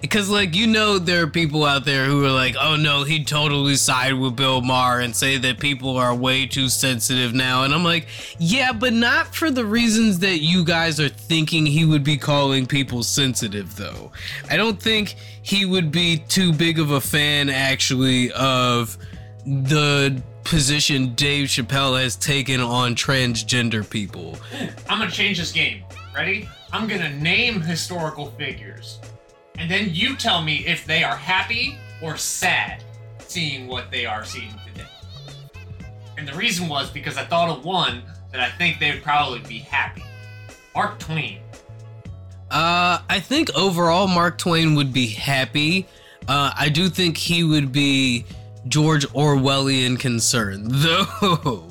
Because, 0.00 0.28
like, 0.28 0.54
you 0.54 0.66
know, 0.66 0.98
there 0.98 1.22
are 1.22 1.26
people 1.26 1.64
out 1.64 1.84
there 1.84 2.06
who 2.06 2.24
are 2.24 2.30
like, 2.30 2.56
oh 2.60 2.76
no, 2.76 3.04
he 3.04 3.24
totally 3.24 3.76
side 3.76 4.14
with 4.14 4.36
Bill 4.36 4.60
Maher 4.60 5.00
and 5.00 5.14
say 5.14 5.38
that 5.38 5.58
people 5.58 5.96
are 5.96 6.14
way 6.14 6.46
too 6.46 6.68
sensitive 6.68 7.34
now. 7.34 7.64
And 7.64 7.72
I'm 7.72 7.84
like, 7.84 8.08
yeah, 8.38 8.72
but 8.72 8.92
not 8.92 9.34
for 9.34 9.50
the 9.50 9.64
reasons 9.64 10.18
that 10.20 10.38
you 10.38 10.64
guys 10.64 11.00
are 11.00 11.08
thinking 11.08 11.64
he 11.66 11.84
would 11.84 12.04
be 12.04 12.16
calling 12.16 12.66
people 12.66 13.02
sensitive, 13.02 13.76
though. 13.76 14.12
I 14.50 14.56
don't 14.56 14.80
think 14.80 15.16
he 15.42 15.64
would 15.64 15.90
be 15.90 16.18
too 16.18 16.52
big 16.52 16.78
of 16.78 16.90
a 16.90 17.00
fan, 17.00 17.48
actually, 17.48 18.30
of 18.32 18.98
the 19.46 20.20
position 20.44 21.14
Dave 21.14 21.48
Chappelle 21.48 22.00
has 22.02 22.16
taken 22.16 22.60
on 22.60 22.94
transgender 22.94 23.88
people. 23.88 24.36
I'm 24.88 24.98
gonna 24.98 25.10
change 25.10 25.38
this 25.38 25.52
game. 25.52 25.84
Ready? 26.14 26.48
I'm 26.72 26.86
gonna 26.86 27.10
name 27.10 27.60
historical 27.60 28.30
figures. 28.32 28.98
And 29.58 29.70
then 29.70 29.90
you 29.92 30.16
tell 30.16 30.42
me 30.42 30.66
if 30.66 30.84
they 30.86 31.02
are 31.02 31.16
happy 31.16 31.76
or 32.02 32.16
sad 32.16 32.84
seeing 33.18 33.66
what 33.66 33.90
they 33.90 34.06
are 34.06 34.24
seeing 34.24 34.54
today. 34.66 34.86
And 36.16 36.26
the 36.26 36.34
reason 36.34 36.68
was 36.68 36.90
because 36.90 37.16
I 37.16 37.24
thought 37.24 37.48
of 37.48 37.64
one 37.64 38.02
that 38.32 38.40
I 38.40 38.50
think 38.50 38.78
they 38.78 38.90
would 38.92 39.02
probably 39.02 39.40
be 39.40 39.58
happy. 39.58 40.02
Mark 40.74 40.98
Twain. 40.98 41.40
Uh, 42.50 43.00
I 43.08 43.20
think 43.20 43.54
overall 43.54 44.06
Mark 44.06 44.38
Twain 44.38 44.74
would 44.74 44.92
be 44.92 45.06
happy. 45.06 45.86
Uh, 46.26 46.52
I 46.56 46.68
do 46.68 46.88
think 46.88 47.16
he 47.16 47.44
would 47.44 47.72
be 47.72 48.24
George 48.68 49.06
Orwellian 49.08 49.98
concerned, 49.98 50.70
though. 50.70 51.66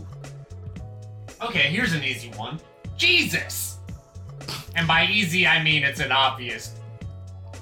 Okay, 1.42 1.70
here's 1.70 1.94
an 1.94 2.04
easy 2.04 2.30
one. 2.30 2.60
Jesus! 2.98 3.67
And 4.78 4.88
by 4.88 5.08
easy, 5.08 5.46
I 5.48 5.62
mean 5.64 5.84
it's 5.84 6.00
an 6.00 6.12
obvious. 6.12 6.76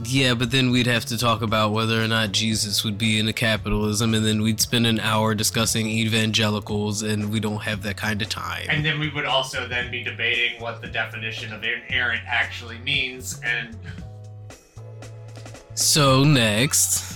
yeah, 0.04 0.34
but 0.34 0.52
then 0.52 0.70
we'd 0.72 0.86
have 0.88 1.06
to 1.06 1.18
talk 1.18 1.42
about 1.42 1.72
whether 1.72 2.04
or 2.04 2.08
not 2.10 2.34
Jesus 2.34 2.84
would 2.84 2.98
be 2.98 3.18
into 3.18 3.32
capitalism, 3.32 4.14
and 4.14 4.26
then 4.26 4.42
we'd 4.42 4.60
spend 4.60 4.86
an 4.86 5.00
hour 5.00 5.34
discussing 5.34 5.88
evangelicals, 5.88 7.02
and 7.04 7.32
we 7.32 7.40
don't 7.40 7.62
have 7.64 7.82
that 7.84 7.96
kind 7.96 8.22
of 8.22 8.28
time. 8.28 8.68
And 8.70 8.84
then 8.86 9.00
we 9.00 9.10
would 9.12 9.24
also 9.24 9.66
then 9.66 9.90
be 9.90 10.04
debating 10.04 10.60
what 10.62 10.82
the 10.82 10.88
definition 10.90 11.54
of 11.54 11.64
inerrant 11.64 12.24
actually 12.28 12.78
means, 12.80 13.40
and 13.46 13.78
So 15.76 16.26
next, 16.26 17.16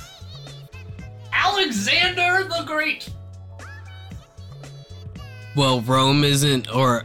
Alexander 1.34 2.46
the 2.48 2.64
Great. 2.66 3.10
well, 5.56 5.82
Rome 5.82 6.24
isn't, 6.24 6.74
or 6.74 7.04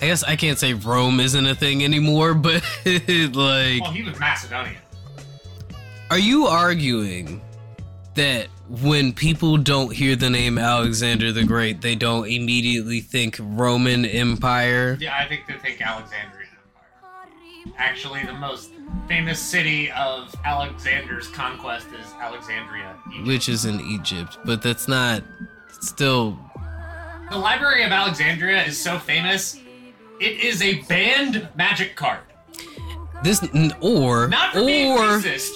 I 0.00 0.06
guess 0.06 0.22
I 0.22 0.36
can't 0.36 0.58
say 0.58 0.72
Rome 0.72 1.20
isn't 1.20 1.46
a 1.46 1.54
thing 1.54 1.84
anymore, 1.84 2.34
but 2.34 2.62
like. 2.84 3.82
Well, 3.82 3.92
he 3.92 4.02
was 4.02 4.18
Macedonian. 4.18 4.76
Are 6.10 6.18
you 6.18 6.46
arguing 6.46 7.40
that 8.14 8.48
when 8.82 9.12
people 9.12 9.56
don't 9.56 9.92
hear 9.92 10.16
the 10.16 10.30
name 10.30 10.58
Alexander 10.58 11.32
the 11.32 11.44
Great, 11.44 11.80
they 11.80 11.94
don't 11.94 12.26
immediately 12.26 13.00
think 13.00 13.36
Roman 13.40 14.04
Empire? 14.04 14.96
Yeah, 15.00 15.16
I 15.16 15.26
think 15.28 15.46
they 15.46 15.54
think 15.54 15.80
Alexandrian 15.80 16.48
Empire. 16.96 17.74
Actually, 17.76 18.24
the 18.24 18.32
most 18.32 18.70
famous 19.06 19.38
city 19.38 19.90
of 19.92 20.34
Alexander's 20.44 21.28
conquest 21.28 21.86
is 21.88 22.06
Alexandria. 22.20 22.96
Egypt. 23.12 23.26
Which 23.26 23.48
is 23.48 23.64
in 23.64 23.80
Egypt, 23.80 24.38
but 24.44 24.62
that's 24.62 24.88
not 24.88 25.22
still. 25.80 26.38
The 27.30 27.38
Library 27.38 27.84
of 27.84 27.92
Alexandria 27.92 28.64
is 28.64 28.80
so 28.80 28.98
famous, 28.98 29.60
it 30.20 30.40
is 30.44 30.62
a 30.62 30.80
banned 30.82 31.48
magic 31.56 31.96
card. 31.96 32.20
This 33.22 33.46
or 33.82 34.28
Not 34.28 34.54
for 34.54 34.64
being 34.64 34.92
or 34.92 35.00
racist, 35.18 35.50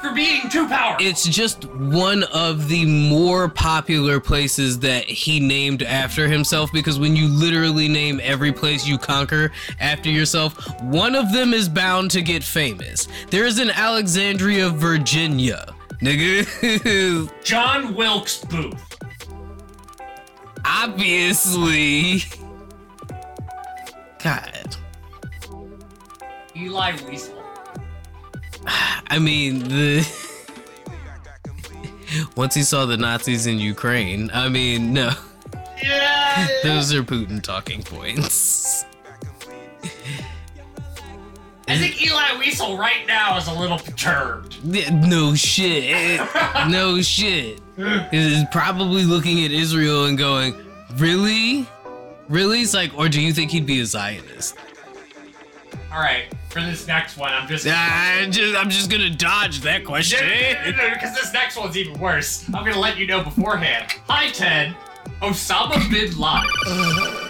for 0.00 0.12
being 0.14 0.48
too 0.48 0.68
powerful. 0.68 1.04
it's 1.04 1.24
just 1.24 1.64
one 1.64 2.22
of 2.32 2.68
the 2.68 2.84
more 2.84 3.48
popular 3.48 4.20
places 4.20 4.78
that 4.78 5.06
he 5.06 5.40
named 5.40 5.82
after 5.82 6.28
himself 6.28 6.70
because 6.72 7.00
when 7.00 7.16
you 7.16 7.26
literally 7.26 7.88
name 7.88 8.20
every 8.22 8.52
place 8.52 8.86
you 8.86 8.96
conquer 8.96 9.50
after 9.80 10.08
yourself, 10.08 10.54
one 10.82 11.16
of 11.16 11.32
them 11.32 11.52
is 11.52 11.68
bound 11.68 12.12
to 12.12 12.22
get 12.22 12.44
famous. 12.44 13.08
There's 13.28 13.58
an 13.58 13.70
Alexandria, 13.70 14.68
Virginia. 14.70 15.74
Nigga, 16.00 17.28
John 17.44 17.92
Wilkes 17.96 18.44
Booth. 18.44 18.96
obviously. 20.64 22.22
God. 24.22 24.76
Elie 26.56 26.92
Wiesel. 26.98 27.36
I 29.08 29.18
mean, 29.18 29.60
the 29.68 30.06
once 32.36 32.54
he 32.54 32.62
saw 32.62 32.86
the 32.86 32.96
Nazis 32.96 33.46
in 33.46 33.58
Ukraine, 33.58 34.30
I 34.34 34.48
mean, 34.48 34.92
no. 34.92 35.12
Yeah. 35.82 36.46
Those 36.62 36.92
are 36.94 37.02
Putin 37.02 37.42
talking 37.42 37.82
points. 37.82 38.84
I 41.68 41.76
think 41.76 42.02
Elie 42.04 42.44
Wiesel 42.44 42.76
right 42.76 43.06
now 43.06 43.36
is 43.38 43.46
a 43.46 43.54
little 43.54 43.78
perturbed. 43.78 44.56
Yeah, 44.64 44.90
No 44.90 45.34
shit. 45.36 46.20
No 46.68 47.00
shit. 47.02 47.60
Is 47.78 48.44
probably 48.50 49.04
looking 49.04 49.44
at 49.44 49.52
Israel 49.52 50.06
and 50.06 50.18
going, 50.18 50.54
Really? 50.96 51.66
Really? 52.30 52.60
It's 52.60 52.74
like, 52.74 52.96
or 52.96 53.08
do 53.08 53.20
you 53.20 53.32
think 53.32 53.50
he'd 53.50 53.66
be 53.66 53.80
a 53.80 53.84
Zionist? 53.84 54.56
All 55.92 55.98
right, 55.98 56.32
for 56.48 56.60
this 56.60 56.86
next 56.86 57.16
one, 57.16 57.32
I'm 57.32 57.48
just 57.48 57.66
I 57.66 58.28
just, 58.30 58.56
I'm 58.56 58.70
just 58.70 58.88
gonna 58.88 59.10
dodge 59.10 59.60
that 59.62 59.84
question. 59.84 60.20
because 60.94 61.12
this 61.16 61.32
next 61.32 61.56
one's 61.56 61.76
even 61.76 61.98
worse. 61.98 62.46
I'm 62.54 62.64
gonna 62.64 62.78
let 62.78 62.96
you 62.96 63.08
know 63.08 63.24
beforehand. 63.24 63.90
Hi, 64.06 64.30
Ted. 64.30 64.76
Osama 65.20 65.90
bin 65.90 66.16
Laden. 66.16 67.26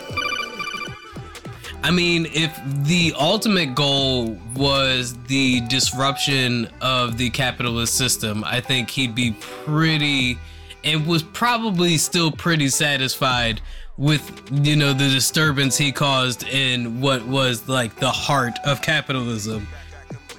I 1.82 1.90
mean, 1.90 2.26
if 2.34 2.54
the 2.84 3.14
ultimate 3.18 3.74
goal 3.74 4.38
was 4.54 5.16
the 5.28 5.62
disruption 5.62 6.68
of 6.82 7.16
the 7.16 7.30
capitalist 7.30 7.94
system, 7.96 8.44
I 8.44 8.60
think 8.60 8.90
he'd 8.90 9.14
be 9.14 9.34
pretty 9.40 10.38
and 10.84 11.06
was 11.06 11.22
probably 11.22 11.96
still 11.96 12.30
pretty 12.30 12.68
satisfied 12.68 13.62
with 14.00 14.48
you 14.66 14.76
know 14.76 14.94
the 14.94 15.08
disturbance 15.10 15.76
he 15.76 15.92
caused 15.92 16.42
in 16.48 17.02
what 17.02 17.22
was 17.26 17.68
like 17.68 17.94
the 17.96 18.10
heart 18.10 18.54
of 18.64 18.80
capitalism. 18.80 19.68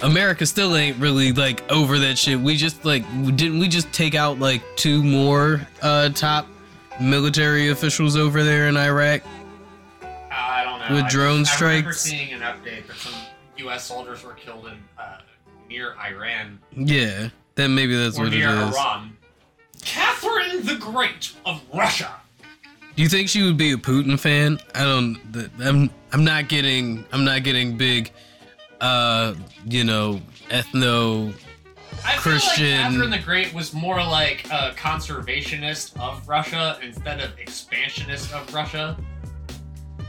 America 0.02 0.48
still 0.48 0.76
ain't 0.76 0.98
really 0.98 1.32
like 1.32 1.62
over 1.72 2.00
that 2.00 2.18
shit. 2.18 2.40
We 2.40 2.58
just 2.58 2.84
like 2.84 3.04
didn't 3.36 3.60
we 3.60 3.68
just 3.68 3.94
take 3.94 4.16
out 4.16 4.40
like 4.40 4.64
two 4.76 5.04
more 5.04 5.62
uh 5.84 6.10
top 6.10 6.48
military 7.00 7.70
officials 7.70 8.18
over 8.18 8.44
there 8.44 8.68
in 8.68 8.76
Iraq? 8.76 9.22
Uh, 10.02 10.08
I 10.32 10.64
don't 10.64 10.80
know. 10.90 10.96
With 10.96 11.06
I 11.06 11.10
drone 11.10 11.44
just- 11.46 11.62
I 11.62 11.66
remember 11.68 11.94
strikes? 11.94 12.02
seeing 12.02 12.34
an 12.34 12.42
update 12.42 12.88
that 12.88 12.96
some 12.98 13.14
U.S. 13.58 13.86
soldiers 13.86 14.24
were 14.24 14.34
killed 14.34 14.66
in 14.66 14.84
uh, 14.98 15.20
near 15.70 15.96
Iran 16.00 16.58
Yeah, 16.76 17.30
then 17.54 17.76
maybe 17.76 17.96
that's 17.96 18.18
or 18.18 18.24
what 18.24 18.34
it 18.34 18.38
near 18.40 18.50
is. 18.50 18.76
Iran. 18.76 19.16
Catherine 19.84 20.66
the 20.66 20.78
Great 20.78 21.34
of 21.46 21.62
Russia. 21.72 22.16
Do 22.96 23.04
you 23.04 23.10
think 23.10 23.30
she 23.30 23.44
would 23.44 23.58
be 23.58 23.72
a 23.72 23.78
Putin 23.78 24.20
fan? 24.20 24.60
I 24.76 24.84
don't. 24.84 25.18
I'm. 25.60 25.90
I'm 26.12 26.24
not 26.24 26.50
getting. 26.50 27.06
I'm 27.12 27.24
not 27.24 27.44
getting 27.44 27.78
big. 27.78 28.12
Uh, 28.82 29.36
you 29.66 29.84
know, 29.84 30.20
ethno. 30.50 31.34
I 32.04 32.16
Christian- 32.16 32.66
feel 32.66 32.72
like 32.78 32.92
Catherine 32.92 33.10
the 33.12 33.20
Great 33.20 33.54
was 33.54 33.74
more 33.74 33.98
like 33.98 34.46
a 34.48 34.74
conservationist 34.76 36.00
of 36.00 36.28
Russia 36.28 36.80
instead 36.82 37.20
of 37.20 37.38
expansionist 37.38 38.34
of 38.34 38.52
Russia. 38.54 38.98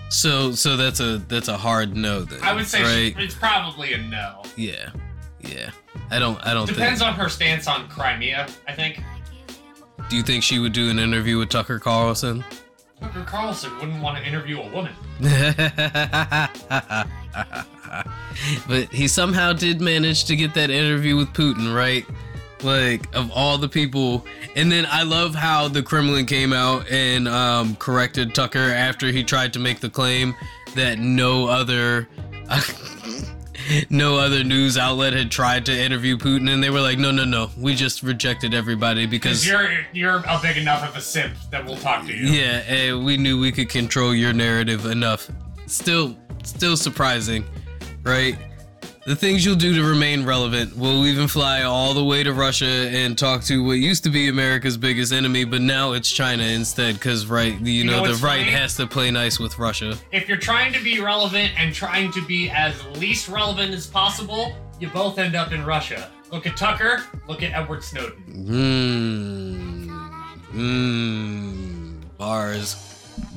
So, 0.09 0.53
so 0.53 0.77
that's 0.77 1.01
a 1.01 1.19
that's 1.29 1.49
a 1.49 1.57
hard 1.57 1.97
no 1.97 2.23
then. 2.23 2.41
I 2.43 2.53
would 2.53 2.67
say 2.67 2.83
right. 2.83 3.15
she, 3.19 3.25
it's 3.25 3.35
probably 3.35 3.93
a 3.95 3.99
no. 3.99 4.43
yeah, 4.57 4.91
yeah. 5.41 5.71
I 6.11 6.19
don't. 6.19 6.39
I 6.47 6.53
don't 6.55 6.67
Depends 6.67 7.01
think. 7.01 7.13
on 7.13 7.19
her 7.19 7.29
stance 7.29 7.67
on 7.67 7.89
Crimea, 7.89 8.49
I 8.67 8.73
think. 8.73 9.01
Do 10.09 10.17
you 10.17 10.23
think 10.23 10.43
she 10.43 10.59
would 10.59 10.73
do 10.73 10.91
an 10.91 10.99
interview 10.99 11.39
with 11.39 11.49
Tucker 11.49 11.79
Carlson? 11.79 12.45
Tucker 13.03 13.25
Carlson 13.25 13.75
wouldn't 13.81 14.01
want 14.01 14.17
to 14.17 14.25
interview 14.25 14.61
a 14.61 14.71
woman. 14.71 14.93
but 18.69 18.93
he 18.93 19.09
somehow 19.09 19.53
did 19.53 19.81
manage 19.81 20.25
to 20.27 20.37
get 20.37 20.55
that 20.55 20.71
interview 20.71 21.17
with 21.17 21.33
Putin, 21.33 21.75
right? 21.75 22.07
Like 22.63 23.13
of 23.13 23.33
all 23.33 23.59
the 23.59 23.69
people, 23.69 24.25
and 24.55 24.71
then 24.71 24.87
I 24.89 25.03
love 25.03 25.35
how 25.35 25.67
the 25.67 25.83
Kremlin 25.83 26.27
came 26.27 26.53
out 26.53 26.89
and 26.93 27.27
um, 27.27 27.75
corrected 27.77 28.37
Tucker 28.37 28.61
after 28.61 29.09
he 29.09 29.25
tried 29.25 29.53
to 29.55 29.59
make 29.59 29.81
the 29.81 29.91
claim 29.91 30.37
that 30.77 31.01
no 31.01 31.49
other, 31.49 32.09
no 33.91 34.17
other 34.19 34.45
news 34.45 34.77
outlet 34.77 35.13
had 35.13 35.31
tried 35.31 35.67
to 35.67 35.73
interview 35.77 36.17
Putin, 36.17 36.49
and 36.53 36.63
they 36.63 36.71
were 36.71 36.81
like, 36.81 36.99
no, 36.99 37.11
no, 37.11 37.25
no, 37.25 37.51
we 37.59 37.75
just 37.75 38.03
rejected 38.03 38.55
everybody 38.55 39.07
because 39.07 39.47
you're 39.47 39.71
you're 39.93 40.17
a 40.29 40.39
big 40.43 40.57
enough 40.57 40.89
of 40.89 40.97
a 40.97 41.01
simp 41.01 41.35
that 41.51 41.65
we'll 41.65 41.77
talk 41.77 42.07
to 42.07 42.13
you. 42.13 42.27
yeah, 42.27 42.63
and 42.69 43.05
we 43.05 43.17
knew 43.17 43.39
we 43.39 43.53
could 43.53 43.69
control 43.69 44.15
your 44.15 44.33
narrative 44.33 44.87
enough. 44.87 45.31
Still, 45.67 46.17
still 46.45 46.77
surprising, 46.77 47.45
right? 48.03 48.37
The 49.05 49.17
things 49.17 49.45
you'll 49.45 49.57
do 49.57 49.75
to 49.75 49.83
remain 49.83 50.25
relevant. 50.25 50.77
We'll 50.77 51.07
even 51.07 51.27
fly 51.27 51.63
all 51.63 51.93
the 51.93 52.05
way 52.05 52.23
to 52.23 52.33
Russia 52.33 52.67
and 52.67 53.19
talk 53.19 53.43
to 53.45 53.65
what 53.65 53.73
used 53.73 54.05
to 54.05 54.11
be 54.11 54.29
America's 54.29 54.77
biggest 54.77 55.13
enemy, 55.13 55.45
but 55.45 55.61
now 55.61 55.93
it's 55.93 56.09
China 56.09 56.45
instead. 56.45 56.95
Because 56.95 57.27
right, 57.27 57.59
you, 57.61 57.83
know 57.83 58.05
know, 58.05 58.13
the 58.13 58.25
right 58.25 58.41
funny? 58.41 58.53
has 58.53 58.77
to 58.77 58.87
play 58.87 59.11
nice 59.11 59.41
with 59.41 59.59
Russia. 59.59 59.97
If 60.13 60.29
you're 60.29 60.39
trying 60.39 60.73
to 60.75 60.83
be 60.85 61.01
relevant 61.01 61.51
and 61.59 61.75
trying 61.75 62.13
to 62.13 62.25
be 62.27 62.49
as 62.51 62.81
least 62.97 63.29
relevant 63.29 63.75
as 63.75 63.89
possible, 63.89 64.55
you 64.79 64.89
both 64.89 65.19
end 65.19 65.35
up 65.35 65.51
in 65.51 65.65
Russia. 65.65 66.09
Look 66.31 66.47
at 66.47 66.57
Tucker. 66.57 67.03
Look 67.27 67.43
at 67.43 67.53
Edward 67.53 67.83
Snowden. 67.83 68.23
Mmm, 68.29 69.89
mmm, 70.53 72.17
bars, 72.19 72.77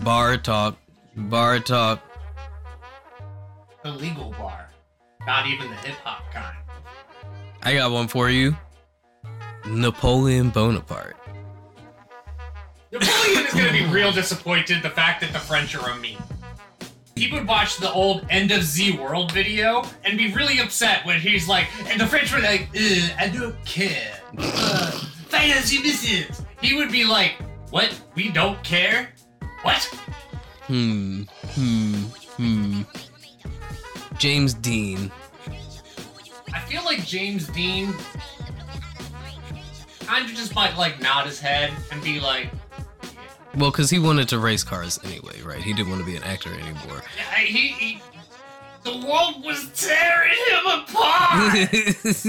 bar 0.04 0.38
talk, 0.38 0.78
bar 1.16 1.60
talk. 1.60 2.02
Illegal 3.84 4.34
bar, 4.38 4.70
not 5.26 5.47
even 5.47 5.69
the 5.69 5.76
hip 5.77 5.95
hop 6.03 6.31
kind. 6.31 6.57
I 7.64 7.76
got 7.76 7.91
one 7.91 8.07
for 8.07 8.30
you. 8.30 8.56
Napoleon 9.65 10.49
Bonaparte. 10.52 11.15
Napoleon 12.91 13.45
is 13.47 13.53
going 13.53 13.68
to 13.68 13.73
be 13.73 13.85
real 13.88 14.11
disappointed 14.11 14.84
the 14.84 14.89
fact 14.89 15.22
that 15.22 15.34
the 15.34 15.39
French 15.39 15.76
are 15.76 15.89
a 15.89 15.95
meme. 15.95 16.22
He 17.15 17.31
would 17.31 17.47
watch 17.47 17.77
the 17.77 17.91
old 17.91 18.26
End 18.30 18.52
of 18.52 18.61
Z 18.61 18.97
World 18.97 19.31
video 19.31 19.84
and 20.03 20.18
be 20.18 20.31
really 20.34 20.60
upset 20.60 21.06
when 21.06 21.19
he's 21.19 21.47
like, 21.47 21.68
and 21.89 21.99
the 21.99 22.06
French 22.06 22.34
were 22.34 22.41
like, 22.41 22.69
I 22.76 23.31
don't 23.34 23.56
care. 23.65 24.19
Uh, 24.38 24.91
finance 25.30 25.72
you 25.72 25.81
missiles. 25.81 26.43
He 26.61 26.76
would 26.76 26.91
be 26.91 27.06
like, 27.06 27.35
what? 27.69 27.99
We 28.15 28.30
don't 28.30 28.61
care? 28.64 29.14
What? 29.64 29.84
Hmm. 30.68 31.23
Hmm. 31.56 31.93
Hmm. 32.38 32.81
James 34.18 34.54
Dean. 34.54 35.12
I 36.54 36.60
feel 36.60 36.84
like 36.84 37.06
James 37.06 37.48
Dean 37.50 37.94
kind 40.06 40.30
of 40.30 40.36
just 40.36 40.56
might 40.56 40.78
like 40.78 41.02
nod 41.02 41.26
his 41.26 41.40
head 41.40 41.74
and 41.92 42.02
be 42.04 42.20
like, 42.20 42.50
Well, 43.56 43.72
because 43.72 43.90
he 43.90 44.00
wanted 44.00 44.30
to 44.30 44.40
race 44.40 44.64
cars 44.64 45.00
anyway, 45.04 45.42
right? 45.44 45.62
He 45.62 45.74
didn't 45.74 45.90
want 45.90 46.02
to 46.02 46.06
be 46.06 46.16
an 46.16 46.24
actor 46.24 46.54
anymore. 46.54 47.02
yeah, 47.18 47.40
he, 47.40 47.68
he 47.70 48.02
the 48.84 48.92
world 49.08 49.44
was 49.44 49.68
tearing 49.74 50.38
him 50.50 50.66
apart. 50.68 51.54
this 52.12 52.26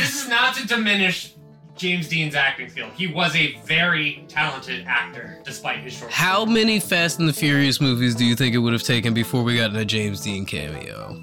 is 0.00 0.28
not 0.28 0.54
to 0.56 0.66
diminish 0.66 1.35
James 1.76 2.08
Dean's 2.08 2.34
acting 2.34 2.68
skill. 2.70 2.88
He 2.96 3.06
was 3.06 3.34
a 3.36 3.56
very 3.64 4.24
talented 4.28 4.84
actor, 4.86 5.38
despite 5.44 5.80
his 5.80 5.92
short. 5.92 6.10
How 6.10 6.44
many 6.44 6.80
Fast 6.80 7.18
and 7.18 7.28
the 7.28 7.32
Furious 7.32 7.80
movies 7.80 8.14
do 8.14 8.24
you 8.24 8.34
think 8.34 8.54
it 8.54 8.58
would 8.58 8.72
have 8.72 8.82
taken 8.82 9.12
before 9.14 9.42
we 9.42 9.56
got 9.56 9.74
a 9.76 9.84
James 9.84 10.20
Dean 10.22 10.46
cameo? 10.46 11.22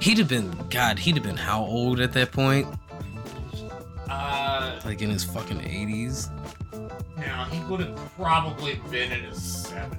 He'd 0.00 0.18
have 0.18 0.28
been, 0.28 0.50
God, 0.70 0.98
he'd 0.98 1.14
have 1.16 1.24
been 1.24 1.36
how 1.36 1.62
old 1.62 2.00
at 2.00 2.12
that 2.12 2.32
point? 2.32 2.66
Uh, 4.08 4.80
Like 4.84 5.02
in 5.02 5.10
his 5.10 5.24
fucking 5.24 5.60
80s? 5.60 6.30
no, 7.18 7.44
he 7.50 7.60
would 7.70 7.80
have 7.80 7.96
probably 8.16 8.80
been 8.90 9.12
in 9.12 9.24
his 9.24 9.42
seventies. 9.42 9.98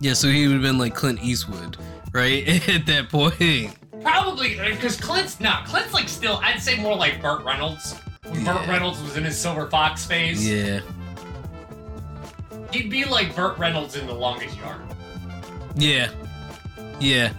Yeah, 0.00 0.12
so 0.12 0.28
he 0.28 0.46
would 0.46 0.54
have 0.54 0.62
been 0.62 0.78
like 0.78 0.94
Clint 0.94 1.22
Eastwood, 1.22 1.76
right? 2.12 2.46
at 2.68 2.86
that 2.86 3.08
point. 3.08 3.74
Probably 4.02 4.56
because 4.70 4.96
Clint's 5.00 5.40
not. 5.40 5.66
Clint's 5.66 5.92
like 5.92 6.08
still. 6.08 6.38
I'd 6.42 6.60
say 6.60 6.80
more 6.80 6.94
like 6.96 7.20
Burt 7.20 7.44
Reynolds. 7.44 7.94
When 8.28 8.44
Burt 8.44 8.66
Reynolds 8.66 9.02
was 9.02 9.16
in 9.16 9.24
his 9.24 9.36
Silver 9.38 9.68
Fox 9.70 10.04
phase, 10.04 10.46
Yeah. 10.48 10.80
he'd 12.72 12.90
be 12.90 13.04
like 13.04 13.34
Burt 13.34 13.58
Reynolds 13.58 13.96
in 13.96 14.06
The 14.06 14.14
Longest 14.14 14.56
Yard. 14.58 14.82
Yeah. 15.76 16.10
Yeah. 17.00 17.32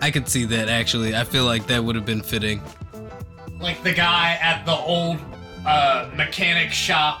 I 0.00 0.10
could 0.10 0.28
see 0.28 0.44
that 0.46 0.68
actually. 0.68 1.14
I 1.16 1.24
feel 1.24 1.44
like 1.44 1.66
that 1.68 1.82
would 1.82 1.94
have 1.96 2.06
been 2.06 2.22
fitting. 2.22 2.60
like 3.60 3.82
the 3.82 3.92
guy 3.92 4.38
at 4.40 4.64
the 4.64 4.72
old 4.76 5.18
uh, 5.66 6.08
mechanic 6.14 6.70
shop 6.72 7.20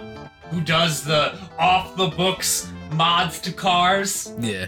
who 0.50 0.60
does 0.60 1.02
the 1.04 1.36
off 1.58 1.96
the 1.96 2.06
books 2.08 2.70
mods 2.92 3.40
to 3.40 3.52
cars. 3.52 4.32
Yeah. 4.38 4.66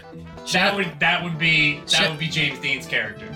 That 0.53 0.75
would 0.75 0.99
that 0.99 1.23
would 1.23 1.37
be 1.39 1.79
that 1.91 2.09
would 2.09 2.19
be 2.19 2.27
James 2.27 2.59
Dean's 2.59 2.85
character. 2.85 3.30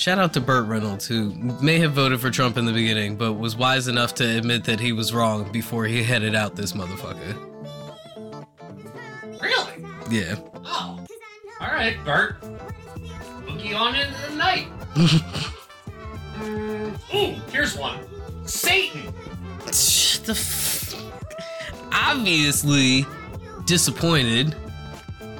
Shout 0.00 0.18
out 0.18 0.32
to 0.32 0.40
Burt 0.40 0.66
Reynolds, 0.66 1.06
who 1.06 1.30
may 1.60 1.78
have 1.80 1.92
voted 1.92 2.22
for 2.22 2.30
Trump 2.30 2.56
in 2.56 2.64
the 2.64 2.72
beginning, 2.72 3.16
but 3.16 3.34
was 3.34 3.54
wise 3.54 3.86
enough 3.86 4.14
to 4.14 4.24
admit 4.38 4.64
that 4.64 4.80
he 4.80 4.94
was 4.94 5.12
wrong 5.12 5.52
before 5.52 5.84
he 5.84 6.02
headed 6.02 6.34
out 6.34 6.56
this 6.56 6.72
motherfucker. 6.72 7.36
Really? 9.42 9.84
Yeah. 10.08 10.36
Oh. 10.64 11.04
All 11.60 11.66
right, 11.66 12.02
Bert. 12.02 12.40
Boogie 13.44 13.78
on 13.78 13.94
into 13.94 14.30
the 14.30 14.36
night. 14.36 14.68
Mm, 16.38 17.14
ooh, 17.14 17.38
here's 17.52 17.76
one. 17.76 17.98
Satan. 18.48 19.12
The 19.66 20.32
f- 20.32 20.94
Obviously 21.92 23.04
disappointed. 23.66 24.56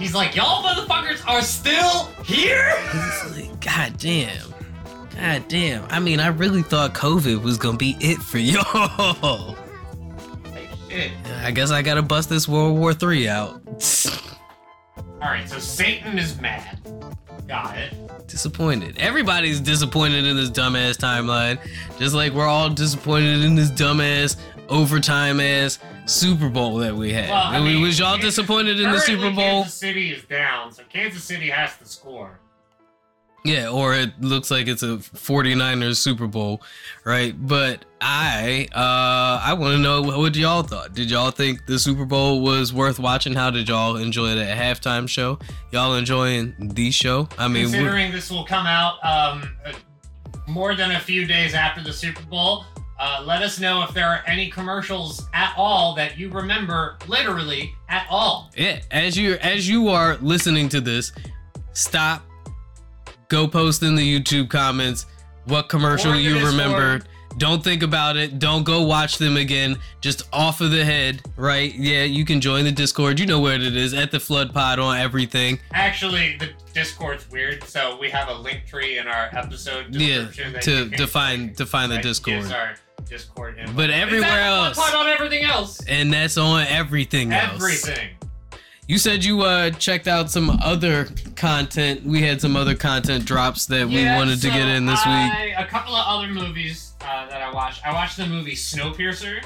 He's 0.01 0.15
like, 0.15 0.35
y'all 0.35 0.63
motherfuckers 0.63 1.27
are 1.29 1.43
still 1.43 2.07
here. 2.25 2.75
Like, 3.31 3.61
God 3.61 3.99
damn. 3.99 4.55
God 5.15 5.45
damn. 5.49 5.85
I 5.91 6.01
mean, 6.01 6.21
I 6.21 6.29
really 6.29 6.63
thought 6.63 6.95
COVID 6.95 7.43
was 7.43 7.59
gonna 7.59 7.77
be 7.77 7.99
it 8.01 8.17
for 8.19 8.39
y'all. 8.39 9.55
Hey, 10.55 10.69
shit. 10.89 11.13
I 11.45 11.51
guess 11.51 11.71
I 11.71 11.83
gotta 11.83 12.01
bust 12.01 12.31
this 12.31 12.49
World 12.49 12.79
War 12.79 12.93
III 12.93 13.29
out 13.29 13.63
All 15.21 15.29
right, 15.29 15.47
so 15.47 15.59
Satan 15.59 16.19
is 16.19 16.41
mad. 16.41 16.79
Got 17.47 17.77
it. 17.77 17.93
disappointed. 18.27 18.97
Everybody's 18.99 19.61
disappointed 19.61 20.25
in 20.25 20.37
this 20.37 20.49
dumbass 20.51 20.97
timeline, 20.97 21.59
just 21.99 22.15
like 22.15 22.33
we're 22.33 22.47
all 22.47 22.71
disappointed 22.71 23.45
in 23.45 23.55
this 23.55 23.71
dumbass 23.71 24.37
overtime 24.71 25.41
ass 25.41 25.79
Super 26.11 26.49
Bowl 26.49 26.77
that 26.79 26.95
we 26.95 27.13
had. 27.13 27.29
Well, 27.31 27.43
I 27.43 27.61
mean, 27.61 27.83
was 27.83 27.99
y'all 27.99 28.15
Kansas- 28.15 28.37
disappointed 28.37 28.81
in 28.81 28.91
the 28.91 28.99
Super 29.01 29.31
Bowl? 29.31 29.63
Kansas 29.63 29.75
City 29.75 30.11
is 30.13 30.23
down, 30.25 30.73
so 30.73 30.83
Kansas 30.93 31.23
City 31.23 31.49
has 31.51 31.77
to 31.79 31.87
score. 31.87 32.39
Yeah, 33.43 33.71
or 33.71 33.95
it 33.95 34.21
looks 34.21 34.51
like 34.51 34.69
it's 34.69 34.83
a 34.83 34.99
49ers 34.99 35.97
Super 35.97 36.27
Bowl, 36.27 36.61
right? 37.05 37.35
But 37.39 37.87
I 37.99 38.69
uh 38.75 39.41
I 39.43 39.55
want 39.55 39.77
to 39.77 39.79
know 39.79 40.03
what, 40.03 40.37
y'all 40.37 40.63
thought. 40.63 40.95
Did 40.95 41.11
y'all 41.11 41.31
think 41.31 41.65
the 41.65 41.79
Super 41.79 42.05
Bowl 42.05 42.43
was 42.43 42.75
worth 42.75 42.99
watching? 42.99 43.33
How 43.33 43.49
did 43.51 43.67
y'all 43.69 43.97
enjoy 43.97 44.35
the 44.35 44.45
halftime 44.45 45.09
show? 45.09 45.39
Y'all 45.71 45.95
enjoying 45.95 46.55
the 46.59 46.91
show? 46.91 47.29
I 47.39 47.49
mean, 47.49 47.71
Considering 47.71 48.13
this 48.13 48.31
will 48.31 48.45
come 48.45 48.67
out 48.67 49.03
um, 49.03 49.57
uh, 49.65 49.73
more 50.47 50.75
than 50.75 50.91
a 50.91 51.01
few 51.01 51.25
days 51.25 51.55
after 51.55 51.83
the 51.83 51.95
Super 51.95 52.23
Bowl, 52.25 52.67
uh, 53.01 53.23
let 53.25 53.43
us 53.43 53.59
know 53.59 53.83
if 53.83 53.95
there 53.95 54.07
are 54.07 54.23
any 54.27 54.51
commercials 54.51 55.27
at 55.33 55.55
all 55.57 55.95
that 55.95 56.19
you 56.19 56.29
remember, 56.29 56.99
literally 57.09 57.75
at 57.89 58.07
all. 58.11 58.51
yeah, 58.57 58.81
as 58.91 59.17
you 59.17 59.35
as 59.37 59.69
you 59.69 59.89
are 59.89 60.17
listening 60.19 60.69
to 60.69 60.81
this, 60.81 61.13
stop, 61.73 62.23
go 63.29 63.49
post 63.49 63.83
in 63.83 63.95
the 63.95 64.21
YouTube 64.21 64.51
comments 64.51 65.07
what 65.47 65.69
commercial 65.69 66.13
Or 66.13 66.15
in 66.17 66.23
the 66.23 66.39
you 66.39 66.47
remembered. 66.47 67.07
Don't 67.39 67.63
think 67.63 67.83
about 67.85 68.17
it. 68.17 68.41
Don't 68.41 68.65
go 68.65 68.83
watch 68.83 69.19
them 69.19 69.37
again. 69.37 69.79
Just 70.01 70.29
off 70.33 70.61
of 70.61 70.73
the 70.73 70.85
head, 70.85 71.23
right? 71.37 71.73
Yeah, 71.75 72.03
you 72.03 72.25
can 72.25 72.41
join 72.41 72.65
the 72.65 72.73
Discord. 72.73 73.21
You 73.21 73.27
know 73.27 73.41
where 73.41 73.55
it 73.55 73.77
is 73.77 73.95
at 73.95 74.11
the 74.11 74.19
Flood 74.19 74.53
Pod 74.53 74.81
on 74.81 74.99
everything. 74.99 75.61
Actually, 75.73 76.37
the 76.39 76.51
Discord's 76.75 77.31
weird, 77.31 77.63
so 77.65 77.97
we 78.01 78.11
have 78.11 78.29
a 78.29 78.35
link 78.35 78.67
tree 78.67 78.99
in 78.99 79.07
our 79.07 79.29
episode 79.33 79.95
Yeah, 79.95 80.25
description 80.25 80.53
that 80.55 80.63
to 80.63 80.89
define 80.91 81.53
define 81.53 81.89
the 81.89 81.97
right, 81.97 82.05
Discord, 82.05 82.43
gives 82.43 82.53
our 83.11 83.17
Discord 83.19 83.59
info. 83.59 83.73
But 83.75 83.91
everywhere 83.91 84.31
the 84.31 84.43
else. 84.43 84.79
On 84.79 85.09
everything 85.09 85.45
else. 85.45 85.81
and 85.89 86.13
that's 86.13 86.37
on 86.37 86.65
everything 86.67 87.33
else. 87.33 87.55
Everything. 87.55 88.11
You 88.87 88.99
said 88.99 89.25
you 89.25 89.43
uh 89.43 89.71
checked 89.71 90.09
out 90.09 90.31
some 90.31 90.51
other 90.51 91.09
content. 91.37 92.05
We 92.05 92.23
had 92.23 92.41
some 92.41 92.57
other 92.57 92.75
content 92.75 93.25
drops 93.25 93.67
that 93.67 93.87
we 93.87 94.03
Yeah, 94.03 94.17
wanted 94.17 94.41
to 94.43 94.49
get 94.49 94.67
in 94.69 94.87
this 94.87 95.05
week. 95.07 95.55
A 95.57 95.67
couple 95.69 95.95
of 95.95 96.05
other 96.07 96.33
movies 96.33 96.95
uh, 97.03 97.29
that 97.29 97.41
I 97.41 97.53
watched. 97.53 97.87
I 97.87 97.93
watched 97.93 98.17
the 98.17 98.27
movie 98.27 98.55
Snowpiercer. 98.55 99.45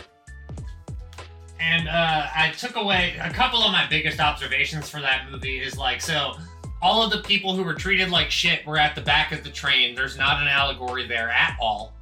And 1.61 1.89
uh, 1.89 2.27
I 2.35 2.51
took 2.59 2.77
away 2.77 3.16
a 3.20 3.31
couple 3.31 3.62
of 3.62 3.73
my 3.73 3.86
biggest 3.89 4.20
observations 4.20 4.91
for 4.91 5.01
that 5.01 5.31
movie 5.31 5.61
is 5.61 5.78
like, 5.78 6.03
so 6.03 6.35
all 6.82 7.03
of 7.03 7.11
the 7.11 7.23
people 7.23 7.55
who 7.55 7.62
were 7.62 7.73
treated 7.73 8.11
like 8.11 8.31
shit 8.31 8.66
were 8.66 8.77
at 8.78 8.95
the 8.95 9.01
back 9.01 9.32
of 9.32 9.43
the 9.45 9.49
train. 9.51 9.95
There's 9.95 10.19
not 10.19 10.43
an 10.43 10.49
allegory 10.49 11.07
there 11.07 11.31
at 11.31 11.57
all. 11.61 11.95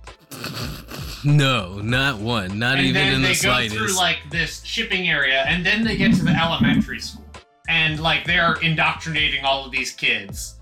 No, 1.24 1.78
not 1.78 2.18
one. 2.18 2.58
Not 2.58 2.78
and 2.78 2.86
even 2.86 2.94
then 2.94 3.14
in 3.14 3.22
they 3.22 3.34
go 3.34 3.68
through 3.68 3.96
like 3.96 4.18
this 4.30 4.62
shipping 4.64 5.08
area, 5.08 5.44
and 5.46 5.64
then 5.64 5.84
they 5.84 5.96
get 5.96 6.14
to 6.14 6.24
the 6.24 6.32
elementary 6.32 7.00
school, 7.00 7.24
and 7.68 8.00
like 8.00 8.24
they're 8.24 8.54
indoctrinating 8.56 9.44
all 9.44 9.64
of 9.64 9.70
these 9.72 9.92
kids, 9.92 10.56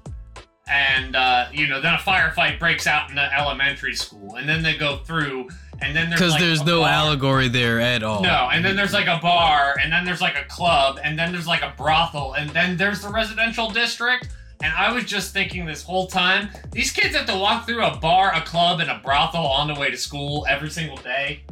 and 0.68 1.16
uh, 1.16 1.46
you 1.52 1.66
know 1.66 1.80
then 1.80 1.94
a 1.94 1.98
firefight 1.98 2.58
breaks 2.58 2.86
out 2.86 3.08
in 3.08 3.16
the 3.16 3.38
elementary 3.38 3.94
school, 3.94 4.36
and 4.36 4.48
then 4.48 4.62
they 4.62 4.76
go 4.76 4.98
through, 4.98 5.48
and 5.80 5.96
then 5.96 6.10
there's 6.10 6.20
Because 6.20 6.32
like, 6.32 6.40
there's 6.42 6.64
no 6.64 6.80
bar. 6.80 6.90
allegory 6.90 7.48
there 7.48 7.80
at 7.80 8.02
all. 8.02 8.22
No, 8.22 8.50
and 8.52 8.64
then 8.64 8.76
there's 8.76 8.92
like 8.92 9.06
a 9.06 9.18
bar, 9.22 9.76
and 9.82 9.90
then 9.90 10.04
there's 10.04 10.20
like 10.20 10.36
a 10.36 10.44
club, 10.44 10.98
and 11.02 11.18
then 11.18 11.32
there's 11.32 11.46
like 11.46 11.62
a 11.62 11.72
brothel, 11.76 12.34
and 12.34 12.50
then 12.50 12.76
there's 12.76 13.00
the 13.00 13.08
residential 13.08 13.70
district. 13.70 14.28
And 14.62 14.72
I 14.74 14.92
was 14.92 15.04
just 15.04 15.32
thinking 15.32 15.64
this 15.64 15.82
whole 15.82 16.06
time, 16.06 16.50
these 16.70 16.92
kids 16.92 17.16
have 17.16 17.26
to 17.26 17.36
walk 17.36 17.66
through 17.66 17.82
a 17.82 17.96
bar, 17.96 18.34
a 18.34 18.42
club, 18.42 18.80
and 18.80 18.90
a 18.90 19.00
brothel 19.02 19.46
on 19.46 19.68
the 19.68 19.80
way 19.80 19.90
to 19.90 19.96
school 19.96 20.46
every 20.48 20.68
single 20.68 20.98
day. 20.98 21.42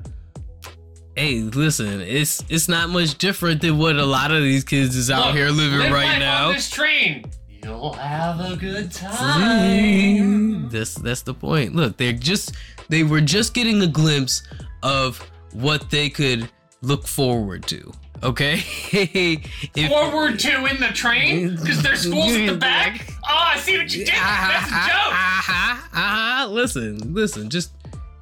Hey, 1.17 1.41
listen, 1.41 2.01
it's 2.01 2.45
it's 2.49 2.69
not 2.69 2.91
much 2.91 3.19
different 3.19 3.61
than 3.63 3.77
what 3.77 3.97
a 3.97 4.05
lot 4.05 4.31
of 4.31 4.43
these 4.43 4.63
kids 4.63 4.95
is 4.95 5.11
out 5.11 5.27
Look, 5.27 5.37
here 5.37 5.49
living 5.49 5.91
right 5.91 6.19
now. 6.19 6.49
On 6.49 6.55
this 6.55 6.71
train, 6.71 7.25
you'll 7.65 7.95
have 7.95 8.39
a 8.39 8.55
good 8.55 8.93
time. 8.93 10.69
That's 10.69 10.95
that's 10.95 11.23
the 11.23 11.35
point. 11.35 11.75
Look, 11.75 11.97
they're 11.97 12.13
just 12.13 12.53
they 12.89 13.03
were 13.03 13.21
just 13.21 13.53
getting 13.53 13.83
a 13.83 13.87
glimpse 13.89 14.43
of 14.85 15.19
what 15.55 15.91
they 15.91 16.09
could 16.09 16.49
look 16.83 17.07
forward 17.07 17.65
to. 17.65 17.91
Okay, 18.23 18.63
If- 18.93 19.89
Forward 19.91 20.39
to 20.41 20.65
in 20.67 20.81
the 20.81 20.89
train 20.89 21.57
because 21.57 21.83
their 21.83 21.97
school's 21.97 22.33
at 22.37 22.47
the 22.47 22.57
back. 22.57 23.07
Oh, 23.25 23.35
I 23.55 23.59
see 23.59 23.77
what 23.79 23.95
you 23.95 24.05
did. 24.05 24.15
That's 24.15 24.67
a 24.67 24.71
joke. 24.71 25.13
Uh-huh, 25.13 25.89
uh-huh. 25.93 26.49
Listen, 26.49 27.15
listen, 27.15 27.49
just 27.51 27.73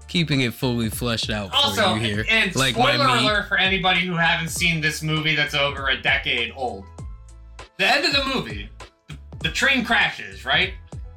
keeping 0.08 0.40
it 0.42 0.52
fully 0.54 0.88
fleshed 0.90 1.30
out 1.30 1.50
for 1.50 1.56
Also, 1.56 1.94
you 1.94 2.00
here. 2.00 2.24
and 2.28 2.54
like 2.56 2.74
spoiler 2.74 3.06
alert 3.06 3.48
for 3.48 3.56
anybody 3.58 4.00
who 4.00 4.14
haven't 4.14 4.48
seen 4.48 4.80
this 4.80 5.02
movie 5.02 5.34
that's 5.34 5.54
over 5.54 5.88
a 5.88 6.00
decade 6.00 6.52
old. 6.56 6.84
The 7.78 7.86
end 7.86 8.04
of 8.06 8.12
the 8.12 8.24
movie, 8.34 8.68
the, 9.08 9.16
the 9.44 9.48
train 9.50 9.84
crashes, 9.84 10.44
right? 10.44 10.72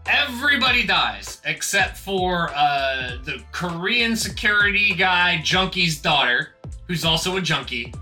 Everybody 0.08 0.86
dies 0.88 1.40
except 1.46 1.98
for 1.98 2.50
uh, 2.56 3.18
the 3.24 3.42
Korean 3.52 4.16
security 4.16 4.94
guy, 4.96 5.40
Junkie's 5.44 6.02
daughter, 6.02 6.50
who's 6.88 7.06
also 7.06 7.38
a 7.38 7.42
junkie, 7.42 7.94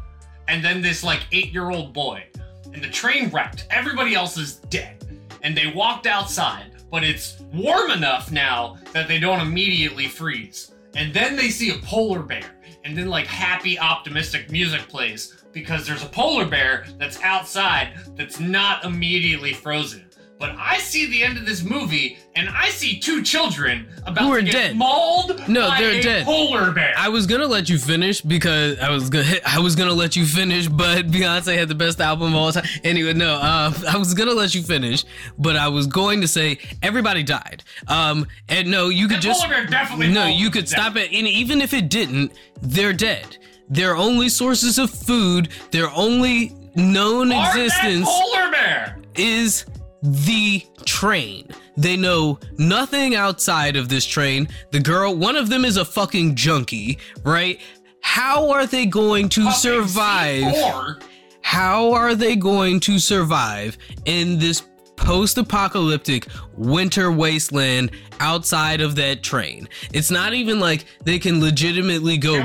and 0.47 0.63
then 0.63 0.81
this 0.81 1.03
like 1.03 1.25
eight-year-old 1.31 1.93
boy. 1.93 2.23
And 2.73 2.83
the 2.83 2.89
train 2.89 3.29
wrecked. 3.29 3.65
Everybody 3.69 4.13
else 4.13 4.37
is 4.37 4.57
dead. 4.57 5.03
And 5.41 5.55
they 5.55 5.71
walked 5.71 6.05
outside, 6.05 6.71
but 6.91 7.03
it's 7.03 7.39
warm 7.53 7.91
enough 7.91 8.31
now 8.31 8.77
that 8.93 9.07
they 9.07 9.19
don't 9.19 9.39
immediately 9.39 10.07
freeze. 10.07 10.73
And 10.95 11.13
then 11.13 11.35
they 11.35 11.49
see 11.49 11.71
a 11.71 11.81
polar 11.83 12.21
bear. 12.21 12.55
And 12.83 12.97
then 12.97 13.07
like 13.07 13.27
happy, 13.27 13.77
optimistic 13.77 14.51
music 14.51 14.87
plays 14.87 15.43
because 15.51 15.85
there's 15.85 16.03
a 16.03 16.09
polar 16.09 16.45
bear 16.45 16.85
that's 16.97 17.21
outside 17.21 17.93
that's 18.15 18.39
not 18.39 18.85
immediately 18.85 19.53
frozen. 19.53 20.06
But 20.39 20.51
I 20.59 20.77
see 20.77 21.07
the 21.09 21.23
end 21.23 21.37
of 21.39 21.45
this 21.47 21.63
movie 21.63 22.17
and 22.35 22.47
I 22.47 22.69
see 22.69 22.99
two 22.99 23.23
children 23.23 23.87
about 24.05 24.23
Who 24.25 24.33
are 24.33 24.37
to 24.39 24.43
get 24.45 24.51
dead. 24.51 24.77
mauled 24.77 25.41
No, 25.49 25.67
by 25.69 25.79
they're 25.81 25.99
a 25.99 26.01
dead. 26.01 26.25
polar 26.25 26.71
bear. 26.71 26.93
I 26.95 27.09
was 27.09 27.25
gonna 27.25 27.47
let 27.47 27.69
you 27.69 27.79
finish 27.79 28.21
because 28.21 28.77
I 28.79 28.91
was 28.91 29.09
gonna 29.09 29.25
I 29.45 29.57
was 29.59 29.75
gonna 29.75 29.93
let 29.93 30.15
you 30.15 30.25
finish, 30.27 30.67
but 30.67 31.07
Beyonce 31.11 31.57
had 31.57 31.69
the 31.69 31.75
best 31.75 31.99
album 31.99 32.35
of 32.35 32.35
all 32.35 32.51
time. 32.51 32.65
Anyway, 32.83 33.13
no, 33.13 33.33
uh, 33.35 33.73
I 33.89 33.97
was 33.97 34.13
gonna 34.13 34.33
let 34.33 34.53
you 34.53 34.61
finish, 34.61 35.03
but 35.39 35.55
I 35.55 35.67
was 35.69 35.87
going 35.87 36.21
to 36.21 36.27
say 36.27 36.59
everybody 36.83 37.23
died. 37.23 37.63
Um, 37.87 38.27
and 38.47 38.69
no, 38.69 38.89
you 38.89 39.07
could 39.07 39.17
That 39.17 39.23
just 39.23 39.41
polar 39.41 39.55
bear 39.55 39.65
definitely 39.65 40.09
no, 40.09 40.27
you 40.27 40.51
could 40.51 40.69
stop 40.69 40.95
it, 40.97 41.11
and 41.13 41.27
even 41.27 41.61
if 41.61 41.73
it 41.73 41.89
didn't, 41.89 42.33
they're 42.61 42.93
dead. 42.93 43.37
Their 43.69 43.97
only 43.97 44.29
sources 44.29 44.77
of 44.77 44.91
food, 44.91 45.49
their 45.71 45.89
only 45.89 46.55
known 46.75 47.31
Are 47.31 47.53
that 47.55 47.65
existence 47.65 48.07
polar 48.07 48.51
bear. 48.51 48.97
is 49.15 49.65
the 50.07 50.65
train. 50.85 51.49
They 51.75 51.97
know 51.97 52.39
nothing 52.57 53.15
outside 53.15 53.75
of 53.75 53.89
this 53.89 54.05
train. 54.05 54.47
The 54.71 54.79
girl, 54.79 55.15
one 55.15 55.35
of 55.35 55.49
them 55.49 55.65
is 55.65 55.77
a 55.77 55.85
fucking 55.85 56.35
junkie, 56.35 56.97
right? 57.23 57.59
How 58.01 58.49
are 58.51 58.65
they 58.65 58.85
going 58.85 59.29
to 59.29 59.51
survive? 59.51 60.43
C4. 60.43 61.03
How 61.41 61.91
are 61.93 62.15
they 62.15 62.35
going 62.35 62.79
to 62.81 62.99
survive 62.99 63.77
in 64.05 64.39
this 64.39 64.63
post 64.95 65.37
apocalyptic 65.37 66.27
winter 66.55 67.11
wasteland 67.11 67.91
outside 68.19 68.81
of 68.81 68.95
that 68.95 69.23
train? 69.23 69.67
It's 69.93 70.11
not 70.11 70.33
even 70.33 70.59
like 70.59 70.85
they 71.03 71.19
can 71.19 71.41
legitimately 71.41 72.17
go 72.17 72.41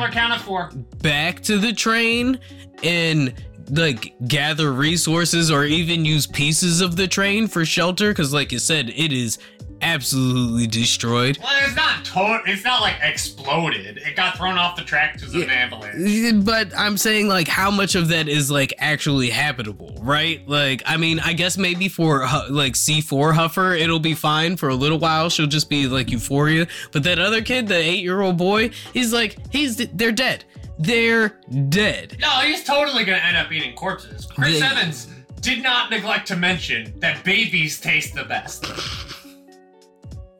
back 1.01 1.41
to 1.43 1.59
the 1.59 1.73
train 1.73 2.39
and 2.83 3.33
like 3.71 4.15
gather 4.29 4.73
resources 4.73 5.51
or 5.51 5.65
even 5.65 6.05
use 6.05 6.27
pieces 6.27 6.81
of 6.81 6.97
the 6.97 7.07
train 7.09 7.47
for 7.49 7.65
shelter? 7.65 8.11
Because 8.11 8.33
like 8.33 8.53
you 8.53 8.59
said 8.59 8.89
it 8.91 9.13
is 9.13 9.39
absolutely 9.81 10.67
destroyed. 10.69 11.37
Well, 11.43 11.51
it's 11.67 11.75
not 11.75 12.05
to- 12.05 12.41
It's 12.47 12.63
not 12.65 12.81
like 12.83 12.95
exploded. 13.03 13.97
It 13.99 14.15
got 14.15 14.37
thrown 14.37 14.57
off 14.57 14.77
the 14.77 14.85
track 14.85 15.17
to 15.19 15.43
an 15.43 15.51
ambulance. 15.51 16.45
but 16.45 16.73
i'm 16.79 16.97
saying 16.97 17.27
like 17.27 17.49
how 17.49 17.69
much 17.71 17.95
of 17.97 18.09
that 18.09 18.29
is 18.29 18.49
like 18.51 18.73
actually 18.79 19.29
habitable 19.31 19.99
right? 20.03 20.47
Like 20.49 20.83
i 20.87 20.97
mean 20.97 21.19
i 21.21 21.33
guess 21.33 21.57
maybe 21.59 21.89
for 21.89 22.21
like 22.51 22.75
c4 22.75 23.33
huffer 23.35 23.79
it'll 23.79 23.99
be 24.01 24.15
fine 24.15 24.57
for 24.57 24.69
a 24.69 24.75
little 24.75 24.99
while. 24.99 25.29
She'll 25.31 25.47
just 25.49 25.69
be 25.69 25.87
like 25.89 26.11
euphoria. 26.11 26.67
But 26.93 27.03
that 27.05 27.19
other 27.19 27.43
kid 27.43 27.67
the 27.67 27.77
eight 27.77 28.03
year 28.03 28.21
old 28.21 28.37
boy 28.37 28.71
he's 28.93 29.13
like 29.13 29.37
he's 29.51 29.77
they're 29.77 30.13
dead 30.13 30.45
they're 30.79 31.39
dead 31.69 32.17
No, 32.21 32.29
he's 32.41 32.65
totally 32.65 33.05
gonna 33.05 33.19
end 33.19 33.37
up 33.37 33.51
eating 33.53 33.75
corpses. 33.75 34.27
Chris 34.27 34.59
They- 34.61 34.67
Evans 34.67 35.09
did 35.41 35.63
not 35.63 35.91
neglect 35.91 36.29
to 36.29 36.37
mention 36.37 36.95
that 37.01 37.23
babies 37.25 37.81
taste 37.81 38.15
the 38.15 38.25
best. 38.25 38.67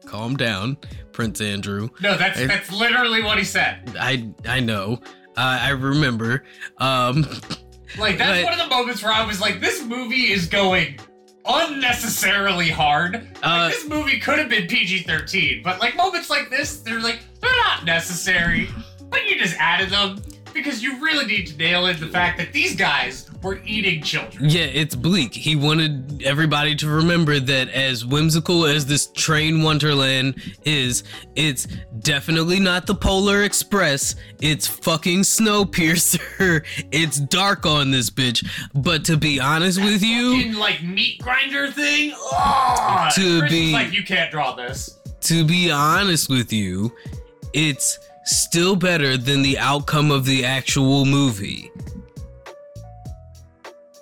calm 0.05 0.35
down 0.37 0.77
prince 1.11 1.41
andrew 1.41 1.89
No, 2.01 2.17
that's 2.17 2.39
It- 2.39 2.47
that's 2.47 2.71
literally 2.71 3.21
what 3.21 3.37
he 3.37 3.43
said. 3.43 3.95
I 3.99 4.29
I 4.47 4.59
know. 4.59 5.01
Uh, 5.35 5.57
I 5.61 5.69
remember. 5.69 6.43
Um, 6.77 7.25
Like 7.97 8.17
that's 8.17 8.43
one 8.43 8.53
of 8.53 8.59
the 8.59 8.67
moments 8.67 9.03
where 9.03 9.11
I 9.13 9.23
was 9.25 9.39
like, 9.41 9.59
this 9.59 9.83
movie 9.83 10.31
is 10.31 10.45
going 10.47 10.99
unnecessarily 11.45 12.69
hard. 12.69 13.13
Like, 13.13 13.37
Uh, 13.43 13.69
this 13.69 13.85
movie 13.87 14.19
could 14.19 14.39
have 14.39 14.49
been 14.49 14.67
PG-13, 14.67 15.61
but 15.63 15.79
like 15.79 15.95
moments 15.95 16.29
like 16.29 16.49
this, 16.49 16.77
they're 16.77 16.99
like 17.01 17.19
they're 17.41 17.55
not 17.57 17.85
necessary. 17.85 18.69
But 19.13 19.25
you 19.29 19.37
just 19.37 19.55
added 19.59 19.89
them 19.91 20.21
because 20.53 20.83
you 20.83 20.99
really 21.03 21.25
need 21.25 21.47
to 21.47 21.57
nail 21.57 21.85
in 21.87 21.99
the 21.99 22.07
fact 22.07 22.37
that 22.37 22.51
these 22.53 22.75
guys 22.75 23.29
were 23.41 23.59
eating 23.65 24.01
children. 24.03 24.47
Yeah, 24.49 24.65
it's 24.65 24.93
bleak. 24.95 25.33
He 25.33 25.55
wanted 25.55 26.21
everybody 26.23 26.75
to 26.75 26.87
remember 26.87 27.39
that 27.39 27.69
as 27.69 28.05
whimsical 28.05 28.65
as 28.65 28.85
this 28.85 29.07
train 29.13 29.63
Wonderland 29.63 30.35
is, 30.63 31.03
it's 31.35 31.67
definitely 32.01 32.59
not 32.59 32.85
the 32.85 32.93
Polar 32.95 33.43
Express. 33.43 34.15
It's 34.41 34.67
fucking 34.67 35.21
Snowpiercer. 35.21 36.63
It's 36.91 37.19
dark 37.19 37.65
on 37.65 37.89
this 37.91 38.09
bitch. 38.11 38.45
But 38.75 39.05
to 39.05 39.17
be 39.17 39.39
honest 39.39 39.81
with 39.83 40.03
you, 40.03 40.35
Fucking 40.37 40.53
like 40.55 40.83
meat 40.83 41.19
grinder 41.21 41.71
thing. 41.71 42.11
Oh, 42.15 43.09
To 43.15 43.41
be- 43.47 43.73
like 43.73 43.91
you 43.91 44.03
can't 44.03 44.29
draw 44.31 44.53
this. 44.53 44.99
to 45.21 45.43
be 45.45 45.71
honest 45.71 46.29
with 46.29 46.53
you, 46.53 46.93
it's 47.53 47.97
still 48.25 48.75
better 48.75 49.17
than 49.17 49.41
the 49.41 49.57
outcome 49.57 50.11
of 50.11 50.25
the 50.25 50.45
actual 50.45 51.05
movie. 51.05 51.71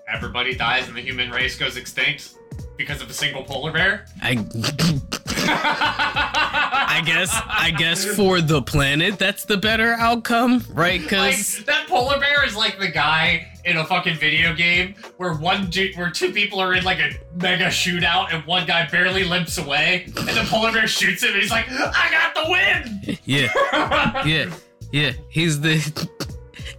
Everybody 0.08 0.56
dies 0.56 0.88
and 0.88 0.96
the 0.96 1.02
human 1.02 1.32
race 1.32 1.58
goes 1.58 1.78
extinct 1.78 2.36
because 2.78 3.02
of 3.02 3.10
a 3.10 3.14
single 3.14 3.44
polar 3.44 3.72
bear. 3.72 4.06
I 4.22 4.36
I 6.92 7.02
guess 7.02 7.30
I 7.48 7.72
guess 7.72 8.06
for 8.06 8.42
the 8.42 8.62
planet 8.62 9.18
that's 9.18 9.46
the 9.46 9.58
better 9.58 9.94
outcome, 9.94 10.64
right? 10.70 11.02
Like 11.12 11.36
Cuz 11.36 11.64
that 11.66 11.88
polar 11.88 12.20
bear 12.20 12.46
is 12.46 12.56
like 12.56 12.80
the 12.80 12.90
guy 12.90 13.48
in 13.64 13.78
a 13.78 13.86
fucking 13.86 14.18
video 14.18 14.54
game 14.54 14.96
where 15.18 15.34
one 15.34 15.70
dude, 15.70 15.96
where 15.96 16.10
two 16.10 16.32
people 16.32 16.60
are 16.60 16.74
in 16.74 16.84
like 16.84 17.00
a 17.00 17.12
mega 17.36 17.68
shootout 17.68 18.34
and 18.34 18.44
one 18.46 18.66
guy 18.66 18.88
barely 18.88 19.24
limps 19.24 19.58
away 19.58 20.06
and 20.06 20.16
the 20.30 20.46
polar 20.50 20.72
bear 20.72 20.88
shoots 20.88 21.24
him 21.24 21.34
and 21.34 21.42
he's 21.42 21.52
like, 21.52 21.70
I 21.70 22.10
got 22.12 22.36
the 22.36 22.50
win. 22.52 23.18
yeah. 23.26 24.26
Yeah. 24.26 24.54
Yeah, 24.92 25.12
he's 25.30 25.62
the 25.62 25.78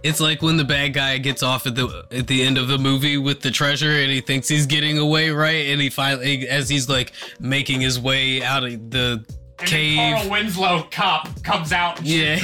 It's 0.03 0.19
like 0.19 0.41
when 0.41 0.57
the 0.57 0.65
bad 0.65 0.93
guy 0.93 1.17
gets 1.17 1.41
off 1.41 1.65
at 1.65 1.75
the 1.75 2.05
at 2.11 2.27
the 2.27 2.43
end 2.43 2.57
of 2.57 2.67
the 2.67 2.77
movie 2.77 3.17
with 3.17 3.39
the 3.41 3.49
treasure 3.51 3.91
and 3.91 4.11
he 4.11 4.19
thinks 4.21 4.47
he's 4.49 4.65
getting 4.65 4.97
away, 4.97 5.29
right? 5.29 5.67
And 5.67 5.81
he 5.81 5.89
finally 5.89 6.47
as 6.47 6.67
he's 6.67 6.89
like 6.89 7.13
making 7.39 7.79
his 7.81 7.99
way 7.99 8.43
out 8.43 8.63
of 8.65 8.91
the 8.91 9.25
And 9.59 9.67
cave. 9.67 9.97
then 9.97 10.17
Carl 10.17 10.29
Winslow 10.31 10.87
cop 10.91 11.43
comes 11.43 11.71
out. 11.71 11.99
And 11.99 12.07
Yeah. 12.07 12.37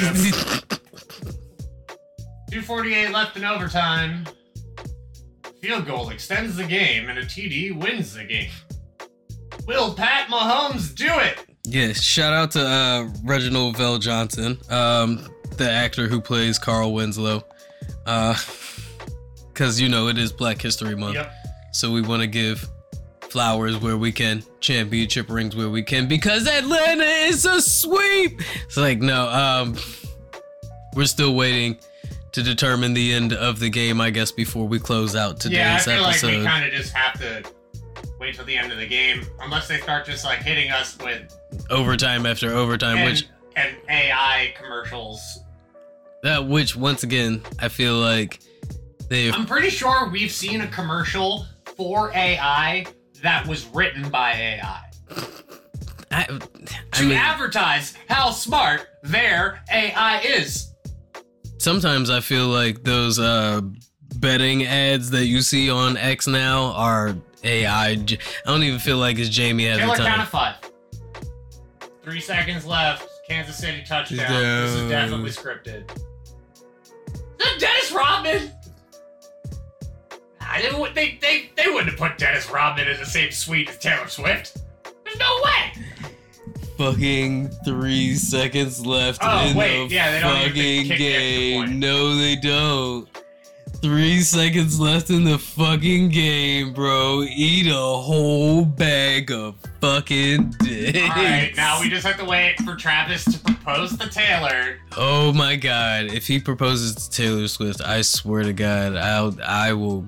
248 2.52 3.12
left 3.12 3.38
in 3.38 3.46
overtime. 3.46 4.26
Field 5.62 5.86
goal 5.86 6.10
extends 6.10 6.56
the 6.56 6.64
game, 6.64 7.10
and 7.10 7.20
a 7.20 7.24
TD 7.26 7.78
wins 7.78 8.14
the 8.14 8.24
game. 8.24 8.50
Will 9.68 9.94
Pat 9.94 10.30
Mahomes 10.30 10.96
do 10.96 11.10
it? 11.20 11.46
Yeah, 11.66 11.94
shout 11.94 12.34
out 12.34 12.52
to 12.52 12.66
uh, 12.66 13.10
Reginald 13.24 13.76
VelJohnson, 13.76 14.72
um, 14.72 15.28
the 15.58 15.70
actor 15.70 16.08
who 16.08 16.22
plays 16.22 16.58
Carl 16.58 16.94
Winslow. 16.94 17.44
Because, 19.54 19.82
you 19.82 19.90
know, 19.90 20.08
it 20.08 20.18
is 20.18 20.32
Black 20.32 20.62
History 20.62 20.96
Month. 20.96 21.16
Yep. 21.16 21.34
So 21.74 21.92
we 21.92 22.00
want 22.02 22.22
to 22.22 22.28
give 22.28 22.66
flowers 23.30 23.78
where 23.78 23.98
we 23.98 24.12
can, 24.12 24.44
championship 24.60 25.30
rings 25.30 25.56
where 25.56 25.70
we 25.70 25.84
can, 25.84 26.08
because 26.08 26.48
Atlanta 26.48 27.04
is 27.04 27.46
a 27.46 27.62
sweep. 27.62 28.42
It's 28.66 28.78
like, 28.78 29.00
no, 29.00 29.30
um, 29.30 29.78
we're 30.96 31.06
still 31.06 31.36
waiting 31.36 31.78
to 32.32 32.44
determine 32.44 32.94
the 32.94 33.14
end 33.14 33.34
of 33.34 33.60
the 33.60 33.70
game, 33.70 34.00
I 34.02 34.10
guess, 34.10 34.32
before 34.32 34.68
we 34.68 34.80
close 34.80 35.16
out 35.16 35.40
today's 35.40 35.58
yeah, 35.58 35.76
I 35.76 35.80
feel 35.80 36.06
episode. 36.06 36.28
like 36.28 36.38
we 36.38 36.46
kind 36.46 36.66
of 36.66 36.72
just 36.72 36.94
have 36.94 37.20
to 37.20 37.44
wait 38.20 38.36
till 38.36 38.46
the 38.46 38.58
end 38.58 38.72
of 38.72 38.78
the 38.78 38.88
game, 38.88 39.26
unless 39.42 39.68
they 39.68 39.80
start 39.80 40.06
just 40.06 40.26
like 40.26 40.40
hitting 40.40 40.72
us 40.72 40.98
with 41.04 41.36
overtime 41.70 42.26
after 42.26 42.52
overtime, 42.52 42.98
and, 42.98 43.10
which 43.10 43.28
and 43.56 43.76
AI 43.90 44.54
commercials. 44.62 45.40
that 46.24 46.46
which 46.46 46.76
once 46.76 47.04
again 47.04 47.42
I 47.60 47.70
feel 47.70 47.96
like 47.96 48.40
they've 49.10 49.34
I'm 49.34 49.46
pretty 49.46 49.70
sure 49.70 50.10
we've 50.10 50.32
seen 50.32 50.62
a 50.62 50.68
commercial 50.68 51.46
for 51.78 52.12
AI 52.14 52.86
that 53.22 53.48
was 53.48 53.66
written 53.68 54.10
by 54.10 54.34
AI 54.34 54.82
I, 56.12 56.24
to 56.94 57.04
mean 57.04 57.12
advertise 57.14 57.96
how 58.08 58.32
smart 58.32 58.88
their 59.04 59.62
AI 59.72 60.20
is. 60.22 60.74
sometimes 61.58 62.10
I 62.10 62.20
feel 62.20 62.48
like 62.48 62.84
those 62.84 63.20
uh 63.20 63.62
betting 64.16 64.66
ads 64.66 65.12
that 65.12 65.26
you 65.26 65.42
see 65.42 65.70
on 65.70 65.98
X 65.98 66.28
now 66.28 66.74
are 66.74 67.16
AI. 67.44 67.90
I 67.92 67.96
don't 68.46 68.64
even 68.64 68.80
feel 68.80 68.98
like 68.98 69.18
it's 69.18 69.30
Jamie 69.30 69.68
at 69.68 69.78
the 69.78 69.86
count 69.86 69.98
time. 69.98 70.20
of 70.22 70.28
five. 70.28 70.56
Three 72.04 72.20
seconds 72.22 72.66
left. 72.66 73.08
Kansas 73.28 73.58
City 73.58 73.84
touchdown. 73.88 74.18
Down. 74.18 74.66
This 74.66 74.76
is 74.76 74.90
definitely 74.90 75.30
scripted. 75.30 75.88
Dennis 77.60 77.92
Rodman? 77.92 78.52
I 80.50 80.62
didn't. 80.62 80.96
They, 80.96 81.18
they 81.22 81.50
they 81.56 81.70
wouldn't 81.70 81.90
have 81.92 82.00
put 82.00 82.18
Dennis 82.18 82.50
Rodman 82.50 82.88
in 82.88 82.98
the 82.98 83.06
same 83.06 83.32
suite 83.32 83.70
as 83.70 83.78
Taylor 83.78 84.08
Swift. 84.08 84.58
There's 85.06 85.18
no 85.20 85.42
way. 85.44 86.10
Fucking 86.78 87.50
three 87.66 88.16
seconds 88.16 88.86
left 88.86 89.20
Oh, 89.22 89.48
in 89.50 89.58
wait, 89.58 89.90
the 89.90 89.96
yeah, 89.96 90.12
they 90.12 90.20
don't 90.22 90.48
fucking 90.48 90.88
the 90.88 90.96
game. 90.98 91.62
point. 91.66 91.76
No, 91.78 92.16
they 92.16 92.36
don't. 92.38 93.08
Three 93.82 94.22
seconds 94.22 94.80
left 94.80 95.10
in 95.10 95.24
the 95.24 95.38
fucking 95.38 96.10
game, 96.10 96.74
bro. 96.74 97.24
Eat 97.24 97.68
a 97.68 97.74
whole 97.74 98.64
bag 98.66 99.32
of 99.32 99.56
fucking 99.82 100.52
dicks. 100.60 101.00
All 101.00 101.08
right, 101.10 101.54
now 101.56 101.80
we 101.82 101.90
just 101.90 102.06
have 102.06 102.18
to 102.18 102.26
wait 102.26 102.60
for 102.62 102.76
Travis 102.76 103.24
to 103.26 103.40
propose 103.40 103.98
to 103.98 104.10
Taylor. 104.10 104.80
Oh 104.98 105.32
my 105.34 105.56
god! 105.58 106.06
If 106.06 106.28
he 106.28 106.40
proposes 106.40 106.96
to 107.08 107.12
Taylor 107.12 107.48
Swift, 107.48 107.82
I 107.82 108.02
swear 108.02 108.44
to 108.44 108.54
God, 108.54 108.96
I'll 108.96 109.38
I 109.46 109.72
will 109.74 110.06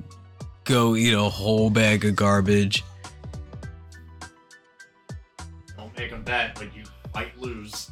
go 0.63 0.95
eat 0.95 1.13
a 1.13 1.21
whole 1.21 1.69
bag 1.69 2.05
of 2.05 2.15
garbage. 2.15 2.83
Don't 5.77 5.97
make 5.97 6.11
a 6.11 6.17
bet, 6.17 6.55
but 6.55 6.75
you 6.75 6.83
might 7.13 7.37
lose. 7.39 7.89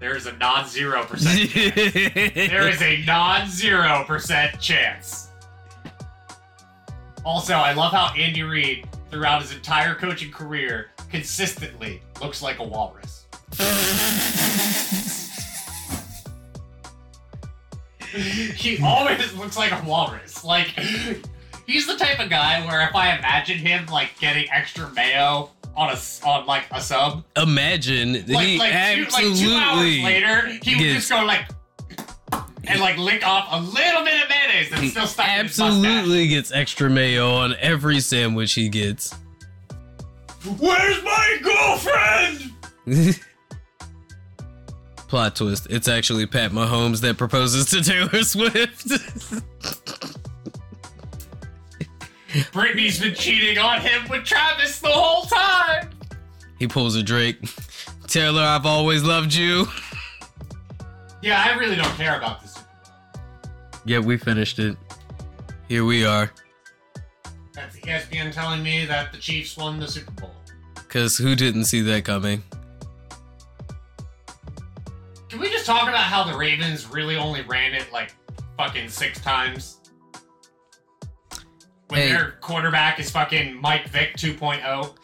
There 0.00 0.16
is 0.16 0.26
a 0.26 0.32
non-zero 0.36 1.04
percent. 1.04 1.50
chance. 1.50 1.74
There 2.34 2.68
is 2.68 2.82
a 2.82 3.02
non-zero 3.04 4.04
percent 4.06 4.60
chance. 4.60 5.28
Also, 7.24 7.54
I 7.54 7.72
love 7.72 7.92
how 7.92 8.12
Andy 8.14 8.42
Reid, 8.42 8.86
throughout 9.10 9.40
his 9.40 9.52
entire 9.52 9.94
coaching 9.94 10.30
career, 10.30 10.90
consistently 11.10 12.02
looks 12.20 12.42
like 12.42 12.58
a 12.58 12.64
walrus. 12.64 13.24
he 18.14 18.78
always 18.82 19.32
looks 19.34 19.56
like 19.56 19.72
a 19.72 19.82
walrus. 19.86 20.44
Like 20.44 20.68
he's 21.66 21.86
the 21.86 21.96
type 21.96 22.18
of 22.20 22.30
guy 22.30 22.64
where 22.66 22.86
if 22.88 22.94
I 22.94 23.16
imagine 23.16 23.58
him 23.58 23.86
like 23.86 24.18
getting 24.18 24.50
extra 24.50 24.90
mayo 24.90 25.50
on 25.76 25.90
a 25.90 26.26
on 26.26 26.46
like 26.46 26.64
a 26.70 26.80
sub, 26.80 27.24
Imagine 27.36 28.12
like 28.12 28.46
he 28.46 28.58
like 28.58 28.94
two, 28.94 29.02
like 29.02 29.24
absolutely 29.24 29.38
two 29.38 29.54
hours 29.54 30.02
later, 30.02 30.48
he 30.62 30.76
would 30.76 30.94
just 30.94 31.10
go 31.10 31.24
like 31.24 31.48
and 32.66 32.80
like 32.80 32.96
lick 32.98 33.26
off 33.26 33.48
a 33.50 33.60
little 33.60 34.04
bit 34.04 34.22
of 34.22 34.28
mayonnaise 34.28 34.70
that's 34.70 34.82
he 34.82 34.88
still 34.88 35.06
stuck 35.06 35.28
absolutely 35.28 36.28
gets 36.28 36.52
extra 36.52 36.88
mayo 36.88 37.34
on 37.34 37.54
every 37.60 38.00
sandwich 38.00 38.54
he 38.54 38.68
gets. 38.68 39.14
Where's 40.58 41.02
my 41.02 41.38
girlfriend? 41.42 42.52
Plot 45.08 45.36
twist: 45.36 45.66
It's 45.70 45.88
actually 45.88 46.26
Pat 46.26 46.50
Mahomes 46.50 47.00
that 47.00 47.16
proposes 47.16 47.66
to 47.66 47.82
Taylor 47.82 48.22
Swift. 48.22 48.86
Brittany's 52.52 53.00
been 53.00 53.14
cheating 53.14 53.58
on 53.58 53.80
him 53.80 54.08
with 54.08 54.24
Travis 54.24 54.80
the 54.80 54.88
whole 54.88 55.24
time. 55.24 55.90
he 56.58 56.66
pulls 56.66 56.96
a 56.96 57.02
Drake. 57.02 57.38
Taylor, 58.06 58.42
I've 58.42 58.66
always 58.66 59.02
loved 59.02 59.34
you. 59.34 59.66
Yeah, 61.22 61.42
I 61.46 61.56
really 61.58 61.76
don't 61.76 61.94
care 61.96 62.16
about 62.16 62.42
this. 62.42 62.58
Yeah, 63.86 63.98
we 64.00 64.16
finished 64.16 64.58
it. 64.58 64.76
Here 65.68 65.84
we 65.84 66.04
are. 66.04 66.30
That's 67.54 67.76
ESPN 67.78 68.32
telling 68.32 68.62
me 68.62 68.84
that 68.86 69.12
the 69.12 69.18
Chiefs 69.18 69.56
won 69.56 69.78
the 69.78 69.88
Super 69.88 70.10
Bowl. 70.12 70.34
Cause 70.88 71.16
who 71.16 71.34
didn't 71.34 71.64
see 71.64 71.80
that 71.82 72.04
coming? 72.04 72.42
Can 75.28 75.40
we 75.40 75.50
just 75.50 75.66
talk 75.66 75.88
about 75.88 76.02
how 76.04 76.24
the 76.24 76.36
Ravens 76.36 76.88
really 76.90 77.16
only 77.16 77.42
ran 77.42 77.74
it 77.74 77.90
like 77.92 78.14
fucking 78.56 78.88
six 78.88 79.20
times? 79.20 79.78
When 81.94 82.02
Hey. 82.02 82.12
their 82.12 82.32
quarterback 82.40 82.98
is 82.98 83.08
fucking 83.10 83.60
Mike 83.60 83.88
Vick 83.88 84.10
oh? 84.16 84.18
2.0. 84.18 84.94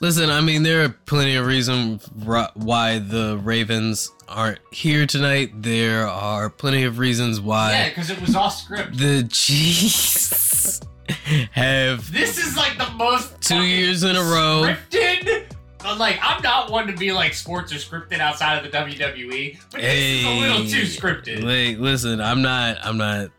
Listen, 0.00 0.30
I 0.30 0.40
mean, 0.40 0.62
there 0.64 0.82
are 0.84 0.88
plenty 0.88 1.36
of 1.36 1.46
reasons 1.46 2.08
why 2.14 2.98
the 2.98 3.38
Ravens 3.42 4.10
aren't 4.28 4.58
here 4.72 5.06
tonight. 5.06 5.50
There 5.62 6.08
are 6.08 6.48
plenty 6.50 6.84
of 6.84 6.98
reasons 6.98 7.38
why. 7.40 7.70
Yeah, 7.72 7.88
because 7.90 8.10
it 8.10 8.20
was 8.20 8.34
off 8.34 8.56
script. 8.56 8.96
the 8.96 9.28
Chiefs 9.30 10.80
have 11.52 12.10
This 12.12 12.38
is 12.38 12.56
like 12.56 12.78
the 12.78 12.90
most 12.96 13.40
two 13.42 13.62
years 13.62 14.02
in 14.02 14.16
a 14.16 14.20
row. 14.20 14.62
scripted. 14.74 15.44
But 15.82 15.98
like, 15.98 16.18
I'm 16.22 16.42
not 16.42 16.70
one 16.70 16.86
to 16.88 16.92
be 16.94 17.12
like 17.12 17.32
sports 17.34 17.72
are 17.72 17.76
scripted 17.76 18.18
outside 18.20 18.56
of 18.64 18.70
the 18.70 18.76
WWE, 18.76 19.58
but 19.70 19.80
this 19.80 19.94
is 19.98 20.24
a 20.24 20.40
little 20.40 20.64
too 20.66 20.82
scripted. 20.82 21.42
Like, 21.42 21.78
listen, 21.80 22.20
I'm 22.20 22.42
not. 22.42 22.78
I'm 22.82 22.96
not. 22.98 23.30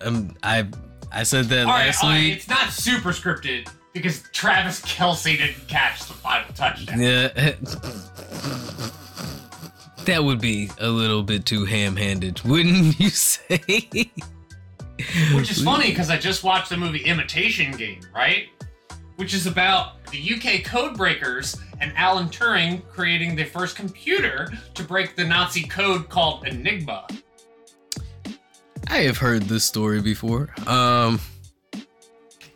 I'm. 0.00 0.36
I. 0.42 0.66
I 1.14 1.22
said 1.22 1.46
that 1.46 1.66
all 1.66 1.72
right, 1.72 1.86
last 1.86 2.02
right, 2.02 2.20
week. 2.20 2.36
it's 2.36 2.48
not 2.48 2.70
super 2.70 3.10
scripted 3.10 3.68
because 3.92 4.22
Travis 4.32 4.80
Kelce 4.82 5.38
didn't 5.38 5.68
catch 5.68 6.00
the 6.06 6.14
final 6.14 6.52
touchdown. 6.54 7.00
Yeah. 7.00 7.28
that 10.04 10.24
would 10.24 10.40
be 10.40 10.70
a 10.78 10.88
little 10.88 11.22
bit 11.22 11.46
too 11.46 11.64
ham-handed, 11.64 12.42
wouldn't 12.42 12.98
you 13.00 13.10
say? 13.10 14.10
Which 15.34 15.50
is 15.50 15.62
funny 15.62 15.90
because 15.90 16.10
I 16.10 16.16
just 16.16 16.42
watched 16.44 16.70
the 16.70 16.76
movie 16.76 17.04
Imitation 17.04 17.72
Game, 17.76 18.00
right? 18.14 18.48
Which 19.16 19.34
is 19.34 19.46
about 19.46 20.04
the 20.06 20.34
UK 20.34 20.64
code 20.64 20.96
breakers 20.96 21.56
and 21.80 21.92
Alan 21.96 22.28
Turing 22.28 22.82
creating 22.88 23.36
the 23.36 23.44
first 23.44 23.76
computer 23.76 24.48
to 24.74 24.82
break 24.82 25.14
the 25.14 25.24
Nazi 25.24 25.62
code 25.62 26.08
called 26.08 26.46
Enigma. 26.46 27.06
I 28.88 28.98
have 28.98 29.18
heard 29.18 29.42
this 29.42 29.64
story 29.64 30.00
before. 30.00 30.50
Um. 30.66 31.20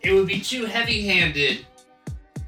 It 0.02 0.12
would 0.12 0.28
be 0.28 0.40
too 0.40 0.64
heavy 0.64 1.06
handed 1.06 1.66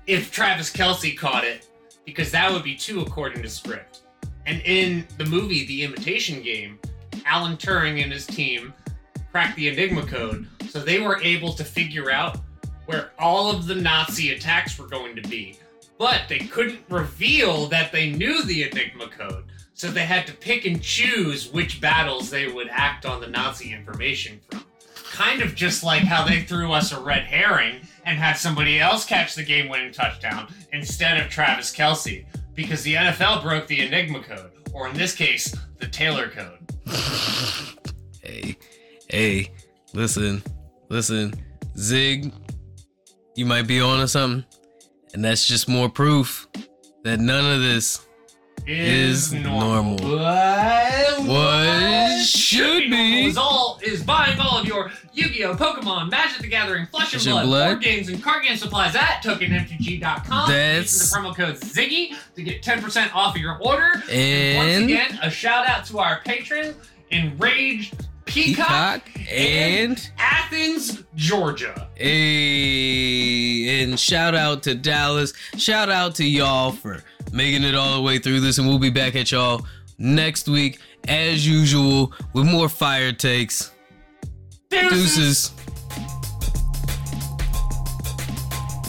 if 0.07 0.31
Travis 0.31 0.73
Kelce 0.73 1.17
caught 1.17 1.45
it 1.45 1.69
because 2.05 2.31
that 2.31 2.51
would 2.53 2.63
be 2.63 2.77
too 2.77 3.01
according 3.01 3.43
to 3.43 3.49
script. 3.49 4.03
And 4.47 4.63
in 4.65 5.07
the 5.19 5.25
movie 5.25 5.67
The 5.67 5.83
Imitation 5.83 6.43
Game, 6.43 6.79
Alan 7.27 7.57
Turing 7.57 8.03
and 8.03 8.13
his 8.13 8.27
team 8.27 8.73
cracked 9.31 9.57
the 9.57 9.69
Enigma 9.69 10.07
code, 10.07 10.47
so 10.69 10.81
they 10.81 11.01
were 11.01 11.21
able 11.23 11.53
to 11.53 11.65
figure 11.65 12.11
out 12.11 12.39
where 12.87 13.11
all 13.19 13.51
of 13.51 13.67
the 13.67 13.75
Nazi 13.75 14.33
attacks 14.33 14.79
were 14.79 14.89
going 14.89 15.15
to 15.17 15.23
be. 15.29 15.57
But 15.99 16.23
they 16.29 16.39
couldn't 16.41 16.81
reveal 16.89 17.67
that 17.67 17.93
they 17.93 18.11
knew 18.11 18.43
the 18.45 18.65
Enigma 18.65 19.09
code, 19.09 19.45
so 19.81 19.91
they 19.91 20.05
had 20.05 20.27
to 20.27 20.35
pick 20.35 20.67
and 20.67 20.83
choose 20.83 21.51
which 21.51 21.81
battles 21.81 22.29
they 22.29 22.47
would 22.47 22.69
act 22.71 23.07
on 23.07 23.19
the 23.19 23.27
Nazi 23.27 23.73
information 23.73 24.39
from. 24.51 24.63
Kind 25.11 25.41
of 25.41 25.55
just 25.55 25.83
like 25.83 26.03
how 26.03 26.23
they 26.23 26.43
threw 26.43 26.71
us 26.71 26.93
a 26.93 27.01
red 27.01 27.23
herring 27.23 27.81
and 28.05 28.19
had 28.19 28.35
somebody 28.35 28.79
else 28.79 29.07
catch 29.07 29.35
the 29.35 29.43
game 29.43 29.71
winning 29.71 29.91
touchdown 29.91 30.53
instead 30.75 31.19
of 31.19 31.31
Travis 31.31 31.75
Kelce, 31.75 32.27
because 32.55 32.83
the 32.83 32.93
NFL 32.93 33.43
broke 33.43 33.69
the 33.69 33.81
Enigma 33.81 34.23
code, 34.23 34.51
or 34.75 34.87
in 34.87 34.95
this 34.95 35.15
case, 35.15 35.57
the 35.79 35.87
Taylor 35.87 36.29
code. 36.29 36.59
Hey, 38.23 38.59
hey, 39.09 39.51
listen, 39.95 40.43
listen, 40.91 41.33
Zig, 41.77 42.31
you 43.35 43.47
might 43.47 43.67
be 43.67 43.81
on 43.81 44.01
to 44.01 44.07
something, 44.07 44.45
and 45.15 45.25
that's 45.25 45.47
just 45.47 45.71
more 45.71 45.89
proof 45.89 46.47
that 47.03 47.19
none 47.19 47.51
of 47.51 47.61
this 47.61 48.07
Is 48.67 49.33
normal. 49.33 49.97
What, 49.97 51.27
What 51.27 52.25
should 52.25 52.91
be. 52.91 53.27
Is 53.27 53.37
all 53.37 53.81
is 53.83 54.03
buying 54.03 54.39
all 54.39 54.59
of 54.61 54.67
your 54.67 54.91
Yu-Gi-Oh, 55.13 55.55
Pokemon, 55.57 56.11
Magic 56.11 56.41
the 56.43 56.49
Gathering, 56.49 56.87
Flesh 56.87 57.13
and 57.15 57.23
Flesh 57.23 57.27
and 57.27 57.33
Blood, 57.35 57.47
Blood. 57.47 57.69
board 57.73 57.83
games, 57.83 58.09
and 58.09 58.23
card 58.23 58.45
game 58.45 58.57
supplies 58.57 58.95
at 58.95 59.23
tokenmtg.com. 59.25 60.49
That's- 60.49 60.93
Using 60.93 61.23
the 61.23 61.29
promo 61.29 61.35
code 61.35 61.57
Ziggy 61.57 62.15
to 62.37 62.43
get 62.43 62.63
10% 62.63 63.15
off 63.15 63.35
of 63.35 63.41
your 63.41 63.59
order. 63.61 63.91
once 63.95 64.09
And 64.11 64.57
once 64.57 64.85
again, 64.93 65.19
a 65.23 65.31
shout 65.31 65.67
out 65.67 65.85
to 65.87 65.99
our 65.99 66.21
patron, 66.25 66.75
Enraged 67.11 68.07
Peacock, 68.25 69.05
Peacock 69.07 69.31
and 69.33 70.11
Athens, 70.19 71.03
Georgia. 71.17 71.89
a 71.99 73.83
and 73.83 73.99
shout 73.99 74.35
out 74.37 74.63
to 74.65 74.75
Dallas. 74.77 75.33
Shout 75.57 75.89
out 75.91 76.15
to 76.17 76.25
y'all 76.25 76.71
for 76.71 77.03
making 77.33 77.65
it 77.65 77.75
all 77.75 77.97
the 77.97 78.03
way 78.03 78.19
through 78.19 78.41
this, 78.41 78.59
and 78.59 78.69
we'll 78.69 78.79
be 78.79 78.91
back 78.91 79.17
at 79.17 79.31
y'all 79.33 79.65
next 79.99 80.49
week 80.49 80.79
as 81.09 81.47
usual 81.47 82.13
with 82.33 82.47
more 82.47 82.69
fire 82.69 83.13
takes. 83.13 83.73
Deuces. 84.71 85.53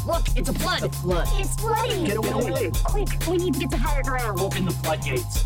Look, 0.05 0.25
it's 0.35 0.49
a 0.49 0.53
flood. 0.53 0.81
The 0.81 0.89
flood. 0.89 1.27
It's 1.33 1.55
flooding. 1.55 2.05
Get 2.05 2.17
away. 2.17 2.71
Quick, 2.85 3.09
we 3.27 3.37
need 3.37 3.53
to 3.53 3.59
get 3.59 3.71
to 3.71 3.77
higher 3.77 4.03
ground. 4.03 4.39
Open 4.39 4.65
the 4.65 4.71
floodgates. 4.71 5.45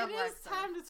It 0.00 0.10
is 0.10 0.34
time 0.46 0.74
to 0.76 0.82